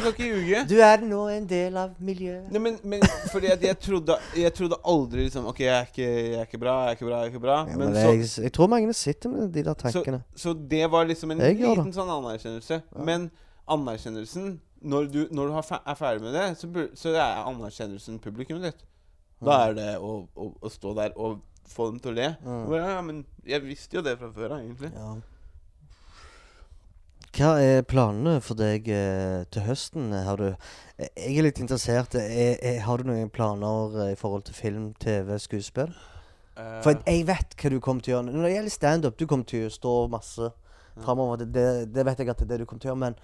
skal 0.02 0.12
ikke 0.12 0.26
ljuge. 0.28 0.61
Du 0.68 0.74
er 0.84 1.00
nå 1.00 1.22
en 1.32 1.46
del 1.48 1.78
av 1.80 1.94
miljøet. 2.04 2.50
Nei, 2.52 2.61
men, 2.66 2.76
men 2.84 3.00
fordi 3.32 3.48
at 3.54 3.64
jeg 3.64 3.78
trodde 3.80 4.18
Jeg 4.36 4.52
trodde 4.58 4.76
aldri 4.84 5.24
liksom 5.24 5.46
OK, 5.48 5.61
jeg 5.64 5.72
er 5.72 5.88
ikke, 5.88 6.04
jeg 6.11 6.36
er 6.42 6.44
ikke 6.50 6.61
bra, 6.61 6.74
jeg 6.84 6.90
er 6.92 6.98
ikke 6.98 7.08
bra, 7.08 7.16
jeg 7.22 7.30
er 7.30 7.32
ikke 7.32 7.44
bra. 7.46 7.56
Ja, 7.70 7.76
men 7.80 7.94
men 7.94 7.96
så, 7.96 8.12
jeg, 8.12 8.44
jeg 8.44 8.52
tror 8.58 8.68
mange 8.76 8.92
sitter 9.00 9.32
med 9.32 9.52
de 9.56 9.62
der 9.70 9.74
tankene. 9.74 10.22
så 10.36 10.52
det 10.52 10.84
var 10.92 11.08
liksom 11.08 11.30
en 11.32 11.40
Jeg 11.40 11.56
liten 11.64 11.92
sånn 11.96 12.12
anerkjennelse. 12.20 12.82
Men 13.00 13.30
anerkjennelsen 13.68 14.61
Når 14.82 15.11
du, 15.12 15.18
når 15.30 15.46
du 15.48 15.52
har 15.52 15.80
er 15.86 15.94
ferdig 15.98 16.22
med 16.24 16.32
det, 16.36 16.46
så, 16.61 16.68
så 16.96 17.11
er 17.12 17.40
anerkjennelsen 17.44 18.18
publikummet 18.20 18.70
ditt. 18.70 18.84
Da 19.44 19.58
er 19.68 19.74
det 19.76 19.90
å, 20.00 20.26
å, 20.36 20.46
å 20.61 20.68
stå 20.72 20.92
der 20.96 21.12
og 21.16 21.40
få 21.70 21.90
dem 21.90 22.00
til 22.02 22.12
å 22.12 22.16
le. 22.18 22.30
Mm. 22.44 22.62
Bare, 22.70 22.86
Ja, 22.96 23.02
men 23.06 23.24
jeg 23.46 23.64
visste 23.64 23.98
jo 23.98 24.04
det 24.06 24.16
fra 24.20 24.30
før 24.34 24.56
av, 24.56 24.64
egentlig. 24.64 24.92
Ja. 24.94 25.14
Hva 27.30 27.50
er 27.62 27.84
planene 27.86 28.40
for 28.42 28.58
deg 28.58 28.88
eh, 28.90 29.44
til 29.54 29.62
høsten? 29.62 30.10
Har 30.12 30.40
du, 30.40 30.48
jeg 30.98 31.36
er 31.38 31.46
litt 31.46 31.60
interessert. 31.62 32.16
Er, 32.18 32.56
er, 32.58 32.80
har 32.82 32.98
du 32.98 33.06
noen 33.06 33.30
planer 33.30 33.94
eh, 34.02 34.14
i 34.16 34.18
forhold 34.18 34.48
til 34.48 34.56
film, 34.56 34.88
TV, 35.00 35.36
skuespill? 35.38 35.92
Uh, 36.58 36.80
For 36.82 36.98
jeg 36.98 37.22
vet 37.28 37.54
hva 37.54 37.70
du 37.70 37.78
kommer 37.78 38.02
til 38.02 38.16
å 38.16 38.18
gjøre. 38.18 38.34
Når 38.34 38.48
det 38.48 38.52
gjelder 38.56 38.74
standup, 38.74 39.16
du 39.16 39.28
kommer 39.30 39.46
til 39.48 39.68
å 39.68 39.72
stå 39.72 39.94
masse 40.10 40.50
framover. 41.04 41.44
Det, 41.44 41.52
det, 41.54 41.68
det 41.94 42.06
vet 42.10 42.24
jeg 42.24 42.32
at 42.32 42.42
det 42.42 42.48
er 42.48 42.52
det 42.56 42.60
du 42.64 42.66
kommer 42.66 42.82
til 42.82 42.90
å 42.90 42.94
gjøre. 42.96 43.04
Men 43.06 43.20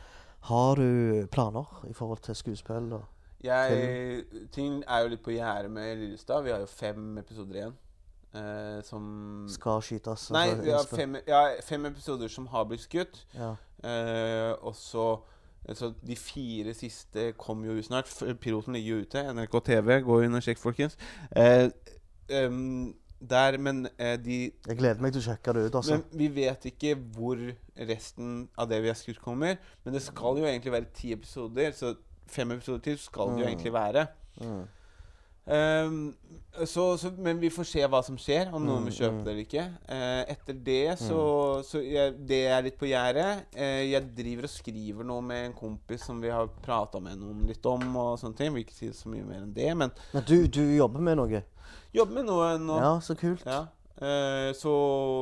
har 0.53 0.81
du 0.81 1.27
planer 1.35 1.75
i 1.91 1.95
forhold 1.99 2.23
til 2.23 2.39
skuespill? 2.39 2.93
Og 2.95 3.03
jeg, 3.45 4.23
ting 4.55 4.79
er 4.87 5.03
jo 5.03 5.11
litt 5.13 5.25
på 5.27 5.35
gjerdet 5.35 5.71
med 5.75 5.99
Lillestad. 5.99 6.47
Vi 6.47 6.55
har 6.55 6.63
jo 6.63 6.71
fem 6.71 7.19
episoder 7.21 7.61
igjen. 7.61 7.77
Eh, 8.35 8.83
som 8.85 9.47
skal 9.49 9.81
skytes? 9.83 10.31
Nei, 10.35 10.49
altså, 10.51 10.63
vi 10.63 10.71
har 10.71 10.91
fem, 10.91 11.17
ja, 11.27 11.41
fem 11.65 11.87
episoder 11.87 12.29
som 12.29 12.47
har 12.47 12.65
blitt 12.65 12.85
skutt. 12.85 13.23
Ja. 13.35 13.55
Eh, 13.85 14.53
og 14.63 14.75
så 14.77 15.23
så 15.75 15.89
de 16.07 16.15
fire 16.17 16.75
siste 16.75 17.33
kommer 17.39 17.73
jo 17.73 17.83
snart. 17.83 18.11
Piloten 18.41 18.77
ligger 18.77 18.97
jo 18.97 19.03
ute. 19.03 19.23
NRK 19.35 19.57
TV, 19.67 19.97
gå 20.07 20.21
inn 20.23 20.39
og 20.39 20.45
sjekk, 20.47 20.61
folkens. 20.63 20.95
Eh, 21.35 21.67
um, 22.47 22.95
der, 23.19 23.59
men 23.59 23.89
eh, 23.99 24.15
de 24.21 24.53
Jeg 24.69 24.79
gleder 24.79 25.03
meg 25.03 25.15
til 25.17 25.25
å 25.25 25.27
sjekke 25.31 25.55
det 25.57 25.65
ut, 25.67 25.79
altså. 25.81 25.97
Men 25.97 26.21
vi 26.21 26.29
vet 26.37 26.69
ikke 26.71 26.95
hvor 27.17 27.41
resten 27.89 28.49
av 28.59 28.69
det 28.71 28.83
vi 28.85 28.93
har 28.93 28.99
skutt, 28.99 29.19
kommer. 29.25 29.57
Men 29.85 29.97
det 29.97 30.05
skal 30.07 30.39
jo 30.39 30.47
egentlig 30.47 30.73
være 30.77 30.93
ti 30.95 31.11
episoder, 31.17 31.73
så 31.75 31.95
fem 32.31 32.55
episoder 32.55 32.85
til 32.87 32.99
skal 33.03 33.33
det 33.33 33.41
jo 33.41 33.47
Mm. 33.47 33.51
egentlig 33.51 33.73
være. 33.73 34.07
Mm. 34.41 34.65
Ehm, 35.47 36.15
så, 36.65 36.99
så, 36.99 37.11
men 37.19 37.39
vi 37.39 37.51
får 37.53 37.69
se 37.69 37.83
hva 37.87 38.01
som 38.03 38.17
skjer, 38.19 38.49
om 38.55 38.65
noen 38.65 38.81
Mm, 38.83 38.89
vil 38.89 38.97
kjøpe 38.97 39.19
mm. 39.19 39.23
det 39.25 39.33
eller 39.33 39.45
ikke. 39.45 39.65
Uh, 39.87 40.23
etter 40.33 40.59
det 40.67 40.99
så, 40.99 41.21
så 41.67 41.83
jeg, 41.85 42.15
Det 42.29 42.41
er 42.49 42.65
litt 42.65 42.79
på 42.81 42.89
gjerdet. 42.89 43.45
Uh, 43.55 43.85
jeg 43.85 44.09
driver 44.17 44.49
og 44.49 44.55
skriver 44.55 45.07
noe 45.07 45.23
med 45.23 45.51
en 45.51 45.57
kompis 45.57 46.07
som 46.09 46.23
vi 46.23 46.33
har 46.33 46.49
prata 46.65 47.01
med 47.03 47.21
noen 47.21 47.45
litt 47.47 47.67
om. 47.69 47.85
og 48.01 48.19
sånne 48.21 48.41
ting. 48.41 48.55
Vil 48.55 48.65
ikke 48.65 48.79
si 48.79 48.91
så 48.97 49.13
mye 49.13 49.27
mer 49.27 49.45
enn 49.45 49.55
det, 49.55 49.71
men 49.77 49.93
Men 50.13 50.27
du, 50.27 50.37
du 50.49 50.63
jobber 50.77 51.05
med 51.05 51.21
noe? 51.21 51.45
jobber 51.97 52.15
med 52.15 52.27
noe 52.29 52.51
nå. 52.61 52.77
Ja, 52.83 52.93
så 53.01 53.17
kult. 53.17 53.45
Ja. 53.47 53.67
Uh, 53.97 54.53
så 54.57 54.73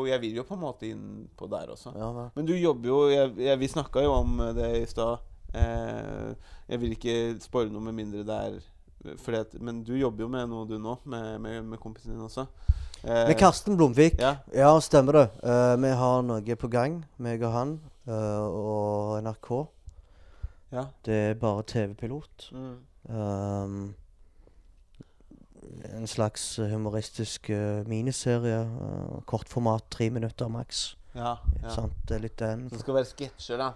jeg 0.08 0.20
vil 0.22 0.40
jo 0.40 0.46
på 0.46 0.56
en 0.56 0.64
måte 0.64 0.88
inn 0.88 1.28
på 1.36 1.46
der 1.50 1.70
også. 1.74 1.92
Ja. 1.98 2.30
Men 2.34 2.46
du 2.46 2.54
jobber 2.54 2.88
jo 2.88 3.00
jeg, 3.10 3.34
jeg, 3.38 3.58
Vi 3.58 3.70
snakka 3.70 4.02
jo 4.02 4.14
om 4.14 4.38
det 4.56 4.70
i 4.80 4.86
stad. 4.86 5.30
Jeg 5.54 6.80
vil 6.82 6.96
ikke 6.96 7.36
spoile 7.38 7.70
noe 7.70 7.84
med 7.84 7.94
mindre 7.94 8.24
det 8.26 8.38
er 8.48 8.56
at, 9.04 9.54
Men 9.60 9.82
du 9.84 9.94
jobber 9.96 10.24
jo 10.24 10.28
med 10.28 10.48
noe, 10.48 10.66
du 10.68 10.78
nå, 10.78 10.98
med, 11.04 11.40
med, 11.40 11.62
med 11.64 11.78
kompisen 11.82 12.12
din 12.14 12.20
også. 12.24 12.46
Eh, 13.04 13.26
Med 13.28 13.36
Karsten 13.38 13.76
Blomvik. 13.76 14.14
Ja. 14.18 14.36
Ja, 14.54 14.80
stemmer 14.80 15.12
det. 15.12 15.24
Uh, 15.44 15.74
vi 15.82 15.90
har 15.92 16.22
noe 16.24 16.56
på 16.56 16.68
gang, 16.72 17.02
meg 17.20 17.42
og 17.44 17.52
han 17.52 17.74
uh, 18.08 18.46
og 18.48 19.18
NRK. 19.26 19.50
ja. 20.72 20.86
Det 21.04 21.14
er 21.14 21.34
bare 21.34 21.62
TV-pilot. 21.68 22.48
Mm. 22.52 22.78
Um, 23.14 23.94
en 25.94 26.06
slags 26.06 26.56
humoristisk 26.56 27.50
uh, 27.50 27.84
miniserie. 27.88 28.62
Uh, 28.64 29.20
kortformat, 29.28 29.84
tre 29.90 30.08
minutter 30.10 30.48
maks. 30.48 30.96
ja, 31.14 31.36
ja. 31.62 31.70
Sant? 31.70 31.92
Det 32.08 32.16
er 32.16 32.24
litt 32.24 32.38
den. 32.40 32.68
Så 32.70 32.78
det 32.78 32.80
skal 32.86 32.94
være 32.94 33.10
sketsjer, 33.12 33.60
da. 33.60 33.70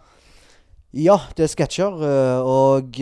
Ja, 0.97 1.19
det 1.37 1.45
er 1.45 1.53
sketsjer, 1.53 2.01
Uh, 2.01 2.41
og 2.49 2.97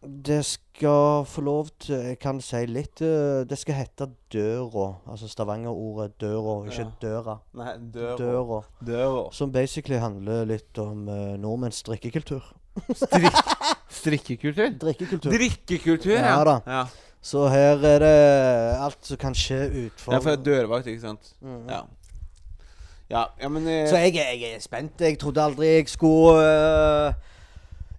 det 0.00 0.38
skal 0.48 1.26
få 1.28 1.42
lov 1.44 1.66
til 1.84 1.94
Jeg 2.08 2.16
kan 2.22 2.38
si 2.40 2.62
litt 2.66 3.02
eh, 3.04 3.42
Det 3.44 3.58
skal 3.60 3.74
hete 3.82 4.06
Døra. 4.32 4.86
Altså 5.10 5.28
Stavanger-ordet 5.28 6.14
Døra, 6.22 6.54
ikke 6.70 6.86
Ja. 6.86 6.92
Døra. 7.02 7.34
Nei, 7.60 7.74
døra. 7.92 8.16
Døra. 8.16 8.60
Døra. 8.86 9.26
Som 9.36 9.52
basically 9.52 9.98
handler 10.00 10.46
litt 10.48 10.78
om 10.80 11.04
uh, 11.08 11.36
nordmenns 11.36 11.82
drikkekultur. 11.84 12.40
Strik 12.96 13.28
strikkekultur? 13.90 14.70
Drikkekultur. 14.80 15.30
Drikkekultur, 15.34 16.12
Ja 16.16 16.36
Ja 16.38 16.44
da. 16.48 16.58
ja. 16.66 16.84
Så 17.20 17.48
her 17.52 17.76
er 17.84 17.98
det 18.00 18.16
alt 18.80 19.04
som 19.04 19.18
kan 19.20 19.34
skje 19.36 19.58
utfor. 19.84 20.14
Ja, 20.14 20.18
for 20.24 20.30
jeg 20.30 20.38
er 20.38 20.44
dørvakt, 20.46 20.86
ikke 20.88 21.02
sant? 21.02 21.34
Mhm. 21.44 21.66
Ja. 21.68 21.82
Ja, 23.10 23.24
ja 23.42 23.48
men 23.52 23.66
eh, 23.68 23.88
Så 23.90 23.96
jeg, 24.00 24.14
er- 24.16 24.38
jeg 24.38 24.54
er 24.56 24.60
spent. 24.64 25.00
Jeg 25.00 25.18
trodde 25.18 25.42
aldri 25.42 25.66
jeg 25.74 25.88
skulle 25.92 26.40
uh, 26.40 27.12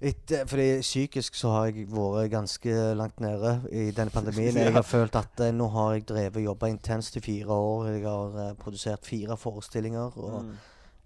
etter, 0.02 0.48
Fordi 0.50 0.82
psykisk 0.82 1.36
så 1.38 1.54
har 1.54 1.70
jeg 1.70 1.86
vært 1.92 2.32
ganske 2.34 2.76
langt 2.98 3.20
nede 3.22 3.54
i 3.70 3.92
denne 3.96 4.14
pandemien. 4.14 4.58
Jeg 4.66 4.74
har 4.74 4.86
følt 4.88 5.16
at 5.20 5.40
eh, 5.46 5.54
nå 5.54 5.68
har 5.76 5.94
jeg 5.94 6.08
drevet 6.10 6.42
og 6.42 6.46
jobba 6.50 6.70
intenst 6.72 7.16
i 7.18 7.24
fire 7.24 7.54
år. 7.54 7.88
Jeg 7.92 8.04
har 8.08 8.38
eh, 8.44 8.54
produsert 8.58 9.06
fire 9.06 9.38
forestillinger. 9.38 10.18
Og, 10.18 10.44
mm. 10.48 10.56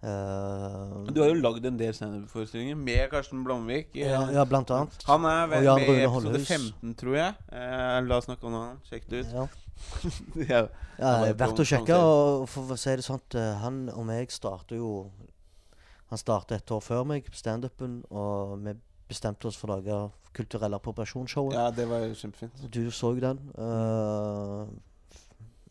eh, 0.08 1.12
Du 1.12 1.22
har 1.22 1.34
jo 1.34 1.42
lagd 1.42 1.68
en 1.68 1.80
del 1.80 1.94
standup-forestillinger 1.94 2.80
med 2.80 3.10
Karsten 3.12 3.44
Blomvik. 3.44 3.92
ja, 3.96 4.24
ja, 4.32 4.48
blant 4.48 4.72
annet. 4.72 5.04
Han 5.10 5.28
er 5.28 5.52
vel 5.52 5.68
Jan 5.68 5.82
med 5.82 5.86
i 5.86 5.92
Rune 5.92 6.00
episode 6.06 6.16
Holdhus. 6.16 6.48
15, 6.48 6.96
tror 7.04 7.20
jeg. 7.20 7.38
Eh, 7.52 8.00
la 8.08 8.18
oss 8.18 8.30
snakke 8.30 8.48
om 8.48 8.56
noe 8.56 8.66
annet. 8.70 8.90
Sjekk 8.90 9.12
det 9.12 9.26
ut. 9.26 9.36
Ja. 9.36 9.48
ja. 10.56 10.66
Ja, 11.00 11.06
Han 11.06 11.20
var 11.20 11.22
det 11.22 11.28
jo 11.28 11.36
er 11.36 11.40
verdt 11.44 11.60
på 11.60 11.68
å 11.68 11.70
sjekke. 11.74 12.00
Og 12.00 12.50
for 12.50 12.72
å 12.72 12.80
si 12.80 12.96
det 12.96 13.06
sånn, 13.06 13.24
eh, 13.36 13.54
han 13.60 13.86
og 13.92 14.06
meg 14.08 14.32
starter 14.32 14.80
jo 14.80 15.12
Han 16.14 16.22
startet 16.22 16.62
et 16.62 16.72
år 16.72 16.84
før 16.86 17.04
meg 17.10 17.26
standupen, 17.34 18.04
og 18.14 18.60
vi 18.62 18.76
bestemte 19.10 19.48
oss 19.50 19.58
for 19.60 19.70
å 19.70 19.78
lage 19.78 20.00
kulturelle 20.36 20.76
appropriasjonsshowet. 20.80 21.56
ja, 21.56 21.70
det 21.72 21.86
var 21.90 22.04
jo 22.04 22.16
kjempefint. 22.18 22.66
Du 22.74 22.92
så 22.92 23.14
den. 23.20 23.40
Uh, 23.58 24.68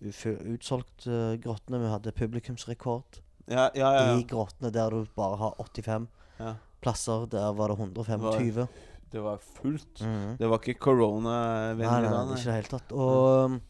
utsolgt 0.00 1.06
uh, 1.06 1.34
Grottene. 1.40 1.80
Vi 1.82 1.92
hadde 1.92 2.12
publikumsrekord 2.12 3.20
Ja, 3.48 3.68
ja, 3.74 3.92
ja. 3.92 4.16
i 4.16 4.24
Grottene 4.28 4.72
der 4.72 4.90
du 4.90 5.06
bare 5.16 5.36
har 5.36 5.54
85 5.60 6.08
ja. 6.38 6.54
plasser. 6.80 7.26
Der 7.30 7.52
var 7.52 7.68
det 7.68 7.78
125. 7.78 8.66
Det 9.12 9.22
var 9.22 9.38
fullt. 9.38 10.00
Mhm. 10.00 10.36
Det 10.38 10.50
var 10.50 10.58
ikke 10.58 10.80
koronavennlig 10.80 12.10
nei, 12.10 12.22
ikke 12.34 12.40
i 12.40 12.44
det 12.44 12.54
hele 12.56 12.70
tatt. 12.72 12.92
Og 12.92 13.44
um, 13.44 13.60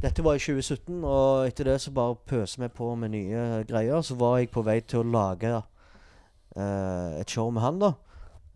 dette 0.00 0.24
var 0.24 0.38
i 0.38 0.40
2017, 0.40 1.04
og 1.04 1.48
etter 1.48 1.68
det 1.68 1.80
så 1.82 1.92
bare 1.92 2.14
pøser 2.14 2.62
vi 2.62 2.68
på 2.72 2.94
med 2.94 3.12
nye 3.12 3.64
greier. 3.68 4.00
Så 4.00 4.16
var 4.16 4.38
jeg 4.38 4.48
på 4.54 4.62
vei 4.64 4.78
til 4.80 5.02
å 5.02 5.10
lage 5.10 5.50
uh, 5.58 7.18
et 7.18 7.28
show 7.28 7.50
med 7.52 7.66
han, 7.66 7.82
da. 7.82 7.92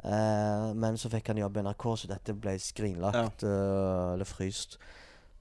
Eh, 0.03 0.73
men 0.75 0.99
så 0.99 1.11
fikk 1.13 1.31
han 1.31 1.39
jobb 1.39 1.61
i 1.61 1.63
NRK, 1.67 1.87
så 2.01 2.11
dette 2.11 2.35
ble 2.35 2.57
skrinlagt 2.59 3.45
eh, 3.47 4.13
eller 4.15 4.27
fryst. 4.27 4.79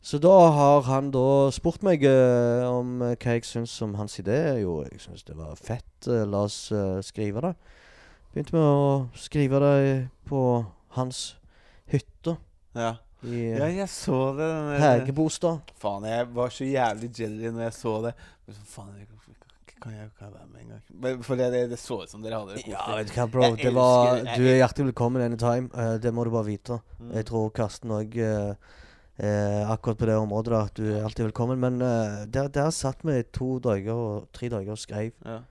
Så 0.01 0.17
da 0.21 0.33
har 0.53 0.85
han 0.87 1.11
da 1.13 1.51
spurt 1.53 1.83
meg 1.85 2.01
uh, 2.09 2.65
om 2.65 3.03
hva 3.03 3.35
jeg 3.35 3.45
syns 3.45 3.75
om 3.85 3.93
hans 3.99 4.15
idé. 4.17 4.39
Jo, 4.57 4.79
jeg 4.87 4.97
syns 5.03 5.21
det 5.27 5.35
var 5.37 5.53
fett. 5.53 6.07
la 6.09 6.39
oss 6.47 6.71
skrive 7.05 7.43
det. 7.45 7.51
Begynte 8.33 8.55
med 8.55 8.65
å 8.65 8.87
skrive 9.13 9.61
det 9.61 9.77
på 10.25 10.41
hans 10.97 11.35
hytte 11.91 12.33
Ja. 12.73 12.95
i 13.21 13.51
ja, 13.51 13.67
jeg 13.69 13.89
så 13.93 14.31
det. 14.39 14.49
Hegebostad. 14.81 15.69
Faen, 15.77 16.09
jeg 16.09 16.29
var 16.33 16.49
så 16.49 16.65
jævlig 16.65 17.11
jelly 17.19 17.51
når 17.51 17.67
jeg 17.67 17.77
så 17.77 17.95
det. 18.07 18.15
Men 18.47 18.57
så, 18.57 18.65
faen, 18.73 18.95
jeg, 18.97 19.20
kan 19.81 19.95
jeg 19.95 20.11
kan 20.19 20.33
være 20.33 20.47
med 20.51 20.61
en 20.61 20.73
gang? 20.75 20.83
Men 21.03 21.23
For 21.25 21.39
det, 21.39 21.49
det, 21.53 21.63
det 21.73 21.79
så 21.81 22.01
ut 22.03 22.11
som 22.11 22.21
dere 22.23 22.41
hadde 22.41 22.59
det 22.59 22.67
Ja, 22.69 22.85
vet 22.97 23.09
du 23.09 23.15
hva, 23.17 23.27
bro. 23.31 23.49
Det 23.59 23.73
var, 23.75 24.21
du 24.25 24.45
er 24.45 24.61
hjertelig 24.61 24.91
velkommen 24.91 25.25
anytime. 25.25 25.71
Uh, 25.73 25.97
det 26.01 26.13
må 26.13 26.25
du 26.27 26.31
bare 26.33 26.49
vite. 26.49 26.79
Mm. 26.99 27.11
Jeg 27.19 27.27
tror 27.31 27.49
Karsten 27.57 27.97
òg 27.97 28.21
Akkurat 29.21 29.99
på 29.99 30.07
det 30.09 30.15
området 30.17 30.51
da 30.53 30.61
du 30.73 30.85
er 30.95 31.03
alltid 31.05 31.27
velkommen. 31.27 31.59
Men 31.61 31.81
eh, 31.85 32.23
der, 32.25 32.47
der 32.49 32.71
satt 32.73 33.03
vi 33.05 33.19
to 33.29 33.59
dager 33.61 33.93
og 33.93 34.29
tre 34.33 34.49
dager 34.49 34.73
og 34.73 34.79
skrev. 34.81 35.11
Ja, 35.25 35.41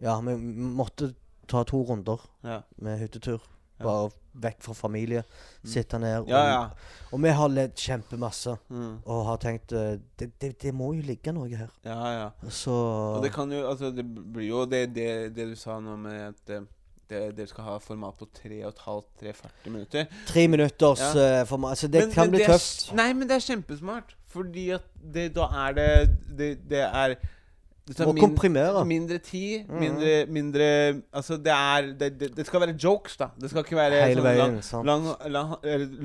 Ja, 0.00 0.20
vi 0.20 0.34
måtte 0.36 1.12
ta 1.46 1.62
to 1.64 1.82
runder 1.84 2.20
ja. 2.42 2.62
med 2.76 2.98
hyttetur. 2.98 3.42
Ja. 3.80 3.84
Bare 3.86 4.10
vekk 4.40 4.60
fra 4.62 4.74
familie. 4.78 5.22
Mm. 5.64 5.70
Sitte 5.72 5.98
ned. 5.98 6.28
ja, 6.28 6.38
Og, 6.38 6.48
ja. 6.52 6.58
og 7.12 7.22
vi 7.24 7.28
har 7.34 7.48
ledd 7.48 7.72
kjempemasse. 7.74 8.52
Mm. 8.70 8.98
Og 9.04 9.24
har 9.26 9.40
tenkt 9.42 9.72
eh, 9.72 9.96
det, 10.20 10.28
det, 10.40 10.52
det 10.62 10.72
må 10.76 10.92
jo 10.94 11.02
ligge 11.02 11.32
noe 11.34 11.48
her. 11.50 11.70
ja, 11.84 12.12
ja. 12.14 12.28
Så 12.48 12.70
Og 13.16 13.22
det 13.24 13.32
kan 13.34 13.50
jo 13.50 13.64
Altså, 13.66 13.90
det 13.90 14.04
blir 14.06 14.46
jo 14.48 14.66
det, 14.70 14.94
det, 14.94 15.34
det 15.34 15.48
du 15.50 15.56
sa 15.56 15.80
nå 15.80 15.96
med 15.96 16.28
at 16.28 16.50
eh, 16.54 16.62
det, 17.10 17.24
dere 17.34 17.46
skal 17.50 17.64
ha 17.64 17.78
format 17.82 18.14
på 18.20 18.28
3,5-3,40 18.38 19.70
minutter. 19.70 20.06
Tre 20.28 20.44
minutters 20.48 21.00
Ja. 21.00 21.40
uh, 21.42 21.46
format. 21.46 21.70
Altså, 21.70 21.88
det 21.88 22.00
Men- 22.04 22.12
kan 22.12 22.24
det, 22.30 22.30
bli 22.36 22.44
tøft. 22.46 22.92
Nei, 22.94 23.12
men 23.12 23.26
det 23.28 23.34
er 23.36 23.40
kjempesmart. 23.54 24.14
Fordi 24.30 24.70
at 24.70 24.84
det, 25.14 25.34
da 25.34 25.48
er 25.66 25.72
det 25.72 25.88
Det, 26.38 26.70
det 26.70 26.80
er 26.86 27.16
det 27.90 27.96
tar 27.98 28.06
Må 28.06 28.12
min- 28.14 28.22
komprimere. 28.22 28.84
Mindre 28.86 29.18
tid, 29.18 29.66
Mhm. 29.66 29.80
mindre, 29.82 30.12
mindre 30.30 30.66
Altså, 31.12 31.36
det 31.42 31.50
er 31.52 31.88
det, 31.98 32.10
det, 32.20 32.28
det 32.36 32.46
skal 32.46 32.60
være 32.62 32.76
jokes, 32.78 33.16
da. 33.18 33.30
Det 33.36 33.50
skal 33.50 33.64
ikke 33.66 33.76
være 33.80 33.98
Hele 34.06 34.20
sånn 34.22 34.28
veien. 34.30 34.62
sant? 34.62 34.86
lang, 34.86 35.08
lang, 35.26 35.56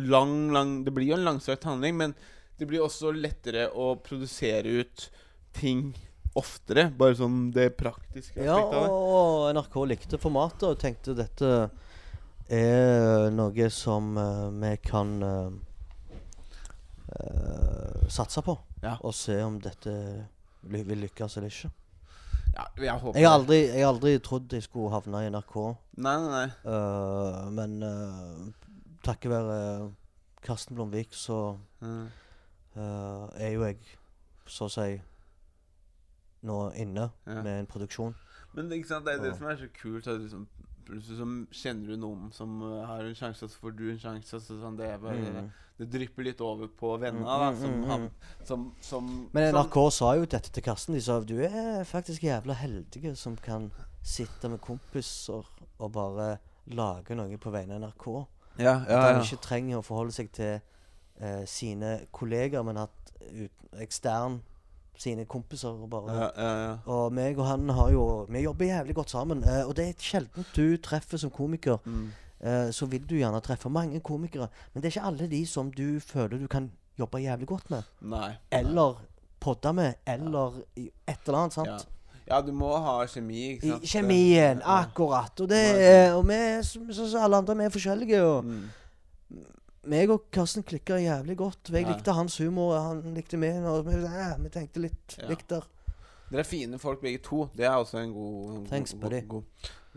lang, 0.09 0.33
lang 0.55 0.71
Det 0.83 0.93
blir 0.95 1.11
jo 1.13 1.19
en 1.19 1.25
langstrakt 1.27 1.63
handling, 1.69 1.95
men 1.97 2.15
det 2.57 2.67
blir 2.67 2.81
også 2.81 3.11
lettere 3.13 3.69
å 3.75 3.93
produsere 4.01 4.65
ut 4.81 5.09
ting 5.53 5.93
oftere. 6.35 6.89
Bare 6.97 7.13
sånn 7.15 7.51
det 7.53 7.77
praktiske 7.77 8.43
Ja, 8.43 8.57
aspektet 8.57 8.73
av 8.73 8.83
det. 8.83 8.89
og 8.89 9.53
NRK 9.55 9.85
likte 9.87 10.17
formatet 10.19 10.63
og 10.63 10.79
tenkte 10.79 11.15
dette 11.15 11.69
er 12.49 13.29
noe 13.31 13.69
som 13.69 14.17
uh, 14.17 14.49
vi 14.49 14.75
kan 14.77 15.23
uh, 15.23 15.49
uh, 17.19 18.07
satse 18.09 18.41
på. 18.45 18.57
Ja. 18.83 18.97
Og 19.03 19.13
se 19.17 19.37
om 19.43 19.59
dette 19.63 19.93
vil 20.71 20.97
lykkes 21.05 21.37
eller 21.37 21.49
ikke. 21.49 21.71
Ja, 22.55 22.63
jeg 22.79 22.93
håper 23.01 23.19
Jeg 23.19 23.27
har 23.27 23.37
aldri, 23.39 23.57
jeg 23.67 23.83
har 23.85 23.93
aldri 23.93 24.13
trodd 24.23 24.53
jeg 24.55 24.63
skulle 24.63 24.91
havne 24.93 25.21
i 25.25 25.29
NRK, 25.29 25.55
Nei, 25.97 26.13
nei, 26.21 26.29
nei. 26.31 26.45
Uh, 26.71 27.49
men 27.51 27.73
uh, 27.83 28.69
takket 29.03 29.31
være 29.31 29.91
Karsten 30.45 30.75
Blomvik 30.75 31.13
så 31.13 31.57
Mm. 31.81 32.07
uh, 32.77 33.27
er 33.35 33.51
jo 33.51 33.63
jeg 33.65 33.77
så 34.47 34.65
å 34.65 34.71
si 34.71 35.01
nå 36.45 36.71
inne 36.75 37.09
Ja. 37.27 37.41
med 37.41 37.59
en 37.59 37.65
produksjon. 37.65 38.15
Men 38.53 38.69
det, 38.69 38.77
ikke 38.77 38.87
sant, 38.87 39.05
det 39.05 39.15
er 39.19 39.23
det 39.23 39.37
som 39.37 39.47
er 39.47 39.55
så 39.57 39.67
kult. 39.81 40.07
At 40.07 40.21
liksom, 40.21 40.47
plutselig 40.85 41.17
så 41.19 41.27
kjenner 41.61 41.87
du 41.93 41.97
noen 42.01 42.31
som 42.33 42.61
uh, 42.61 42.85
har 42.87 43.03
en 43.05 43.15
sjanse, 43.17 43.43
og 43.45 43.51
så 43.53 43.61
får 43.63 43.75
du 43.77 43.85
en 43.91 43.99
sjanse. 43.99 44.39
Så 44.41 44.57
sånn, 44.61 44.77
det, 44.79 44.85
er 44.93 44.97
bare, 45.03 45.17
Mm. 45.17 45.49
det 45.79 45.87
drypper 45.91 46.23
litt 46.23 46.41
over 46.41 46.67
på 46.67 46.93
vennene, 47.01 47.25
Mm, 47.25 47.41
da. 47.41 47.51
mm, 47.51 47.59
Som, 47.61 47.73
mm, 47.81 47.85
han, 47.89 48.09
som, 48.45 48.65
som 48.81 49.29
Men 49.33 49.51
som- 49.51 49.65
NRK 49.65 49.91
sa 49.91 50.13
jo 50.15 50.25
dette 50.25 50.49
til 50.51 50.63
Karsten. 50.63 50.93
De 50.95 51.01
sa 51.01 51.19
du 51.19 51.35
er 51.43 51.83
faktisk 51.83 52.21
jævla 52.23 52.53
heldige 52.55 53.15
som 53.17 53.35
kan 53.35 53.71
sitte 54.03 54.49
med 54.49 54.61
kompiser 54.61 55.43
og 55.79 55.91
bare 55.91 56.37
lage 56.67 57.15
noe 57.15 57.37
på 57.37 57.51
vegne 57.51 57.75
av 57.75 57.81
NRK. 57.81 58.27
Ja, 58.57 58.85
ja, 58.87 59.01
ja. 59.11 59.21
ikke 59.21 59.41
trenger 59.41 59.77
å 59.79 59.83
forholde 59.83 60.13
seg 60.13 60.31
til 60.31 60.61
eh, 61.19 61.45
sine 61.45 62.07
kolleger, 62.11 62.63
men 62.63 62.77
at 62.77 62.91
ut, 63.33 63.51
ekstern 63.81 64.41
sine 65.01 65.25
kompiser 65.25 65.69
og 65.69 65.89
bare 65.89 66.13
ja, 66.15 66.27
ja, 66.37 66.51
ja. 66.65 66.75
Og 66.91 67.13
meg 67.13 67.39
og 67.39 67.47
han 67.47 67.69
har 67.69 67.89
jo 67.93 68.03
Vi 68.29 68.43
jobber 68.43 68.65
jævlig 68.65 68.95
godt 68.95 69.09
sammen. 69.09 69.43
Uh, 69.43 69.67
og 69.67 69.75
det 69.77 69.87
er 69.89 69.93
sjelden 69.99 70.45
du 70.55 70.77
treffer 70.77 71.17
som 71.17 71.29
komiker. 71.29 71.77
Mm. 71.85 72.11
Uh, 72.45 72.69
så 72.71 72.85
vil 72.85 73.05
du 73.09 73.15
gjerne 73.15 73.41
treffe 73.41 73.69
mange 73.69 73.99
komikere. 73.99 74.47
Men 74.73 74.83
det 74.83 74.89
er 74.89 74.97
ikke 74.99 75.07
alle 75.07 75.29
de 75.31 75.45
som 75.45 75.71
du 75.71 75.99
føler 75.99 76.37
du 76.39 76.47
kan 76.47 76.71
jobbe 76.99 77.21
jævlig 77.23 77.47
godt 77.47 77.69
med. 77.69 77.83
Nei. 78.01 78.31
Eller 78.51 79.01
podde 79.39 79.73
med. 79.73 79.93
Eller 80.07 80.61
et 80.77 81.27
eller 81.27 81.39
annet. 81.39 81.53
sant? 81.53 81.87
Ja. 82.27 82.41
du 82.41 82.51
må 82.51 82.71
ha 82.77 83.05
kjemi, 83.05 83.51
ikke 83.55 83.67
sant? 83.67 83.83
kjemien. 83.91 84.61
Akkurat. 84.63 85.39
Og, 85.39 85.49
det 85.49 86.13
og 86.13 86.23
vi, 86.27 86.39
som 86.63 87.21
alle 87.21 87.37
andre, 87.43 87.57
vi 87.57 87.63
er 87.63 87.69
forskjellige. 87.69 88.23
Og 88.23 88.43
Mm. 88.45 88.65
Meg 89.87 90.09
og 90.13 90.25
Karsten 90.33 90.63
klikka 90.63 90.97
jævlig 91.01 91.37
godt. 91.37 91.69
Jeg 91.71 91.85
likte 91.87 92.13
hans 92.17 92.37
humor, 92.37 92.75
han 92.79 93.01
likte 93.15 93.37
min. 93.37 93.63
Og 93.69 93.85
vi, 93.87 93.95
vi 94.43 94.49
tenkte 94.53 94.81
litt 94.83 95.17
Ja. 95.21 95.27
likt 95.29 95.47
der. 95.49 95.63
Dere 96.31 96.39
er 96.41 96.47
fine 96.49 96.79
folk 96.81 97.01
begge 97.01 97.19
to. 97.21 97.49
Det 97.55 97.65
er 97.65 97.75
også 97.77 97.99
en 98.01 98.13
god, 98.13 98.67
Thanks, 98.67 98.93
god, 98.99 99.27
god, 99.27 99.43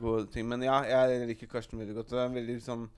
god, 0.00 0.26
ting. 0.32 0.48
Men 0.48 0.62
ja, 0.62 0.82
jeg 0.84 1.26
liker 1.30 1.46
Karsten 1.48 1.78
veldig 1.80 1.94
godt. 1.96 2.12
Er 2.12 2.28
veldig 2.28 2.58
sånn 2.62 2.88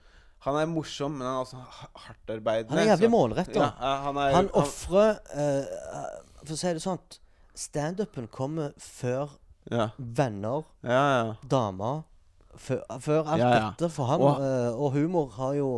Han 0.41 0.57
er 0.57 0.67
morsom, 0.67 1.12
men 1.19 1.27
han 1.27 1.37
er 1.37 1.41
også 1.45 1.57
ha- 1.61 1.91
hardtarbeidende. 2.07 2.71
Han 2.73 2.79
er 2.79 2.87
jævlig 2.97 3.11
målretta. 3.12 3.61
Ja, 3.61 3.91
han 4.07 4.17
er 4.17 4.33
Han 4.39 4.49
ofrer 4.57 5.19
uh, 5.37 6.45
For 6.47 6.55
å 6.55 6.57
si 6.57 6.71
det 6.73 6.81
sånn 6.83 6.99
Standupen 7.55 8.27
kommer 8.33 8.73
før 8.81 9.35
Ja, 9.71 9.91
venner, 9.99 10.65
ja. 10.83 11.03
ja. 11.27 11.35
damer 11.51 12.03
Før, 12.57 12.81
før 13.05 13.29
alt 13.31 13.77
dette 13.79 13.91
for 13.93 14.09
han. 14.09 14.21
Og- 14.21 14.41
uh, 14.41 14.81
og 14.85 14.93
humor 14.97 15.29
har 15.37 15.53
jo 15.55 15.69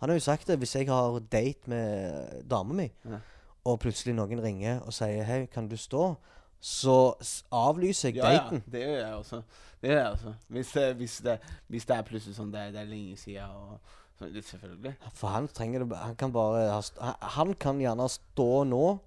Han 0.00 0.08
har 0.08 0.16
jo 0.16 0.24
sagt 0.24 0.46
det 0.48 0.58
hvis 0.58 0.74
jeg 0.76 0.88
har 0.88 1.18
date 1.32 1.68
med 1.70 2.42
dama 2.50 2.74
mi, 2.74 2.88
Ja. 3.04 3.18
og 3.64 3.80
plutselig 3.80 4.14
noen 4.16 4.42
ringer 4.42 4.80
og 4.80 4.92
sier 4.92 5.24
'Hei, 5.24 5.46
kan 5.46 5.68
du 5.68 5.76
stå?' 5.76 6.16
Så 6.60 7.14
avlyser 7.52 8.08
jeg 8.08 8.16
Ja, 8.16 8.30
ja, 8.30 8.50
det 8.72 8.80
gjør 8.84 8.98
jeg 9.06 9.14
også. 9.14 9.42
Det 9.82 9.90
gjør 9.90 9.98
jeg 9.98 10.10
også. 10.10 10.34
Hvis, 10.48 10.72
hvis, 10.72 11.16
det, 11.24 11.38
hvis 11.68 11.86
det 11.86 11.96
er 11.96 12.02
plutselig 12.02 12.36
sånn 12.36 12.52
det 12.52 12.72
det 12.74 12.80
er 12.80 12.84
lenge 12.84 13.16
siden 13.16 13.48
og 13.48 13.78
så, 14.18 14.24
det, 14.28 14.44
Selvfølgelig. 14.44 14.94
For 15.14 15.28
han 15.28 15.48
trenger 15.48 15.84
det 15.84 15.96
Han 15.96 16.16
kan 16.16 16.32
bare 16.32 16.68
ha, 16.70 17.12
han 17.22 17.54
kan 17.54 17.78
gjerne 17.80 18.08
stå 18.08 18.64
nå, 18.64 18.98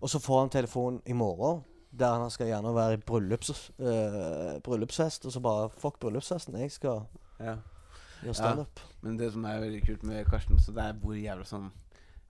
og 0.00 0.10
så 0.10 0.18
får 0.18 0.40
han 0.40 0.50
telefon 0.50 1.02
i 1.06 1.12
morgen. 1.12 1.64
Der 1.98 2.18
han 2.18 2.30
skal 2.30 2.46
gjerne 2.46 2.74
være 2.74 2.94
i 2.94 2.96
bryllups, 2.96 3.70
uh, 3.78 4.58
bryllupsfest, 4.60 5.26
og 5.26 5.32
så 5.32 5.40
bare 5.40 5.70
Fuck 5.70 6.00
bryllupsfesten, 6.00 6.58
jeg 6.60 6.72
skal 6.72 7.02
Ja. 7.40 7.54
Gjøre 8.22 8.34
standup. 8.38 8.80
Men 9.02 9.16
det 9.20 9.32
som 9.32 9.44
er 9.44 9.60
veldig 9.60 9.82
kult 9.86 10.02
med 10.08 10.26
Karsten, 10.30 10.58
så 10.62 10.72
det 10.76 10.84
er 10.84 10.96
hvor 11.02 11.14
jævla 11.18 11.44
sånn 11.48 11.70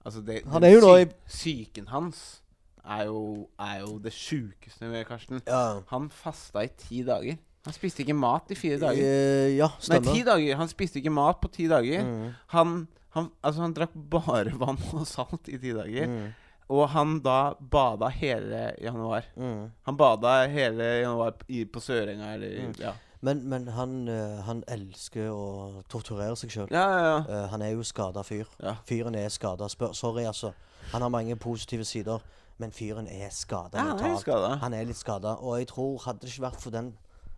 Altså 0.06 0.20
det, 0.22 0.44
Han 0.46 0.62
er 0.62 0.70
jo 0.70 0.80
nå 0.84 0.92
i 1.00 1.06
Psyken 1.26 1.88
hans 1.90 2.40
er 2.86 3.08
jo, 3.08 3.48
er 3.58 3.80
jo 3.82 3.96
det 3.98 4.12
sjukeste 4.14 4.86
med 4.86 5.04
Karsten. 5.08 5.40
Ja. 5.46 5.80
Han 5.90 6.08
fasta 6.14 6.62
i 6.62 6.68
ti 6.78 7.00
dager. 7.02 7.38
Han 7.66 7.74
spiste 7.74 8.04
ikke 8.04 8.14
mat 8.14 8.52
i 8.54 8.58
fire 8.58 8.78
dager. 8.78 9.02
Uh, 9.02 9.48
ja, 9.56 9.66
Nei, 9.90 9.98
ti 10.06 10.20
dager. 10.22 10.54
Han 10.60 10.70
spiste 10.70 11.00
ikke 11.00 11.10
mat 11.10 11.40
på 11.42 11.50
ti 11.50 11.66
dager. 11.66 12.04
Mm. 12.06 12.28
Han, 12.54 12.76
han, 13.16 13.30
altså, 13.42 13.64
han 13.64 13.74
drakk 13.74 13.96
bare 14.12 14.54
vann 14.62 14.78
og 14.94 15.02
salt 15.10 15.50
i 15.50 15.58
ti 15.58 15.74
dager. 15.74 16.06
Mm. 16.06 16.28
Og 16.76 16.84
han 16.94 17.18
da 17.22 17.40
bada 17.58 18.06
hele 18.14 18.68
januar. 18.82 19.26
Mm. 19.34 19.66
Han 19.86 19.98
bada 19.98 20.36
hele 20.50 20.86
januar 21.02 21.34
i, 21.50 21.64
på 21.66 21.82
Sørenga 21.82 22.32
eller 22.38 22.56
Mm. 22.68 22.78
ja. 22.82 22.94
Men, 23.26 23.42
men 23.50 23.68
han, 23.74 23.96
eh, 24.12 24.38
han 24.46 24.62
elsker 24.70 25.32
å 25.34 25.82
torturere 25.90 26.38
seg 26.38 26.54
sjøl. 26.54 26.70
Ja, 26.70 26.86
ja, 26.86 27.12
ja. 27.26 27.40
han 27.52 27.64
er 27.66 27.74
jo 27.74 27.84
skada 27.86 28.22
fyr. 28.26 28.46
Ja. 28.62 28.76
Fyren 28.88 29.18
er 29.18 29.28
skada. 29.34 29.68
Sorry, 29.70 30.26
altså. 30.28 30.52
Han 30.92 31.02
har 31.02 31.10
mange 31.10 31.36
positive 31.36 31.84
sider, 31.84 32.22
men 32.62 32.72
fyren 32.72 33.08
er 33.10 33.32
skada 33.34 33.76
ja 33.76 33.82
han 33.82 33.98
er 33.98 34.02
mentalt. 34.02 34.22
skada. 34.22 34.52
Han 34.62 34.76
er 34.76 34.86
litt 34.88 35.00
skada, 35.00 35.34
og 35.42 35.58
jeg 35.58 35.68
tror 35.72 35.98
hadde 36.06 36.22
det 36.22 36.30
ikke 36.32 36.46
vært 36.46 36.62
for 36.62 36.74
den 36.74 36.92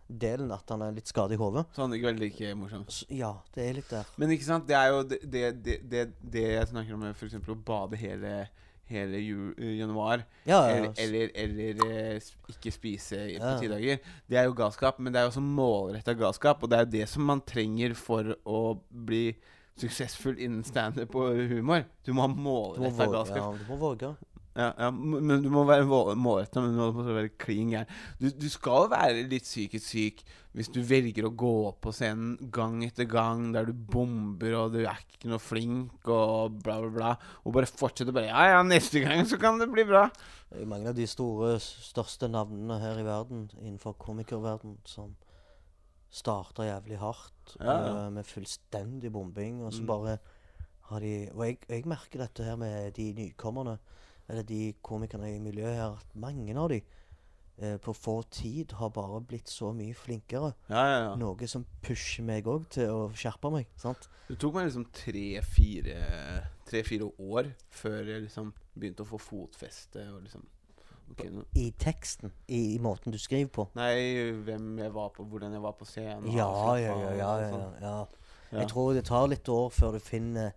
delen 0.09 0.51
at 0.53 0.69
han 0.73 0.81
er 0.81 0.95
litt 0.95 1.09
skada 1.09 1.35
i 1.35 1.37
hodet 1.37 1.67
Så 1.75 1.83
han 1.83 1.91
er 1.93 1.99
ikke 1.99 2.09
veldig 2.09 2.29
ikke 2.31 2.53
morsom. 2.57 2.85
Ja, 3.13 3.33
det 3.53 3.65
er 3.65 3.75
litt 3.77 3.91
der. 3.93 4.07
Men 4.17 4.33
ikke 4.33 4.47
sant, 4.47 4.65
det 4.69 4.77
er 4.77 4.93
jo 4.93 5.03
det, 5.05 5.19
det, 5.23 5.43
det, 5.65 5.75
det, 5.91 6.05
det 6.37 6.45
jeg 6.47 6.69
snakker 6.71 6.97
om, 6.97 7.05
f.eks. 7.11 7.37
å 7.37 7.57
bade 7.65 7.99
hele, 8.01 8.33
hele 8.89 9.19
ju, 9.21 9.53
eh, 9.57 9.75
januar. 9.79 10.23
Ja, 10.45 10.59
ja, 10.69 10.91
Eller, 10.97 11.29
eller, 11.35 11.73
eller 11.75 11.85
eh, 12.15 12.19
ikke 12.49 12.71
spise 12.73 13.15
på 13.37 13.45
Ja. 13.45 13.53
ti 13.59 13.67
dager. 13.71 13.99
Det 14.29 14.37
er 14.37 14.43
jo 14.49 14.53
galskap, 14.57 14.99
men 14.99 15.13
det 15.13 15.19
er 15.21 15.27
jo 15.29 15.31
også 15.33 15.45
målretta 15.45 16.13
galskap. 16.17 16.63
Og 16.63 16.69
det 16.69 16.77
er 16.79 16.85
jo 16.85 16.91
det 16.97 17.07
som 17.09 17.23
man 17.29 17.41
trenger 17.41 17.93
for 17.95 18.35
å 18.45 18.79
bli 18.91 19.35
suksessfull 19.79 20.35
innen 20.43 20.63
standup 20.67 21.13
og 21.15 21.37
humor. 21.47 21.85
Du 22.03 22.11
må 22.13 22.25
ha 22.25 22.27
målretta 22.27 23.05
galskap. 23.07 23.37
Ja, 23.37 23.51
du 23.55 23.69
må 23.69 23.77
våge. 23.79 24.09
Ja, 24.57 24.73
ja, 24.81 24.87
men 24.91 25.43
du 25.43 25.49
må 25.53 25.61
være 25.63 25.85
målretta, 26.17 26.59
men 26.59 26.73
du 26.73 26.79
må 26.97 27.03
være 27.05 27.29
klin 27.39 27.69
gæren. 27.71 27.87
Du, 28.19 28.25
du 28.33 28.47
skal 28.49 28.89
være 28.91 29.27
litt 29.29 29.43
psykisk 29.45 29.85
syk 29.85 30.23
hvis 30.57 30.71
du 30.73 30.79
velger 30.81 31.27
å 31.27 31.31
gå 31.37 31.51
opp 31.69 31.77
på 31.85 31.91
scenen 31.93 32.49
gang 32.51 32.79
etter 32.83 33.05
gang 33.07 33.51
der 33.53 33.69
du 33.69 33.73
bomber 33.73 34.55
og 34.57 34.73
du 34.73 34.79
er 34.81 34.97
ikke 35.05 35.29
noe 35.29 35.39
flink 35.39 36.09
og 36.09 36.57
bla, 36.65 36.79
bla, 36.81 36.89
bla, 36.95 37.11
og 37.45 37.53
bare 37.55 37.69
fortsetter 37.69 38.11
bare 38.15 38.31
Ja, 38.31 38.47
ja, 38.55 38.63
neste 38.65 38.99
gang 39.05 39.21
så 39.29 39.37
kan 39.39 39.61
det 39.61 39.69
bli 39.71 39.85
bra. 39.87 40.07
Det 40.49 40.63
er 40.65 40.71
mange 40.73 40.89
av 40.89 40.97
de 40.97 41.05
store, 41.07 41.59
største 41.61 42.27
navnene 42.33 42.79
her 42.81 42.97
i 42.99 43.05
verden, 43.05 43.45
innenfor 43.61 43.93
komikerverden, 44.01 44.79
som 44.89 45.13
starta 46.09 46.65
jævlig 46.65 46.97
hardt 46.99 47.55
Ja, 47.59 47.65
ja. 47.69 47.93
eh, 48.07 48.11
med 48.17 48.25
fullstendig 48.25 49.11
bombing, 49.13 49.61
og 49.63 49.73
så 49.73 49.81
Mm. 49.83 49.87
bare 49.87 50.17
har 50.89 50.99
de 50.99 51.29
Og 51.35 51.45
jeg, 51.45 51.57
jeg 51.69 51.85
merker 51.85 52.19
dette 52.25 52.43
her 52.43 52.55
med 52.57 52.91
de 52.97 53.13
nykommerne, 53.13 53.77
eller 54.29 54.43
de 54.45 54.73
komikerne 54.85 55.31
i 55.35 55.39
miljøet 55.41 55.75
her, 55.75 55.91
at 55.97 56.15
mange 56.15 56.53
av 56.57 56.69
de 56.69 56.77
eh, 57.57 57.77
på 57.81 57.93
få 57.97 58.19
tid 58.31 58.71
har 58.79 58.89
bare 58.93 59.19
blitt 59.25 59.49
så 59.49 59.71
mye 59.75 59.93
flinkere. 59.97 60.53
Ja, 60.69 60.83
ja, 60.85 60.99
ja. 61.07 61.15
Noe 61.19 61.47
som 61.49 61.65
pusher 61.83 62.23
meg 62.23 62.45
òg 62.47 62.67
til 62.69 62.89
å 62.93 63.09
skjerpe 63.17 63.49
meg. 63.51 63.65
sant? 63.75 64.05
Det 64.29 64.37
tok 64.39 64.53
meg 64.59 64.65
liksom 64.69 64.85
tre-fire 64.95 65.97
år 67.19 67.49
før 67.73 68.05
jeg 68.13 68.21
liksom 68.27 68.53
begynte 68.79 69.03
å 69.03 69.09
få 69.09 69.17
fotfeste 69.21 70.05
og 70.13 70.21
liksom 70.27 70.45
Okay, 71.09 71.25
nå- 71.33 71.41
I 71.57 71.71
teksten, 71.73 72.29
i, 72.47 72.75
i 72.75 72.77
måten 72.77 73.09
du 73.11 73.17
skriver 73.17 73.47
på. 73.49 73.63
Nei, 73.73 74.29
hvem 74.45 74.77
jeg 74.77 74.91
var 74.93 75.07
på, 75.09 75.23
hvordan 75.25 75.51
jeg 75.55 75.61
var 75.63 75.71
på 75.73 75.81
scenen. 75.89 76.27
Ja, 76.35 76.45
avslappa 76.45 76.75
ja, 76.83 76.93
ja. 77.01 77.13
ja, 77.17 77.29
ja, 77.41 77.47
sånn. 77.49 77.73
ja. 77.81 77.93
Ja. 78.51 78.59
Jeg 78.59 78.67
tror 78.69 78.91
det 78.93 79.01
tar 79.09 79.25
litt 79.31 79.49
år 79.49 79.71
før 79.73 79.97
du 79.97 79.99
finner 80.05 80.51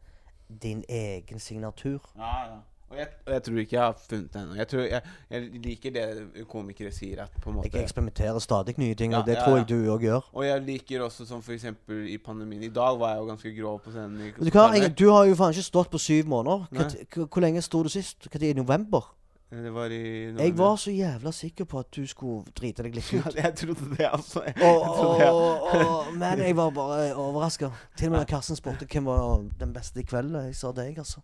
din 0.60 0.84
egen 0.92 1.40
signatur. 1.40 2.04
Ja, 2.20 2.34
ja. 2.50 2.58
Og 2.92 2.98
jeg, 2.98 3.06
og 3.26 3.32
jeg 3.32 3.42
tror 3.46 3.58
ikke 3.62 3.76
jeg 3.76 3.82
har 3.82 3.94
funnet 4.08 4.34
ennå. 4.36 4.54
Jeg, 4.58 4.68
tror- 4.68 4.88
jeg, 4.90 5.02
jeg 5.30 5.60
liker 5.64 5.94
det 5.94 6.46
komikere 6.48 6.90
sier, 6.92 7.22
at 7.24 7.38
på 7.40 7.48
en 7.50 7.56
måte 7.56 7.70
Jeg 7.72 7.86
eksperimenterer 7.86 8.38
stadig 8.44 8.74
nye 8.78 8.94
ting, 8.94 9.12
Ja, 9.16 9.20
og 9.22 9.26
det 9.26 9.38
ja, 9.38 9.44
tror 9.46 9.56
jeg 9.56 9.68
du 9.70 9.78
òg 9.94 10.04
gjør. 10.04 10.28
Og 10.32 10.44
jeg 10.46 10.60
liker 10.66 11.06
også 11.06 11.24
som 11.26 11.40
eksempel 11.54 12.04
i 12.12 12.18
pandemien. 12.18 12.62
I 12.62 12.68
dag 12.68 12.98
var 13.00 13.14
jeg 13.14 13.22
jo 13.22 13.26
ganske 13.30 13.54
grov 13.62 13.80
på 13.80 13.90
scenen. 13.94 14.20
i 14.20 14.44
du 14.44 14.50
kan, 14.50 14.76
du 14.98 15.08
har 15.10 15.24
jo 15.24 15.34
faen 15.40 15.56
ikke 15.56 15.62
stått 15.70 15.90
på 15.90 15.98
syv 15.98 16.28
måneder. 16.28 16.68
Hva 16.70 17.26
Hvor 17.26 17.40
lenge 17.40 17.62
sto 17.62 17.82
du 17.82 17.88
sist? 17.88 18.28
Tid? 18.30 18.42
I 18.42 18.52
november? 18.52 19.08
Det 19.52 19.72
var 19.74 19.84
i 19.92 19.98
november. 20.26 20.42
Jeg 20.44 20.58
var 20.58 20.76
så 20.76 20.90
jævla 20.90 21.30
sikker 21.32 21.64
på 21.64 21.78
at 21.78 21.86
du 21.96 22.06
skulle 22.06 22.44
drite 22.60 22.82
deg 22.82 22.94
litt 22.94 23.10
ut. 23.14 23.34
Jeg 23.36 23.54
trodde 23.56 23.88
det, 23.96 24.06
altså. 24.12 24.40
Og, 24.62 24.82
og, 24.82 25.62
og, 25.72 26.14
men 26.16 26.38
jeg 26.38 26.56
var 26.56 26.70
bare 26.70 27.14
overraska. 27.14 27.68
Til 27.96 28.06
og 28.08 28.12
med 28.12 28.20
da 28.20 28.24
Karsten 28.24 28.56
spurte 28.56 28.86
hvem 28.88 29.04
var 29.04 29.44
den 29.60 29.72
beste 29.72 30.00
i 30.00 30.04
kveld. 30.08 30.36
Jeg 30.36 30.56
sa 30.56 30.72
deg, 30.72 30.98
altså. 30.98 31.20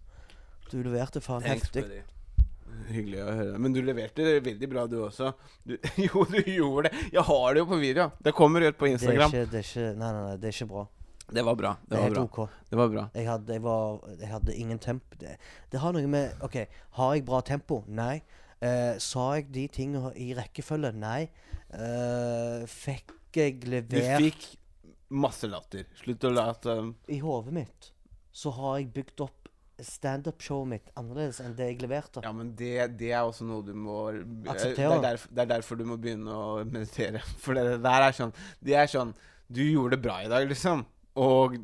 Du 0.71 0.79
leverte 0.85 1.21
faen 1.25 1.45
heftig. 1.47 1.85
Hyggelig 2.89 3.21
å 3.25 3.33
høre. 3.33 3.59
Men 3.61 3.75
du 3.75 3.81
leverte 3.85 4.25
det 4.25 4.39
veldig 4.47 4.69
bra, 4.71 4.85
du 4.89 4.99
også. 5.05 5.33
Du, 5.67 5.75
jo, 6.07 6.25
du 6.29 6.39
gjorde 6.45 6.89
det. 6.89 7.09
Jeg 7.17 7.25
har 7.29 7.57
det 7.57 7.63
jo 7.65 7.69
på 7.73 7.81
video. 7.81 8.07
Det 8.25 8.33
kommer 8.37 8.65
ut 8.65 8.79
på 8.79 8.87
Det 8.87 8.93
er 8.93 8.97
Instagram. 8.99 9.35
ikke, 9.35 9.51
det 9.53 9.61
er 9.61 9.67
ikke 9.67 9.89
Nei, 9.99 10.13
nei, 10.15 10.23
nei, 10.29 10.37
det 10.39 10.51
er 10.51 10.57
ikke 10.57 10.71
bra. 10.73 10.85
Det 11.29 11.45
var 11.45 11.59
bra. 11.61 11.73
Det 11.83 11.91
Det 11.91 12.01
var 12.01 12.15
bra. 12.15 12.23
OK. 12.25 12.39
Det 12.71 12.79
var 12.81 12.89
bra. 12.95 13.05
Jeg 13.15 13.29
hadde, 13.29 13.53
jeg 13.59 13.63
var, 13.67 13.99
jeg 14.23 14.31
hadde 14.33 14.55
ingen 14.57 14.79
tempo. 14.79 15.19
Det, 15.21 15.35
det 15.73 15.83
har 15.83 15.93
noe 15.97 16.09
med 16.09 16.45
OK, 16.47 16.57
har 17.01 17.15
jeg 17.17 17.27
bra 17.29 17.43
tempo? 17.45 17.83
Nei. 17.89 18.15
Eh, 18.65 18.95
sa 19.03 19.27
jeg 19.37 19.51
de 19.55 19.67
tingene 19.69 20.15
i 20.17 20.31
rekkefølge? 20.39 20.95
Nei. 20.97 21.29
Eh, 21.69 22.65
fikk 22.73 23.13
jeg 23.37 23.61
levert 23.69 23.93
Du 23.93 24.25
fikk 24.25 24.49
masse 25.13 25.49
latter. 25.51 25.85
Slutt 26.01 26.25
å 26.25 26.33
late 26.33 26.79
I 27.13 27.21
hodet 27.21 27.55
mitt 27.61 27.93
så 28.39 28.53
har 28.55 28.79
jeg 28.79 28.91
bygd 28.95 29.21
opp 29.25 29.38
standup-showet 29.85 30.69
mitt 30.73 30.91
annerledes 30.99 31.41
enn 31.45 31.55
det 31.59 31.71
jeg 31.73 31.81
leverte. 31.85 32.23
Ja, 32.25 32.33
men 32.35 32.53
det, 32.59 32.75
det 32.99 33.13
er 33.13 33.23
også 33.27 33.47
noe 33.49 33.63
du 33.67 33.73
må 33.79 34.11
Det 34.13 34.51
Akseptere. 34.55 34.93
er, 34.99 35.03
derfor, 35.11 35.29
det 35.35 35.45
er 35.45 35.51
derfor 35.55 35.77
du 35.81 35.85
må 35.89 35.97
begynne 36.01 36.35
å 36.35 36.65
meditere. 36.69 37.23
For 37.45 37.55
det 37.59 37.79
der 37.85 38.07
er 38.09 38.13
sånn 38.17 38.33
Det 38.61 38.75
er 38.79 38.87
sånn 38.91 39.15
Du 39.49 39.63
gjorde 39.65 39.97
det 39.97 40.03
bra 40.05 40.21
i 40.25 40.29
dag, 40.31 40.49
liksom. 40.51 40.85
Og 41.19 41.57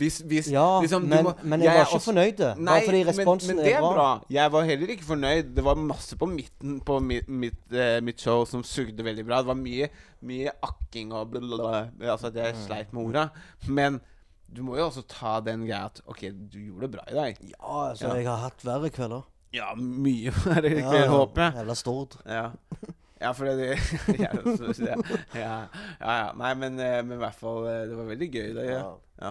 hvis, 0.00 0.22
hvis 0.24 0.46
Ja, 0.54 0.78
liksom, 0.80 1.02
du 1.04 1.10
men, 1.12 1.24
må- 1.26 1.34
men 1.44 1.60
jeg, 1.60 1.68
jeg 1.68 1.76
var 1.76 1.84
ikke 1.84 1.96
også- 1.98 2.06
fornøyd. 2.12 2.38
Bare 2.64 2.84
fordi 2.86 3.00
responsen 3.04 3.48
men, 3.52 3.56
men 3.58 3.64
det 3.66 3.74
er 3.74 3.82
bra. 3.84 4.06
Jeg 4.32 4.52
var 4.54 4.62
heller 4.70 4.92
ikke 4.94 5.04
fornøyd. 5.04 5.50
Det 5.58 5.64
var 5.66 5.74
masse 5.76 6.16
på 6.16 6.28
midten 6.30 6.78
på 6.80 6.96
mitt, 7.04 7.28
mitt, 7.28 7.58
uh, 7.76 7.98
mitt 8.00 8.20
show 8.24 8.46
som 8.48 8.62
sugde 8.64 9.04
veldig 9.04 9.26
bra. 9.28 9.42
Det 9.42 9.50
var 9.50 9.58
mye, 9.60 9.90
mye 10.24 10.54
akking 10.64 11.12
og 11.12 11.28
blablabla. 11.34 11.82
Altså 12.08 12.30
at 12.30 12.40
jeg 12.40 12.54
Mm. 12.54 12.62
sleit 12.64 12.92
med 12.96 13.02
orda. 13.04 13.26
Men 13.68 14.00
du 14.52 14.62
må 14.66 14.76
jo 14.76 14.86
også 14.86 15.02
ta 15.08 15.38
den 15.44 15.64
greia 15.66 15.86
at 15.88 16.02
OK, 16.06 16.26
du 16.52 16.58
gjorde 16.60 16.86
det 16.86 16.90
bra 16.96 17.04
i 17.08 17.14
dag. 17.16 17.38
Ja, 17.50 17.60
altså, 17.90 18.08
Ja. 18.08 18.16
jeg 18.20 18.28
har 18.28 18.42
hatt 18.44 18.64
verre 18.66 18.90
kvelder. 18.92 19.28
Ja, 19.52 19.72
mye 19.76 20.32
verre 20.44 20.68
kvelder 20.68 20.80
Ja, 20.82 20.90
kveld, 20.90 21.12
håper 21.14 21.42
jeg. 21.46 21.54
Jævla 21.62 21.76
stort. 21.78 22.18
Ja. 22.26 22.50
Ja, 23.22 23.30
for 23.38 23.46
det, 23.46 23.54
det 23.56 24.18
ja, 24.18 24.30
ja, 25.38 25.50
ja. 26.02 26.32
Nei, 26.34 26.54
men, 26.58 26.78
eh, 26.82 26.98
men 27.06 27.14
i 27.14 27.20
hvert 27.22 27.38
fall 27.38 27.68
eh, 27.70 27.84
Det 27.86 27.94
var 27.94 28.08
veldig 28.08 28.28
gøy. 28.34 28.48
Det, 28.56 28.64
ja. 28.66 28.80
Ja. 29.22 29.30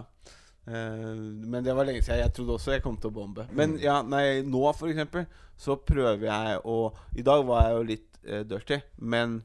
Eh, 0.72 1.10
men 1.52 1.66
det 1.66 1.76
var 1.76 1.90
lenge 1.90 2.04
siden. 2.06 2.22
Jeg 2.24 2.34
trodde 2.38 2.56
også 2.56 2.76
jeg 2.78 2.86
kom 2.86 2.96
til 3.02 3.12
å 3.12 3.16
bombe. 3.20 3.48
Men 3.58 3.76
ja, 3.84 4.00
nei, 4.08 4.42
nå 4.48 4.64
for 4.78 4.92
eksempel 4.92 5.28
så 5.62 5.76
prøver 5.76 6.26
jeg 6.30 6.62
å 6.66 6.78
I 7.20 7.26
dag 7.28 7.44
var 7.46 7.68
jeg 7.68 7.76
jo 7.76 7.88
litt 7.92 8.22
uh, 8.26 8.40
dirty, 8.50 8.80
men 8.98 9.42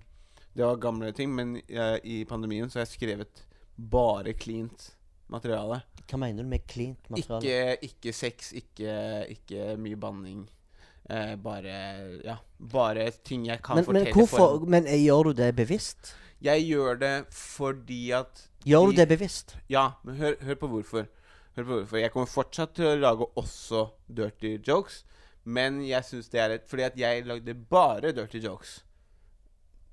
det 0.57 0.65
var 0.65 0.79
gamle 0.81 1.11
ting. 1.13 1.35
Men 1.37 1.59
uh, 1.59 1.97
i 2.07 2.23
pandemien 2.29 2.71
så 2.71 2.79
har 2.81 2.87
jeg 2.87 2.95
skrevet 2.95 3.43
bare 3.77 4.33
cleant 4.39 4.93
materiale. 5.33 5.81
Hva 6.07 6.19
mener 6.23 6.45
du 6.45 6.51
med 6.51 6.67
cleant 6.71 7.11
materiale? 7.11 7.41
Ikke, 7.43 7.89
ikke 7.89 8.15
sex, 8.15 8.53
ikke, 8.57 8.93
ikke 9.35 9.73
mye 9.81 9.99
banning. 9.99 10.45
Eh, 11.11 11.37
bare 11.39 11.75
Ja, 12.25 12.37
bare 12.59 13.11
ting 13.25 13.47
jeg 13.47 13.61
kan 13.63 13.79
men, 13.79 13.85
men 13.87 13.87
fortelle 13.87 14.15
hvorfor 14.15 14.39
for 14.39 14.65
Men 14.67 14.89
eh, 14.91 15.05
gjør 15.05 15.29
du 15.29 15.33
det 15.39 15.53
bevisst? 15.55 16.17
Jeg 16.43 16.65
gjør 16.67 16.99
det 16.99 17.13
fordi 17.31 18.11
at 18.11 18.49
Gjør 18.67 18.91
du 18.91 18.97
det 18.97 19.09
bevisst? 19.09 19.57
Ja, 19.71 19.91
men 20.05 20.17
hør, 20.17 20.35
hør 20.43 20.55
på 20.55 20.67
hvorfor. 20.67 21.07
Hør 21.57 21.63
på 21.63 21.73
hvorfor. 21.77 21.97
Jeg 21.97 22.11
kommer 22.11 22.27
fortsatt 22.27 22.75
til 22.75 22.89
å 22.91 22.97
lage 22.99 23.29
også 23.39 23.85
dirty 24.11 24.57
jokes, 24.67 25.05
men 25.45 25.79
jeg 25.87 26.03
syns 26.05 26.29
det 26.33 26.41
er 26.43 26.57
et 26.57 26.67
Fordi 26.67 26.83
at 26.83 26.99
jeg 26.99 27.27
lagde 27.27 27.55
bare 27.55 28.13
dirty 28.13 28.43
jokes. 28.43 28.81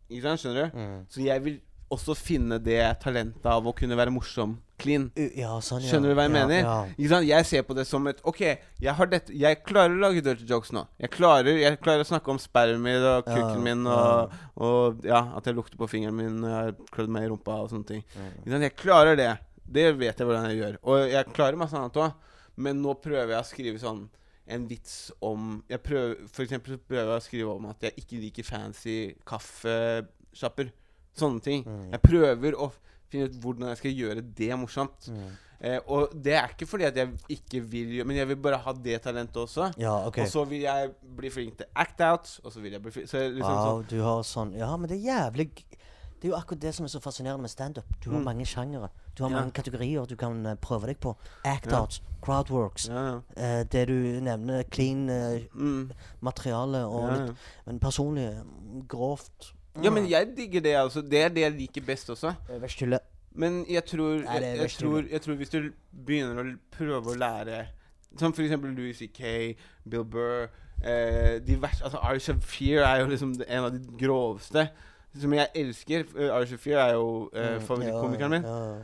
Ikke 0.10 0.26
sant? 0.26 0.42
Skjønner 0.42 0.66
du? 0.66 0.78
Mm. 0.78 1.06
Så 1.10 1.22
jeg 1.22 1.46
vil 1.46 1.62
også 1.94 2.16
finne 2.18 2.58
det 2.58 2.82
talentet 3.04 3.46
av 3.46 3.66
å 3.70 3.76
kunne 3.78 3.98
være 3.98 4.14
morsom 4.14 4.58
clean. 4.84 5.08
Ja, 5.40 5.56
sånn, 5.64 5.82
ja. 5.84 5.92
Skjønner 5.92 6.12
du 6.12 6.18
hva 6.18 6.26
jeg 6.28 6.34
ja, 6.34 6.76
mener? 6.98 7.24
Jeg 7.30 7.48
ser 7.50 7.66
på 7.68 7.78
det 7.78 7.86
som 7.90 8.08
et 8.12 8.20
OK, 8.30 8.42
jeg 8.84 8.98
har 8.98 9.10
dette 9.12 9.36
Jeg 9.36 9.62
klarer 9.64 9.96
å 9.96 10.02
lage 10.02 10.24
dirty 10.26 10.48
jokes 10.50 10.74
nå. 10.76 10.86
Jeg 11.02 11.14
klarer, 11.16 11.56
jeg 11.62 11.80
klarer 11.84 12.06
å 12.06 12.10
snakke 12.10 12.34
om 12.34 12.42
spermen 12.42 12.84
min 12.84 13.08
og 13.08 13.30
kukken 13.30 13.64
min 13.64 13.88
og, 13.90 14.36
og 14.60 15.08
ja, 15.08 15.24
at 15.38 15.48
jeg 15.48 15.58
lukter 15.58 15.80
på 15.80 15.90
fingeren 15.92 16.18
min 16.20 16.42
når 16.44 16.54
jeg 16.54 16.60
har 16.60 16.92
klødd 16.98 17.16
meg 17.16 17.28
i 17.28 17.32
rumpa 17.32 17.62
og 17.64 17.72
sånne 17.74 17.90
ting. 17.90 18.06
Jeg 18.46 18.76
klarer 18.80 19.20
det. 19.20 19.32
Det 19.64 19.88
vet 19.98 20.20
jeg 20.20 20.28
hvordan 20.28 20.50
jeg 20.52 20.60
gjør. 20.60 20.78
Og 20.92 21.08
jeg 21.14 21.34
klarer 21.34 21.60
masse 21.60 21.80
annet 21.80 22.04
òg. 22.04 22.20
Men 22.62 22.84
nå 22.84 22.94
prøver 23.02 23.34
jeg 23.34 23.42
å 23.42 23.50
skrive 23.50 23.82
sånn 23.82 24.04
en 24.54 24.66
vits 24.68 25.12
om 25.24 25.62
jeg 25.72 25.80
prøver, 25.86 26.26
For 26.28 26.44
eksempel 26.44 26.78
prøver 26.78 27.14
jeg 27.14 27.22
å 27.22 27.26
skrive 27.26 27.54
om 27.56 27.68
at 27.72 27.86
jeg 27.88 28.04
ikke 28.04 28.22
liker 28.26 28.48
fancy 28.48 28.98
kaffesjapper. 29.28 30.74
Sånne 31.18 31.44
ting. 31.46 31.64
Mm. 31.66 31.92
Jeg 31.94 32.04
prøver 32.04 32.58
å 32.58 32.72
finne 33.14 33.30
ut 33.32 33.40
hvordan 33.46 33.72
jeg 33.74 33.78
skal 33.84 33.98
gjøre 34.02 34.26
det 34.42 34.52
morsomt. 34.60 35.10
Mm. 35.14 35.32
Eh, 35.64 35.80
og 35.88 36.12
det 36.26 36.34
er 36.36 36.50
ikke 36.52 36.66
fordi 36.68 36.84
at 36.90 36.98
jeg 37.00 37.14
ikke 37.38 37.62
vil 37.72 37.94
gjøre 37.96 38.06
Men 38.10 38.18
jeg 38.18 38.28
vil 38.34 38.36
bare 38.44 38.58
ha 38.66 38.74
det 38.76 38.98
talentet 39.06 39.38
også. 39.46 39.70
Ja, 39.80 39.94
okay. 40.10 40.26
Og 40.26 40.28
så 40.34 40.44
vil 40.50 40.66
jeg 40.66 40.90
bli 41.16 41.30
flink 41.32 41.56
til 41.62 41.70
act 41.76 42.02
out. 42.04 42.34
Og 42.44 42.52
så 42.52 42.60
vil 42.60 42.74
jeg 42.76 42.82
bli 42.84 42.92
flink 42.92 43.08
Så 43.08 43.22
liksom 43.32 43.54
Wow, 43.56 43.70
sånn 43.80 43.88
du 43.94 44.02
har 44.04 44.26
sånn 44.28 44.52
Ja, 44.60 44.74
men 44.76 44.90
det 44.92 44.98
er 45.00 45.06
jævlig 45.08 45.48
Det 46.20 46.28
er 46.28 46.34
jo 46.34 46.36
akkurat 46.36 46.60
det 46.66 46.74
som 46.76 46.84
er 46.86 46.92
så 46.92 47.00
fascinerende 47.04 47.42
med 47.46 47.52
standup. 47.52 47.86
Du 48.04 48.10
har 48.12 48.20
Mm. 48.20 48.26
mange 48.26 48.46
sjangere. 48.48 48.90
Du 49.16 49.24
har 49.24 49.30
Ja. 49.32 49.38
mange 49.40 49.52
kategorier 49.56 50.06
du 50.08 50.16
kan 50.16 50.46
eh, 50.46 50.56
prøve 50.56 50.88
deg 50.88 51.00
på. 51.00 51.16
Act 51.46 51.68
Ja. 51.72 51.80
out, 51.82 52.02
crowdworks. 52.22 52.88
ja. 52.90 53.22
eh, 53.38 53.64
det 53.64 53.88
du 53.88 54.20
nevner, 54.22 54.64
clean 54.72 55.10
eh, 55.10 55.42
Mm, 55.56 55.92
materiale 56.22 56.84
og 56.88 57.10
litt 57.12 57.36
Men 57.66 57.80
personlig 57.80 58.30
grovt. 58.88 59.54
Ja, 59.82 59.90
men 59.90 60.06
jeg 60.10 60.28
digger 60.38 60.62
det, 60.62 60.76
altså. 60.78 61.02
Det 61.02 61.22
er 61.24 61.30
det 61.34 61.42
jeg 61.42 61.52
liker 61.58 61.82
best 61.88 62.10
også. 62.14 62.34
Øverst 62.50 62.76
stille. 62.78 63.00
Men 63.36 63.66
jeg 63.70 63.86
tror, 63.86 64.20
Nei, 64.22 64.22
det 64.22 64.30
er 64.30 64.40
jeg, 64.42 64.56
jeg, 64.58 64.60
verst 64.62 64.80
tror, 64.80 65.04
jeg 65.12 65.22
tror 65.22 65.36
hvis 65.40 65.50
du 65.50 65.72
begynner 66.06 66.38
å 66.38 66.44
l- 66.46 66.60
prøve 66.72 67.16
å 67.16 67.16
lære 67.18 67.64
Som 68.20 68.34
for 68.34 68.44
eksempel 68.46 68.76
Louis 68.78 68.94
C.K., 68.98 69.56
Bill 69.90 70.04
Burr 70.06 70.44
eh, 70.86 71.40
de 71.42 71.56
vers, 71.62 71.82
altså 71.82 71.98
Irish 72.12 72.30
of 72.30 72.44
Fear 72.46 72.84
er 72.86 73.00
jo 73.02 73.08
liksom 73.10 73.34
en 73.48 73.64
av 73.64 73.72
de 73.74 73.82
groveste. 74.06 74.68
Som 75.20 75.34
jeg 75.34 75.48
elsker. 75.56 76.06
Uh, 76.14 76.28
Irish 76.38 76.54
of 76.54 76.60
Fear 76.60 76.78
er 76.84 76.94
jo 76.94 77.30
eh, 77.34 77.56
Mm, 77.56 77.62
favorittkomikeren 77.66 78.32
min. 78.32 78.44
Ja, 78.44 78.76
ja. 78.76 78.84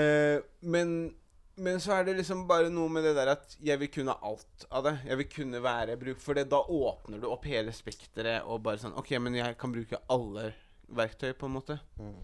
Eh, 0.00 0.40
men, 0.62 1.12
men 1.56 1.80
så 1.80 1.92
er 1.98 2.06
det 2.06 2.14
liksom 2.16 2.46
bare 2.48 2.70
noe 2.72 2.88
med 2.92 3.04
det 3.04 3.12
der 3.18 3.32
at 3.34 3.56
jeg 3.60 3.80
vil 3.80 3.90
kunne 3.92 4.14
alt 4.24 4.66
av 4.70 4.86
det. 4.86 4.94
Jeg 5.04 5.18
vil 5.20 5.28
kunne 5.34 5.62
være 5.62 5.96
bruk 6.00 6.20
For 6.22 6.38
det, 6.38 6.46
da 6.52 6.62
åpner 6.64 7.20
du 7.20 7.26
opp 7.28 7.44
hele 7.50 7.74
spekteret 7.76 8.46
og 8.48 8.62
bare 8.64 8.80
sånn 8.80 8.96
OK, 8.96 9.10
men 9.20 9.36
jeg 9.36 9.56
kan 9.60 9.74
bruke 9.74 10.00
alle 10.12 10.52
verktøy, 10.92 11.32
på 11.36 11.48
en 11.48 11.56
måte. 11.56 11.78
Mm. 12.00 12.20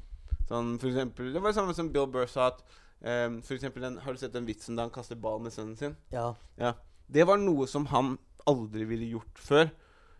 Sånn 0.48 0.74
for 0.80 0.90
eksempel 0.90 1.32
Det 1.34 1.42
var 1.42 1.52
det 1.52 1.58
samme 1.60 1.74
som 1.76 1.90
Bill 1.92 2.08
Burr 2.08 2.28
sa 2.30 2.50
at 2.52 2.62
um, 3.04 3.40
For 3.44 3.56
eksempel 3.56 3.84
den, 3.84 3.98
Har 4.04 4.16
du 4.16 4.20
sett 4.20 4.32
den 4.32 4.48
vitsen 4.48 4.78
da 4.78 4.86
han 4.86 4.92
kaster 4.94 5.18
ball 5.20 5.42
med 5.44 5.52
sønnen 5.52 5.76
sin? 5.76 5.96
ja. 6.14 6.32
Ja. 6.60 6.74
Det 7.08 7.24
var 7.24 7.40
noe 7.40 7.64
som 7.64 7.86
han 7.88 8.18
aldri 8.48 8.84
ville 8.84 9.06
gjort 9.14 9.38
før. 9.40 9.70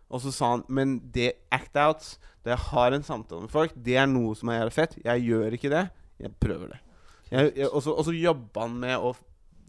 Og 0.09 0.23
så 0.23 0.31
sa 0.33 0.47
han 0.55 0.63
Men 0.67 0.95
det 1.13 1.35
act 1.53 1.77
outs, 1.77 2.15
det 2.41 2.55
jeg 2.55 2.65
har 2.71 2.93
en 2.97 3.05
samtale 3.05 3.45
med 3.45 3.53
folk, 3.53 3.73
det 3.75 3.97
er 4.01 4.09
noe 4.09 4.33
som 4.37 4.49
jeg 4.49 4.63
har 4.63 4.73
fett. 4.73 4.95
Jeg 5.05 5.25
gjør 5.27 5.57
ikke 5.57 5.69
det. 5.69 5.83
Jeg 6.17 6.33
prøver 6.41 6.73
det. 6.73 6.79
Og 7.31 7.81
så- 7.83 8.13
jobba 8.13 8.61
han 8.61 8.79
med 8.79 8.97
å 8.97 9.15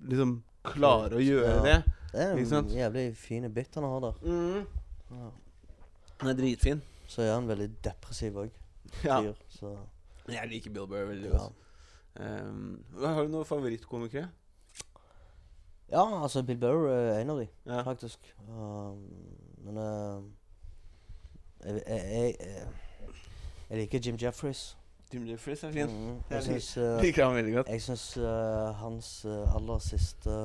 liksom 0.09 0.43
klare 0.65 1.17
å 1.17 1.21
gjøre 1.21 1.57
Ja. 1.57 1.63
det. 1.63 1.85
Det 2.13 2.21
er 2.21 2.59
en 2.59 2.69
jævlig 2.69 3.17
fin 3.17 3.53
bit 3.53 3.75
han 3.75 3.85
har 3.85 4.01
der. 4.01 4.13
Mm. 4.23 4.67
Ja. 5.11 5.31
Han 6.21 6.29
er 6.31 6.35
dritfin. 6.35 6.83
Så 7.07 7.23
er 7.23 7.35
han 7.35 7.47
veldig 7.49 7.71
depressiv 7.85 8.35
òg. 8.37 8.51
Ja. 9.05 9.21
Så 9.49 9.77
Jeg 10.29 10.49
liker 10.49 10.71
Bill 10.71 10.87
Burr 10.87 11.07
veldig 11.07 11.31
ja. 11.31 11.39
godt. 11.39 11.53
Ehm, 12.21 12.85
har 13.01 13.23
du 13.23 13.29
noen 13.29 13.45
favorittkomikere? 13.45 14.29
ja, 15.91 16.23
altså 16.23 16.43
Bill 16.47 16.59
Burr 16.59 16.89
er 16.89 17.21
en 17.21 17.31
av 17.31 17.39
de, 17.39 17.49
Ja. 17.67 17.83
faktisk. 17.83 18.19
Um, 18.49 19.09
men 19.65 19.77
uh, 19.79 20.23
jeg, 21.65 21.83
jeg, 21.87 22.37
jeg, 22.41 22.67
jeg 23.71 23.79
liker 23.79 23.99
Jim 24.07 24.17
Jeffries. 24.17 24.77
Jim 25.13 25.27
Jeffries 25.27 25.65
er 25.65 25.73
fin. 25.75 25.87
Mm, 25.91 26.17
Jeg 26.31 26.37
jeg 26.37 26.43
syns 26.47 26.77
uh, 26.79 27.01
Liker 27.03 27.25
han 27.27 27.35
veldig 27.37 27.55
godt. 27.55 27.69
Jeg 27.69 27.83
syns 27.83 28.05
uh, 28.17 28.71
hans 28.79 29.09
uh, 29.27 29.57
aller 29.57 29.79
siste 29.79 30.37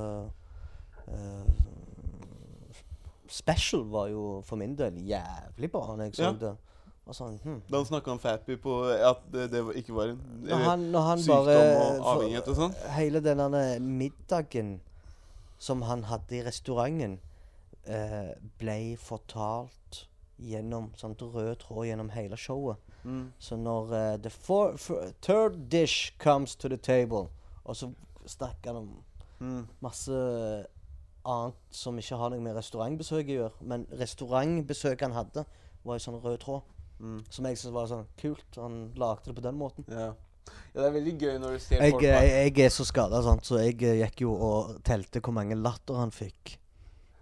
special 3.30 3.84
var 3.92 4.08
jo 4.10 4.42
for 4.46 4.56
min 4.58 4.74
del 4.78 4.98
jævlig 5.06 5.70
bra 5.72 5.96
når 5.96 6.04
jeg 6.08 6.16
så 6.16 6.24
Ja. 6.24 6.32
det. 6.32 6.56
Sånn, 7.14 7.36
hm. 7.44 7.60
Da 7.70 7.78
han 7.78 7.86
snakka 7.86 8.12
om 8.16 8.20
Fappy 8.20 8.56
på 8.58 8.80
at 8.90 9.20
det, 9.32 9.52
det 9.52 9.60
ikke 9.78 9.94
var 9.94 10.10
en 10.16 10.22
Når 10.42 10.64
han, 10.64 10.80
når 10.90 11.02
han 11.02 11.20
sykdom 11.22 11.46
bare 11.46 12.00
og 12.00 12.08
avhengighet 12.16 12.48
og 12.50 12.56
sånn. 12.58 12.74
Hele 12.96 13.22
denne 13.22 13.80
middagen 13.80 14.72
som 15.62 15.84
han 15.86 16.04
hadde 16.10 16.40
i 16.40 16.42
restauranten 16.48 17.20
eh, 17.86 18.32
ble 18.58 18.98
fortalt 18.98 20.08
gjennom 20.42 20.90
sånn 20.98 21.14
rød 21.22 21.60
tråd 21.62 21.86
gjennom 21.92 22.10
hele 22.10 22.38
showet. 22.42 22.82
Mm. 23.06 23.26
Så 23.40 23.56
når 23.56 23.92
uh, 23.94 24.22
the 24.22 24.30
four, 24.30 24.78
four, 24.78 25.12
third 25.22 25.70
dish 25.72 26.14
comes 26.18 26.56
to 26.56 26.70
the 26.72 26.78
table, 26.78 27.28
og 27.64 27.76
så 27.76 27.92
snakker 28.26 28.74
han 28.74 28.82
om 28.84 28.96
Mm. 29.40 29.66
masse 29.84 30.16
annet 31.26 31.56
som 31.70 31.98
ikke 32.00 32.18
har 32.20 32.32
noe 32.32 32.44
med 32.44 32.56
restaurantbesøk 32.56 33.28
å 33.28 33.38
gjøre. 33.40 33.66
Men 33.68 33.86
restaurantbesøket 34.00 35.08
han 35.10 35.18
hadde, 35.18 35.46
var 35.86 36.00
i 36.00 36.04
sånn 36.04 36.22
rød 36.24 36.38
tråd. 36.44 36.62
Mm. 37.00 37.18
Som 37.30 37.48
jeg 37.50 37.60
syntes 37.60 37.76
var 37.76 37.90
sånn 37.92 38.06
kult. 38.20 38.46
Han 38.56 38.78
lagde 38.96 39.28
det 39.30 39.36
på 39.36 39.44
den 39.44 39.58
måten. 39.60 39.88
Ja. 39.92 40.14
ja, 40.14 40.78
det 40.78 40.86
er 40.88 40.94
veldig 40.96 41.16
gøy 41.20 41.40
når 41.44 41.58
du 41.58 41.64
ser 41.66 41.82
Jeg, 41.84 41.96
folk 41.98 42.06
jeg, 42.08 42.30
jeg 42.56 42.66
er 42.66 42.74
så 42.74 42.86
skada, 42.88 43.22
så 43.44 43.60
jeg 43.60 43.82
eh, 43.84 44.00
gikk 44.06 44.24
jo 44.24 44.36
og 44.36 44.78
telte 44.88 45.20
hvor 45.20 45.36
mange 45.36 45.58
latter 45.60 46.00
han 46.00 46.14
fikk 46.16 46.56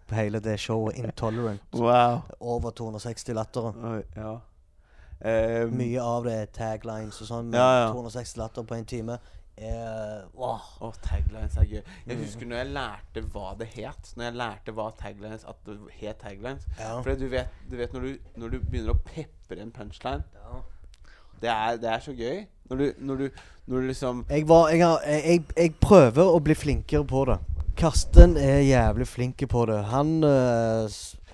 på 0.08 0.20
hele 0.20 0.44
det 0.44 0.60
showet. 0.62 1.00
Intolerant. 1.02 1.64
Wow. 1.74 2.22
Over 2.40 2.76
260 2.76 3.34
latter. 3.40 3.72
Ja. 4.20 4.36
Eh, 5.24 5.66
Mye 5.72 6.02
av 6.02 6.24
det 6.26 6.34
er 6.34 6.46
taglines 6.52 7.22
og 7.22 7.28
sånn, 7.30 7.54
Ja, 7.54 7.86
ja. 7.86 7.92
260 7.94 8.38
latter 8.38 8.64
på 8.64 8.76
en 8.76 8.86
time 8.86 9.20
Uh, 9.54 10.24
Wow. 10.34 10.58
oh, 10.82 10.94
taglines 11.04 11.56
er 11.58 11.66
gøy. 11.70 11.82
Jeg 12.08 12.18
Mm. 12.18 12.24
husker 12.24 12.46
når 12.48 12.56
jeg 12.58 12.68
lærte 12.74 13.22
hva 13.30 13.52
det 13.60 13.68
het. 13.68 14.14
Når 14.18 14.24
jeg 14.24 14.34
lærte 14.34 14.72
hva 14.74 14.88
taglines 14.98 15.44
at 15.48 15.56
det 15.68 15.78
het 16.00 16.18
taglines. 16.18 16.64
Ja. 16.80 17.00
For 17.02 17.14
du 17.14 17.28
vet, 17.30 17.48
du 17.70 17.76
vet 17.78 17.94
når, 17.94 18.00
du, 18.02 18.18
når 18.36 18.50
du 18.50 18.60
begynner 18.60 18.94
å 18.96 18.98
pepre 19.06 19.62
en 19.62 19.72
punchline 19.72 20.24
Det 21.42 21.50
er, 21.52 21.78
det 21.78 21.90
er 21.90 22.00
så 22.00 22.16
gøy. 22.18 22.48
Når 22.70 22.78
du, 22.78 22.94
når 23.00 23.16
du, 23.16 23.30
når 23.68 23.80
du 23.82 23.88
liksom 23.88 24.26
Jeg, 24.30 24.48
var, 24.48 24.70
jeg, 24.70 24.82
har, 24.88 25.00
jeg, 25.06 25.24
jeg, 25.26 25.44
jeg 25.58 25.76
prøver 25.82 26.24
å 26.34 26.40
bli 26.44 26.54
flinkere 26.56 27.06
på 27.06 27.26
det. 27.30 27.38
Karsten 27.78 28.36
er 28.38 28.60
jævlig 28.66 29.08
flink 29.08 29.48
på 29.50 29.66
det. 29.70 29.84
Han 29.86 30.24
øh, 30.24 30.90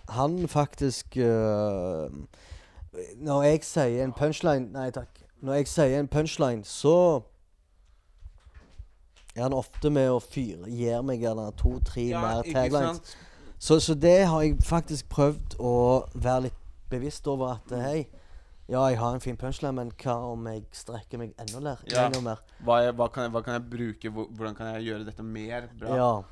Han 0.10 0.48
faktisk 0.48 1.18
øh, 1.18 2.10
Når 3.22 3.44
jeg 3.44 3.64
sier 3.64 4.03
en 4.03 4.14
punchline 4.18 4.72
Nei 4.74 4.90
takk. 4.91 5.20
Når 5.41 5.53
jeg 5.60 5.68
sier 5.72 5.99
en 5.99 6.07
punchline, 6.07 6.64
så 6.66 7.22
er 9.36 9.44
han 9.45 9.53
ofte 9.53 9.91
med 9.94 10.10
å 10.11 10.20
fyre 10.24 10.68
Gir 10.74 11.03
meg 11.06 11.22
gjerne 11.24 11.49
to-tre 11.60 12.07
mer 12.16 12.41
taglines. 12.49 13.16
Så, 13.60 13.78
så 13.84 13.94
det 13.95 14.24
har 14.28 14.41
jeg 14.45 14.57
faktisk 14.64 15.10
prøvd 15.11 15.57
å 15.60 15.74
være 16.16 16.48
litt 16.48 16.60
bevisst 16.90 17.28
over 17.28 17.57
at 17.57 17.72
Mm. 17.72 17.82
hei, 17.84 18.07
ja, 18.70 18.86
jeg 18.88 18.98
har 18.99 19.14
en 19.14 19.20
fin 19.20 19.38
punchline, 19.38 19.76
men 19.76 19.91
hva 19.91 20.16
om 20.32 20.48
jeg 20.48 20.64
strekker 20.72 21.18
meg 21.20 21.34
enda, 21.40 21.60
mer, 21.60 21.78
Ja. 21.88 22.06
enda 22.07 22.22
mer? 22.22 22.38
Hva, 22.64 22.82
er, 22.88 22.91
hva, 22.94 23.07
kan 23.11 23.24
jeg, 23.24 23.32
hva 23.32 23.44
kan 23.44 23.53
jeg 23.53 23.70
bruke? 23.70 24.11
Hvordan 24.11 24.56
kan 24.56 24.74
jeg 24.76 24.84
gjøre 24.90 25.06
dette 25.06 25.24
mer 25.24 25.70
bra? 25.80 25.95
Ja. 25.95 26.24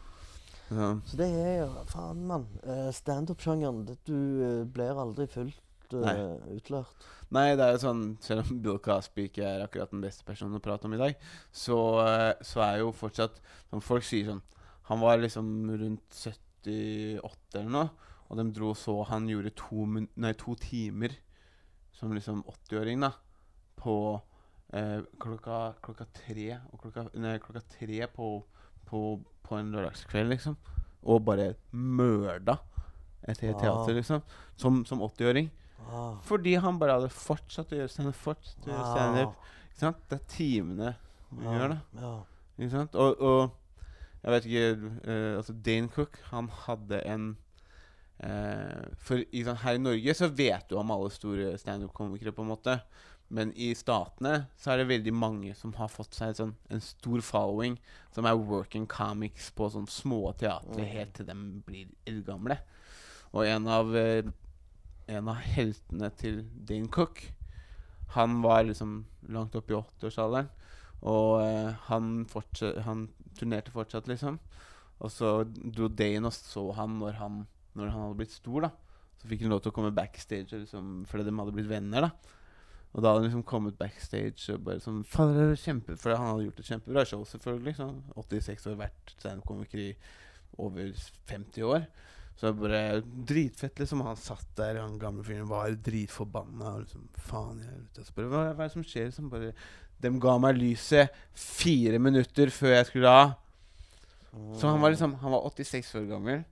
Ja. 0.70 0.88
Så 1.06 1.16
det 1.18 1.28
er 1.32 1.60
jo 1.62 1.68
Faen, 1.88 2.26
mann. 2.28 2.48
Uh, 2.66 2.92
Standup-sjangeren 2.92 3.86
Du 4.06 4.14
eh, 4.44 4.66
blir 4.66 5.00
aldri 5.00 5.28
fullt 5.32 5.62
uh, 5.96 6.04
Nei. 6.04 6.58
utlært. 6.58 7.08
Nei, 7.36 7.48
det 7.60 7.66
er 7.66 7.74
jo 7.76 7.80
sånn 7.82 8.04
Selv 8.24 8.46
om 8.46 8.60
Bill 8.64 8.78
Cosby 8.80 9.26
ikke 9.28 9.44
er 9.44 9.64
akkurat 9.66 9.92
den 9.92 10.04
beste 10.04 10.24
personen 10.28 10.56
å 10.56 10.64
prate 10.64 10.88
om 10.88 10.94
i 10.96 11.00
dag, 11.02 11.18
så, 11.52 11.78
eh, 12.06 12.40
så 12.40 12.62
er 12.64 12.78
jo 12.80 12.94
fortsatt 12.96 13.42
Som 13.68 13.84
folk 13.84 14.06
sier 14.08 14.30
sånn 14.30 14.40
Han 14.88 15.02
var 15.04 15.20
liksom 15.20 15.50
rundt 15.74 16.16
78 16.16 17.60
eller 17.60 17.74
noe, 17.74 18.14
og 18.32 18.40
de 18.40 18.46
dro 18.56 18.72
så 18.80 19.02
han 19.10 19.28
gjorde 19.28 19.52
to, 19.60 19.84
nei, 20.16 20.32
to 20.40 20.56
timer 20.60 21.12
som 21.98 22.14
liksom 22.14 22.44
80-åring, 22.46 23.02
da, 23.02 23.10
på 23.80 23.94
eh, 24.76 25.00
klokka, 25.20 25.78
klokka 25.82 26.06
tre 26.14 26.60
og 26.70 26.82
klokka, 26.84 27.08
nei, 27.18 27.38
klokka 27.42 27.64
tre 27.72 28.04
på, 28.14 28.28
på, 28.86 29.02
på 29.48 29.58
en 29.58 29.72
lørdagskveld, 29.74 30.30
liksom. 30.36 30.58
Og 31.08 31.24
bare 31.26 31.56
mørda 31.72 32.60
et 33.26 33.42
helt 33.42 33.58
teater, 33.64 33.96
liksom. 33.98 34.22
Som, 34.60 34.84
som 34.86 35.02
80-åring. 35.08 35.50
Ah. 35.86 36.18
Fordi 36.28 36.56
han 36.60 36.80
bare 36.82 36.98
hadde 36.98 37.10
fortsatt 37.14 37.72
å 37.72 37.78
gjøre 37.80 37.92
standup. 37.94 38.16
Fortsatt 38.16 38.68
å 38.68 38.72
gjøre 38.74 38.90
standup. 38.92 39.48
Ikke 39.70 39.80
sant? 39.84 40.04
Det 40.10 40.18
er 40.20 40.26
timene 40.34 40.96
man 41.30 41.58
gjør 41.60 41.74
det. 41.76 41.80
Ja. 42.02 42.14
Ikke 42.58 42.72
sant? 42.74 42.96
Og, 42.96 43.22
og 43.22 44.24
jeg 44.24 44.34
vet 44.34 44.48
ikke 44.50 44.92
uh, 45.08 45.36
Altså, 45.38 45.54
Dane 45.68 45.92
Cook, 45.94 46.18
han 46.32 46.48
hadde 46.66 47.02
en 47.06 47.28
uh, 48.24 48.88
For 48.98 49.22
ikke 49.22 49.46
sant, 49.52 49.62
her 49.66 49.78
i 49.78 49.84
Norge 49.84 50.16
så 50.18 50.32
vet 50.34 50.66
du 50.72 50.78
om 50.80 50.92
alle 50.96 51.12
store 51.14 51.54
standup-komikere, 51.62 52.34
på 52.36 52.46
en 52.46 52.52
måte. 52.56 52.80
Men 53.30 53.52
i 53.60 53.74
statene 53.76 54.46
så 54.56 54.72
er 54.72 54.82
det 54.82 54.90
veldig 54.94 55.12
mange 55.14 55.52
som 55.60 55.74
har 55.76 55.92
fått 55.92 56.16
seg 56.16 56.36
sånn, 56.38 56.54
en 56.72 56.84
stor 56.84 57.20
following, 57.28 57.76
som 58.16 58.26
er 58.26 58.40
working 58.40 58.86
comics 58.88 59.50
på 59.52 59.68
sånn 59.74 59.88
små 59.92 60.32
teatre 60.40 60.80
Mm. 60.80 60.92
helt 60.94 61.14
til 61.14 61.28
de 61.28 61.36
blir 61.68 61.88
eldgamle. 62.08 62.58
Og 63.36 63.44
en 63.46 63.68
av, 63.68 63.92
eh, 63.96 64.24
en 65.08 65.32
av 65.32 65.42
heltene 65.56 66.10
til 66.20 66.42
Dane 66.68 66.92
Cook, 66.94 67.24
han 68.16 68.40
var 68.44 68.68
liksom 68.68 69.02
langt 69.34 69.56
oppe 69.58 69.74
i 69.74 69.78
80-årsalderen. 69.80 70.50
Og 71.08 71.42
eh, 71.44 71.74
han, 71.90 72.26
han 72.86 73.08
turnerte 73.38 73.74
fortsatt, 73.74 74.08
liksom. 74.10 74.40
Og 74.98 75.14
så 75.14 75.44
dro 75.46 75.90
Dane 75.94 76.30
og 76.30 76.34
så 76.34 76.64
han 76.78 76.98
når 77.02 77.20
han, 77.20 77.44
når 77.78 77.92
han 77.92 78.06
hadde 78.08 78.20
blitt 78.22 78.34
stor, 78.34 78.68
da. 78.68 78.72
Så 79.22 79.30
fikk 79.30 79.44
han 79.44 79.54
lov 79.54 79.62
til 79.66 79.74
å 79.74 79.76
komme 79.76 79.94
backstage 79.96 80.58
liksom, 80.64 81.06
fordi 81.10 81.28
de 81.28 81.36
hadde 81.38 81.54
blitt 81.56 81.70
venner, 81.70 82.08
da. 82.08 82.36
Og 82.96 83.04
da 83.04 83.12
hadde 83.12 83.22
han 83.22 83.28
liksom 83.28 83.46
kommet 83.46 83.78
backstage 83.78 84.54
og 84.54 84.64
bare 84.66 84.82
sånn 84.82 85.04
For 85.06 86.14
han 86.16 86.30
hadde 86.32 86.48
gjort 86.48 86.62
et 86.64 86.70
kjempebra 86.72 87.04
show, 87.06 87.26
selvfølgelig. 87.30 87.76
Sånn. 87.78 88.00
86 88.16 88.70
år, 88.72 88.78
vært 88.80 89.14
standup-komiker 89.20 89.84
i 89.84 89.90
over 90.64 90.94
50 91.30 91.68
år. 91.68 91.86
Så 92.38 92.52
det 92.52 92.60
bare 92.62 92.82
dritfett, 93.02 93.80
liksom. 93.82 94.04
Han 94.06 94.18
satt 94.22 94.46
der, 94.60 94.78
han 94.84 95.00
gamle 95.02 95.26
fyren 95.26 95.48
var 95.50 95.74
dritforbanna. 95.74 96.76
Og 96.76 96.84
liksom, 96.84 97.08
faen, 97.30 97.64
jeg 97.64 97.74
vet, 97.74 97.98
jeg 97.98 98.06
Så 98.06 98.14
hva, 98.20 98.44
hva 98.52 98.52
er 98.54 98.68
det 98.68 98.74
som 98.76 98.86
skjer? 98.86 99.08
Liksom, 99.10 99.32
bare, 99.32 99.54
de 100.06 100.12
ga 100.22 100.36
meg 100.42 100.60
lyset 100.60 101.16
fire 101.34 101.98
minutter 101.98 102.54
før 102.54 102.76
jeg 102.76 102.90
skulle 102.92 103.16
av. 103.24 103.34
Så 104.60 104.70
han 104.70 104.84
var 104.84 104.94
liksom 104.94 105.16
Han 105.24 105.34
var 105.34 105.48
86 105.50 105.96
år 105.98 106.06
gammel. 106.12 106.44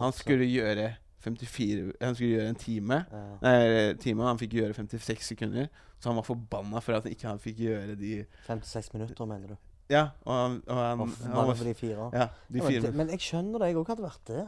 Han 0.00 0.12
skulle 0.12 0.48
gjøre 0.50 0.88
54 1.22 1.92
Han 2.00 2.16
skulle 2.16 2.30
gjøre 2.32 2.48
en 2.50 2.58
time. 2.58 2.98
Ja. 3.12 3.22
Nei, 3.44 3.94
time, 4.02 4.26
han 4.26 4.40
fikk 4.40 4.56
gjøre 4.58 4.74
56 4.74 5.30
sekunder. 5.34 5.68
Så 6.00 6.10
han 6.10 6.18
var 6.18 6.26
forbanna 6.26 6.80
for 6.82 6.96
at 6.96 7.06
ikke 7.06 7.28
han 7.28 7.38
fikk 7.38 7.60
gjøre 7.68 7.94
de 8.00 8.24
56 8.48 8.94
minutter, 8.96 9.28
mener 9.28 9.52
du? 9.54 9.56
Ja, 9.90 10.08
og 10.24 10.32
han, 10.34 10.58
og 10.66 10.78
han, 10.78 11.00
Og 11.02 11.14
han 11.26 11.48
var, 11.50 11.62
de 11.66 11.74
fire? 11.74 12.10
Ja, 12.14 12.26
de 12.48 12.58
Ja, 12.58 12.64
men, 12.64 12.72
fire 12.72 12.92
men 12.94 13.14
jeg 13.14 13.22
skjønner 13.26 13.62
det. 13.62 13.70
Jeg 13.70 13.80
òg 13.80 13.90
hadde 13.92 14.06
vært 14.06 14.26
det. 14.30 14.44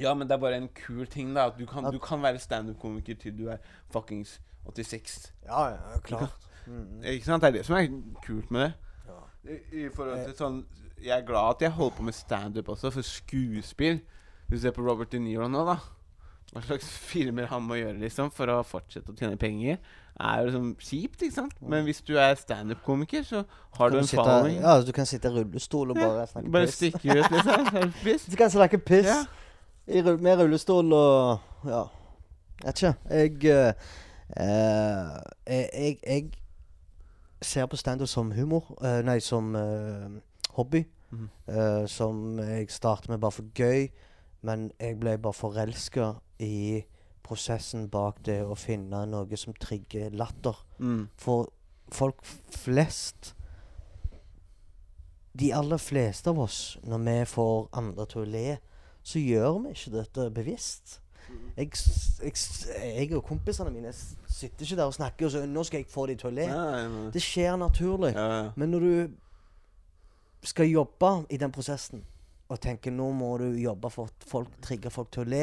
Ja, 0.00 0.14
men 0.14 0.28
det 0.28 0.34
er 0.36 0.40
bare 0.42 0.56
en 0.56 0.68
kul 0.74 1.06
ting, 1.06 1.34
da. 1.36 1.46
At 1.50 1.58
du 1.58 1.66
kan, 1.68 1.84
du 1.92 1.98
kan 2.02 2.22
være 2.22 2.38
standup-komiker 2.42 3.18
til 3.20 3.36
du 3.38 3.48
er 3.52 3.58
fuckings 3.92 4.38
86. 4.74 5.32
Ja, 5.46 5.66
ja, 5.74 5.98
klart. 6.04 6.36
Mm. 6.66 7.02
Ikke 7.04 7.24
sant? 7.26 7.42
Det 7.42 7.48
er 7.48 7.58
det 7.58 7.66
som 7.66 7.76
er 7.76 7.86
kult 8.24 8.50
med 8.50 8.60
det. 8.68 8.72
Ja. 9.08 9.20
I, 9.50 9.84
I 9.84 9.88
forhold 9.94 10.24
til 10.26 10.36
sånn 10.36 10.58
Jeg 11.00 11.16
er 11.16 11.24
glad 11.26 11.56
at 11.56 11.62
jeg 11.64 11.70
holder 11.72 11.96
på 11.96 12.02
med 12.04 12.12
standup 12.14 12.68
også, 12.68 12.90
for 12.92 13.02
skuespill 13.02 14.02
Du 14.52 14.58
ser 14.60 14.74
på 14.76 14.84
Robert 14.84 15.08
De 15.14 15.18
Niro 15.18 15.48
nå, 15.48 15.62
da. 15.64 15.78
Hva 16.52 16.60
slags 16.66 16.88
filmer 16.90 17.46
han 17.46 17.62
må 17.62 17.78
gjøre 17.78 17.96
liksom 18.02 18.28
for 18.34 18.50
å 18.50 18.58
fortsette 18.66 19.12
å 19.12 19.16
tjene 19.16 19.38
penger, 19.38 19.76
er 20.20 20.40
jo 20.42 20.46
liksom 20.48 20.70
kjipt, 20.82 21.22
ikke 21.22 21.36
sant? 21.36 21.52
Men 21.62 21.84
hvis 21.86 22.00
du 22.02 22.16
er 22.18 22.34
standup-komiker, 22.36 23.22
så 23.24 23.44
har 23.78 23.92
du 23.92 23.96
du 23.96 24.00
en 24.02 24.08
following. 24.10 24.56
ja, 24.58 24.72
altså, 24.74 24.90
du 24.90 24.96
kan 24.96 25.06
sitte 25.06 25.30
i 25.30 25.36
rullestol 25.36 25.92
og 25.94 26.00
bare 26.00 26.24
snakke 26.26 26.50
Bare 26.50 26.66
piss. 26.66 26.74
stikke 26.80 27.20
ut, 27.20 27.30
liksom. 27.36 27.92
piss. 28.04 28.26
Du 28.26 28.34
kan 28.36 28.50
snakke 28.50 28.78
piss 28.82 29.06
Ja. 29.06 29.20
Med 30.20 30.38
rullestol 30.38 30.92
og 30.92 31.38
Ja. 31.66 31.84
Vet 32.64 32.82
ikke. 32.82 32.94
Jeg 33.10 33.44
eh, 33.44 33.72
eh, 34.36 35.68
jeg, 35.84 35.98
jeg, 36.06 36.30
ser 37.42 37.66
på 37.66 37.76
standup 37.76 38.08
som 38.08 38.32
humor. 38.32 38.76
eh, 38.84 39.02
nei, 39.02 39.18
som 39.18 39.54
eh, 39.56 40.20
hobby. 40.50 40.86
Mm. 41.12 41.28
som 41.88 42.38
jeg 42.38 42.70
startet 42.70 43.08
med 43.08 43.18
bare 43.18 43.32
for 43.32 43.44
gøy. 43.54 43.88
Men 44.42 44.70
jeg 44.80 45.00
ble 45.00 45.18
bare 45.18 45.32
forelska 45.32 46.12
i 46.38 46.84
prosessen 47.22 47.88
bak 47.88 48.20
det 48.24 48.44
å 48.44 48.54
finne 48.54 49.06
noe 49.06 49.36
som 49.36 49.54
trigger 49.54 50.10
latter. 50.10 50.56
Mm. 50.78 51.08
For 51.16 51.48
folk 51.90 52.22
flest 52.50 53.34
De 55.32 55.52
aller 55.52 55.78
fleste 55.78 56.30
av 56.30 56.38
oss, 56.38 56.78
når 56.82 56.98
vi 56.98 57.24
får 57.26 57.68
andre 57.72 58.06
til 58.06 58.22
å 58.22 58.30
le, 58.30 58.58
så 59.02 59.22
gjør 59.22 59.62
vi 59.64 59.74
ikke 59.74 59.94
dette 59.94 60.30
bevisst. 60.34 61.00
Jeg, 61.56 61.70
jeg, 62.22 62.32
jeg 62.74 63.12
og 63.14 63.24
kompisene 63.24 63.70
mine 63.70 63.92
sitter 63.94 64.64
ikke 64.66 64.76
der 64.76 64.88
og 64.90 64.94
snakker 64.94 65.26
og 65.26 65.32
så 65.32 65.42
Nå 65.46 65.62
skal 65.62 65.82
jeg 65.82 65.90
få 65.90 66.06
de 66.10 66.16
til 66.18 66.30
å 66.30 66.34
le. 66.34 66.46
Det 67.14 67.22
skjer 67.22 67.58
naturlig. 67.60 68.14
Men 68.56 68.72
når 68.74 68.86
du 68.86 69.10
skal 70.42 70.70
jobbe 70.70 71.12
i 71.30 71.38
den 71.40 71.52
prosessen 71.52 72.04
og 72.50 72.58
tenker 72.58 72.90
nå 72.90 73.10
må 73.14 73.28
du 73.38 73.46
jobbe 73.60 73.90
for 73.94 74.10
at 74.10 74.24
folk 74.26 74.54
trigger 74.64 74.90
folk 74.90 75.12
til 75.14 75.22
å 75.22 75.28
le 75.30 75.42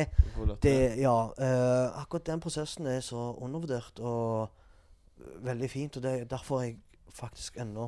det, 0.59 0.97
ja, 0.99 1.13
uh, 1.39 2.01
akkurat 2.01 2.25
den 2.27 2.41
prosessen 2.43 2.89
er 2.91 2.99
så 3.05 3.29
undervurdert 3.39 4.01
og 4.03 4.49
veldig 5.45 5.69
fint. 5.71 5.97
Og 5.97 6.03
det 6.03 6.11
er 6.11 6.27
derfor 6.27 6.65
jeg 6.65 6.75
faktisk 7.15 7.61
ennå 7.63 7.87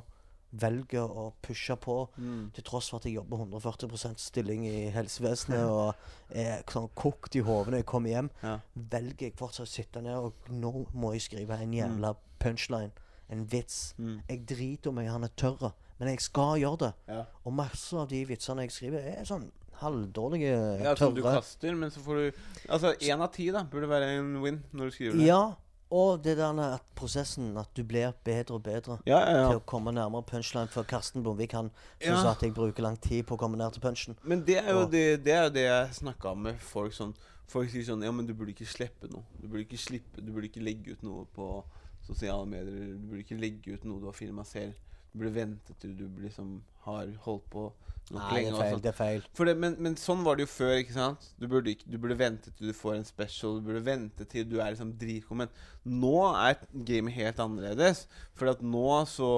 velger 0.51 1.05
å 1.09 1.34
pushe 1.41 1.76
på. 1.77 2.07
Mm. 2.17 2.51
Til 2.55 2.63
tross 2.63 2.89
for 2.89 2.97
at 2.97 3.05
jeg 3.05 3.15
jobber 3.19 3.38
140% 3.45 4.17
stilling 4.19 4.65
i 4.67 4.89
helsevesenet 4.95 5.65
og 5.69 5.93
er 6.34 6.63
sånn 6.69 6.89
kokt 6.95 7.35
i 7.35 7.43
hodet 7.45 7.73
når 7.73 7.77
jeg 7.84 7.85
kommer 7.85 8.09
hjem, 8.09 8.30
Ja. 8.43 8.59
velger 8.76 9.27
jeg 9.30 9.35
fortsatt 9.38 9.67
å 9.67 9.69
sitte 9.69 10.01
ned 10.01 10.15
og 10.15 10.34
nå 10.49 10.88
må 10.93 11.13
jeg 11.13 11.21
skrive 11.27 11.59
en 11.61 11.73
jævla 11.73 12.15
punchline. 12.39 12.91
En 13.30 13.45
vits. 13.45 13.93
Mm. 13.99 14.21
Jeg 14.27 14.45
driter 14.47 14.89
om 14.89 14.97
jeg 14.97 15.11
han 15.11 15.23
er 15.23 15.30
tørr, 15.38 15.73
men 15.99 16.07
jeg 16.09 16.19
skal 16.21 16.57
gjøre 16.57 16.77
det. 16.80 16.93
Ja. 17.07 17.26
Og 17.45 17.53
masse 17.53 17.93
av 17.93 18.07
de 18.09 18.23
vitsene 18.26 18.61
jeg 18.65 18.71
skriver, 18.71 18.99
er 19.19 19.23
sånn 19.30 19.51
halvdårlige, 19.80 20.81
ja, 20.84 20.95
som 20.95 21.13
du 21.15 21.21
kaster, 21.23 21.76
men 21.76 21.91
så 21.93 22.01
får 22.03 22.15
du 22.15 22.39
Altså, 22.69 22.93
én 22.99 23.21
av 23.21 23.31
ti 23.31 23.49
da 23.51 23.63
burde 23.63 23.88
være 23.88 24.17
en 24.17 24.41
win 24.41 24.63
når 24.73 24.89
du 24.89 24.91
skriver 24.91 25.17
det. 25.17 25.27
Ja, 25.30 25.55
og 25.91 26.22
det 26.24 26.38
der 26.38 26.60
at 26.76 26.82
prosessen 26.95 27.57
At 27.57 27.70
du 27.76 27.84
blir 27.84 28.11
bedre 28.24 28.53
og 28.56 28.64
bedre 28.64 28.99
ja, 29.06 29.20
ja. 29.20 29.48
til 29.49 29.57
å 29.57 29.64
komme 29.66 29.91
nærmere 29.91 30.24
punchline. 30.24 30.68
For 30.70 30.84
Karsten 30.84 31.24
Blomvik 31.24 31.52
han 31.53 31.72
Ja. 32.02 32.14
syns 32.16 32.26
at 32.30 32.41
jeg 32.44 32.53
bruker 32.53 32.84
lang 32.84 32.98
tid 33.02 33.24
på 33.26 33.36
å 33.36 33.38
komme 33.40 33.57
ned 33.57 33.74
til 33.74 33.82
punchen. 33.82 34.16
Men 34.24 34.44
det 34.45 34.57
er 34.60 34.70
jo 34.72 34.82
Og- 34.84 34.91
det, 34.91 35.24
det, 35.24 35.34
er 35.34 35.44
jo 35.44 35.49
det 35.49 35.64
jeg 35.66 35.90
snakka 36.03 36.36
med 36.38 36.60
folk 36.60 36.94
sånn 36.94 37.16
Folk 37.48 37.70
sier 37.72 37.82
sånn 37.84 38.03
Ja, 38.03 38.11
men 38.11 38.28
du 38.28 38.34
burde 38.36 38.53
ikke 38.53 38.68
slippe 38.68 39.10
noe. 39.10 39.24
Du 39.41 39.48
burde 39.48 39.66
ikke 39.66 39.78
slippe 39.82 40.22
Du 40.24 40.32
burde 40.32 40.45
ikke 40.52 40.61
legge 40.64 40.91
ut 40.91 41.02
noe 41.03 41.26
på 41.26 41.64
sosiale 42.06 42.45
medier. 42.45 42.94
Du 42.98 43.07
burde 43.10 43.24
ikke 43.26 43.40
legge 43.40 43.74
ut 43.74 43.84
noe 43.86 43.99
du 43.99 44.06
har 44.06 44.14
filma 44.14 44.44
selv. 44.45 44.74
Du 45.11 45.20
burde 45.20 45.34
vente 45.34 45.74
til 45.80 45.95
du 45.98 46.07
liksom 46.22 46.61
har 46.86 47.07
holdt 47.26 47.49
på 47.49 47.72
Nei, 48.15 48.41
det 48.41 48.49
er 48.49 48.57
feil. 48.57 48.80
Det 48.81 48.90
er 48.90 48.98
feil. 48.98 49.23
Det, 49.49 49.53
men, 49.61 49.76
men 49.86 49.95
sånn 49.99 50.23
var 50.26 50.38
det 50.38 50.48
jo 50.48 50.52
før, 50.52 50.76
ikke 50.81 50.95
sant? 50.95 51.27
Du 51.38 51.45
burde, 51.52 51.76
du 51.86 51.98
burde 52.02 52.18
vente 52.19 52.53
til 52.56 52.72
du 52.72 52.76
får 52.77 52.98
en 52.98 53.07
special. 53.07 53.60
Du 53.60 53.68
burde 53.69 53.84
vente 53.86 54.26
til 54.30 54.48
du 54.49 54.57
er 54.60 54.73
liksom 54.73 54.95
dritgod. 54.99 55.44
Men 55.44 55.99
nå 56.02 56.15
er 56.31 56.60
gamet 56.73 57.18
helt 57.18 57.41
annerledes. 57.44 58.06
For 58.40 58.52
at 58.53 58.64
nå 58.65 58.88
så 59.10 59.34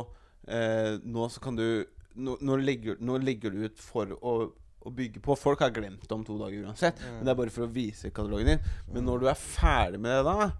eh, 0.47 0.97
Nå 1.03 1.27
så 1.33 1.43
kan 1.43 1.59
du 1.59 1.67
nå, 2.15 2.37
nå, 2.43 2.57
legger, 2.59 2.97
nå 2.99 3.17
legger 3.23 3.53
du 3.53 3.65
ut 3.67 3.79
for 3.79 4.15
å, 4.19 4.35
å 4.81 4.93
bygge 4.95 5.21
på. 5.23 5.35
Folk 5.39 5.63
har 5.63 5.73
glemt 5.75 6.03
det 6.07 6.15
om 6.15 6.25
to 6.27 6.37
dager 6.39 6.67
uansett. 6.67 6.99
Men 7.17 7.25
det 7.27 7.33
er 7.33 7.39
bare 7.43 7.53
for 7.55 7.67
å 7.67 7.71
vise 7.71 8.11
katalogen 8.11 8.53
din. 8.53 8.71
Men 8.91 9.07
når 9.07 9.23
du 9.23 9.29
er 9.31 9.39
ferdig 9.39 10.01
med 10.03 10.15
det 10.15 10.23
da, 10.27 10.51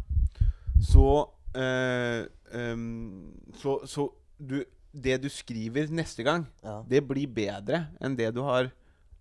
så 0.81 1.07
eh, 1.55 2.23
um, 2.55 3.31
Så, 3.59 3.81
så 3.85 4.07
du, 4.37 4.63
det 4.93 5.21
du 5.21 5.29
skriver 5.29 5.87
neste 5.89 6.23
gang, 6.23 6.47
Ja. 6.63 6.83
det 6.87 7.07
blir 7.07 7.27
bedre 7.27 7.87
enn 8.01 8.15
det 8.17 8.33
du 8.33 8.41
har 8.41 8.71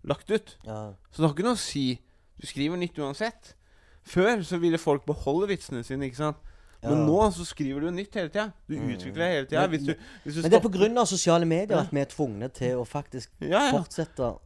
lagt 0.04 0.30
ut. 0.30 0.56
ja. 0.66 0.94
Så 1.12 1.22
det 1.22 1.26
har 1.28 1.34
ikke 1.34 1.44
noe 1.44 1.54
å 1.54 1.58
si. 1.58 2.00
Du 2.40 2.46
skriver 2.46 2.76
nytt 2.76 2.94
uansett. 2.98 3.54
Før 4.02 4.40
så 4.42 4.58
ville 4.58 4.78
folk 4.78 5.04
beholde 5.06 5.48
vitsene 5.48 5.84
sine, 5.84 6.06
ikke 6.08 6.16
sant. 6.16 6.36
Men 6.82 6.92
Ja. 6.92 7.06
nå 7.06 7.30
så 7.30 7.44
skriver 7.44 7.80
du 7.82 7.90
nytt 7.90 8.14
hele 8.14 8.30
tida. 8.30 8.52
Du 8.66 8.74
Mm. 8.76 8.88
utvikler 8.96 9.26
hele 9.28 9.46
tida. 9.46 9.68
Men- 9.68 9.70
Hvis 9.70 9.86
du, 9.86 9.94
hvis 10.24 10.34
du 10.36 10.40
Men 10.42 10.50
det 10.50 10.54
er 10.56 10.60
pga. 10.60 10.68
på 10.70 10.72
grunn 10.78 10.96
av 10.98 11.04
sosiale 11.06 11.44
medier 11.44 11.76
at 11.78 11.90
vi 11.92 12.00
er 12.00 12.06
tvungne 12.06 12.50
til 12.52 12.76
å 12.78 12.86
faktisk 12.86 13.28
fortsette. 13.38 14.20
og 14.20 14.40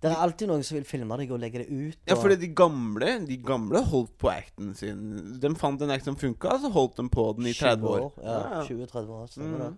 det 0.00 0.10
er 0.12 0.14
alltid 0.14 0.46
noen 0.48 0.62
som 0.62 0.76
vil 0.76 0.84
filme 0.84 1.16
deg 1.18 1.32
og 1.32 1.40
legge 1.40 1.58
det 1.58 1.68
ut. 1.68 1.96
ja, 2.06 2.14
for 2.14 2.28
de 2.28 2.46
gamle 2.46 3.26
De 3.26 3.36
gamle 3.38 3.82
holdt 3.84 4.16
på 4.18 4.28
acten 4.30 4.74
sin. 4.76 5.38
De 5.40 5.48
fant 5.56 5.80
en 5.82 5.90
act 5.90 6.04
som 6.04 6.14
funka, 6.14 6.60
så 6.60 6.70
holdt 6.70 6.94
de 6.96 7.08
på 7.08 7.36
den 7.36 7.46
i 7.46 7.52
30 7.52 7.82
år. 7.82 8.12
Ja, 8.22 8.62
20-30 8.64 9.08
år. 9.08 9.26
Stemmer 9.28 9.58
det. 9.58 9.76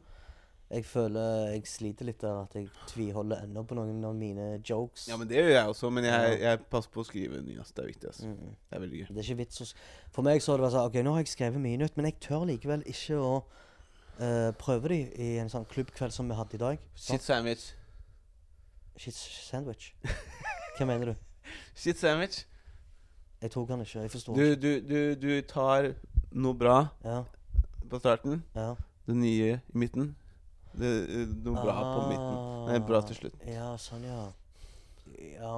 Jeg 0.66 0.82
føler 0.84 1.52
jeg 1.52 1.66
sliter 1.70 2.08
litt 2.08 2.24
av 2.26 2.40
at 2.48 2.54
jeg 2.58 2.66
tviholder 2.90 3.44
ennå 3.44 3.62
på 3.70 3.76
noen 3.78 4.00
av 4.04 4.16
mine 4.18 4.46
jokes. 4.66 5.04
Ja, 5.06 5.14
men 5.20 5.28
det 5.30 5.36
gjør 5.38 5.50
jeg 5.52 5.68
også. 5.70 5.90
Men 5.94 6.04
jeg, 6.08 6.40
jeg 6.42 6.60
passer 6.72 6.90
på 6.90 7.04
å 7.04 7.06
skrive 7.06 7.38
ny. 7.44 7.54
Det 7.54 7.82
er 7.84 7.86
viktig. 7.92 8.08
Altså. 8.10 8.26
Mm. 8.32 8.56
Det 8.66 8.74
er 8.78 8.82
veldig 8.82 8.98
gøy. 9.02 9.06
Det 9.12 9.20
er 9.22 9.28
ikke 9.28 9.38
vits 9.44 9.62
å 9.62 9.68
For 10.16 10.26
meg 10.26 10.42
så 10.42 10.52
har 10.52 10.58
det 10.58 10.66
vært 10.66 10.74
sånn 10.74 10.88
OK, 10.90 10.98
nå 11.06 11.12
har 11.14 11.22
jeg 11.22 11.30
skrevet 11.36 11.62
mye 11.62 11.78
nytt, 11.84 11.94
men 12.00 12.08
jeg 12.10 12.18
tør 12.26 12.48
likevel 12.50 12.82
ikke 12.90 13.20
å 13.22 13.30
uh, 13.44 14.50
prøve 14.58 14.90
det 14.90 14.98
i 15.22 15.30
en 15.44 15.52
sånn 15.54 15.68
klubbkveld 15.70 16.16
som 16.18 16.26
vi 16.32 16.40
hadde 16.40 16.58
i 16.58 16.62
dag. 16.64 16.82
Shit 16.98 17.22
sandwich. 17.22 17.68
Shit 18.98 19.14
sandwich. 19.22 19.92
Hva 20.80 20.90
mener 20.90 21.12
du? 21.12 21.24
Shit 21.78 22.02
sandwich. 22.02 22.42
Jeg 23.42 23.52
tok 23.54 23.68
den 23.70 23.86
ikke. 23.86 24.02
Jeg 24.02 24.10
forsto 24.18 24.34
Du, 24.34 24.42
ikke. 24.42 24.60
du, 24.66 24.70
du, 24.90 25.00
du 25.22 25.30
tar 25.46 25.92
noe 26.34 26.58
bra 26.58 26.78
Ja, 27.04 27.22
på 27.86 28.02
starten. 28.02 28.42
ja. 28.58 28.72
Det 29.06 29.14
nye 29.14 29.60
i 29.62 29.78
midten. 29.78 30.16
Det, 30.76 30.92
er 31.22 31.26
noe 31.46 31.62
bra 31.62 31.76
på 31.80 32.04
midten. 32.10 32.36
Nei, 32.68 32.78
bra 32.84 33.00
til 33.08 33.18
slutt. 33.20 33.36
Ah, 33.40 33.50
Ja, 33.54 33.68
sånn, 33.80 34.04
ja. 34.04 34.26
Ja. 35.36 35.56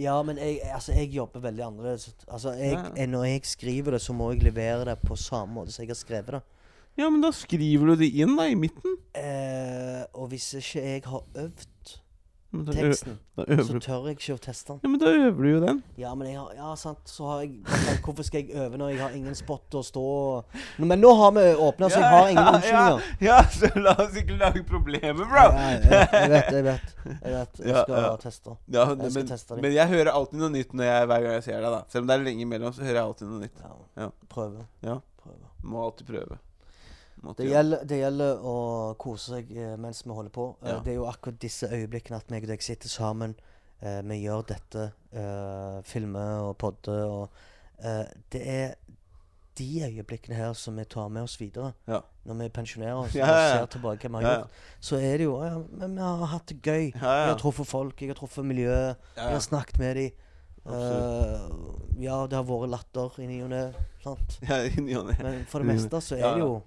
Ja, 0.00 0.14
men 0.26 0.38
jeg, 0.40 0.58
altså, 0.74 0.94
jeg 0.96 1.12
jobber 1.14 1.42
veldig 1.44 1.62
annerledes. 1.68 2.08
Altså, 2.26 2.54
jeg, 2.58 2.78
eh, 2.96 3.06
Når 3.06 3.24
jeg 3.28 3.44
skriver 3.46 3.94
det, 3.94 4.00
så 4.02 4.16
må 4.16 4.32
jeg 4.32 4.42
levere 4.42 4.88
det 4.88 4.96
på 5.04 5.16
samme 5.20 5.54
måte 5.60 5.74
som 5.74 5.84
jeg 5.84 5.92
har 5.92 6.00
skrevet 6.00 6.38
det. 6.38 6.42
Ja, 6.98 7.08
men 7.10 7.20
da 7.22 7.30
skriver 7.34 7.92
du 7.92 7.96
det 8.02 8.10
inn, 8.14 8.36
da, 8.38 8.46
i 8.50 8.56
midten. 8.58 8.96
Eh, 9.18 10.02
og 10.14 10.28
hvis 10.32 10.48
ikke 10.58 10.82
jeg 10.82 11.04
har 11.10 11.22
øvd 11.44 11.66
teksten, 12.68 13.16
så 13.36 13.78
tør 13.82 14.06
jeg 14.08 14.16
ikke 14.18 14.36
å 14.36 14.40
teste 14.44 14.74
den. 14.74 14.80
Ja, 14.84 14.90
men 14.92 15.00
da 15.02 15.10
øver 15.10 15.42
du 15.42 15.48
jo 15.48 15.60
den. 15.64 15.80
Ja, 16.00 16.12
men 16.18 16.28
jeg 16.30 16.38
har, 16.38 16.52
ja, 16.56 16.70
sant, 16.78 17.02
så 17.10 17.26
har 17.32 17.42
jeg 17.42 17.98
Hvorfor 18.04 18.26
skal 18.26 18.44
jeg 18.44 18.54
øve 18.62 18.78
når 18.80 18.92
jeg 18.92 19.00
har 19.02 19.16
ingen 19.18 19.36
spot 19.38 19.76
å 19.78 19.82
stå 19.84 20.04
og 20.04 20.58
Men 20.82 21.02
nå 21.02 21.10
har 21.18 21.34
vi 21.36 21.44
åpna, 21.66 21.90
så 21.90 22.02
jeg 22.02 22.12
har 22.14 22.30
ingen 22.32 22.50
unnskyldninger. 22.52 23.10
Ja, 23.24 23.38
ja, 23.40 23.40
så 23.56 23.70
la 23.80 23.96
oss 24.04 24.18
ikke 24.20 24.38
lage 24.40 24.64
problemer, 24.68 25.24
bro. 25.24 25.44
Ja, 25.44 25.66
jeg, 25.74 25.82
jeg 25.88 26.30
vet, 26.34 26.52
jeg 26.58 26.66
vet. 26.68 26.94
Jeg 27.04 27.34
vet, 27.34 27.60
jeg 27.60 27.76
skal 27.82 27.98
ja. 27.98 28.14
teste. 28.22 28.56
Ja, 28.68 28.86
Jeg 28.86 28.96
skal 28.96 29.18
men, 29.18 29.28
teste 29.34 29.60
men 29.60 29.76
jeg 29.76 29.92
hører 29.96 30.12
alltid 30.14 30.40
noe 30.40 30.52
nytt 30.54 30.72
jeg, 30.84 31.10
hver 31.10 31.26
gang 31.26 31.38
jeg 31.38 31.46
ser 31.48 31.60
deg. 31.60 31.70
da 31.74 31.82
Selv 31.92 32.04
om 32.04 32.10
det 32.10 32.16
er 32.16 32.26
lenge 32.28 32.46
imellom, 32.46 32.74
så 32.76 32.84
hører 32.86 33.00
jeg 33.00 33.04
alltid 33.08 33.30
noe 33.32 33.44
nytt. 33.44 33.62
Ja. 33.64 33.76
Ja. 34.04 34.10
Prøve. 34.30 34.66
Ja. 34.84 34.98
Prøve. 35.22 35.52
Må 35.64 35.84
alltid 35.88 36.10
prøve. 36.12 36.38
Det 37.32 37.46
gjelder, 37.48 37.84
det 37.88 37.98
gjelder 38.02 38.44
å 38.44 38.54
kose 38.98 39.30
seg 39.38 39.50
eh, 39.56 39.76
mens 39.80 40.02
vi 40.04 40.10
holder 40.12 40.30
på. 40.30 40.56
Eh, 40.62 40.68
Ja. 40.70 40.78
Det 40.84 40.92
er 40.92 40.94
jo 41.00 41.06
akkurat 41.08 41.38
disse 41.40 41.66
øyeblikkene 41.72 42.16
at 42.16 42.30
meg 42.30 42.42
og 42.44 42.48
deg 42.48 42.62
sitter 42.62 42.88
sammen. 42.88 43.34
eh, 43.82 44.02
vi 44.02 44.20
gjør 44.26 44.42
dette. 44.46 44.92
eh, 45.12 45.82
filmer 45.84 46.40
og 46.50 46.56
podder 46.58 47.04
og 47.06 47.28
eh, 47.84 48.04
Det 48.30 48.42
er 48.48 48.74
de 49.58 49.68
øyeblikkene 49.86 50.34
her 50.34 50.52
som 50.52 50.76
vi 50.76 50.84
tar 50.84 51.08
med 51.08 51.22
oss 51.22 51.36
videre. 51.40 51.72
Ja. 51.86 52.00
Når 52.26 52.34
vi 52.42 52.48
pensjonerer 52.48 52.94
oss 52.94 53.14
Ja, 53.20 53.24
og 53.28 53.58
ser 53.58 53.66
tilbake 53.78 54.08
hva 54.08 54.18
vi 54.18 54.24
har 54.26 54.38
gjort. 54.40 54.50
Så 54.80 54.96
er 54.96 55.16
det 55.18 55.24
jo 55.28 55.36
ja, 55.44 55.58
men 55.70 55.94
Vi 55.94 56.00
har 56.02 56.26
hatt 56.26 56.46
det 56.48 56.60
gøy. 56.62 56.90
Jeg 56.92 57.00
har 57.00 57.38
truffet 57.38 57.66
folk, 57.66 58.00
jeg 58.02 58.08
har 58.10 58.14
truffet 58.18 58.44
miljøet. 58.44 58.96
Jeg 59.16 59.30
har 59.32 59.40
snakket 59.40 59.78
med 59.78 59.94
dem. 59.96 60.10
Uh, 60.66 61.74
ja, 62.00 62.26
det 62.26 62.38
har 62.38 62.44
vært 62.48 62.70
latter 62.72 63.18
i 63.20 63.26
ny 63.28 63.42
og 63.44 63.50
ne. 63.52 63.62
sant? 64.02 64.38
Ja, 64.48 64.62
i 64.64 64.80
ny 64.80 64.94
og 64.96 65.10
ne. 65.10 65.16
Men 65.22 65.42
for 65.50 65.60
det 65.62 65.68
meste 65.74 66.00
så 66.02 66.16
er 66.16 66.24
det 66.38 66.40
jo 66.40 66.62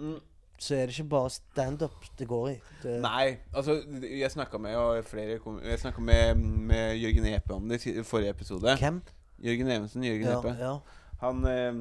Mm. 0.00 0.18
Så 0.60 0.74
er 0.76 0.86
det 0.90 0.92
ikke 0.98 1.08
bare 1.08 1.30
standup 1.32 2.04
det 2.18 2.26
går 2.28 2.48
i. 2.50 2.54
Det, 2.82 2.98
Nei, 3.00 3.36
altså 3.56 3.78
Jeg 4.04 4.28
snakka 4.34 4.58
med 4.60 4.74
og 4.76 5.04
flere 5.08 5.38
Jeg 5.64 5.78
snakket 5.80 6.04
med, 6.04 6.34
med 6.68 6.96
Jørgen 7.00 7.26
Epe 7.30 7.54
om 7.56 7.68
det 7.68 7.78
i 7.88 8.02
forrige 8.04 8.34
episode. 8.34 8.74
Hvem? 8.76 8.98
Jørgen 9.44 9.70
Evensen. 9.72 10.04
Jørgen 10.04 10.28
Ja, 10.28 10.38
Epe. 10.38 10.52
ja. 10.60 10.74
Han 11.22 11.44
eh, 11.48 11.80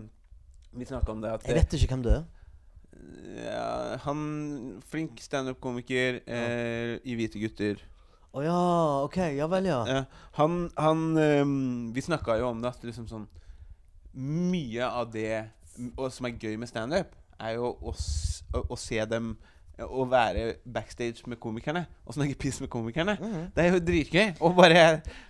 Vi 0.79 0.85
snakka 0.87 1.11
om 1.11 1.21
det 1.21 1.33
at 1.33 1.47
Jeg 1.47 1.55
vet 1.59 1.73
ikke 1.75 1.87
hvem 1.95 2.03
det 2.07 2.13
er. 2.13 2.23
ja, 3.43 3.97
Han 4.05 4.81
Flink 4.87 5.19
standup-komiker 5.23 6.21
eh, 6.27 6.97
i 7.03 7.15
Hvite 7.19 7.39
gutter. 7.43 7.83
Å 8.31 8.43
ja, 8.45 8.57
OK. 9.03 9.17
Ja 9.35 9.47
vel, 9.51 9.65
ja. 9.65 9.79
Ja, 9.89 10.01
han 10.37 10.69
han 10.77 11.17
ehm, 11.17 11.93
Vi 11.95 12.01
snakka 12.05 12.37
jo 12.39 12.47
om 12.53 12.61
det 12.63 12.71
at 12.71 12.83
liksom 12.87 13.07
sånn 13.09 13.27
Mye 14.13 14.87
av 14.87 15.11
det 15.13 15.49
som 16.11 16.25
er 16.27 16.35
gøy 16.39 16.55
med 16.59 16.67
standup, 16.69 17.13
er 17.39 17.55
jo 17.57 17.71
å, 17.81 17.93
å, 17.93 18.65
å 18.69 18.77
se 18.79 18.99
dem 19.09 19.37
Å 19.79 20.03
være 20.11 20.57
backstage 20.67 21.23
med 21.31 21.39
komikerne 21.39 21.85
og 22.03 22.11
snakke 22.17 22.35
piss 22.35 22.57
med 22.59 22.67
komikerne. 22.69 23.13
Mhm. 23.15 23.45
Det 23.55 23.63
er 23.63 23.69
jo 23.77 23.79
dritgøy. 23.79 24.33
Å 24.43 24.49
bare 24.57 24.81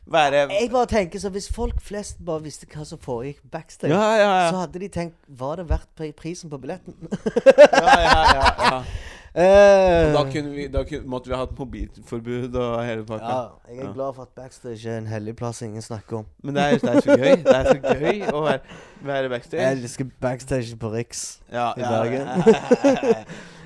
være 0.09 0.39
Jeg 0.55 0.71
bare 0.73 0.89
tenker 0.89 1.21
så 1.21 1.29
Hvis 1.29 1.51
folk 1.53 1.77
flest 1.85 2.17
bare 2.25 2.41
visste 2.47 2.65
hva 2.71 2.85
som 2.89 2.97
foregikk 2.97 3.43
backstage, 3.51 3.93
Ja, 3.93 4.07
ja, 4.17 4.31
så 4.49 4.63
hadde 4.63 4.81
de 4.81 4.89
tenkt 4.89 5.21
Var 5.27 5.61
det 5.61 5.67
verdt 5.69 6.03
prisen 6.17 6.49
på 6.49 6.57
billetten? 6.57 6.97
ja, 7.05 7.95
ja, 8.01 8.17
ja, 8.33 8.83
Eh, 9.35 10.13
da, 10.13 10.23
kunne 10.31 10.49
vi, 10.55 10.63
da 10.73 10.81
kunne, 10.83 11.05
måtte 11.05 11.29
vi 11.29 11.35
ha 11.35 11.43
hatt 11.43 11.51
mobilforbud 11.57 12.55
og 12.57 12.79
hele 12.85 13.03
pakka. 13.05 13.27
ja, 13.29 13.41
jeg 13.69 13.77
er 13.77 13.85
Ja. 13.85 13.91
glad 13.93 14.15
for 14.15 14.21
at 14.23 14.33
backstage 14.35 14.87
er 14.89 14.97
en 14.97 15.07
hellig 15.07 15.35
plass 15.37 15.61
ingen 15.61 15.81
snakker 15.81 16.17
om. 16.17 16.25
Men 16.43 16.55
det 16.55 16.63
er, 16.63 16.77
det 16.77 16.89
er 16.89 17.01
så 17.05 17.17
gøy. 17.17 17.35
Det 17.45 17.55
er 17.55 17.69
så 17.69 17.77
gøy 17.99 18.23
å 18.33 18.41
være, 18.47 18.59
være 19.05 19.41
Jeg 19.51 19.77
elsker 19.77 20.09
backstage 20.21 20.75
på 20.81 20.91
Riks. 20.93 21.39
Ja, 21.53 21.73
i 21.77 21.81
ja, 21.81 21.89
Bergen. 21.89 22.27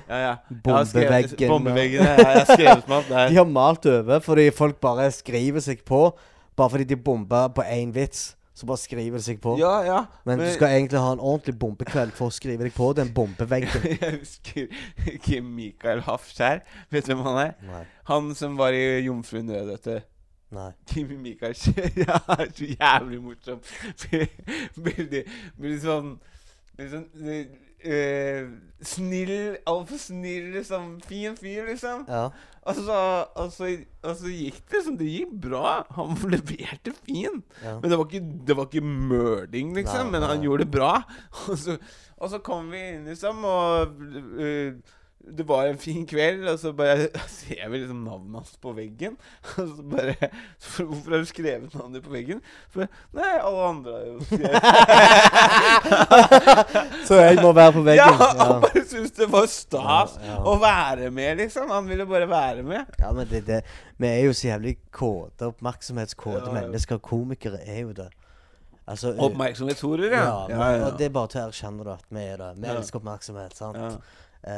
ja, 0.08 0.18
ja. 0.26 0.34
Bombeveggen, 0.64 1.48
Bombeveggen. 1.48 2.04
ja. 2.04 2.14
Jeg 2.16 2.26
har 2.26 2.44
skrevet 2.44 2.88
meg 2.88 2.98
opp 2.98 3.08
De 3.30 3.36
har 3.40 3.44
malt 3.48 3.86
over 3.86 4.20
fordi 4.20 4.50
folk 4.50 4.80
bare 4.80 5.10
skriver 5.10 5.60
seg 5.64 5.84
på. 5.88 6.10
Bare 6.56 6.70
fordi 6.70 6.84
de 6.92 6.96
bomba 6.96 7.48
på 7.48 7.64
én 7.66 7.90
vits, 7.94 8.34
så 8.54 8.66
bare 8.70 8.78
skriver 8.78 9.18
det 9.18 9.24
seg 9.26 9.40
på. 9.42 9.56
Ja, 9.58 9.74
ja. 9.82 10.00
Men 10.28 10.38
du 10.38 10.46
skal 10.54 10.76
egentlig 10.76 11.00
ha 11.02 11.12
en 11.16 11.22
ordentlig 11.22 11.56
bombekveld 11.58 12.14
for 12.14 12.30
å 12.30 12.34
skrive 12.34 12.62
deg 12.62 12.74
på 12.76 12.92
den 12.94 13.10
bombeveggen. 13.14 13.88
Jeg 14.04 14.20
husker 14.20 15.18
Kim 15.24 15.48
Mikael 15.56 16.04
Hafskjær. 16.06 16.62
Vet 16.94 17.08
du 17.08 17.14
hvem 17.14 17.24
han 17.26 17.40
er? 17.42 17.54
Nei. 17.66 17.84
Han 18.12 18.30
som 18.38 18.54
var 18.60 18.76
i 18.76 18.84
Jomfru 19.02 19.42
Nød, 19.42 19.72
vet 19.72 19.88
du. 19.90 20.10
Nei. 20.54 20.70
Kim 20.86 21.10
Mikael 21.24 21.56
Skjær 21.58 21.98
ja, 22.04 22.20
er 22.36 22.54
så 22.54 22.70
jævlig 22.70 23.20
morsom. 23.24 23.60
Veldig, 24.86 25.24
sånn 25.82 26.14
sånn 26.78 27.06
eh, 27.84 28.48
snill, 28.84 29.56
altfor 29.68 30.00
snill, 30.00 30.50
liksom. 30.56 31.00
Fin 31.08 31.36
fyr, 31.36 31.64
liksom. 31.68 32.04
Ja. 32.08 32.28
Og 32.64 32.78
så, 32.80 32.98
og, 33.36 33.50
så, 33.52 33.68
og 34.02 34.14
så 34.16 34.30
gikk 34.32 34.62
det 34.70 34.78
liksom 34.78 34.96
Det 34.96 35.10
gikk 35.10 35.34
bra. 35.44 35.74
Han 35.98 36.16
leverte 36.34 36.94
fin. 37.04 37.42
ja. 37.62 37.76
Men 37.80 37.90
det 37.90 37.98
var 38.00 38.08
ikke, 38.08 38.24
det 38.48 38.56
var 38.56 38.68
ikke 38.70 38.86
mørding, 39.12 39.74
liksom. 39.76 40.08
Nei, 40.08 40.16
men 40.16 40.28
han 40.28 40.38
nei. 40.38 40.48
gjorde 40.48 40.64
det 40.64 40.72
bra. 40.72 40.92
Og 41.50 41.58
så, 41.60 41.78
og 42.14 42.30
så 42.30 42.38
kom 42.46 42.68
vi 42.70 42.78
inn, 42.78 43.08
liksom, 43.10 43.42
og 43.44 43.98
øh, 44.38 44.76
det 45.24 45.44
var 45.48 45.64
en 45.70 45.78
fin 45.80 46.02
kveld, 46.06 46.42
og 46.52 46.58
så 46.60 46.72
bare 46.76 47.08
ser 47.38 47.68
vi 47.72 47.78
liksom 47.80 48.02
navnet 48.04 48.34
hans 48.42 48.56
på 48.60 48.72
veggen. 48.76 49.14
Og 49.58 49.68
så 49.76 49.82
bare 49.88 50.14
så, 50.58 50.84
Hvorfor 50.84 51.10
har 51.14 51.18
du 51.24 51.24
skrevet 51.30 51.74
navnet 51.74 51.94
ditt 51.96 52.04
på 52.04 52.12
veggen? 52.12 52.42
Så 52.72 52.78
bare, 52.82 52.88
Nei, 53.16 53.30
alle 53.40 53.62
andre 53.70 53.92
har 53.92 54.04
jo 54.10 54.18
skrevet 54.28 54.60
Så 57.08 57.14
jeg 57.20 57.38
må 57.42 57.52
være 57.56 57.72
på 57.76 57.82
veggen? 57.86 58.02
Ja, 58.04 58.10
han 58.12 58.36
ja. 58.42 58.58
bare 58.66 58.82
syntes 58.88 59.14
det 59.16 59.28
var 59.32 59.46
stas 59.50 60.16
Ja, 60.20 60.26
ja. 60.34 60.36
å 60.44 60.56
være 60.62 61.10
med, 61.14 61.38
liksom. 61.40 61.70
Han 61.72 61.88
ville 61.88 62.06
bare 62.10 62.28
være 62.30 62.62
med. 62.66 62.84
Ja, 63.00 63.12
men 63.16 63.28
det, 63.30 63.44
det 63.48 63.62
Vi 64.00 64.06
er 64.10 64.20
jo 64.26 64.34
så 64.36 64.48
jævlig 64.52 64.76
kåte, 64.94 65.48
oppmerksomhetskåte 65.54 66.42
Ja, 66.42 66.50
ja. 66.50 66.54
mennesker. 66.60 67.00
Komikere 67.04 67.60
er 67.64 67.80
jo 67.84 67.92
det. 67.96 68.10
Altså 68.86 69.14
Oppmerksomhetshorer, 69.24 70.10
ja. 70.12 70.24
ja. 70.50 70.58
men- 70.60 70.82
Og 70.90 70.98
det 71.00 71.06
er 71.08 71.14
bare 71.14 71.28
til 71.32 71.40
å 71.40 71.48
erkjenne 71.48 71.84
det, 71.86 71.94
at 71.96 72.04
vi 72.12 72.20
er 72.28 72.36
det. 72.42 72.50
Vi 72.60 72.66
Ja. 72.68 72.74
elsker 72.76 73.00
oppmerksomhet. 73.00 73.56
sant? 73.56 74.00
Ja. 74.44 74.54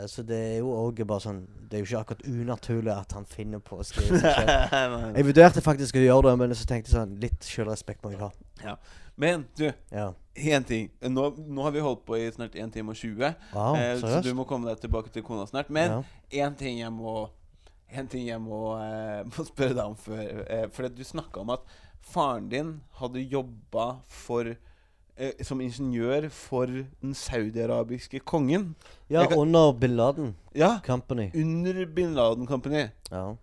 Eh, 0.00 0.06
så 0.06 0.22
det 0.26 0.36
er 0.36 0.56
jo 0.60 0.72
òg 0.76 0.98
bare 1.08 1.22
sånn 1.24 1.38
Det 1.48 1.78
er 1.78 1.80
jo 1.80 1.86
ikke 1.86 2.00
akkurat 2.02 2.24
unaturlig 2.28 2.92
at 2.92 3.14
han 3.16 3.24
finner 3.24 3.62
på 3.64 3.78
å 3.80 3.84
skrive 3.86 4.18
seg 4.20 4.50
selv. 4.68 4.96
Jeg 5.16 5.28
vurderte 5.30 5.62
faktisk 5.64 5.96
å 5.96 6.02
gjøre 6.04 6.28
det, 6.28 6.34
men 6.42 6.52
så 6.58 6.66
tenkte 6.68 6.90
jeg 6.90 6.96
sånn 6.98 7.14
Litt 7.22 7.46
selvrespekt 7.48 8.04
må 8.04 8.12
jeg 8.12 8.20
ha. 8.20 8.76
Men 9.20 9.46
du, 9.56 9.66
Ja. 9.92 10.12
én 10.36 10.64
ting. 10.64 10.90
Nå, 11.00 11.26
nå 11.36 11.64
har 11.64 11.72
vi 11.74 11.82
holdt 11.84 12.06
på 12.08 12.16
i 12.16 12.30
snart 12.32 12.54
1 12.56 12.72
time 12.72 12.92
og 12.92 12.96
20, 12.96 13.34
Wow, 13.52 13.76
eh, 13.76 13.96
så 14.00 14.22
du 14.24 14.32
må 14.36 14.46
komme 14.48 14.68
deg 14.70 14.80
tilbake 14.80 15.12
til 15.12 15.24
kona 15.26 15.44
snart. 15.48 15.68
Men 15.70 16.02
ja. 16.30 16.50
ting 16.56 16.78
jeg 16.80 16.92
må 16.92 17.28
En 17.90 18.06
ting 18.06 18.28
jeg 18.28 18.38
må, 18.38 18.76
eh, 18.78 19.24
må 19.32 19.44
spørre 19.44 19.74
deg 19.74 19.84
om 19.84 19.96
før. 19.98 20.44
Eh, 20.46 20.68
for 20.70 20.88
du 20.88 21.02
snakka 21.04 21.40
om 21.42 21.50
at 21.56 21.64
faren 22.00 22.48
din 22.48 22.80
hadde 23.00 23.24
jobba 23.24 23.88
for 24.06 24.46
eh, 24.46 24.69
som 25.42 25.60
ingeniør 25.60 26.28
for 26.30 26.66
den 26.66 27.14
saudiarabiske 27.14 28.20
kongen. 28.24 28.74
ja, 29.10 29.26
kan- 29.26 29.38
under 29.38 29.72
Bin 29.72 29.96
Laden 29.96 30.34
Ja, 30.54 30.78
Company. 30.86 31.30
under 31.34 31.86
bin 31.94 32.14
Laden 32.14 32.46
Company. 32.46 32.86
Ja. 33.12 33.34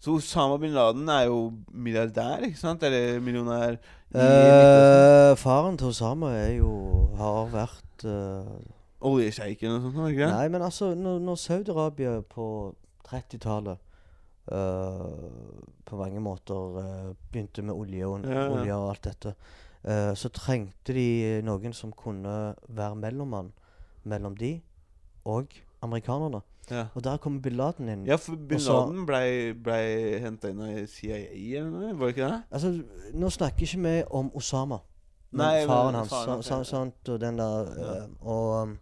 Så 0.00 0.10
Osama 0.18 0.56
bin 0.58 0.70
Laden 0.74 1.08
er 1.08 1.24
jo 1.26 1.52
milliardær, 1.72 2.44
ikke 2.44 2.58
sant? 2.58 2.82
Eller 2.82 3.20
millionær 3.20 3.76
Eh, 4.14 5.34
faren 5.36 5.76
til 5.78 5.88
Osama 5.88 6.28
er 6.36 6.52
jo 6.58 7.08
Har 7.16 7.48
vært 7.50 8.04
eh, 8.04 8.52
Oljesjeiken 9.02 9.70
og 9.74 9.82
sånt? 9.82 10.10
Ikke? 10.12 10.28
Nei, 10.30 10.48
men 10.48 10.62
altså, 10.62 10.94
når, 10.94 11.18
når 11.20 11.34
Saudi-Arabia 11.36 12.20
på 12.30 12.74
30-tallet 13.08 13.76
eh, 14.52 15.30
på 15.84 15.96
mange 15.98 16.20
måter 16.20 16.78
eh, 16.80 17.10
begynte 17.32 17.62
med 17.64 17.74
olje 17.74 18.06
og, 18.06 18.24
Ja, 18.24 18.44
ja. 18.44 18.48
olje 18.54 18.74
og 18.78 18.88
alt 18.90 19.02
dette, 19.08 19.34
eh, 19.84 20.14
så 20.14 20.28
trengte 20.28 20.94
de 20.96 21.40
noen 21.44 21.72
som 21.72 21.92
kunne 21.92 22.54
være 22.68 22.96
mellommann 22.96 23.52
mellom 24.04 24.36
de 24.36 24.60
og 25.24 25.46
amerikanerne. 25.82 26.40
Ja. 26.70 26.86
Og 26.94 27.04
der 27.04 27.16
kommer 27.20 27.40
bin 27.44 27.52
Laden 27.56 27.88
inn. 27.88 28.06
Ja, 28.08 28.16
for 28.16 28.36
bin 28.36 28.58
Laden 28.60 29.04
blei 29.06 29.52
ble 29.52 30.18
henta 30.24 30.48
inn 30.48 30.60
av 30.64 30.86
CIA 30.88 31.18
eller 31.60 31.70
noe, 31.70 31.92
var 31.98 32.06
det 32.08 32.14
ikke 32.16 32.28
det? 32.30 32.42
Altså, 32.50 32.70
nå 33.14 33.30
snakker 33.30 33.66
ikke 33.66 33.82
vi 33.84 33.94
om 34.10 34.30
Osama. 34.34 34.78
Nei, 35.34 35.58
men 35.60 35.68
faren 35.68 35.94
hans. 35.98 36.08
faren 36.14 36.30
hans, 36.38 36.46
sa- 36.46 36.62
sant, 36.64 37.08
og 37.08 37.20
den 37.20 37.36
der 37.38 37.68
Ja. 37.76 37.96
eh, 38.04 38.08
Og 38.22 38.76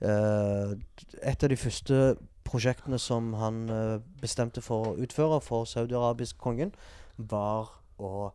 eh, 0.00 0.74
et 1.22 1.42
av 1.44 1.48
de 1.48 1.56
første 1.56 2.16
prosjektene 2.46 2.98
som 2.98 3.32
han 3.34 3.68
uh, 3.70 3.98
bestemte 4.22 4.62
for 4.62 4.86
å 4.92 4.96
utføre 5.02 5.40
for 5.42 5.64
saudi-arabisk 5.66 6.38
kongen, 6.38 6.70
var 7.18 7.72
å 7.98 8.30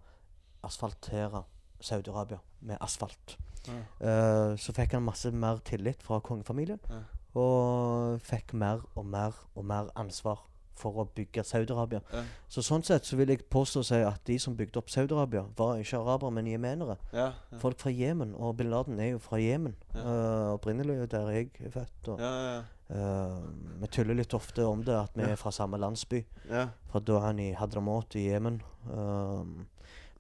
asfaltere 0.68 1.44
Saudi-Arabia 1.82 2.40
med 2.62 2.78
asfalt. 2.82 3.38
Ja. 3.68 3.80
Uh, 4.02 4.56
så 4.58 4.74
fikk 4.74 4.94
han 4.98 5.03
masse 5.06 5.30
mer 5.32 5.60
tillit 5.66 6.02
fra 6.03 6.20
kongefamilien, 6.20 6.80
Ja. 6.90 7.03
og 7.36 8.22
fikk 8.26 8.53
mer 8.53 8.82
og 8.95 9.06
mer 9.06 9.36
og 9.56 9.66
mer 9.66 9.91
ansvar 9.95 10.48
for 10.82 10.98
å 10.98 11.06
bygge 11.14 11.44
Saudi-Arabia. 11.45 11.99
Ja. 12.14 12.24
Så 12.49 12.64
sånn 12.66 12.82
sett 12.84 13.06
så 13.06 13.16
vil 13.20 13.30
jeg 13.30 13.44
påstå 13.53 13.84
si 13.86 13.99
at 14.02 14.24
de 14.26 14.38
som 14.41 14.56
bygde 14.58 14.80
opp 14.82 14.90
Saudi-Arabia, 14.90 15.44
var 15.58 15.76
ikke 15.78 15.99
arabere, 15.99 16.32
men 16.34 16.48
jemenere. 16.49 16.95
Ja, 17.14 17.28
ja. 17.52 17.58
Folk 17.62 17.78
fra 17.84 17.91
Jemen, 17.94 18.34
og 18.36 18.56
bin 18.58 18.72
Laden 18.72 18.99
er 18.99 19.12
jo 19.12 19.20
fra 19.22 19.38
Jemen. 19.38 19.76
Eh, 19.94 20.48
opprinnelig 20.56 21.10
der 21.12 21.30
jeg 21.36 21.52
er 21.66 21.70
født. 21.76 22.08
Og, 22.16 22.20
ja, 22.20 22.32
ja, 22.56 22.64
eh, 22.95 23.38
vi 23.84 23.88
tuller 23.94 24.18
litt 24.18 24.34
ofte 24.34 24.66
om 24.66 24.82
det, 24.84 24.95
at 25.03 25.12
vi 25.16 25.22
er 25.30 25.36
fra 25.38 25.52
samme 25.52 25.78
landsby. 25.78 26.24
ja. 26.49 26.66
Fra 26.90 26.99
Dohan 26.99 27.40
i 27.40 27.52
Hadramaut 27.53 28.16
i 28.16 28.26
Jemen. 28.32 28.62
Um, 28.90 29.68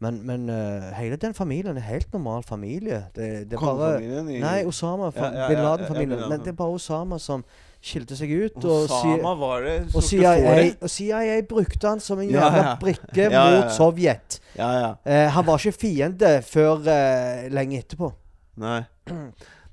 men 0.01 0.21
men 0.25 0.49
uh, 0.49 0.89
hele 0.97 1.15
den 1.21 1.33
familien 1.37 1.77
er 1.77 1.83
helt 1.85 2.13
normal 2.13 2.43
familie. 2.43 3.03
Det, 3.15 3.51
det 3.51 3.59
bare 3.59 3.99
i 4.01 4.39
Nei, 4.41 4.63
Osama. 4.65 5.11
Ja, 5.15 5.25
ja, 5.25 5.41
ja, 5.41 5.49
bin 5.49 5.61
Laden-familien. 5.61 6.23
men 6.29 6.39
det 6.39 6.47
er 6.47 6.57
bare 6.57 6.73
Osama 6.77 7.19
som 7.21 7.43
skilte 7.81 8.17
seg 8.17 8.33
ut. 8.33 8.57
og 8.65 8.87
Osama 8.87 9.35
var 9.37 9.61
det 9.61 9.75
og 9.93 10.03
CIA, 10.03 10.33
og 10.81 10.89
CIA 10.89 11.37
brukte 11.49 11.87
han 11.87 12.01
som 12.01 12.19
en 12.19 12.33
jævla 12.33 12.75
brikke 12.81 13.29
mot 13.29 13.69
Sovjet. 13.77 14.39
Ja, 14.57 14.71
ja. 14.79 14.91
Eh, 15.05 15.29
han 15.35 15.45
var 15.45 15.61
ikke 15.61 15.77
fiende 15.85 16.33
før 16.49 16.81
uh, 16.81 17.45
lenge 17.53 17.83
etterpå. 17.85 18.09
Nei. 18.57 18.81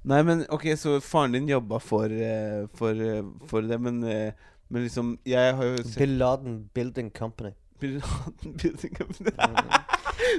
Nei, 0.08 0.22
men 0.22 0.44
ok, 0.52 0.70
så 0.76 1.00
faren 1.04 1.38
din 1.38 1.48
jobba 1.48 1.80
for, 1.80 2.12
for, 2.76 3.00
for 3.48 3.64
det, 3.64 3.80
men, 3.80 4.00
men 4.04 4.82
liksom 4.84 5.18
Jeg 5.26 5.56
har 5.56 5.72
jo 5.72 5.82
sett 5.82 5.98
Bin 5.98 6.18
Laden 6.20 6.60
Building 6.74 7.10
Company. 7.16 7.56
Bin 7.80 7.98
Laden 7.98 8.56
Building 8.60 8.96
Company. 8.96 9.32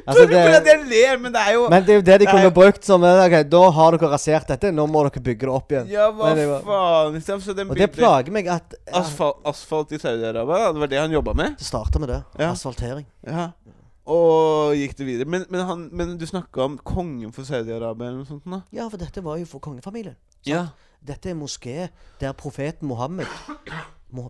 Altså, 0.06 0.26
det, 0.28 0.40
det, 0.66 0.72
jeg 0.74 0.86
ler, 0.90 1.18
men 1.24 1.34
det 1.34 1.42
er 1.42 1.54
jo 1.56 1.66
men 1.72 1.84
det 1.86 1.94
er 1.94 2.00
jo 2.00 2.04
det 2.04 2.16
de 2.20 2.26
Det 2.26 2.28
er 2.28 2.36
kunne 2.36 2.52
brukt 2.56 2.86
som 2.88 3.04
eh, 3.08 3.22
Ok, 3.26 3.36
da 3.52 3.62
har 3.78 3.96
dere 3.96 4.10
rasert 4.12 4.50
dette, 4.52 4.72
nå 4.76 4.86
må 4.92 5.04
dere 5.08 5.24
bygge 5.24 5.48
det 5.48 5.54
opp 5.54 5.72
igjen. 5.76 5.88
Ja, 5.94 6.10
hva 6.12 6.34
Men 6.36 6.54
faen? 6.68 7.14
Liksom, 7.16 7.44
så 7.46 7.56
den 7.58 7.72
Og 7.72 7.80
det 7.80 7.90
plager 7.96 8.34
meg 8.36 8.50
at 8.52 8.76
ja. 8.80 9.00
asfalt, 9.02 9.40
asfalt 9.48 9.94
i 9.96 10.02
Saudi-Arabia, 10.02 10.72
det 10.76 10.84
var 10.84 10.92
det 10.92 11.00
han 11.00 11.16
jobba 11.16 11.36
med? 11.38 11.56
Det 11.60 11.68
starta 11.68 12.02
med 12.04 12.12
det. 12.12 12.22
Ja. 12.42 12.52
Asfaltering. 12.52 13.08
Ja. 13.28 13.52
Og 14.10 14.74
gikk 14.80 14.96
det 14.98 15.06
videre. 15.06 15.30
Men, 15.30 15.46
men, 15.54 15.62
han, 15.68 15.86
men 15.94 16.18
du 16.18 16.26
snakka 16.28 16.66
om 16.66 16.78
kongen 16.82 17.32
for 17.36 17.46
Saudi-Arabia 17.48 18.10
eller 18.10 18.24
noe 18.24 18.30
sånt? 18.30 18.44
da 18.50 18.64
Ja, 18.74 18.90
for 18.90 18.98
dette 19.02 19.24
var 19.26 19.38
jo 19.40 19.46
for 19.50 19.62
kongefamilien. 19.64 20.18
Ja. 20.48 20.68
Dette 21.06 21.32
er 21.32 21.38
moské 21.40 21.90
der 22.20 22.34
profeten 22.36 22.90
Mohammed 22.90 23.30
Mo- 23.48 23.80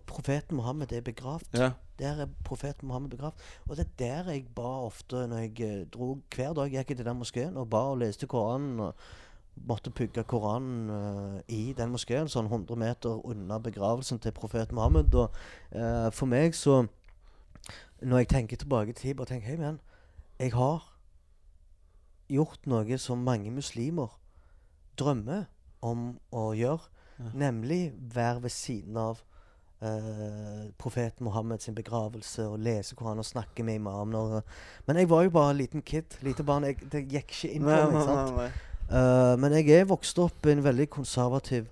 Profeten 0.06 0.56
Mohammed 0.56 0.92
er 0.92 1.00
begravd. 1.00 1.46
ja. 1.54 1.70
Der 2.00 2.20
er 2.22 2.26
profeten 2.44 2.86
Mohammed 2.86 3.10
begravd. 3.10 3.34
Og 3.68 3.76
det 3.76 3.86
er 3.86 3.90
der 3.98 4.30
jeg 4.32 4.46
ba 4.54 4.62
ofte 4.62 5.26
når 5.28 5.36
jeg 5.36 5.60
eh, 5.60 5.86
dro 5.92 6.18
Hver 6.34 6.52
dag 6.52 6.70
gikk 6.70 6.88
jeg 6.88 6.96
til 6.96 7.06
den 7.06 7.16
moskeen 7.16 7.56
og 7.56 7.70
ba 7.70 7.82
og 7.92 7.98
leste 7.98 8.26
Koranen. 8.26 8.80
og 8.80 8.94
Måtte 9.68 9.90
pugge 9.90 10.24
Koranen 10.24 10.90
uh, 10.90 11.40
i 11.48 11.74
den 11.76 11.90
moskeen, 11.90 12.28
sånn 12.28 12.46
100 12.46 12.78
meter 12.80 13.26
unna 13.26 13.58
begravelsen 13.58 14.18
til 14.18 14.32
profeten 14.32 14.74
Mohammed. 14.74 15.14
Og 15.14 15.34
uh, 15.74 16.08
for 16.10 16.26
meg 16.26 16.54
så 16.54 16.86
Når 18.00 18.18
jeg 18.18 18.28
tenker 18.28 18.56
tilbake 18.56 18.92
til 18.92 19.02
tid, 19.02 19.14
bare 19.14 19.26
tenker 19.26 19.48
Hei, 19.48 19.56
men 19.56 19.80
jeg 20.38 20.52
har 20.52 20.96
gjort 22.30 22.66
noe 22.66 22.98
som 22.98 23.18
mange 23.18 23.50
muslimer 23.50 24.16
drømmer 24.96 25.44
om 25.82 26.14
å 26.32 26.52
gjøre. 26.56 26.88
Ja. 27.18 27.32
Nemlig 27.34 27.92
være 28.14 28.42
ved 28.42 28.50
siden 28.50 28.96
av 28.96 29.20
eh, 29.82 30.70
profeten 30.78 31.24
Mohammed 31.24 31.62
sin 31.64 31.74
begravelse 31.74 32.46
og 32.48 32.58
lese 32.62 32.96
Koranen 32.98 33.24
og 33.24 33.28
snakke 33.28 33.64
med 33.66 33.80
imamen. 33.80 34.14
Og, 34.14 34.42
men 34.86 35.00
jeg 35.00 35.10
var 35.10 35.24
jo 35.26 35.30
bare 35.34 35.54
en 35.54 35.60
liten 35.60 35.82
kid. 35.82 36.18
Lite 36.22 36.44
barn. 36.44 36.64
Jeg, 36.68 36.80
det 36.92 37.06
gikk 37.08 37.34
ikke 37.34 37.52
inn 37.54 37.66
på 37.66 37.70
meg. 37.70 37.98
sant? 38.04 38.36
nei, 38.36 38.46
nei. 38.46 38.50
Eh, 38.90 39.34
men 39.38 39.54
jeg 39.58 39.70
er 39.78 39.90
vokst 39.90 40.18
opp 40.18 40.46
i 40.46 40.54
en 40.54 40.64
veldig 40.64 40.88
konservativ 40.90 41.68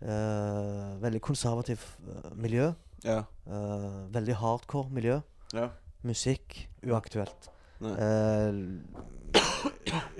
eh, 0.00 0.94
Veldig 1.02 1.20
konservativ 1.20 1.82
eh, 2.08 2.30
miljø. 2.34 2.70
Ja. 3.04 3.22
Eh, 3.46 3.90
veldig 4.14 4.38
hardcore 4.42 4.88
miljø. 4.90 5.20
ja. 5.54 5.68
Musikk 6.06 6.68
uaktuelt. 6.86 7.48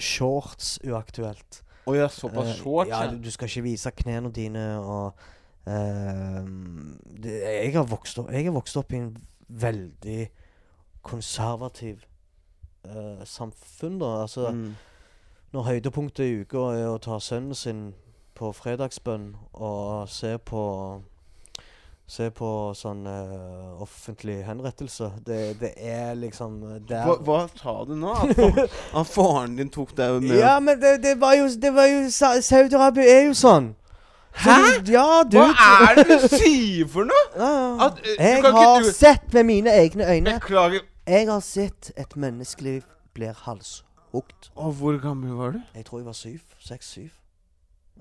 Shorts 0.02 0.80
uaktuelt. 0.82 1.60
Å 1.86 1.94
ja, 1.94 2.08
såpass 2.10 2.56
shorts? 2.56 2.62
short? 2.64 2.90
ja, 2.90 3.04
du, 3.12 3.20
du 3.22 3.30
skal 3.30 3.46
ikke 3.46 3.62
vise 3.68 3.92
knærne 3.94 4.32
dine 4.34 4.64
og 4.80 5.20
det, 5.66 7.32
jeg, 7.43 7.72
har 7.74 7.86
vokst 7.90 8.18
opp, 8.22 8.30
jeg 8.32 8.44
har 8.47 8.55
vokst 8.55 8.76
opp 8.78 8.93
i 8.93 9.01
en 9.02 9.16
veldig 9.48 10.28
konservativ 11.06 12.05
uh, 12.86 13.24
samfunn, 13.24 13.98
da. 13.98 14.12
Altså, 14.22 14.51
Mm. 14.52 14.74
når 15.52 15.62
høydepunktet 15.62 16.24
i 16.26 16.40
uka 16.43 16.59
er 16.76 16.88
å 16.90 16.98
ta 17.02 17.18
sønnen 17.18 17.55
sin 17.55 17.94
på 18.34 18.52
fredagsbønn 18.52 19.34
og 19.55 20.09
se 20.09 20.38
på 20.38 20.62
Se 22.06 22.28
på 22.30 22.48
sånn 22.78 23.01
uh, 23.02 23.80
offentlig 23.82 24.36
henrettelse. 24.47 25.09
Det, 25.26 25.56
det 25.59 25.72
er 25.74 26.12
liksom 26.14 26.60
der 26.86 27.02
Hva, 27.02 27.16
hva 27.26 27.38
sa 27.51 27.72
du 27.82 27.97
nå? 27.98 28.12
At, 28.14 28.36
fa 28.36 28.66
at 29.01 29.09
faren 29.10 29.56
din 29.59 29.72
tok 29.74 29.90
deg 29.98 30.20
med 30.22 30.38
Ja, 30.38 30.60
men 30.62 30.78
det, 30.78 31.01
det 31.02 31.16
var 31.18 31.34
jo, 31.34 31.48
det 31.51 31.72
var 31.74 31.88
jo 31.90 32.05
Saudi-Arabia 32.14 33.02
er 33.10 33.26
jo 33.26 33.34
sånn. 33.34 33.72
Hæ? 34.36 34.56
Ja, 34.92 35.22
du 35.24 35.38
Hva 35.38 35.68
er 35.88 36.00
det 36.00 36.06
du 36.10 36.28
sier 36.28 36.88
for 36.92 37.08
noe? 37.08 37.24
Ja, 37.36 37.50
ja. 37.60 37.86
At, 37.86 38.00
du 38.02 38.10
Jeg 38.12 38.42
har 38.42 38.50
ikke 38.52 38.84
du 38.84 38.92
sett 38.92 39.34
med 39.34 39.48
mine 39.48 39.72
egne 39.72 40.08
øyne 40.12 40.38
Beklager. 40.40 40.84
Jeg 41.06 41.28
har 41.30 41.40
sett 41.40 41.92
et 41.96 42.16
menneskeliv 42.16 42.82
blir 43.14 43.32
halshugd. 43.46 44.50
Og 44.54 44.72
hvor 44.80 44.98
gammel 45.02 45.36
var 45.38 45.56
du? 45.56 45.62
Jeg 45.74 45.86
tror 45.86 46.02
jeg 46.02 46.06
var 46.06 46.18
syv. 46.18 46.40
Seks-syv. 46.60 47.08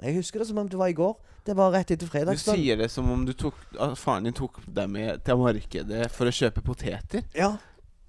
Jeg 0.03 0.15
husker 0.15 0.39
det 0.39 0.47
som 0.47 0.57
om 0.57 0.69
det 0.69 0.79
var 0.79 0.91
i 0.91 0.97
går. 0.97 1.13
Det 1.45 1.53
var 1.57 1.71
rett 1.71 1.91
etter 1.93 2.09
Du 2.25 2.37
sier 2.41 2.75
det 2.77 2.89
som 2.91 3.09
om 3.11 3.25
du 3.25 3.33
tok, 3.33 3.55
at 3.79 3.97
faren 3.97 4.25
din 4.25 4.33
tok 4.33 4.57
deg 4.65 4.89
med 4.89 5.21
til 5.23 5.37
markedet 5.37 6.09
for 6.11 6.25
å 6.25 6.33
kjøpe 6.33 6.63
poteter. 6.65 7.21
Ja, 7.37 7.53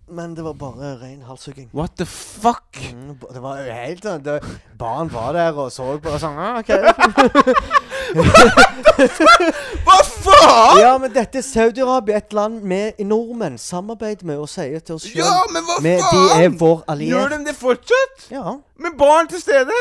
men 0.09 0.35
det 0.37 0.45
var 0.45 0.53
bare 0.55 0.93
ren 1.01 1.23
halshugging. 1.27 1.69
What 1.74 1.97
the 1.99 2.07
fuck? 2.07 2.78
Mm, 2.93 3.16
det 3.35 3.43
var 3.43 3.57
helt 3.66 4.05
sånn 4.07 4.23
det- 4.23 4.43
Barn 4.78 5.09
var 5.12 5.33
der 5.35 5.53
og 5.59 5.73
så 5.74 5.99
på 5.99 6.12
og 6.15 6.20
sånn 6.23 6.39
ah, 6.39 6.59
OK. 6.61 6.70
Hva 9.87 9.97
faen?! 10.05 10.81
Ja, 10.81 10.93
men 11.03 11.12
dette 11.15 11.41
er 11.41 11.45
Saudi-Arabia, 11.47 12.16
et 12.23 12.33
land 12.37 12.62
vi 12.69 12.78
i 13.03 13.07
nordmenn 13.07 13.59
samarbeider 13.61 14.27
med 14.28 14.39
og 14.43 14.49
sier 14.51 14.81
til 14.81 14.95
oss 14.99 15.07
sjøl 15.09 15.23
Ja, 15.24 15.43
men 15.53 15.62
hva 15.66 15.77
De 15.83 15.95
faen?! 16.03 16.41
er 16.45 16.57
vår 16.61 16.85
Gjør 17.07 17.28
de 17.35 17.41
det 17.51 17.57
fortsatt? 17.59 18.27
Ja. 18.33 18.57
Med 18.78 18.97
barn 18.99 19.28
til 19.33 19.41
stede? 19.43 19.77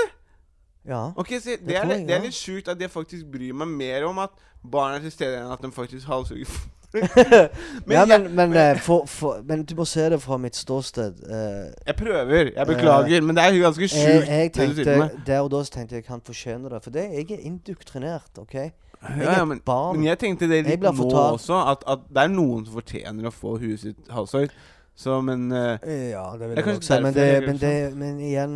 ja. 0.86 1.12
Ok, 1.18 1.28
se, 1.42 1.56
det, 1.58 1.68
Det 1.68 1.76
er, 1.78 1.86
jeg, 1.96 2.08
det 2.08 2.16
er 2.18 2.26
litt 2.28 2.38
sjukt 2.38 2.68
at 2.70 2.82
jeg 2.82 2.92
faktisk 2.94 3.26
bryr 3.32 3.54
meg 3.58 3.68
mer 3.68 4.06
om 4.10 4.20
at 4.26 4.30
barn 4.66 4.96
er 4.98 5.00
til 5.06 5.12
stede, 5.14 5.38
enn 5.42 5.52
at 5.54 5.62
de 5.62 5.72
faktisk 5.74 6.08
halshugger 6.10 6.50
folk. 6.92 7.16
ja, 7.18 8.06
jeg- 8.06 8.08
men, 8.10 8.28
men, 8.36 8.54
eh, 8.60 8.80
for, 8.80 9.06
for, 9.10 9.42
men 9.46 9.64
du 9.64 9.76
må 9.76 9.86
se 9.90 10.06
det 10.10 10.22
fra 10.22 10.38
mitt 10.38 10.56
ståsted. 10.56 11.22
Uh, 11.26 11.74
Jeg 11.88 11.96
prøver. 12.00 12.52
Jeg 12.56 12.68
beklager, 12.68 13.22
men 13.22 13.36
det 13.36 13.44
er 13.44 13.54
jo 13.58 13.64
ganske 13.66 13.88
sjukt. 13.92 14.28
jeg 14.30 14.54
tenkte. 14.54 15.10
Der 15.28 15.40
og 15.46 15.52
da 15.52 15.64
tenkte 15.64 15.96
jeg 16.00 16.04
han 16.08 16.22
fortjener 16.26 16.70
det. 16.76 16.84
For 16.84 16.90
det, 16.96 17.08
jeg 17.14 17.32
er 17.40 17.44
indoktrinert, 17.50 18.32
OK? 18.38 18.54
Jeg 18.54 18.72
Ja, 19.06 19.32
ja, 19.38 19.44
men, 19.46 19.60
men 19.68 20.06
jeg 20.08 20.18
tenkte 20.20 20.48
det 20.50 20.64
litt 20.66 20.82
nå 20.82 20.94
også, 21.12 21.60
at, 21.72 21.84
at 21.88 22.08
det 22.10 22.24
er 22.24 22.32
noen 22.34 22.64
som 22.66 22.74
fortjener 22.80 23.28
å 23.30 23.34
få 23.34 23.58
huet 23.62 23.80
sitt 23.84 24.08
halshogd. 24.10 24.56
Så, 24.96 25.20
men 25.22 25.52
Eh, 25.52 26.10
Ja, 26.14 26.24
det 26.40 26.48
vil 26.50 26.56
jeg 26.56 26.66
nok 26.66 26.84
si. 26.88 26.98
Men, 27.04 27.14
det, 27.14 27.28
men, 27.46 27.58
det, 27.60 27.74
men 28.00 28.20
igjen, 28.24 28.56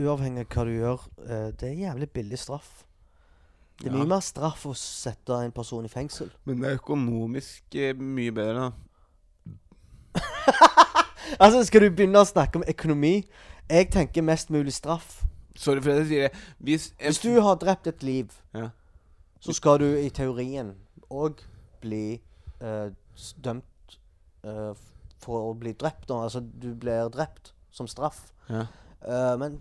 uavhengig 0.00 0.46
av 0.46 0.56
hva 0.56 0.64
du 0.64 0.72
gjør, 0.72 1.04
uh, 1.28 1.50
det 1.60 1.68
er 1.70 1.78
jævlig 1.84 2.08
billig 2.16 2.38
straff. 2.40 2.85
Det 3.76 3.90
er 3.90 3.92
mye 3.92 4.06
mer 4.08 4.20
straff 4.24 4.62
å 4.66 4.72
sette 4.74 5.36
en 5.44 5.52
person 5.52 5.84
i 5.84 5.88
fengsel. 5.92 6.30
Men 6.48 6.60
det 6.62 6.70
er 6.70 6.78
økonomisk 6.78 7.74
eh, 7.76 7.92
mye 7.98 8.32
bedre, 8.32 8.70
da. 8.70 8.72
Altså, 11.40 11.64
skal 11.66 11.82
du 11.82 11.90
begynne 11.90 12.20
å 12.22 12.28
snakke 12.28 12.60
om 12.60 12.64
økonomi? 12.70 13.16
Jeg 13.68 13.88
tenker 13.92 14.22
mest 14.24 14.50
mulig 14.54 14.72
straff. 14.76 15.18
Sorry 15.58 15.82
for 15.82 15.90
at 15.92 16.04
jeg 16.04 16.08
sier 16.10 16.28
det. 16.28 16.42
Hvis, 16.62 16.84
Hvis 17.02 17.18
du 17.24 17.40
har 17.42 17.56
drept 17.60 17.86
et 17.90 18.02
liv, 18.06 18.30
Ja. 18.54 18.68
så 19.40 19.52
skal 19.52 19.78
du 19.82 19.86
i 19.98 20.08
teorien 20.10 20.74
òg 21.10 21.42
bli 21.82 22.20
eh, 22.60 22.90
s- 23.16 23.34
dømt 23.42 23.98
eh, 24.44 24.72
for 25.20 25.50
å 25.50 25.54
bli 25.58 25.72
drept. 25.72 26.06
Da. 26.08 26.22
Altså, 26.28 26.40
du 26.40 26.74
blir 26.74 27.08
drept 27.10 27.52
som 27.70 27.86
straff. 27.90 28.30
ja. 28.48 28.66
Eh, 29.06 29.36
men 29.38 29.58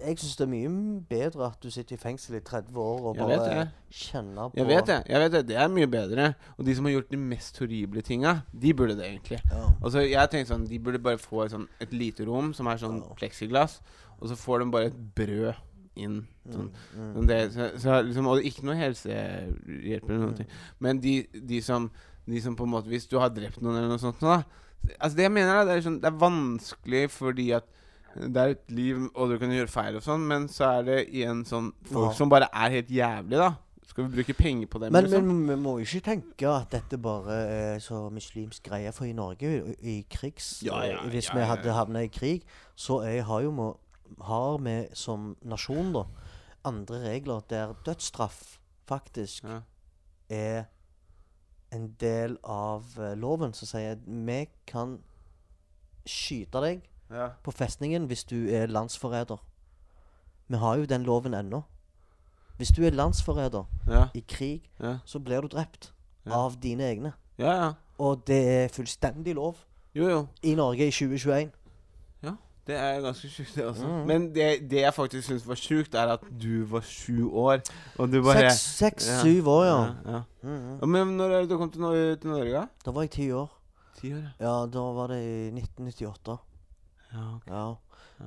jeg 0.00 0.18
syns 0.20 0.36
det 0.36 0.44
er 0.44 0.50
mye 0.50 0.70
bedre 1.08 1.46
at 1.46 1.62
du 1.62 1.70
sitter 1.70 1.96
i 1.96 2.00
fengsel 2.00 2.36
i 2.36 2.40
30 2.44 2.76
år 2.82 3.04
og 3.10 3.16
Jeg 3.16 3.38
bare 3.38 3.68
kjenner 3.90 4.50
på 4.50 4.58
Jeg 4.60 4.66
vet 4.68 4.86
det. 4.90 4.98
jeg 5.08 5.20
vet 5.22 5.32
Det 5.32 5.42
Det 5.48 5.56
er 5.56 5.68
mye 5.72 5.86
bedre. 5.86 6.26
Og 6.58 6.66
de 6.66 6.74
som 6.76 6.84
har 6.84 6.92
gjort 6.92 7.10
de 7.10 7.16
mest 7.16 7.58
horrible 7.58 8.02
tinga, 8.02 8.34
de 8.52 8.74
burde 8.74 8.96
det 8.98 9.06
egentlig. 9.06 9.38
Ja. 9.50 9.62
Altså, 9.82 10.00
jeg 10.04 10.30
tenkte 10.30 10.52
sånn 10.54 10.66
De 10.68 10.78
burde 10.78 10.98
bare 11.02 11.18
få 11.18 11.44
et, 11.44 11.50
sånn, 11.54 11.68
et 11.80 11.92
lite 11.92 12.26
rom 12.28 12.52
som 12.54 12.66
er 12.66 12.76
sånn 12.82 13.00
Ja. 13.02 13.14
pleksiglass, 13.16 13.80
og 14.20 14.28
så 14.28 14.36
får 14.36 14.58
de 14.64 14.70
bare 14.70 14.86
et 14.92 14.98
brød 15.16 15.54
inn. 15.96 16.26
Sånn. 16.52 16.70
Mm, 16.94 17.12
Sånn 17.14 17.26
det, 17.26 17.40
så, 17.54 17.70
så 17.80 18.02
liksom, 18.04 18.26
og 18.28 18.44
ikke 18.44 18.64
noe 18.68 18.76
helsehjelp 18.76 20.10
eller 20.10 20.18
noe. 20.18 20.34
Mm. 20.36 20.46
Men 20.80 21.00
de, 21.00 21.14
de, 21.32 21.60
som, 21.64 21.90
de 22.26 22.40
som 22.44 22.56
på 22.56 22.64
en 22.64 22.70
måte 22.70 22.88
Hvis 22.92 23.08
du 23.08 23.16
har 23.18 23.30
drept 23.30 23.60
noen 23.62 23.76
eller 23.78 23.88
noe 23.94 23.98
sånt 24.02 24.20
nå, 24.20 24.28
da 24.28 24.44
Altså 25.00 25.16
Det 25.16 25.24
jeg 25.24 25.32
mener, 25.32 25.54
da, 25.56 25.64
det 25.64 25.78
er, 25.78 25.80
sånn, 25.82 25.96
det 26.02 26.06
er 26.12 26.18
vanskelig 26.20 27.06
fordi 27.10 27.48
at 27.56 27.64
det 28.16 28.36
er 28.42 28.54
et 28.56 28.70
liv, 28.72 29.04
og 29.14 29.30
du 29.30 29.36
kan 29.38 29.50
gjøre 29.52 29.68
feil 29.70 29.96
og 29.98 30.02
sånn, 30.04 30.24
men 30.28 30.48
så 30.52 30.68
er 30.78 30.82
det 30.88 30.98
igjen 31.08 31.44
sånn 31.48 31.72
folk 31.90 32.10
Ja. 32.10 32.16
som 32.18 32.28
bare 32.32 32.48
er 32.52 32.70
helt 32.78 32.88
jævlig, 32.90 33.38
da. 33.38 33.54
Skal 33.86 34.08
vi 34.08 34.16
bruke 34.18 34.34
penger 34.36 34.66
på 34.68 34.80
dem, 34.82 34.92
Men, 34.92 35.04
liksom? 35.06 35.24
men 35.24 35.48
vi 35.48 35.56
må 35.62 35.78
jo 35.78 35.84
ikke 35.86 36.04
tenke 36.04 36.48
at 36.50 36.70
dette 36.74 36.98
bare 37.00 37.32
er 37.32 37.78
så 37.80 38.10
muslimsk 38.12 38.62
greie. 38.68 38.90
For 38.92 39.06
i 39.08 39.12
Norge, 39.16 39.48
i, 39.80 39.98
i 40.00 40.06
krigs 40.10 40.62
Ja, 40.66 40.82
ja, 40.84 40.98
Hvis 41.08 41.28
ja, 41.30 41.34
vi 41.38 41.44
hadde 41.48 41.72
havna 41.72 42.02
i 42.04 42.08
krig, 42.12 42.42
så 42.76 43.00
er, 43.06 43.22
har 43.22 43.40
jo 43.46 43.50
vi 43.56 43.70
har 44.22 44.58
vi 44.62 44.74
som 44.94 45.36
nasjon 45.44 45.92
da 45.94 46.02
andre 46.64 47.00
regler 47.08 47.40
der 47.48 47.72
dødsstraff 47.86 48.58
faktisk 48.86 49.44
er 50.30 50.66
en 51.72 51.88
del 52.00 52.36
av 52.44 52.84
eh, 52.98 53.14
loven 53.18 53.52
som 53.54 53.66
sier 53.66 53.96
at 53.96 54.04
vi 54.06 54.46
kan 54.66 54.98
skyte 56.06 56.60
deg 56.62 56.84
Ja. 57.10 57.28
på 57.44 57.50
festningen 57.50 58.06
hvis 58.06 58.24
du 58.24 58.34
er 58.48 58.66
landsforræder. 58.66 59.36
Vi 60.48 60.56
har 60.56 60.76
jo 60.76 60.84
den 60.84 61.02
loven 61.02 61.34
ennå. 61.34 61.62
Hvis 62.56 62.68
du 62.68 62.82
er 62.84 62.90
landsforræder 62.90 63.64
Ja. 63.88 64.04
i 64.14 64.24
krig, 64.28 64.62
Ja. 64.80 64.98
så 65.04 65.18
blir 65.18 65.40
du 65.40 65.46
drept 65.48 65.92
av 66.30 66.52
dine 66.62 66.82
egne. 66.84 67.12
ja, 67.38 67.64
ja. 67.64 67.72
Og 67.98 68.26
det 68.26 68.48
er 68.48 68.68
fullstendig 68.68 69.34
lov 69.34 69.56
Jo, 69.94 70.08
jo. 70.08 70.26
i 70.42 70.54
Norge 70.54 70.86
i 70.86 70.90
2021. 70.90 71.50
Ja, 72.22 72.30
Det 72.66 72.74
er 72.76 73.00
ganske 73.00 73.28
sjukt, 73.28 73.54
det 73.54 73.64
også. 73.64 73.86
Mm. 73.86 74.06
Men 74.06 74.34
det, 74.34 74.70
det 74.70 74.80
jeg 74.80 74.94
faktisk 74.94 75.26
syns 75.28 75.46
var 75.48 75.54
sjukt, 75.54 75.94
er 75.94 76.06
at 76.12 76.20
du 76.42 76.64
var 76.66 76.80
sju 76.80 77.30
år, 77.32 77.60
og 77.98 78.12
du 78.12 78.22
bare 78.22 78.50
Seks-syv 78.50 79.46
år, 79.48 79.64
ja. 79.64 80.22
Mhm. 80.42 80.78
Ja, 80.80 80.86
Men 80.86 81.16
når 81.16 81.24
er 81.30 81.40
det 81.40 81.50
du 81.50 81.58
kom 81.58 81.70
til, 81.70 81.80
Norge? 81.80 82.66
da? 82.84 82.90
Var 82.90 83.02
jeg 83.02 83.10
ti 83.10 83.30
år. 83.32 83.50
Ti 84.00 84.12
år, 84.12 84.16
ja. 84.40 84.46
Ja, 84.60 84.66
da 84.66 84.78
var 84.92 85.06
det 85.06 85.22
i 85.22 85.50
1998. 85.50 86.38
ja 87.16 87.26
ok. 87.36 87.46
Ja. 87.50 87.66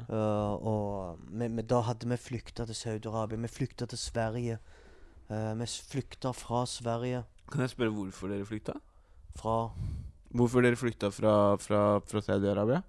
Uh, 0.09 0.67
og 0.69 1.23
vi, 1.33 1.47
vi, 1.47 1.63
da 1.65 1.79
hadde 1.87 2.09
vi 2.11 2.17
flykta 2.21 2.65
til 2.69 2.77
Saudi-Arabia. 2.77 3.39
Vi 3.41 3.47
flykta 3.49 3.87
til 3.89 3.97
Sverige. 3.97 4.59
Uh, 5.29 5.53
vi 5.59 5.65
flykta 5.65 6.31
fra 6.37 6.65
Sverige. 6.69 7.23
Kan 7.51 7.61
jeg 7.65 7.69
spørre 7.73 7.93
hvorfor 7.95 8.29
dere 8.29 8.45
flykta? 8.45 8.75
Fra 9.35 9.69
Hvorfor 10.29 10.61
dere 10.61 10.77
flykta 10.77 11.09
fra, 11.09 11.55
fra, 11.57 11.99
fra 12.05 12.21
Saudi-Arabia? 12.21 12.83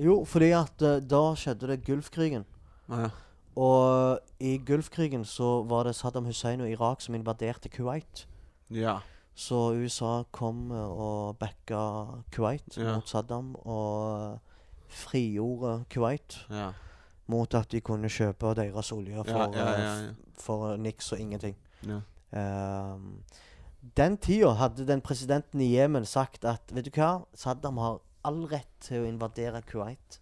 Jo, 0.00 0.22
fordi 0.24 0.50
at 0.56 0.82
uh, 0.82 0.96
da 1.04 1.20
skjedde 1.36 1.68
det 1.68 1.82
Gulfkrigen. 1.84 2.46
Ah, 2.88 3.00
ja. 3.04 3.10
Og 3.60 4.18
i 4.40 4.56
Gulfkrigen 4.64 5.24
så 5.28 5.62
var 5.68 5.84
det 5.84 5.94
Saddam 5.98 6.24
Hussein 6.24 6.60
og 6.64 6.70
Irak 6.72 7.00
som 7.04 7.14
invaderte 7.14 7.68
Kuwait. 7.68 8.26
ja. 8.70 8.98
Så 9.34 9.72
USA 9.72 10.22
kom 10.30 10.70
og 10.70 11.38
backa 11.40 11.78
Kuwait 12.32 12.76
Ja. 12.76 12.94
mot 12.96 13.08
Saddam 13.08 13.54
og 13.64 14.38
frigjorde 14.92 15.84
Kuwait 15.90 16.38
Ja. 16.50 16.72
mot 17.28 17.54
at 17.54 17.70
de 17.72 17.80
kunne 17.80 18.08
kjøpe 18.12 18.54
deres 18.58 18.92
olje 18.92 19.24
for, 19.24 19.54
eh, 19.56 20.10
for 20.38 20.76
niks 20.76 21.12
og 21.12 21.18
ingenting. 21.20 21.56
ja. 21.86 22.00
Ehm, 22.32 23.22
den 23.96 24.16
tida 24.16 24.52
hadde 24.54 24.86
den 24.86 25.00
presidenten 25.00 25.60
i 25.60 25.74
Jemen 25.74 26.04
sagt 26.06 26.44
at 26.44 26.62
vet 26.72 26.84
du 26.86 26.90
hva, 26.90 27.24
Saddam 27.34 27.76
har 27.78 27.98
all 28.24 28.46
rett 28.46 28.68
til 28.80 29.02
å 29.02 29.08
invadere 29.08 29.60
Kuwait. 29.66 30.18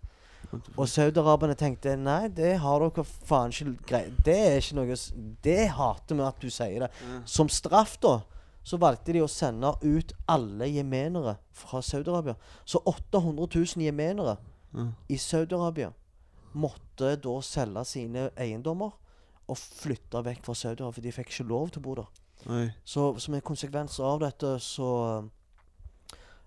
Og 0.77 0.89
saudaraberne 0.89 1.55
tenkte 1.55 1.93
nei, 1.97 2.27
det 2.35 2.57
har 2.59 2.81
dere 2.83 3.05
faen 3.05 3.53
ikke 3.53 3.87
greit 3.87 4.17
Det 4.25 4.35
er 4.35 4.57
ikke 4.59 4.75
noe 4.81 4.97
Det 5.45 5.69
hater 5.77 6.17
vi 6.17 6.23
at 6.27 6.41
du 6.41 6.49
sier 6.51 6.81
det. 6.81 6.91
Ja. 7.07 7.21
Som 7.25 7.49
straff, 7.49 8.01
da, 8.03 8.17
så 8.65 8.77
valgte 8.81 9.13
de 9.15 9.21
å 9.21 9.29
sende 9.31 9.71
ut 9.85 10.13
alle 10.29 10.67
jemenere 10.67 11.37
fra 11.53 11.81
Saudi-Arabia. 11.81 12.35
Så 12.65 12.83
800 12.85 13.47
000 13.55 13.85
jemenere. 13.85 14.39
I 15.09 15.17
Saudi-Arabia 15.19 15.91
måtte 16.55 17.17
da 17.23 17.37
selge 17.43 17.85
sine 17.87 18.29
eiendommer 18.37 18.91
og 19.51 19.57
flytte 19.59 20.23
vekk 20.25 20.45
fra 20.47 20.55
Saudi-Arabia, 20.55 20.95
for 20.95 21.01
de 21.03 21.13
fikk 21.13 21.31
ikke 21.33 21.49
lov 21.51 21.71
til 21.71 21.81
å 21.83 21.87
bo 21.89 21.95
der. 22.01 22.73
Så 22.85 23.19
som 23.21 23.35
en 23.35 23.43
konsekvens 23.45 23.99
av 24.01 24.21
dette, 24.23 24.55
så 24.63 24.91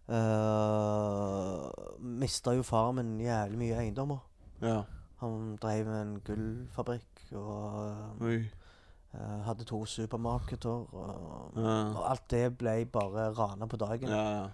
uh, 0.09 1.69
mista 1.99 2.53
jo 2.57 2.63
faren 2.65 2.95
min 2.99 3.13
jævlig 3.23 3.59
mye 3.59 3.79
eiendommer. 3.83 4.19
Ja. 4.63 4.81
Han 5.23 5.55
drev 5.61 5.87
en 5.93 6.17
gullfabrikk 6.25 7.21
og 7.39 8.25
eh, 8.27 9.39
hadde 9.45 9.63
to 9.67 9.85
supermarkeder. 9.87 10.83
Og, 10.93 11.53
Ja. 11.55 11.75
og 11.93 12.09
alt 12.11 12.25
det 12.33 12.57
ble 12.59 12.73
bare 12.91 13.29
rana 13.37 13.65
på 13.67 13.77
dagen. 13.79 14.09
Ja, 14.11 14.23
ja. 14.41 14.47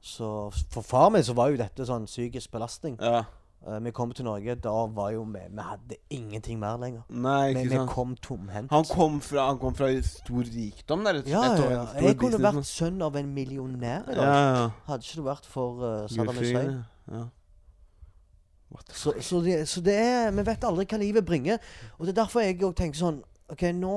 Så 0.00 0.50
for 0.70 0.82
far 0.82 1.08
min 1.10 1.22
så 1.26 1.34
var 1.34 1.50
jo 1.50 1.56
dette 1.60 1.86
sånn 1.86 2.06
psykisk 2.06 2.50
belastning. 2.54 2.98
ja. 3.00 3.24
Uh, 3.66 3.80
vi 3.82 3.90
kom 3.90 4.12
til 4.14 4.22
Norge, 4.24 4.54
da 4.54 4.70
var 4.86 5.10
jo 5.10 5.24
vi 5.26 5.40
Vi 5.50 5.62
hadde 5.66 5.96
ingenting 6.14 6.60
mer 6.60 6.76
lenger. 6.78 7.02
Nei, 7.10 7.48
Vi, 7.54 7.58
ikke 7.58 7.70
vi 7.72 7.76
sant. 7.76 7.90
kom 7.90 8.12
tomhendt. 8.16 8.70
Han 8.70 8.84
kom 8.84 9.20
fra, 9.20 9.46
han 9.48 9.58
kom 9.58 9.74
fra 9.74 9.88
stor 10.02 10.42
rikdom, 10.46 11.02
der, 11.04 11.18
ja, 11.26 11.42
ja, 11.42 11.70
ja. 11.72 11.80
Jeg 12.00 12.18
kunne 12.18 12.38
vært 12.38 12.66
sønn 12.66 13.02
av 13.02 13.16
en 13.16 13.34
millionær 13.34 14.06
i 14.06 14.14
dag. 14.14 14.22
ja. 14.22 14.70
Hadde 14.86 15.02
ikke 15.02 15.18
det 15.18 15.24
vært 15.26 15.46
for 15.50 15.82
uh, 15.82 16.06
Saddam 16.08 16.38
Hussein. 16.38 16.84
Ja. 17.10 17.24
Så, 18.92 19.14
så, 19.20 19.40
det, 19.40 19.68
så 19.68 19.80
det 19.80 19.94
er 19.96 20.30
Vi 20.30 20.46
vet 20.46 20.64
aldri 20.64 20.86
hva 20.86 20.98
livet 21.02 21.26
bringer. 21.26 21.58
Og 21.98 22.06
det 22.06 22.14
er 22.14 22.22
derfor 22.22 22.40
jeg 22.46 22.62
òg 22.62 22.76
tenker 22.76 22.98
sånn 23.00 23.22
OK, 23.50 23.62
nå 23.74 23.94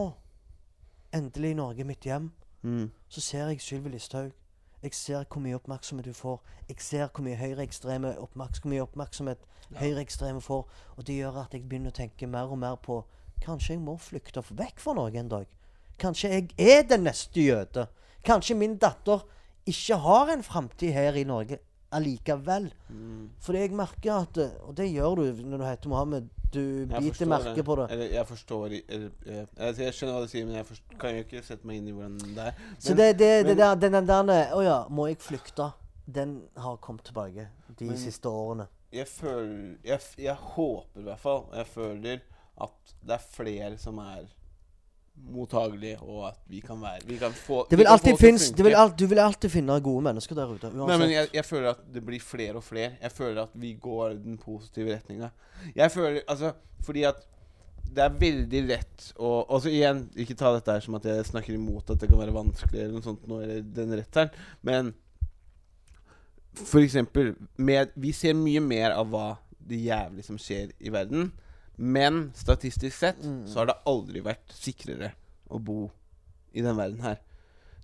Endelig 1.13 1.55
Norge 1.59 1.83
mitt 1.83 2.05
hjem. 2.07 2.31
mm. 2.63 2.85
Så 3.11 3.21
ser 3.21 3.47
jeg 3.51 3.61
Sylvi 3.61 3.89
Listhaug. 3.91 4.31
Jeg 4.81 4.93
ser 4.97 5.25
hvor 5.29 5.41
mye 5.43 5.55
oppmerksomhet 5.55 6.05
du 6.09 6.13
får. 6.13 6.39
Jeg 6.69 6.81
ser 6.81 7.07
hvor 7.07 7.25
mye 7.25 7.37
høyreekstreme 7.37 8.15
oppmerks 8.21 8.61
hvor 8.61 8.73
mye 8.73 8.85
oppmerksomhet 8.85 9.43
høyreekstreme 9.77 10.41
får. 10.41 10.63
Og 10.97 11.07
det 11.07 11.19
gjør 11.19 11.43
at 11.43 11.53
jeg 11.53 11.67
begynner 11.69 11.93
å 11.93 11.99
tenke 12.01 12.29
mer 12.29 12.49
og 12.51 12.61
mer 12.61 12.79
på 12.81 13.03
Kanskje 13.41 13.73
jeg 13.73 13.81
må 13.81 13.95
flykte 13.97 14.43
vekk 14.53 14.81
fra 14.83 14.93
Norge 14.93 15.17
en 15.17 15.29
dag. 15.31 15.45
Kanskje 15.97 16.29
jeg 16.29 16.49
er 16.61 16.83
den 16.85 17.07
neste 17.07 17.41
jøde. 17.41 17.87
Kanskje 18.25 18.57
min 18.57 18.75
datter 18.77 19.23
ikke 19.65 19.97
har 20.03 20.29
en 20.29 20.43
framtid 20.45 20.93
her 20.93 21.17
i 21.17 21.25
Norge 21.25 21.57
allikevel. 21.91 22.69
Mm. 22.89 23.29
Fordi 23.41 23.59
jeg 23.59 23.71
merker 23.75 24.13
at 24.21 24.37
eh, 24.37 24.53
Og 24.67 24.75
det 24.77 24.87
gjør 24.91 25.15
du 25.21 25.41
når 25.43 25.57
du 25.57 25.65
heter 25.65 25.89
Mohammed. 25.89 26.29
Du 26.51 26.59
biter 26.91 27.25
merke 27.31 27.63
på 27.63 27.75
det. 27.79 27.85
Eller, 27.95 28.09
jeg 28.11 28.27
forstår 28.27 28.65
eller, 28.89 29.09
jeg, 29.25 29.45
altså, 29.57 29.83
jeg 29.85 29.93
skjønner 29.95 30.15
hva 30.17 30.23
du 30.25 30.31
sier, 30.33 30.45
men 30.49 30.55
jeg 30.59 30.65
forstår, 30.67 30.97
kan 30.99 31.15
jo 31.15 31.21
ikke 31.23 31.43
sette 31.47 31.67
meg 31.69 31.77
inn 31.79 31.87
i 31.87 31.93
hvordan 31.95 32.17
det 32.35 32.47
er. 32.49 32.57
Så 32.79 32.89
Men- 32.91 32.97
det, 32.97 33.07
det, 33.19 33.29
det 33.45 33.45
men- 33.47 33.57
der, 33.57 33.75
den 33.75 33.93
den 33.93 34.27
der 34.27 34.51
Å 34.57 34.61
ja, 34.65 34.79
må 34.89 35.07
jeg 35.07 35.17
flykte? 35.23 35.69
Den 36.11 36.41
har 36.57 36.75
kommet 36.83 37.05
tilbake 37.07 37.47
de 37.79 37.85
Men- 37.85 37.97
siste 37.97 38.27
årene. 38.27 38.67
jeg 38.91 39.07
føler 39.07 39.77
jeg, 39.85 39.99
jeg 40.17 40.35
håper 40.35 40.99
i 40.99 41.03
hvert 41.03 41.19
fall 41.19 41.45
Jeg 41.55 41.67
føler 41.67 42.19
at 42.61 42.93
det 43.07 43.13
er 43.15 43.23
flere 43.31 43.77
som 43.77 43.97
er 43.99 44.25
mottagelige, 45.31 45.99
og 46.01 46.27
at 46.27 46.39
vi 46.49 46.59
kan 46.59 46.79
være 46.81 47.05
Vi 47.07 47.17
kan 47.17 47.33
få 47.35 47.65
Det 47.69 47.77
vil 47.79 47.87
alltid 47.87 48.17
finnes, 48.17 48.49
det 48.51 48.65
vil 48.65 48.75
alt, 48.75 48.99
du 48.99 49.05
vil 49.07 49.19
alltid 49.19 49.49
finne 49.53 49.79
gode 49.83 50.03
mennesker 50.09 50.35
der 50.35 50.53
ute. 50.53 50.71
Nei, 50.75 50.97
men 50.97 51.11
jeg, 51.11 51.29
jeg 51.33 51.45
føler 51.45 51.69
at 51.71 51.83
det 51.93 52.03
blir 52.05 52.23
flere 52.23 52.55
og 52.59 52.63
flere. 52.63 52.95
Jeg 53.01 53.11
føler 53.11 53.43
at 53.43 53.53
vi 53.53 53.73
går 53.81 54.15
den 54.23 54.37
positive 54.41 54.95
retninga. 54.95 55.29
Jeg 55.75 55.91
føler 55.91 56.21
Altså, 56.27 56.53
fordi 56.83 57.03
at 57.03 57.21
det 57.91 58.03
er 58.03 58.17
veldig 58.19 58.61
lett 58.69 59.07
å 59.19 59.59
så 59.59 59.69
igjen, 59.71 60.05
ikke 60.15 60.37
ta 60.39 60.53
dette 60.55 60.77
her 60.77 60.83
som 60.83 60.95
at 60.95 61.07
jeg 61.09 61.27
snakker 61.27 61.55
imot 61.57 61.89
at 61.91 61.99
det 61.99 62.07
kan 62.07 62.21
være 62.21 62.35
vanskelig 62.35 62.79
eller 62.85 62.93
noe 62.95 63.03
sånt 63.03 63.25
nå, 63.27 63.39
eller 63.43 63.65
den 63.75 63.95
retteren, 63.99 64.31
men 64.63 64.93
for 66.55 66.83
eksempel 66.83 67.33
med 67.55 67.93
Vi 67.95 68.11
ser 68.15 68.35
mye 68.35 68.59
mer 68.63 68.95
av 68.95 69.11
hva 69.11 69.25
det 69.67 69.79
jævlig 69.85 70.23
som 70.25 70.39
skjer 70.41 70.71
i 70.79 70.91
verden, 70.91 71.29
men 71.81 72.27
statistisk 72.37 72.93
sett 72.97 73.23
Mm. 73.25 73.47
så 73.49 73.59
har 73.63 73.71
det 73.71 73.77
aldri 73.89 74.21
vært 74.21 74.53
sikrere 74.53 75.13
å 75.49 75.57
bo 75.59 75.89
i 76.53 76.61
den 76.61 76.77
verden 76.77 77.01
her. 77.01 77.17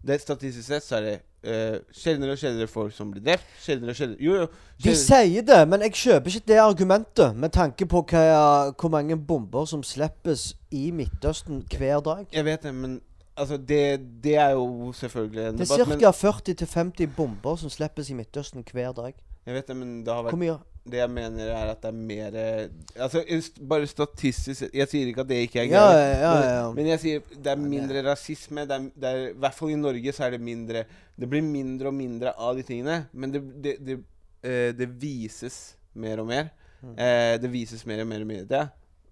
Det 0.06 0.20
Statistisk 0.22 0.68
sett 0.68 0.84
så 0.86 1.00
er 1.00 1.02
det 1.08 1.16
uh, 1.48 1.80
sjeldnere 1.92 2.36
og 2.36 2.38
sjeldnere 2.40 2.68
folk 2.70 2.94
som 2.94 3.10
blir 3.12 3.24
drept. 3.26 3.48
Sjeldnere 3.64 3.92
og 3.96 3.98
sjeldnere 3.98 4.22
Jo, 4.24 4.36
jo. 4.44 4.48
De 4.86 4.94
sier 4.96 5.42
det, 5.48 5.58
men 5.68 5.82
jeg 5.88 5.96
kjøper 5.98 6.30
ikke 6.38 6.48
det 6.52 6.60
argumentet 6.62 7.36
med 7.36 7.52
tanke 7.56 7.88
på 7.90 8.04
hva, 8.12 8.70
hvor 8.78 8.94
mange 8.94 9.18
bomber 9.18 9.66
som 9.66 9.82
slippes 9.84 10.52
i 10.72 10.92
Midtøsten 10.92 11.64
hver 11.74 12.00
dag. 12.06 12.26
Jeg 12.32 12.46
vet 12.46 12.64
det, 12.64 12.76
men 12.76 13.00
altså 13.36 13.58
det, 13.58 13.82
det 14.24 14.36
er 14.38 14.54
jo 14.54 14.94
selvfølgelig 14.94 15.48
en 15.50 15.58
Det 15.58 15.72
er 15.72 15.98
ca. 15.98 16.12
40-50 16.30 17.16
bomber 17.18 17.56
som 17.58 17.70
slippes 17.74 18.10
i 18.10 18.14
Midtøsten 18.14 18.64
hver 18.72 18.94
dag. 18.94 19.14
jeg 19.46 19.56
vet 19.56 19.68
det, 19.68 19.76
men 19.76 20.04
det 20.06 20.14
har 20.14 20.24
vært 20.24 20.36
Hvor 20.38 20.44
mye? 20.46 20.60
Det 20.88 21.00
jeg 21.02 21.10
mener, 21.12 21.50
er 21.52 21.72
at 21.74 21.82
det 21.84 21.90
er 21.90 21.98
mer 22.10 22.36
eh, 22.40 22.68
Altså 23.04 23.22
bare 23.68 23.88
statistisk 23.90 24.70
Jeg 24.74 24.88
sier 24.88 25.10
ikke 25.12 25.22
at 25.26 25.30
det 25.30 25.40
ikke 25.48 25.60
er 25.64 25.68
Ja, 25.68 25.82
greit. 25.84 26.00
ja, 26.22 26.32
ja. 26.42 26.54
ja. 26.62 26.72
Men 26.78 26.88
jeg 26.94 27.00
sier 27.04 27.22
det 27.36 27.52
er 27.54 27.60
mindre 27.62 28.04
rasisme. 28.08 28.64
Det 28.70 28.78
er, 28.78 28.88
det 28.96 29.10
er, 29.12 29.22
I 29.32 29.38
hvert 29.44 29.58
fall 29.60 29.74
i 29.76 29.80
Norge 29.82 30.14
så 30.16 30.24
er 30.28 30.38
det 30.38 30.42
mindre 30.48 30.86
Det 31.20 31.30
blir 31.30 31.44
mindre 31.44 31.92
og 31.92 31.98
mindre 31.98 32.34
av 32.38 32.56
de 32.56 32.64
tingene. 32.68 33.02
Men 33.14 33.32
det, 33.36 33.44
det, 33.64 33.76
det, 33.88 34.00
eh, 34.48 34.90
vises 35.02 35.76
mer 35.98 36.20
og 36.22 36.28
mer. 36.30 36.50
Mm. 36.82 36.92
Eh, 37.02 37.36
det 37.42 37.50
vises 37.52 37.86
mer 37.90 38.04
og 38.04 38.08
mer 38.12 38.22
i 38.22 38.30
media. 38.36 38.68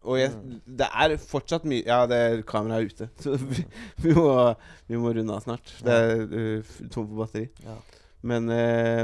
Og 0.05 0.19
jeg, 0.19 0.29
Mm. 0.37 0.59
det 0.77 0.85
er 0.93 1.15
fortsatt 1.17 1.63
mye 1.65 1.81
Ja, 1.87 2.03
det 2.05 2.17
er 2.21 2.41
kameraet 2.45 2.91
ute, 2.93 3.07
så 3.23 3.31
vi, 3.41 3.63
vi, 4.03 4.11
må, 4.13 4.53
vi 4.87 4.99
må 5.01 5.09
runde 5.17 5.33
av 5.33 5.41
snart. 5.41 5.71
Det 5.81 5.95
er 5.97 6.21
uh, 6.29 6.75
tom 6.93 7.07
for 7.09 7.23
batteri. 7.23 7.47
Ja. 7.65 7.73
Men 8.21 8.45
eh, 8.53 9.01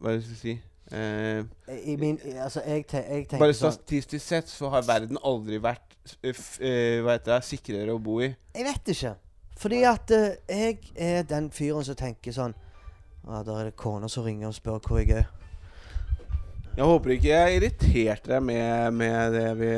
Hva 0.00 0.08
er 0.14 0.16
det 0.16 0.22
jeg 0.22 0.26
skal 0.30 0.40
si? 0.40 0.54
I 0.92 1.96
min, 2.00 2.18
altså, 2.40 2.62
jeg, 2.64 2.86
te, 2.88 3.02
jeg 3.04 3.26
bare 3.36 3.52
sånn 3.56 3.74
statistisk 3.74 4.24
sett 4.24 4.48
så 4.48 4.70
har 4.72 4.86
verden 4.88 5.18
aldri 5.20 5.58
vært 5.60 5.98
eh, 6.22 6.38
eh, 6.64 7.00
Hva 7.04 7.18
heter 7.18 7.34
det 7.34 7.40
sikrere 7.44 7.92
å 7.92 8.00
bo 8.00 8.22
i. 8.24 8.30
Jeg 8.56 8.64
vet 8.64 8.92
ikke. 8.94 9.12
Fordi 9.58 9.82
at 9.84 10.12
uh, 10.14 10.28
jeg 10.48 10.78
er 10.94 11.26
den 11.28 11.50
fyren 11.52 11.84
som 11.84 11.98
tenker 11.98 12.32
sånn 12.32 12.54
Ja, 13.26 13.42
der 13.42 13.56
er 13.58 13.68
det 13.68 13.76
kona 13.76 14.08
som 14.08 14.24
ringer 14.24 14.48
og 14.48 14.56
spør 14.56 14.78
hvor 14.80 15.00
jeg 15.02 15.10
er. 15.18 15.26
Jeg 16.78 16.86
håper 16.86 17.16
ikke 17.16 17.32
jeg 17.32 17.58
irriterte 17.58 18.30
deg 18.30 18.44
med, 18.46 18.94
med 18.94 19.34
det 19.34 19.48
vi 19.58 19.72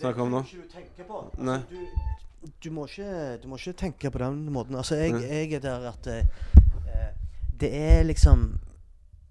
snakker 0.00 0.24
om 0.24 0.34
nå. 0.34 0.42
Nei. 0.42 0.50
men 0.50 0.98
det 0.98 1.06
må 1.06 1.22
Altså, 1.22 1.68
du, 1.70 2.50
du, 2.66 2.68
må 2.74 2.88
ikke, 2.90 3.12
du 3.38 3.46
må 3.48 3.60
ikke 3.60 3.76
tenke 3.84 4.10
på 4.10 4.20
den 4.20 4.42
måten. 4.52 4.76
Altså, 4.76 4.98
jeg, 4.98 5.14
jeg 5.22 5.56
er 5.60 5.62
der 5.62 5.88
at 5.92 6.10
uh, 6.10 6.50
Det 7.62 7.70
er 7.70 8.02
liksom 8.10 8.50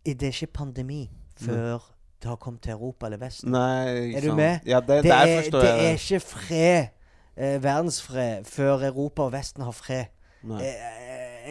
Det 0.05 0.23
er 0.23 0.33
ikke 0.33 0.53
pandemi 0.53 1.09
før 1.41 1.79
det 2.21 2.29
har 2.29 2.37
kommet 2.37 2.61
til 2.61 2.71
Europa 2.75 3.05
eller 3.05 3.17
Vesten. 3.17 3.51
Nei, 3.51 4.13
Er 4.13 4.21
du 4.21 4.35
med? 4.35 4.59
Ja, 4.65 4.79
det, 4.79 5.03
Det 5.03 5.11
er, 5.11 5.47
det 5.51 5.69
er 5.69 5.95
ikke 5.97 6.19
fred, 6.19 6.91
eh, 7.35 7.63
verdensfred, 7.63 8.45
før 8.45 8.85
Europa 8.85 9.23
og 9.23 9.31
Vesten 9.33 9.63
har 9.65 9.71
fred. 9.71 10.05
Nei. 10.43 10.61
Eh, 10.61 11.01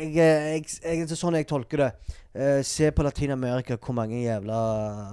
jeg, 0.00 0.14
jeg, 0.14 0.64
jeg, 0.84 1.08
det 1.08 1.16
er 1.16 1.18
sånn 1.18 1.38
jeg 1.38 1.48
tolker 1.50 1.82
det. 1.82 1.90
Eh, 2.34 2.60
se 2.66 2.90
på 2.94 3.02
Latin-Amerika, 3.02 3.78
hvor 3.82 3.96
mange 3.98 4.22
jævla 4.22 4.60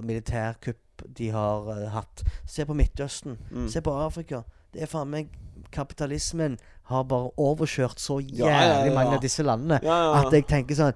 militærkupp 0.05 1.07
de 1.17 1.31
har 1.33 1.71
eh, 1.73 1.87
hatt. 1.93 2.23
Se 2.45 2.65
på 2.65 2.77
Midtøsten. 2.77 3.37
Mm. 3.49 3.67
Se 3.73 3.81
på 3.81 3.93
Afrika. 3.97 4.43
Det 4.73 4.85
er 4.85 4.91
faen 4.91 5.09
meg 5.09 5.33
Kapitalismen 5.73 6.53
har 6.87 7.03
bare 7.09 7.31
overkjørt 7.43 7.99
så 7.99 8.21
jævlig 8.21 8.45
Ja, 8.45 8.85
ja, 8.85 8.93
mange 8.95 9.17
av 9.17 9.23
disse 9.23 9.43
landene 9.43 9.81
at 9.83 10.31
jeg 10.31 10.45
tenker 10.47 10.77
sånn 10.77 10.93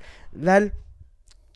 Vel, 0.47 0.69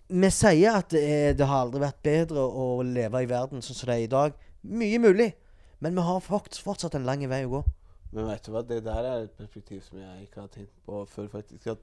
vi 0.07 0.29
sier 0.31 0.77
at 0.81 0.91
det, 0.93 1.01
er, 1.01 1.33
det 1.33 1.47
har 1.49 1.65
aldri 1.65 1.81
vært 1.81 2.01
bedre 2.05 2.43
å 2.45 2.83
leve 2.85 3.23
i 3.23 3.29
verden 3.29 3.63
sånn 3.65 3.77
som 3.77 3.89
det 3.89 3.95
er 3.95 4.03
i 4.05 4.11
dag. 4.11 4.35
Mye 4.65 4.99
mulig. 5.01 5.31
Men 5.81 5.97
vi 5.97 6.05
har 6.05 6.21
fortsatt 6.23 6.95
en 6.95 7.05
lang 7.07 7.25
vei 7.29 7.43
å 7.45 7.57
gå. 7.57 7.63
Men 8.15 8.29
vet 8.29 8.45
du 8.45 8.53
hva, 8.53 8.61
det 8.63 8.79
der 8.85 9.03
er 9.03 9.25
et 9.25 9.33
perspektiv 9.35 9.81
som 9.83 9.99
jeg 9.99 10.27
ikke 10.27 10.45
har 10.45 10.47
tenkt 10.53 10.71
på 10.87 11.01
før, 11.11 11.27
faktisk. 11.33 11.67
At 11.67 11.81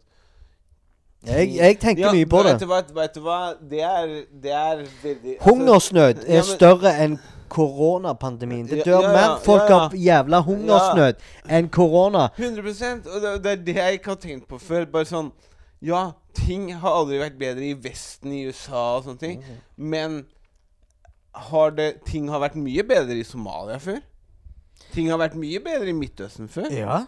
Jeg, 1.28 1.52
jeg 1.54 1.78
tenker 1.78 2.06
Ja, 2.06 2.12
mye 2.14 2.26
på 2.26 2.40
det. 2.42 2.54
Vet 2.54 2.62
du 2.62 2.66
hva, 2.70 2.80
vet 2.96 3.14
du 3.14 3.20
hva? 3.26 3.36
Det 3.60 3.82
er, 3.84 4.14
det 4.42 4.54
er 4.56 4.80
veldig 5.02 5.36
altså, 5.36 5.50
Hungersnød 5.50 6.24
er 6.24 6.34
Ja, 6.38 6.40
men- 6.40 6.48
større 6.48 6.94
enn 7.04 7.18
koronapandemien. 7.52 8.66
Det 8.66 8.86
dør 8.86 9.04
ja, 9.04 9.12
mer 9.12 9.36
folk 9.44 9.70
av 9.70 9.94
jævla 9.94 10.40
hungersnød 10.46 11.20
enn 11.52 11.68
korona. 11.68 12.30
100 12.38 13.06
Og 13.12 13.20
det, 13.22 13.32
det 13.44 13.52
er 13.52 13.64
det 13.66 13.76
jeg 13.76 14.00
ikke 14.00 14.14
har 14.14 14.20
tenkt 14.24 14.48
på 14.48 14.58
før. 14.58 14.86
Bare 14.86 15.04
sånn 15.10 15.32
Ja, 15.82 16.12
ting 16.36 16.70
har 16.82 16.98
aldri 17.00 17.20
vært 17.20 17.38
bedre 17.40 17.66
i 17.70 17.76
Vesten, 17.78 18.32
i 18.34 18.44
USA 18.48 18.84
og 18.98 19.06
sånne 19.06 19.22
ting. 19.22 19.42
Mm. 19.42 19.58
Men 19.92 20.20
har 21.52 21.72
det 21.76 21.90
ting 22.08 22.28
har 22.32 22.42
vært 22.42 22.58
mye 22.60 22.84
bedre 22.86 23.16
i 23.20 23.26
Somalia 23.26 23.78
før? 23.82 24.00
Ting 24.92 25.08
har 25.12 25.20
vært 25.22 25.36
mye 25.38 25.60
bedre 25.64 25.88
i 25.92 25.96
Midtøsten 25.96 26.50
før? 26.52 26.68
Ja, 26.74 27.02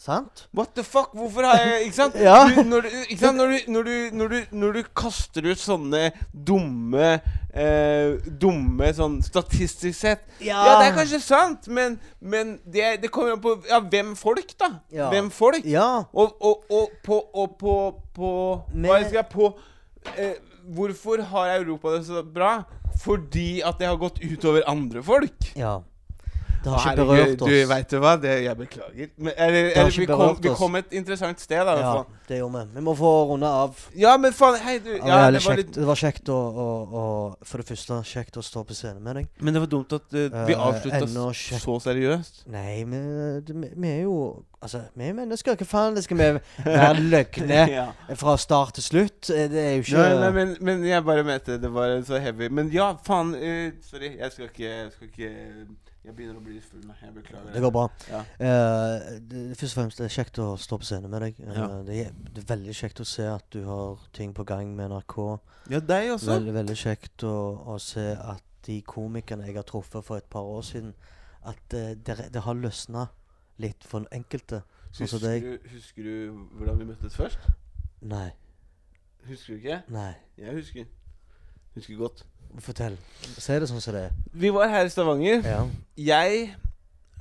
sant? 0.00 0.46
What 0.56 0.72
the 0.74 0.82
fuck? 0.86 1.12
Hvorfor 1.16 1.44
har 1.44 1.60
jeg 1.60 1.86
Ikke 1.88 1.96
sant? 1.98 2.14
Ja. 2.26 2.38
Du, 2.48 2.62
når, 2.64 2.86
du, 2.86 2.94
ikke 3.08 3.18
sant? 3.20 3.36
Når, 3.36 3.52
du, 3.52 3.72
når, 4.16 4.28
du, 4.32 4.56
når, 4.62 4.72
du, 4.78 4.88
kaster 4.96 5.46
ut 5.50 5.60
sånne 5.60 6.00
dumme 6.32 7.10
eh, 7.52 8.16
Dumme 8.40 8.90
sånn 8.96 9.18
statistisk 9.26 9.98
sett 9.98 10.24
Ja, 10.44 10.62
det 10.80 10.90
er 10.90 10.96
kanskje 10.96 11.20
sant, 11.24 11.68
men, 11.68 11.98
men 12.20 12.56
det, 12.64 12.96
det 13.04 13.12
kommer 13.12 13.36
an 13.36 13.44
på 13.44 13.56
Ja, 13.68 13.82
hvem 13.84 14.14
folk, 14.18 14.56
da? 14.60 14.72
Ja. 14.94 15.10
Hvem 15.12 15.28
folk? 15.34 15.68
Ja. 15.68 15.88
Og, 16.12 16.32
og, 16.40 16.64
og 16.70 16.96
på, 17.06 17.20
og 17.34 17.58
på, 17.60 17.76
på 18.16 18.32
Men- 18.72 18.90
Hva 18.90 19.02
skal 19.04 19.20
jeg 19.22 19.30
på 19.36 19.52
eh, 20.16 20.36
Hvorfor 20.70 21.22
har 21.32 21.56
Europa 21.58 21.96
det 21.96 22.04
så 22.06 22.20
bra? 22.22 22.60
Fordi 23.00 23.60
at 23.64 23.78
det 23.80 23.88
har 23.88 23.96
gått 24.00 24.18
utover 24.20 24.64
andre 24.68 25.02
folk. 25.02 25.52
ja. 25.56 25.78
Det 26.64 26.72
har 26.72 26.90
ikke 26.92 27.04
berørt 27.08 27.42
oss. 27.42 27.48
Du, 27.48 27.68
vet 27.70 27.90
du 27.90 27.96
hva? 28.02 28.10
Det, 28.20 28.32
jeg 28.44 28.56
beklager. 28.58 29.08
Men, 29.16 29.32
eller, 29.36 29.70
eller 29.80 29.94
vi, 29.96 30.06
kom, 30.10 30.34
vi 30.44 30.50
kom 30.58 30.74
et 30.76 30.92
interessant 30.92 31.40
sted, 31.40 31.62
da. 31.64 31.76
Ja, 31.80 31.92
det 32.28 32.40
gjorde 32.42 32.60
vi. 32.66 32.74
Vi 32.76 32.82
må 32.84 32.94
få 32.98 33.12
runde 33.30 33.48
av. 33.48 33.78
Ja, 33.96 34.12
men 34.20 34.34
faen, 34.36 34.58
hei, 34.60 34.74
du. 34.84 34.90
Ja, 34.98 35.06
Ja, 35.08 35.30
det, 35.32 35.40
var 35.40 35.56
kjekt, 35.56 35.62
litt 35.62 35.78
det 35.78 35.86
var 35.88 36.00
kjekt 36.02 36.28
å, 36.28 36.36
å, 36.36 36.66
å 37.00 37.04
For 37.48 37.62
det 37.62 37.68
første, 37.72 38.00
kjekt 38.10 38.36
å 38.36 38.44
stå 38.44 38.64
på 38.68 38.76
scenen 38.76 39.00
med 39.06 39.16
deg. 39.22 39.30
Men 39.40 39.56
det 39.56 39.64
var 39.64 39.72
dumt 39.72 39.96
at 39.96 40.06
uh, 40.12 40.20
vi 40.50 40.52
Eh, 40.52 40.66
avslutta 40.68 41.02
uh, 41.08 41.32
kjekt. 41.32 41.64
så 41.64 41.78
seriøst. 41.88 42.42
Nei, 42.52 42.84
men 42.84 43.10
det- 43.46 43.56
vi, 43.56 43.72
vi 43.76 43.88
er 43.96 44.02
jo 44.04 44.16
Altså, 44.60 44.82
vi 44.92 45.06
er 45.08 45.14
mennesker. 45.16 45.56
Hva 45.56 45.64
faen? 45.64 45.94
Det 45.96 46.02
skal 46.04 46.18
vi 46.18 46.24
være 46.66 47.00
løgne 47.00 47.60
ja. 47.78 47.86
fra 48.20 48.34
start 48.36 48.74
til 48.76 48.84
slutt? 48.84 49.30
Eh, 49.32 49.46
Det 49.48 49.62
er 49.64 49.70
jo 49.78 49.86
ikke 49.86 50.02
Nei, 50.02 50.10
nei, 50.20 50.32
men, 50.36 50.56
men 50.60 50.84
jeg 50.84 51.04
bare 51.06 51.24
mente 51.24 51.56
det 51.62 51.70
var 51.72 51.94
så 52.04 52.20
heavy. 52.20 52.50
Men 52.52 52.68
ja, 52.74 52.90
faen. 53.06 53.32
Uh, 53.40 53.70
sorry, 53.88 54.12
jeg 54.20 54.34
skal 54.34 54.50
ikke 54.50 54.66
Jeg 54.68 54.90
skal 54.92 55.08
ikke 55.08 55.30
Jeg 56.04 56.14
begynner 56.16 56.38
å 56.40 56.42
bli 56.44 56.56
full. 56.64 56.80
Jeg 57.02 57.12
beklager. 57.12 57.52
Det 57.52 57.60
går 57.60 57.72
bra. 57.74 57.82
Ja. 58.08 58.20
Uh, 58.40 59.18
det, 59.28 59.40
først 59.60 59.74
og 59.74 59.80
fremst 59.82 59.98
det 60.00 60.06
er 60.06 60.14
kjekt 60.14 60.38
å 60.40 60.46
stå 60.56 60.78
på 60.80 60.86
scenen 60.88 61.12
med 61.12 61.20
deg. 61.26 61.40
Uh, 61.44 61.50
Ja. 61.58 61.66
det, 61.84 61.98
er, 62.06 62.14
det 62.30 62.44
er 62.44 62.48
veldig 62.54 62.74
kjekt 62.78 63.02
å 63.04 63.06
se 63.08 63.26
at 63.28 63.44
du 63.52 63.64
har 63.68 64.00
ting 64.16 64.32
på 64.34 64.46
gang 64.48 64.72
med 64.76 64.88
NRK. 64.94 65.16
ja, 65.74 65.80
deg 65.80 66.14
også. 66.14 66.30
Veldig, 66.32 66.54
veldig 66.56 66.76
kjekt 66.80 67.24
å, 67.28 67.34
å 67.74 67.76
se 67.78 68.06
at 68.16 68.44
de 68.64 68.78
komikerne 68.82 69.44
jeg 69.46 69.56
har 69.60 69.68
truffet 69.68 70.04
for 70.04 70.16
et 70.16 70.28
par 70.32 70.48
år 70.48 70.64
siden, 70.64 70.94
at 71.44 71.76
uh, 71.76 71.92
det, 71.92 72.16
det 72.32 72.44
har 72.48 72.54
løsna 72.56 73.08
litt 73.60 73.84
for 73.84 74.08
enkelte. 74.12 74.62
Sånn 74.90 75.04
Husker 75.04 75.44
du, 75.44 75.68
husker 75.74 76.02
du 76.08 76.14
hvordan 76.58 76.80
vi 76.80 76.88
møttes 76.88 77.14
først? 77.20 77.44
Nei. 78.00 78.30
Husker 79.28 79.52
du 79.52 79.60
ikke? 79.60 79.82
Nei. 79.92 80.14
Jeg 80.40 80.56
husker. 80.56 80.88
Husker 81.76 82.00
godt. 82.00 82.24
Fortell. 82.58 82.96
Si 83.38 83.52
det 83.58 83.68
sånn 83.70 83.80
som 83.80 83.94
det 83.94 84.02
er. 84.08 84.12
Vi 84.32 84.50
var 84.50 84.68
her 84.68 84.84
i 84.84 84.90
Stavanger. 84.90 85.44
Ja. 85.46 85.60
Jeg 85.96 86.54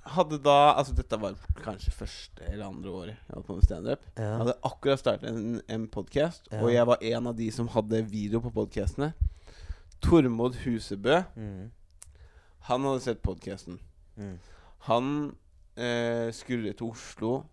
hadde 0.09 0.39
da 0.41 0.73
Altså, 0.73 0.93
dette 0.97 1.19
var 1.21 1.35
kanskje 1.63 1.91
første 1.93 2.41
eller 2.49 2.65
andre 2.65 2.89
året 2.89 3.15
jeg 3.27 3.33
holdt 3.35 3.47
på 3.47 3.55
med 3.59 3.63
standup. 3.67 3.99
Jeg 4.17 4.37
hadde 4.41 4.55
akkurat 4.65 4.99
startet 4.99 5.29
en, 5.29 5.61
en 5.69 5.87
podkast, 5.87 6.47
Ja. 6.51 6.63
og 6.63 6.71
jeg 6.73 6.87
var 6.87 6.97
en 7.01 7.27
av 7.27 7.35
de 7.37 7.51
som 7.51 7.67
hadde 7.67 8.01
video 8.09 8.39
på 8.39 8.49
podkastene. 8.55 9.13
Tormod 10.01 10.55
Husebø, 10.65 11.21
Mm. 11.35 11.71
han 12.69 12.81
hadde 12.83 13.01
sett 13.01 13.21
podkasten. 13.21 13.79
Mm. 14.17 14.39
Han 14.87 15.35
eh, 15.77 16.31
skulle 16.33 16.73
til 16.73 16.87
Oslo 16.89 17.43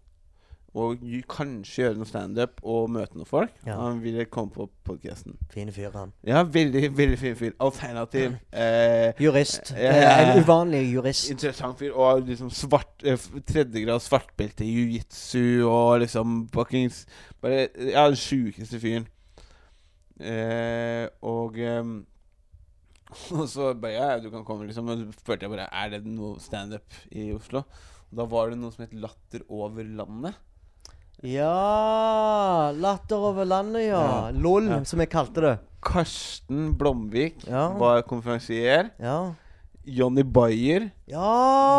og 0.77 1.01
kanskje 1.33 1.87
gjøre 1.87 1.97
noe 1.97 2.09
standup 2.09 2.59
og 2.69 2.91
møte 2.93 3.17
noen 3.17 3.29
folk. 3.29 3.53
Ja. 3.65 3.79
Han 3.81 4.03
ville 4.03 4.27
komme 4.29 4.53
på 4.53 4.67
podkasten. 4.85 5.39
Fin 5.53 5.71
fyr, 5.73 5.89
han. 5.97 6.13
Ja, 6.27 6.43
veldig 6.43 6.91
veldig 6.99 7.19
fin 7.21 7.37
fyr. 7.39 7.55
Alternativ. 7.65 8.35
Eh, 8.53 9.17
Jurist. 9.23 9.73
Eh. 9.73 10.03
En 10.05 10.43
uvanlig 10.43 10.83
jurist. 10.93 11.31
interessant 11.33 11.81
fyr. 11.81 11.95
Og 11.97 12.27
liksom 12.29 12.51
svart 12.53 13.07
eh, 13.09 13.17
tredjegrads 13.49 14.11
svartbelte 14.11 14.67
i 14.67 14.75
jiu-jitsu 14.75 15.65
og 15.65 16.03
liksom 16.05 16.43
fuckings 16.53 17.07
Bare 17.41 17.69
Ja, 17.93 18.05
den 18.11 18.21
sjukeste 18.21 18.81
fyren. 18.83 19.09
Eh, 20.21 21.07
og 21.25 21.59
ehm, 21.61 21.99
Og 23.37 23.49
så 23.49 23.73
bare 23.81 23.93
Ja, 23.97 24.19
du 24.21 24.31
kan 24.33 24.45
komme, 24.45 24.67
liksom. 24.69 24.89
Og 24.93 24.99
så 24.99 25.21
spurte 25.21 25.47
jeg 25.47 25.53
bare 25.53 25.69
Er 25.73 25.93
det 25.97 26.05
noe 26.09 26.41
standup 26.43 27.01
i 27.13 27.31
Oslo. 27.37 27.65
Og 28.11 28.21
da 28.21 28.27
var 28.31 28.53
det 28.53 28.61
noe 28.61 28.75
som 28.75 28.85
het 28.85 28.95
Latter 28.97 29.45
over 29.49 29.85
landet. 29.85 30.37
Ja 31.27 32.71
Latter 32.77 33.17
over 33.19 33.45
landet, 33.45 33.83
ja. 33.89 34.03
Ja. 34.03 34.31
LOL, 34.33 34.69
Ja. 34.69 34.85
som 34.85 35.01
jeg 35.01 35.11
kalte 35.11 35.41
det. 35.41 35.59
Karsten 35.83 36.75
Blomvik 36.79 37.35
Ja. 37.49 37.69
var 37.79 38.03
konferansier. 38.03 38.91
Ja. 39.01 39.33
Johnny 39.89 40.23
Bayer 40.25 40.89
Ja 41.09 41.21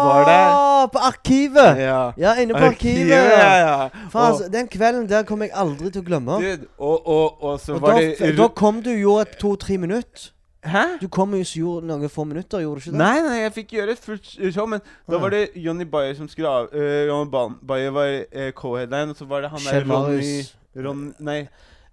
Var 0.08 0.30
Ja, 0.30 0.88
På 0.88 1.00
Arkivet! 1.00 1.78
Ja. 1.78 2.14
Ja, 2.18 2.36
inne 2.42 2.54
på 2.54 2.64
Arkivet. 2.70 3.10
Ja, 3.10 3.58
ja. 3.60 3.90
Faen, 4.10 4.34
Og- 4.34 4.52
den 4.52 4.68
kvelden 4.68 5.10
der 5.10 5.24
kommer 5.24 5.46
jeg 5.46 5.54
aldri 5.56 5.92
til 5.92 6.02
å 6.02 6.06
glemme. 6.06 6.38
Dude, 6.40 6.68
og, 6.80 7.08
og, 7.08 7.44
og 7.44 7.60
så 7.60 7.74
Og 7.76 7.82
var 7.82 7.92
da, 7.94 8.00
det 8.00 8.38
da 8.38 8.48
kom 8.48 8.82
du 8.82 8.90
jo 8.92 9.18
et 9.20 9.36
to-tre 9.40 9.78
minutter. 9.78 10.32
Hæ? 10.68 10.84
Du 11.02 11.08
kom 11.14 11.34
jo 11.38 11.44
så 11.48 11.60
gjorde 11.62 11.88
noen 11.90 12.12
få 12.12 12.26
minutter, 12.28 12.62
gjorde 12.64 12.82
du 12.82 12.86
ikke 12.86 12.96
det? 12.96 13.02
Nei, 13.02 13.22
nei, 13.26 13.38
jeg 13.44 13.54
fikk 13.56 13.76
gjøre 13.78 13.96
et 13.96 14.04
fullt 14.04 14.34
show, 14.54 14.68
men 14.70 14.84
da 15.10 15.22
var 15.22 15.34
det 15.34 15.44
Johnny 15.56 15.88
Bayer 15.90 16.18
som 16.18 16.28
skulle 16.32 16.52
av 16.52 16.70
uh, 16.74 17.06
Johnny 17.08 17.32
Ba- 17.32 17.50
Bayer 17.74 17.96
var 17.96 18.12
uh, 18.24 18.50
co-headline, 18.58 19.16
og 19.16 19.20
så 19.20 19.30
var 19.30 19.46
det 19.46 19.54
han 19.56 19.66
der 19.68 19.88
Ronny, 19.88 20.44
Ronny 20.76 20.88
Ron, 20.88 21.06
Nei. 21.20 21.40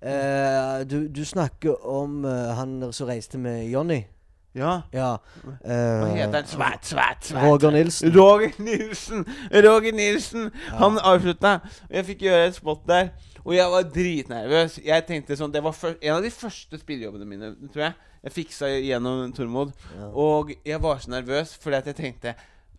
Uh, 0.05 0.83
du, 0.91 1.07
du 1.09 1.23
snakker 1.25 1.87
om 1.89 2.25
eh, 2.29 2.51
han 2.59 2.93
som 2.93 3.09
reiste 3.09 3.39
med 3.41 3.71
Jonny. 3.73 4.03
Ja. 4.55 4.83
Ja. 4.93 5.17
Hva 5.43 5.55
eh, 5.65 6.11
heter 6.15 6.37
han? 6.37 6.47
Svært, 6.47 6.87
svært, 6.87 7.25
svært. 7.27 7.43
Roger 7.43 7.73
Nilsen. 7.75 8.13
Roger 8.15 8.53
Nilsen! 8.63 9.25
Roger 9.65 9.97
Nilsen! 9.97 10.51
Ja. 10.69 10.77
Han 10.79 10.99
avslutta. 11.03 11.57
Jeg 11.91 12.07
fikk 12.11 12.27
gjøre 12.29 12.51
et 12.51 12.59
spot 12.59 12.85
der. 12.87 13.09
Og 13.45 13.57
jeg 13.57 13.73
var 13.73 13.89
dritnervøs. 13.97 14.79
Jeg 14.85 15.07
tenkte 15.09 15.37
sånn 15.37 15.53
Det 15.53 15.61
var 15.65 15.75
en 15.97 16.15
av 16.15 16.23
de 16.25 16.31
første 16.33 16.79
spillejobbene 16.81 17.27
mine, 17.29 17.51
tror 17.75 17.89
jeg. 17.89 17.97
Jeg 18.25 18.33
fiksa 18.33 18.71
gjennom 18.81 19.33
Tormod. 19.37 19.73
Ja. 19.99 20.09
Og 20.17 20.55
jeg 20.65 20.81
var 20.83 21.01
så 21.03 21.13
nervøs 21.13 21.55
fordi 21.61 21.81
at 21.81 21.91
jeg 21.93 21.99
tenkte 21.99 22.35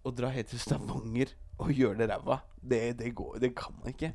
Å 0.05 0.13
dra 0.13 0.29
helt 0.33 0.49
til 0.49 0.61
Stavanger 0.61 1.33
og 1.61 1.71
gjøre 1.71 2.01
det 2.01 2.09
ræva, 2.09 2.41
det, 2.59 2.97
det 2.99 3.13
går 3.15 3.37
Det 3.39 3.53
kan 3.55 3.73
man 3.79 3.93
ikke. 3.93 4.11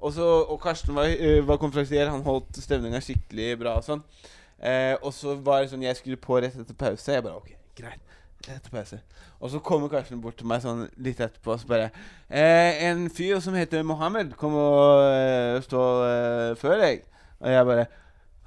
Og, 0.00 0.12
så, 0.12 0.24
og 0.24 0.60
Karsten 0.60 0.94
var, 0.94 1.06
øh, 1.06 1.48
var 1.48 1.56
konferansier. 1.56 2.10
Han 2.10 2.24
holdt 2.24 2.58
stemninga 2.58 3.00
skikkelig 3.04 3.58
bra 3.60 3.76
og 3.78 3.84
sånn. 3.86 4.02
Eh, 4.58 4.96
og 5.00 5.12
så 5.16 5.36
var 5.40 5.62
det 5.62 5.70
sånn 5.72 5.84
Jeg 5.84 5.96
skulle 5.96 6.20
på 6.20 6.40
rett 6.40 6.56
etter 6.56 6.76
pause. 6.76 7.12
Jeg 7.12 7.24
bare 7.24 7.36
OK, 7.38 7.52
greit. 7.78 8.16
Etter 8.48 8.72
pause. 8.72 9.00
Og 9.40 9.52
så 9.52 9.60
kommer 9.64 9.92
Karsten 9.92 10.20
bort 10.24 10.38
til 10.40 10.48
meg 10.48 10.64
sånn 10.64 10.86
litt 11.00 11.20
etterpå 11.20 11.54
og 11.54 11.60
så 11.60 11.68
bare 11.68 11.90
eh, 12.28 12.80
En 12.88 13.06
fyr 13.12 13.40
som 13.44 13.56
heter 13.56 13.84
Mohammed, 13.86 14.32
kom 14.40 14.56
og 14.56 15.04
uh, 15.04 15.60
stå 15.64 15.84
uh, 16.00 16.58
før 16.60 16.80
deg. 16.80 17.04
Og 17.40 17.52
jeg 17.52 17.68
bare 17.68 17.86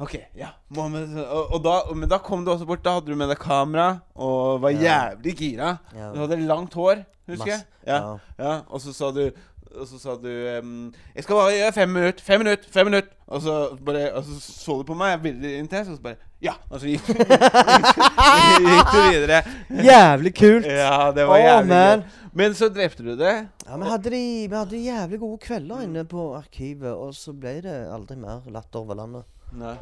OK, 0.04 0.18
ja. 0.38 0.52
Mohammed 0.76 1.16
og, 1.24 1.54
og 1.56 1.64
da, 1.64 1.78
Men 1.96 2.12
da 2.12 2.20
kom 2.24 2.44
du 2.46 2.52
også 2.54 2.68
bort. 2.70 2.84
Da 2.86 2.98
hadde 2.98 3.12
du 3.12 3.18
med 3.20 3.32
deg 3.32 3.40
kamera 3.42 3.88
og 4.16 4.62
var 4.64 4.76
jævlig 4.76 5.36
gira. 5.40 5.78
Du 5.94 6.22
hadde 6.24 6.42
langt 6.44 6.76
hår, 6.78 7.06
husker 7.32 7.56
jeg. 7.56 7.66
Ja, 7.88 8.04
Ja. 8.40 8.60
Og 8.70 8.82
så 8.84 8.94
sa 8.96 9.12
du 9.16 9.26
og 9.74 9.88
så 9.88 10.00
sa 10.00 10.14
du 10.22 10.30
um, 10.62 10.94
'Jeg 11.16 11.24
skal 11.24 11.36
bare 11.36 11.54
gjøre 11.58 11.72
fem 11.74 11.90
minutter, 11.90 12.24
fem 12.24 12.40
minutter, 12.40 12.70
fem 12.72 12.86
minutter.' 12.86 13.10
Og 13.28 13.42
så, 13.42 13.78
bare, 13.86 14.14
og 14.14 14.24
så 14.24 14.40
så 14.42 14.72
du 14.78 14.84
på 14.84 14.94
meg 14.94 15.24
veldig 15.24 15.58
intenst, 15.60 15.90
og 15.92 15.98
så 15.98 16.04
bare 16.04 16.16
'Ja.' 16.44 16.54
Og 16.70 16.80
så 16.80 16.88
gikk, 16.88 17.08
gikk 18.68 18.92
du 18.94 19.00
videre. 19.10 19.42
Jævlig 19.70 20.36
kult! 20.36 20.66
Ja, 20.66 21.12
det 21.16 21.28
var 21.28 21.38
jævlig 21.38 21.68
man. 21.74 22.00
gøy. 22.00 22.30
Men 22.34 22.54
så 22.54 22.70
drepte 22.70 23.04
du 23.04 23.16
det. 23.18 23.34
Ja, 23.68 23.78
vi 23.78 23.90
hadde, 23.90 24.10
de, 24.10 24.48
vi 24.50 24.56
hadde 24.56 24.84
jævlig 24.84 25.20
gode 25.20 25.38
kvelder 25.38 25.82
inne 25.86 26.06
på 26.06 26.36
Arkivet, 26.38 26.94
og 26.94 27.14
så 27.16 27.34
ble 27.34 27.62
det 27.62 27.76
aldri 27.94 28.18
mer 28.18 28.42
latter 28.54 28.80
over 28.80 28.96
landet. 28.96 29.24
Nei. 29.60 29.78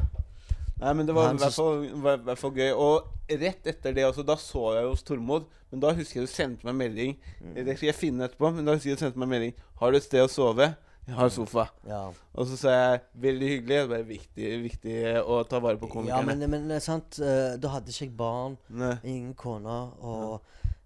Nei, 0.82 0.92
men 0.98 1.06
det 1.06 1.14
var 1.14 1.30
i 1.30 1.38
hvert 1.38 1.54
fall, 1.54 1.84
i 1.86 2.22
hvert 2.26 2.40
fall 2.40 2.54
gøy. 2.56 2.70
Og 2.74 3.36
rett 3.42 3.68
etter 3.70 3.94
det 3.94 4.06
altså, 4.06 4.24
da 4.26 4.36
så 4.40 4.72
jeg 4.76 4.88
hos 4.88 5.04
Tormod. 5.06 5.46
Men 5.72 5.82
da 5.84 5.92
husker 5.96 6.20
jeg 6.20 6.28
du 6.28 6.32
sendte 6.32 6.68
meg 6.68 6.76
melding. 6.80 7.12
Mm. 7.40 7.52
Det 7.60 7.76
skal 7.76 7.88
jeg 7.88 7.98
finne 7.98 8.26
etterpå, 8.26 8.50
men 8.52 8.66
da 8.66 8.74
husker 8.76 8.92
jeg 8.92 8.98
du 8.98 9.04
sendte 9.06 9.22
meg 9.22 9.30
melding. 9.30 9.54
'Har 9.78 9.92
du 9.92 9.98
et 9.98 10.08
sted 10.08 10.24
å 10.24 10.30
sove?' 10.30 10.74
'Jeg 11.02 11.16
har 11.16 11.28
sofa'. 11.34 11.66
Ja, 11.86 12.12
Og 12.34 12.46
så 12.46 12.56
sa 12.56 12.70
jeg 12.70 13.00
'veldig 13.14 13.48
hyggelig'. 13.48 13.88
Det 13.88 13.98
er 13.98 14.04
viktig, 14.06 14.62
viktig 14.62 14.96
å 15.26 15.42
ta 15.48 15.58
vare 15.58 15.76
på 15.78 16.04
ja 16.06 16.20
men, 16.22 16.38
men 16.50 16.68
det 16.68 16.82
sant, 16.82 17.18
eh, 17.18 17.56
da 17.58 17.68
hadde 17.68 17.90
ikke 17.90 18.06
jeg 18.06 18.16
barn, 18.16 18.56
Nei. 18.68 18.96
ingen 19.02 19.34
kone, 19.34 19.78
og 20.00 20.40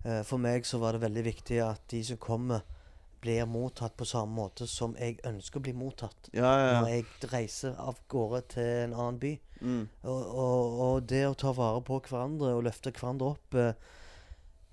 ja. 0.04 0.22
for 0.22 0.38
meg 0.38 0.64
så 0.64 0.78
var 0.78 0.92
det 0.92 1.02
veldig 1.02 1.24
viktig 1.24 1.60
at 1.60 1.82
de 1.90 2.02
som 2.04 2.16
kommer, 2.16 2.62
blir 3.26 3.44
mottatt 3.50 3.96
på 3.98 4.06
samme 4.08 4.32
måte 4.38 4.68
som 4.70 4.94
jeg 5.00 5.18
ønsker 5.26 5.58
å 5.60 5.66
bli 5.66 5.74
mottatt. 5.76 6.30
Ja, 6.32 6.54
ja, 6.62 6.80
Når 6.80 6.88
jeg 6.94 7.30
reiser 7.34 7.74
av 7.82 7.98
gårde 8.12 8.42
til 8.54 8.72
en 8.86 8.94
annen 8.94 9.18
by. 9.22 9.34
Mm. 9.60 9.84
Og, 10.04 10.24
og, 10.44 10.80
og 10.86 11.06
det 11.10 11.22
å 11.26 11.34
ta 11.38 11.50
vare 11.56 11.80
på 11.84 11.98
hverandre 12.06 12.54
og 12.58 12.66
løfte 12.68 12.92
hverandre 12.94 13.30
opp 13.34 13.56
eh, 13.56 13.72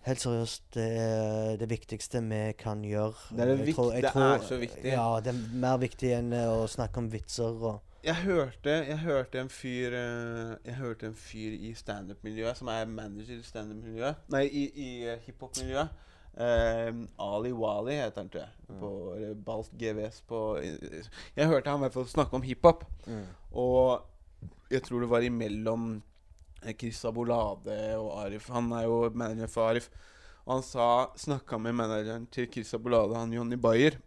Helt 0.04 0.20
seriøst, 0.20 0.66
det 0.76 0.86
er 1.00 1.54
det 1.62 1.70
viktigste 1.72 2.20
vi 2.28 2.42
kan 2.60 2.82
gjøre. 2.84 3.14
Det 3.30 3.40
er 3.40 3.52
det 3.54 3.68
Jeg 3.70 3.76
tror- 3.78 3.94
jeg 3.94 4.02
det 4.04 4.10
er 4.12 4.42
så 4.50 4.58
viktig. 4.60 4.90
Ja, 4.92 5.06
det 5.24 5.32
er 5.32 5.38
mer 5.64 5.78
viktig 5.80 6.10
enn 6.18 6.34
eh, 6.36 6.50
å 6.52 6.66
snakke 6.68 7.00
om 7.00 7.08
vitser 7.14 7.56
og 7.56 7.80
Jeg 8.04 8.16
hørte, 8.26 8.74
jeg 8.90 8.98
hørte 9.00 9.40
en 9.40 9.48
fyr 9.48 9.96
eh, 9.96 10.58
Jeg 10.68 10.76
hørte 10.82 11.08
en 11.08 11.16
fyr 11.16 11.56
i 11.56 11.72
standup-miljøet 11.80 12.60
som 12.60 12.68
er 12.74 12.84
manager 12.92 13.40
i 13.40 13.48
standup-miljøet 13.48 14.28
Nei, 14.36 14.44
i, 14.52 14.66
i 14.76 14.90
eh, 15.08 15.24
hiphop-miljøet. 15.24 15.96
Eh, 16.34 16.90
Ali 17.22 17.52
Wali 17.54 18.00
heter 18.00 18.22
han, 18.24 18.30
tror 18.30 18.42
jeg. 18.42 18.80
På 18.80 18.90
eller 19.16 19.36
Balt 19.38 19.76
GVS 19.78 20.24
på 20.26 20.40
Jeg 20.64 21.48
hørte 21.52 21.70
han 21.70 21.82
i 21.82 21.86
hvert 21.86 21.98
fall 22.00 22.10
snakke 22.10 22.40
om 22.40 22.46
hiphop. 22.46 22.86
Og 23.52 24.02
jeg 24.74 24.84
tror 24.86 25.04
det 25.04 25.12
var 25.12 25.26
imellom 25.26 25.92
eh, 26.64 26.74
Chris 26.74 27.04
Abolade 27.06 27.78
og 28.00 28.16
Arif. 28.24 28.50
Han 28.54 28.72
er 28.74 28.88
jo 28.88 28.98
manager 29.14 29.52
for 29.52 29.70
Arif. 29.70 29.90
Og 30.44 30.58
han 30.58 30.66
sa 30.66 30.88
snakka 31.16 31.60
med 31.62 31.78
manageren 31.78 32.26
til 32.34 32.50
Chris 32.52 32.74
Abolade, 32.76 33.16
han 33.16 33.34
Johnny 33.34 33.56
Bayer. 33.56 34.00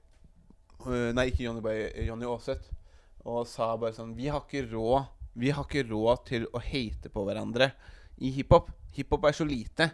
Uh, 0.84 1.12
nei, 1.16 1.30
ikke 1.30 1.46
Johnny 1.46 1.62
Bayer, 1.64 1.92
eh, 1.94 2.08
Johnny 2.10 2.26
Aaseth. 2.28 2.72
Og 3.26 3.46
sa 3.50 3.72
bare 3.74 3.96
sånn 3.96 4.12
Vi 4.14 4.28
har 4.30 4.44
ikke 4.44 4.68
råd 4.70 5.08
Vi 5.34 5.48
har 5.50 5.64
ikke 5.64 5.88
råd 5.88 6.20
til 6.28 6.44
å 6.54 6.60
hate 6.62 7.10
på 7.10 7.24
hverandre 7.26 7.72
i 8.22 8.30
hiphop. 8.32 8.68
Hiphop 8.96 9.26
er 9.28 9.34
så 9.36 9.44
lite. 9.44 9.90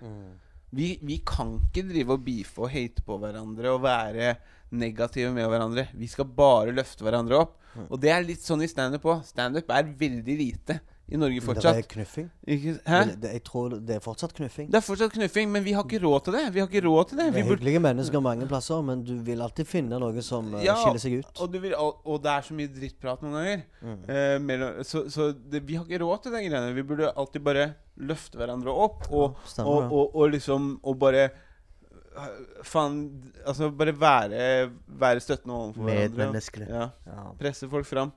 Vi, 0.73 0.95
vi 1.05 1.19
kan 1.27 1.59
ikke 1.59 1.85
drive 1.91 2.17
og 2.17 2.25
beefe 2.25 2.65
og 2.65 2.73
hate 2.73 3.05
på 3.05 3.19
hverandre 3.21 3.75
og 3.75 3.83
være 3.85 4.35
negative 4.73 5.33
med 5.37 5.51
hverandre. 5.53 5.89
Vi 5.99 6.09
skal 6.09 6.31
bare 6.33 6.73
løfte 6.73 7.05
hverandre 7.05 7.43
opp. 7.45 7.59
Mm. 7.73 7.87
Og 7.89 8.01
det 8.01 8.13
er 8.13 8.25
litt 8.25 8.45
sånn 8.45 8.65
i 8.65 8.71
standup 8.71 9.05
òg. 9.09 9.21
Standup 9.29 9.71
er 9.73 9.93
veldig 10.01 10.37
lite 10.39 10.79
i 11.13 11.19
Norge 11.21 11.37
Det 11.37 11.43
er 11.43 11.47
fortsatt. 11.47 11.89
knuffing. 11.93 12.31
Ikke, 12.47 12.73
hæ? 12.89 13.01
Det, 13.21 13.31
jeg 13.37 13.43
tror 13.45 13.75
det 13.77 13.97
er 13.99 14.01
fortsatt 14.05 14.33
knuffing. 14.39 14.71
Det 14.73 14.79
er 14.81 14.85
fortsatt 14.87 15.13
knuffing, 15.13 15.51
men 15.53 15.65
vi 15.67 15.75
har 15.77 15.85
ikke 15.85 16.01
råd 16.03 16.25
til 16.25 16.37
det. 16.39 16.43
Vi 16.55 16.63
har 16.63 16.71
ikke 16.71 16.83
råd 16.87 17.09
til 17.13 17.21
det. 17.21 17.27
Det 17.35 17.43
er 17.43 17.49
hyggelige 17.51 17.83
mennesker 17.85 18.25
mange 18.25 18.49
plasser, 18.51 18.81
men 18.83 19.05
du 19.05 19.13
vil 19.27 19.45
alltid 19.45 19.69
finne 19.69 20.01
noe 20.01 20.25
som 20.25 20.49
uh, 20.55 20.63
Ja, 20.65 20.75
skiller 20.81 21.05
seg 21.05 21.19
ut. 21.21 21.33
og, 21.45 21.53
du 21.53 21.59
vil, 21.63 21.75
og, 21.77 22.01
og 22.09 22.23
det 22.25 22.33
er 22.35 22.49
så 22.49 22.57
mye 22.59 22.73
drittprat 22.73 23.23
noen 23.23 23.39
ganger. 23.39 23.63
Mm. 23.83 24.03
Uh, 24.09 24.37
mellom, 24.49 24.83
så 24.89 25.05
så 25.13 25.31
det, 25.37 25.63
vi 25.69 25.77
har 25.79 25.85
ikke 25.87 26.03
råd 26.05 26.23
til 26.27 26.33
de 26.37 26.43
greiene. 26.49 26.75
Vi 26.81 26.83
burde 26.93 27.13
alltid 27.13 27.45
bare 27.45 27.69
løfte 28.01 28.41
hverandre 28.41 28.73
opp 28.73 29.09
og, 29.13 29.35
Ja, 29.37 29.49
stemmer 29.53 29.87
og, 29.87 29.93
og, 29.93 30.15
og 30.17 30.31
liksom 30.33 30.71
Og 30.89 30.97
bare 30.99 31.27
øh, 31.29 32.63
Faen 32.65 33.03
Altså 33.47 33.69
bare 33.71 33.93
være, 34.01 34.71
være 34.89 35.21
støttende 35.21 35.55
overfor 35.59 35.83
hverandre. 35.85 36.09
Medmenneskelig. 36.17 36.69
Ja. 36.73 36.87
Ja. 37.07 37.27
Presse 37.39 37.69
folk 37.69 37.87
fram. 37.87 38.13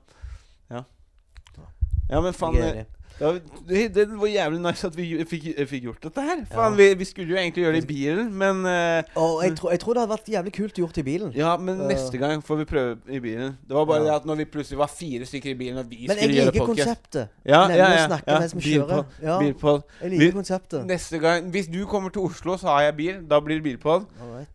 Ja. 0.72 0.80
Ja. 2.10 2.20
Men 2.20 2.32
faen 2.36 2.54
Jeg 2.60 2.76
eh, 2.84 2.84
det, 3.66 3.94
det 3.96 4.04
var 4.20 4.28
jævlig 4.28 4.58
nice 4.60 4.84
at 4.86 4.96
vi 4.96 5.04
fikk, 5.24 5.44
fikk 5.70 5.84
gjort 5.86 6.02
dette 6.04 6.20
her. 6.20 6.42
Faen, 6.50 6.74
vi, 6.76 6.90
vi 7.00 7.04
skulle 7.08 7.32
jo 7.32 7.38
egentlig 7.40 7.62
gjøre 7.64 7.78
det 7.78 7.84
i 7.84 7.86
bilen, 7.88 8.26
men 8.36 8.58
uh, 8.68 9.08
Og 9.16 9.38
jeg, 9.44 9.54
tror- 9.56 9.70
jeg 9.72 9.80
tror 9.80 9.96
det 9.96 10.02
hadde 10.02 10.12
vært 10.12 10.28
jævlig 10.34 10.52
kult 10.52 10.80
gjort 10.82 10.98
i 11.00 11.04
bilen. 11.06 11.30
Ja, 11.32 11.54
men 11.56 11.80
uh. 11.80 11.86
neste 11.88 12.18
gang 12.20 12.42
får 12.44 12.58
vi 12.60 12.66
prøve 12.68 12.98
i 13.08 13.20
bilen. 13.24 13.54
Det 13.64 13.78
var 13.78 13.86
bare 13.88 14.04
det 14.04 14.10
at 14.18 14.26
når 14.28 14.42
vi 14.42 14.44
plutselig 14.52 14.78
var 14.82 14.90
fire 14.92 15.24
stykker 15.30 15.54
i 15.54 15.54
bilen, 15.62 15.78
og 15.80 15.88
vi 15.88 16.02
Men 16.02 16.20
jeg 16.20 16.26
skulle 16.26 16.36
gjøre 16.42 16.52
liker 16.52 16.66
konseptet. 16.68 17.30
Ja, 17.48 17.60
Nemlig 17.62 17.78
ja, 17.80 17.86
å 17.86 17.94
ja, 17.96 18.02
snakke 18.10 18.34
ja. 18.34 18.40
mens 18.44 18.54
vi 18.58 18.64
kjører. 18.66 19.06
Ja, 19.22 19.38
Bilpod. 19.40 19.86
jeg 20.02 20.10
Vi- 20.10 20.18
liker 20.18 20.36
konseptet. 20.36 20.84
Neste 20.90 21.18
gang 21.24 21.48
Hvis 21.56 21.70
du 21.72 21.78
kommer 21.86 22.12
til 22.12 22.26
Oslo, 22.28 22.58
så 22.60 22.68
har 22.74 22.82
jeg 22.82 22.96
bil. 23.00 23.22
Da 23.30 23.40
blir 23.40 23.62
det 23.62 23.64
bilpod. 23.64 24.04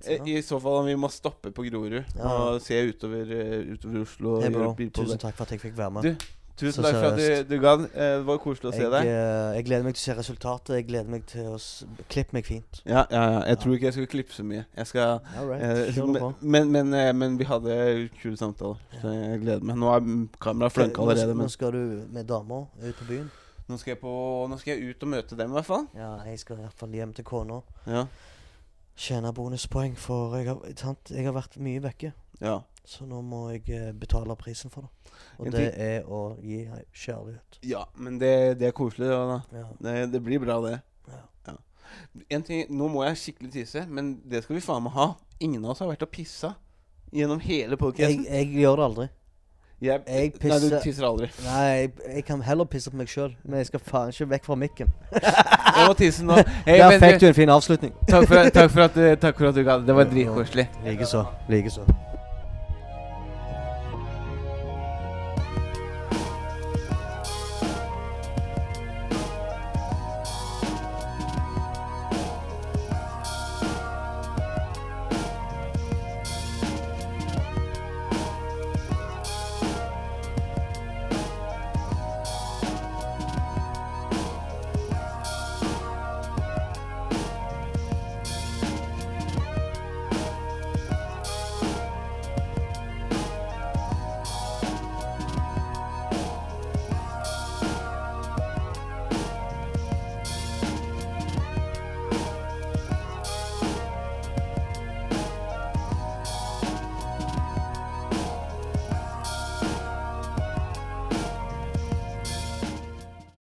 Eh, 0.06 0.20
ja. 0.20 0.38
I 0.38 0.44
så 0.46 0.60
fall 0.62 0.84
om 0.84 0.86
vi 0.86 0.94
må 1.02 1.10
stoppe 1.10 1.50
på 1.50 1.66
Grorud 1.66 1.98
og 2.22 2.62
se 2.62 2.78
utover, 2.94 3.26
eh, 3.26 3.74
utover 3.74 4.06
Oslo. 4.06 4.38
gjøre 4.46 4.54
bro. 4.54 4.76
Tusen 5.02 5.18
takk 5.18 5.34
for 5.34 5.50
at 5.50 5.58
jeg 5.58 5.66
fikk 5.66 5.76
være 5.82 5.98
med. 5.98 6.04
Du, 6.04 6.30
Tusen 6.58 6.84
takk 6.84 6.94
for 6.96 7.08
at 7.12 7.18
du, 7.18 7.56
du 7.56 7.62
ga 7.62 7.72
den. 7.80 7.88
Det 7.96 8.26
var 8.28 8.38
koselig 8.44 8.70
å 8.70 8.74
se 8.76 8.90
deg. 8.94 9.08
eh, 9.08 9.56
jeg 9.56 9.66
gleder 9.66 9.84
meg 9.88 9.96
til 9.96 10.02
å 10.02 10.06
se 10.06 10.16
resultatet. 10.20 10.76
Jeg 10.76 10.86
gleder 10.88 11.10
meg 11.10 11.26
til 11.26 11.48
å 11.50 11.58
klippe 12.12 12.34
meg 12.38 12.46
fint. 12.46 12.82
Ja, 12.86 13.06
ja, 13.10 13.24
ja. 13.32 13.40
Jeg 13.50 13.58
tror 13.64 13.74
ikke 13.78 13.88
jeg 13.90 13.94
skal 13.98 14.08
klippe 14.12 14.34
så 14.36 14.44
mye. 14.46 14.66
Jeg 14.78 14.88
skal 14.92 15.20
right, 15.48 15.62
eh, 15.62 16.02
men, 16.06 16.36
men, 16.42 16.72
men, 16.72 16.94
eh, 16.94 17.12
men 17.18 17.38
vi 17.40 17.48
hadde 17.50 17.78
kule 18.22 18.38
samtaler, 18.38 18.78
så 19.02 19.14
jeg 19.16 19.42
gleder 19.46 19.64
meg. 19.66 19.80
Nå 19.82 19.94
er 19.96 20.10
kameraet 20.44 20.76
flanka 20.78 21.02
Nå- 21.02 21.10
allerede, 21.10 21.38
Nå 21.42 21.48
skal 21.50 21.72
du 21.72 21.84
med 22.12 22.28
damer 22.30 22.68
ut 22.84 22.96
på 23.00 23.08
byen. 23.10 23.32
nå 23.72 23.78
skal, 23.80 23.94
jeg 23.96 24.02
på, 24.02 24.12
nå 24.52 24.58
skal 24.60 24.74
jeg 24.76 24.92
ut 24.92 25.04
og 25.08 25.10
møte 25.16 25.38
dem, 25.40 25.50
i 25.50 25.58
hvert 25.58 25.66
fall. 25.66 25.88
Ja, 25.96 26.18
jeg 26.28 26.40
skal 26.44 26.58
i 26.60 26.66
hvert 26.68 26.78
fall 26.78 26.90
hjem 27.00 27.14
til 27.16 27.24
kona. 27.26 27.62
Ja. 27.88 28.06
Tjene 29.02 29.32
bonuspoeng, 29.34 29.96
for 29.98 30.36
jeg 30.38 30.50
har, 30.52 30.60
sant? 30.78 31.10
jeg 31.10 31.26
har 31.26 31.34
vært 31.34 31.56
mye 31.58 31.82
vekke. 31.82 32.14
ja. 32.42 32.60
Så 32.86 33.06
nå 33.06 33.22
må 33.22 33.44
jeg 33.52 33.62
eh, 33.70 33.92
betale 33.94 34.36
prisen 34.36 34.72
for 34.74 34.82
det. 34.88 35.12
Og 35.38 35.48
En 35.48 35.54
det 35.54 35.60
ting- 35.62 35.82
er 35.86 36.02
å 36.10 36.22
gi 36.42 36.64
kjærlighet. 36.94 37.60
Ja, 37.70 37.84
men 37.96 38.18
det, 38.20 38.58
det 38.60 38.68
er 38.68 38.72
koselig, 38.76 39.08
da. 39.12 39.40
Ja. 39.54 39.66
Det, 39.82 40.12
det 40.16 40.24
blir 40.26 40.40
bra, 40.42 40.58
det. 40.66 40.80
Ja. 41.12 41.54
En 42.32 42.44
ting, 42.44 42.66
Nå 42.72 42.88
må 42.88 43.04
jeg 43.04 43.18
skikkelig 43.20 43.52
tisse, 43.52 43.86
men 43.90 44.14
det 44.32 44.44
skal 44.46 44.56
vi 44.56 44.62
faen 44.64 44.84
meg 44.86 44.94
ha. 44.96 45.10
Ingen 45.44 45.64
av 45.66 45.74
oss 45.74 45.80
har 45.84 45.90
vært 45.92 46.06
og 46.06 46.10
pissa 46.14 46.54
gjennom 47.12 47.40
hele 47.44 47.74
Jeg, 47.76 47.80
podkasten. 47.82 48.26
jeg 48.26 48.48
gjør 48.62 48.76
det 48.80 48.86
aldri. 48.86 49.08
Jeg, 49.82 50.02
jeg 50.08 50.34
Nei, 50.46 50.58
du 50.62 50.76
tisser 50.84 51.06
aldri. 51.08 51.28
Nei, 51.44 51.64
jeg, 51.68 51.92
jeg 52.16 52.24
kan 52.26 52.42
heller 52.46 52.66
pisse 52.70 52.92
på 52.94 52.98
meg 53.00 53.10
sjøl, 53.10 53.34
men 53.44 53.58
jeg 53.60 53.72
skal 53.72 53.82
faen 53.82 54.14
ikke 54.14 54.28
vekk 54.36 54.46
fra 54.46 54.58
mikken. 54.62 54.92
Jeg 55.72 55.88
må 55.88 55.94
tisse 55.98 56.24
nå. 56.28 56.36
Hey, 56.68 56.78
Der 56.82 56.90
men 56.92 57.00
fikk 57.02 57.22
du, 57.22 57.28
en 57.30 57.34
fin 57.38 57.50
avslutning. 57.50 57.94
takk, 58.10 58.28
for, 58.28 58.50
takk, 58.54 58.72
for 58.74 58.86
at, 58.90 58.98
takk 59.24 59.38
for 59.40 59.50
at 59.50 59.56
du 59.56 59.64
ga 59.66 59.78
det. 59.80 59.88
Det 59.88 59.96
var 59.96 60.10
dritkoselig. 60.12 60.68
Likeså. 60.86 61.24
Likeså. 61.50 61.88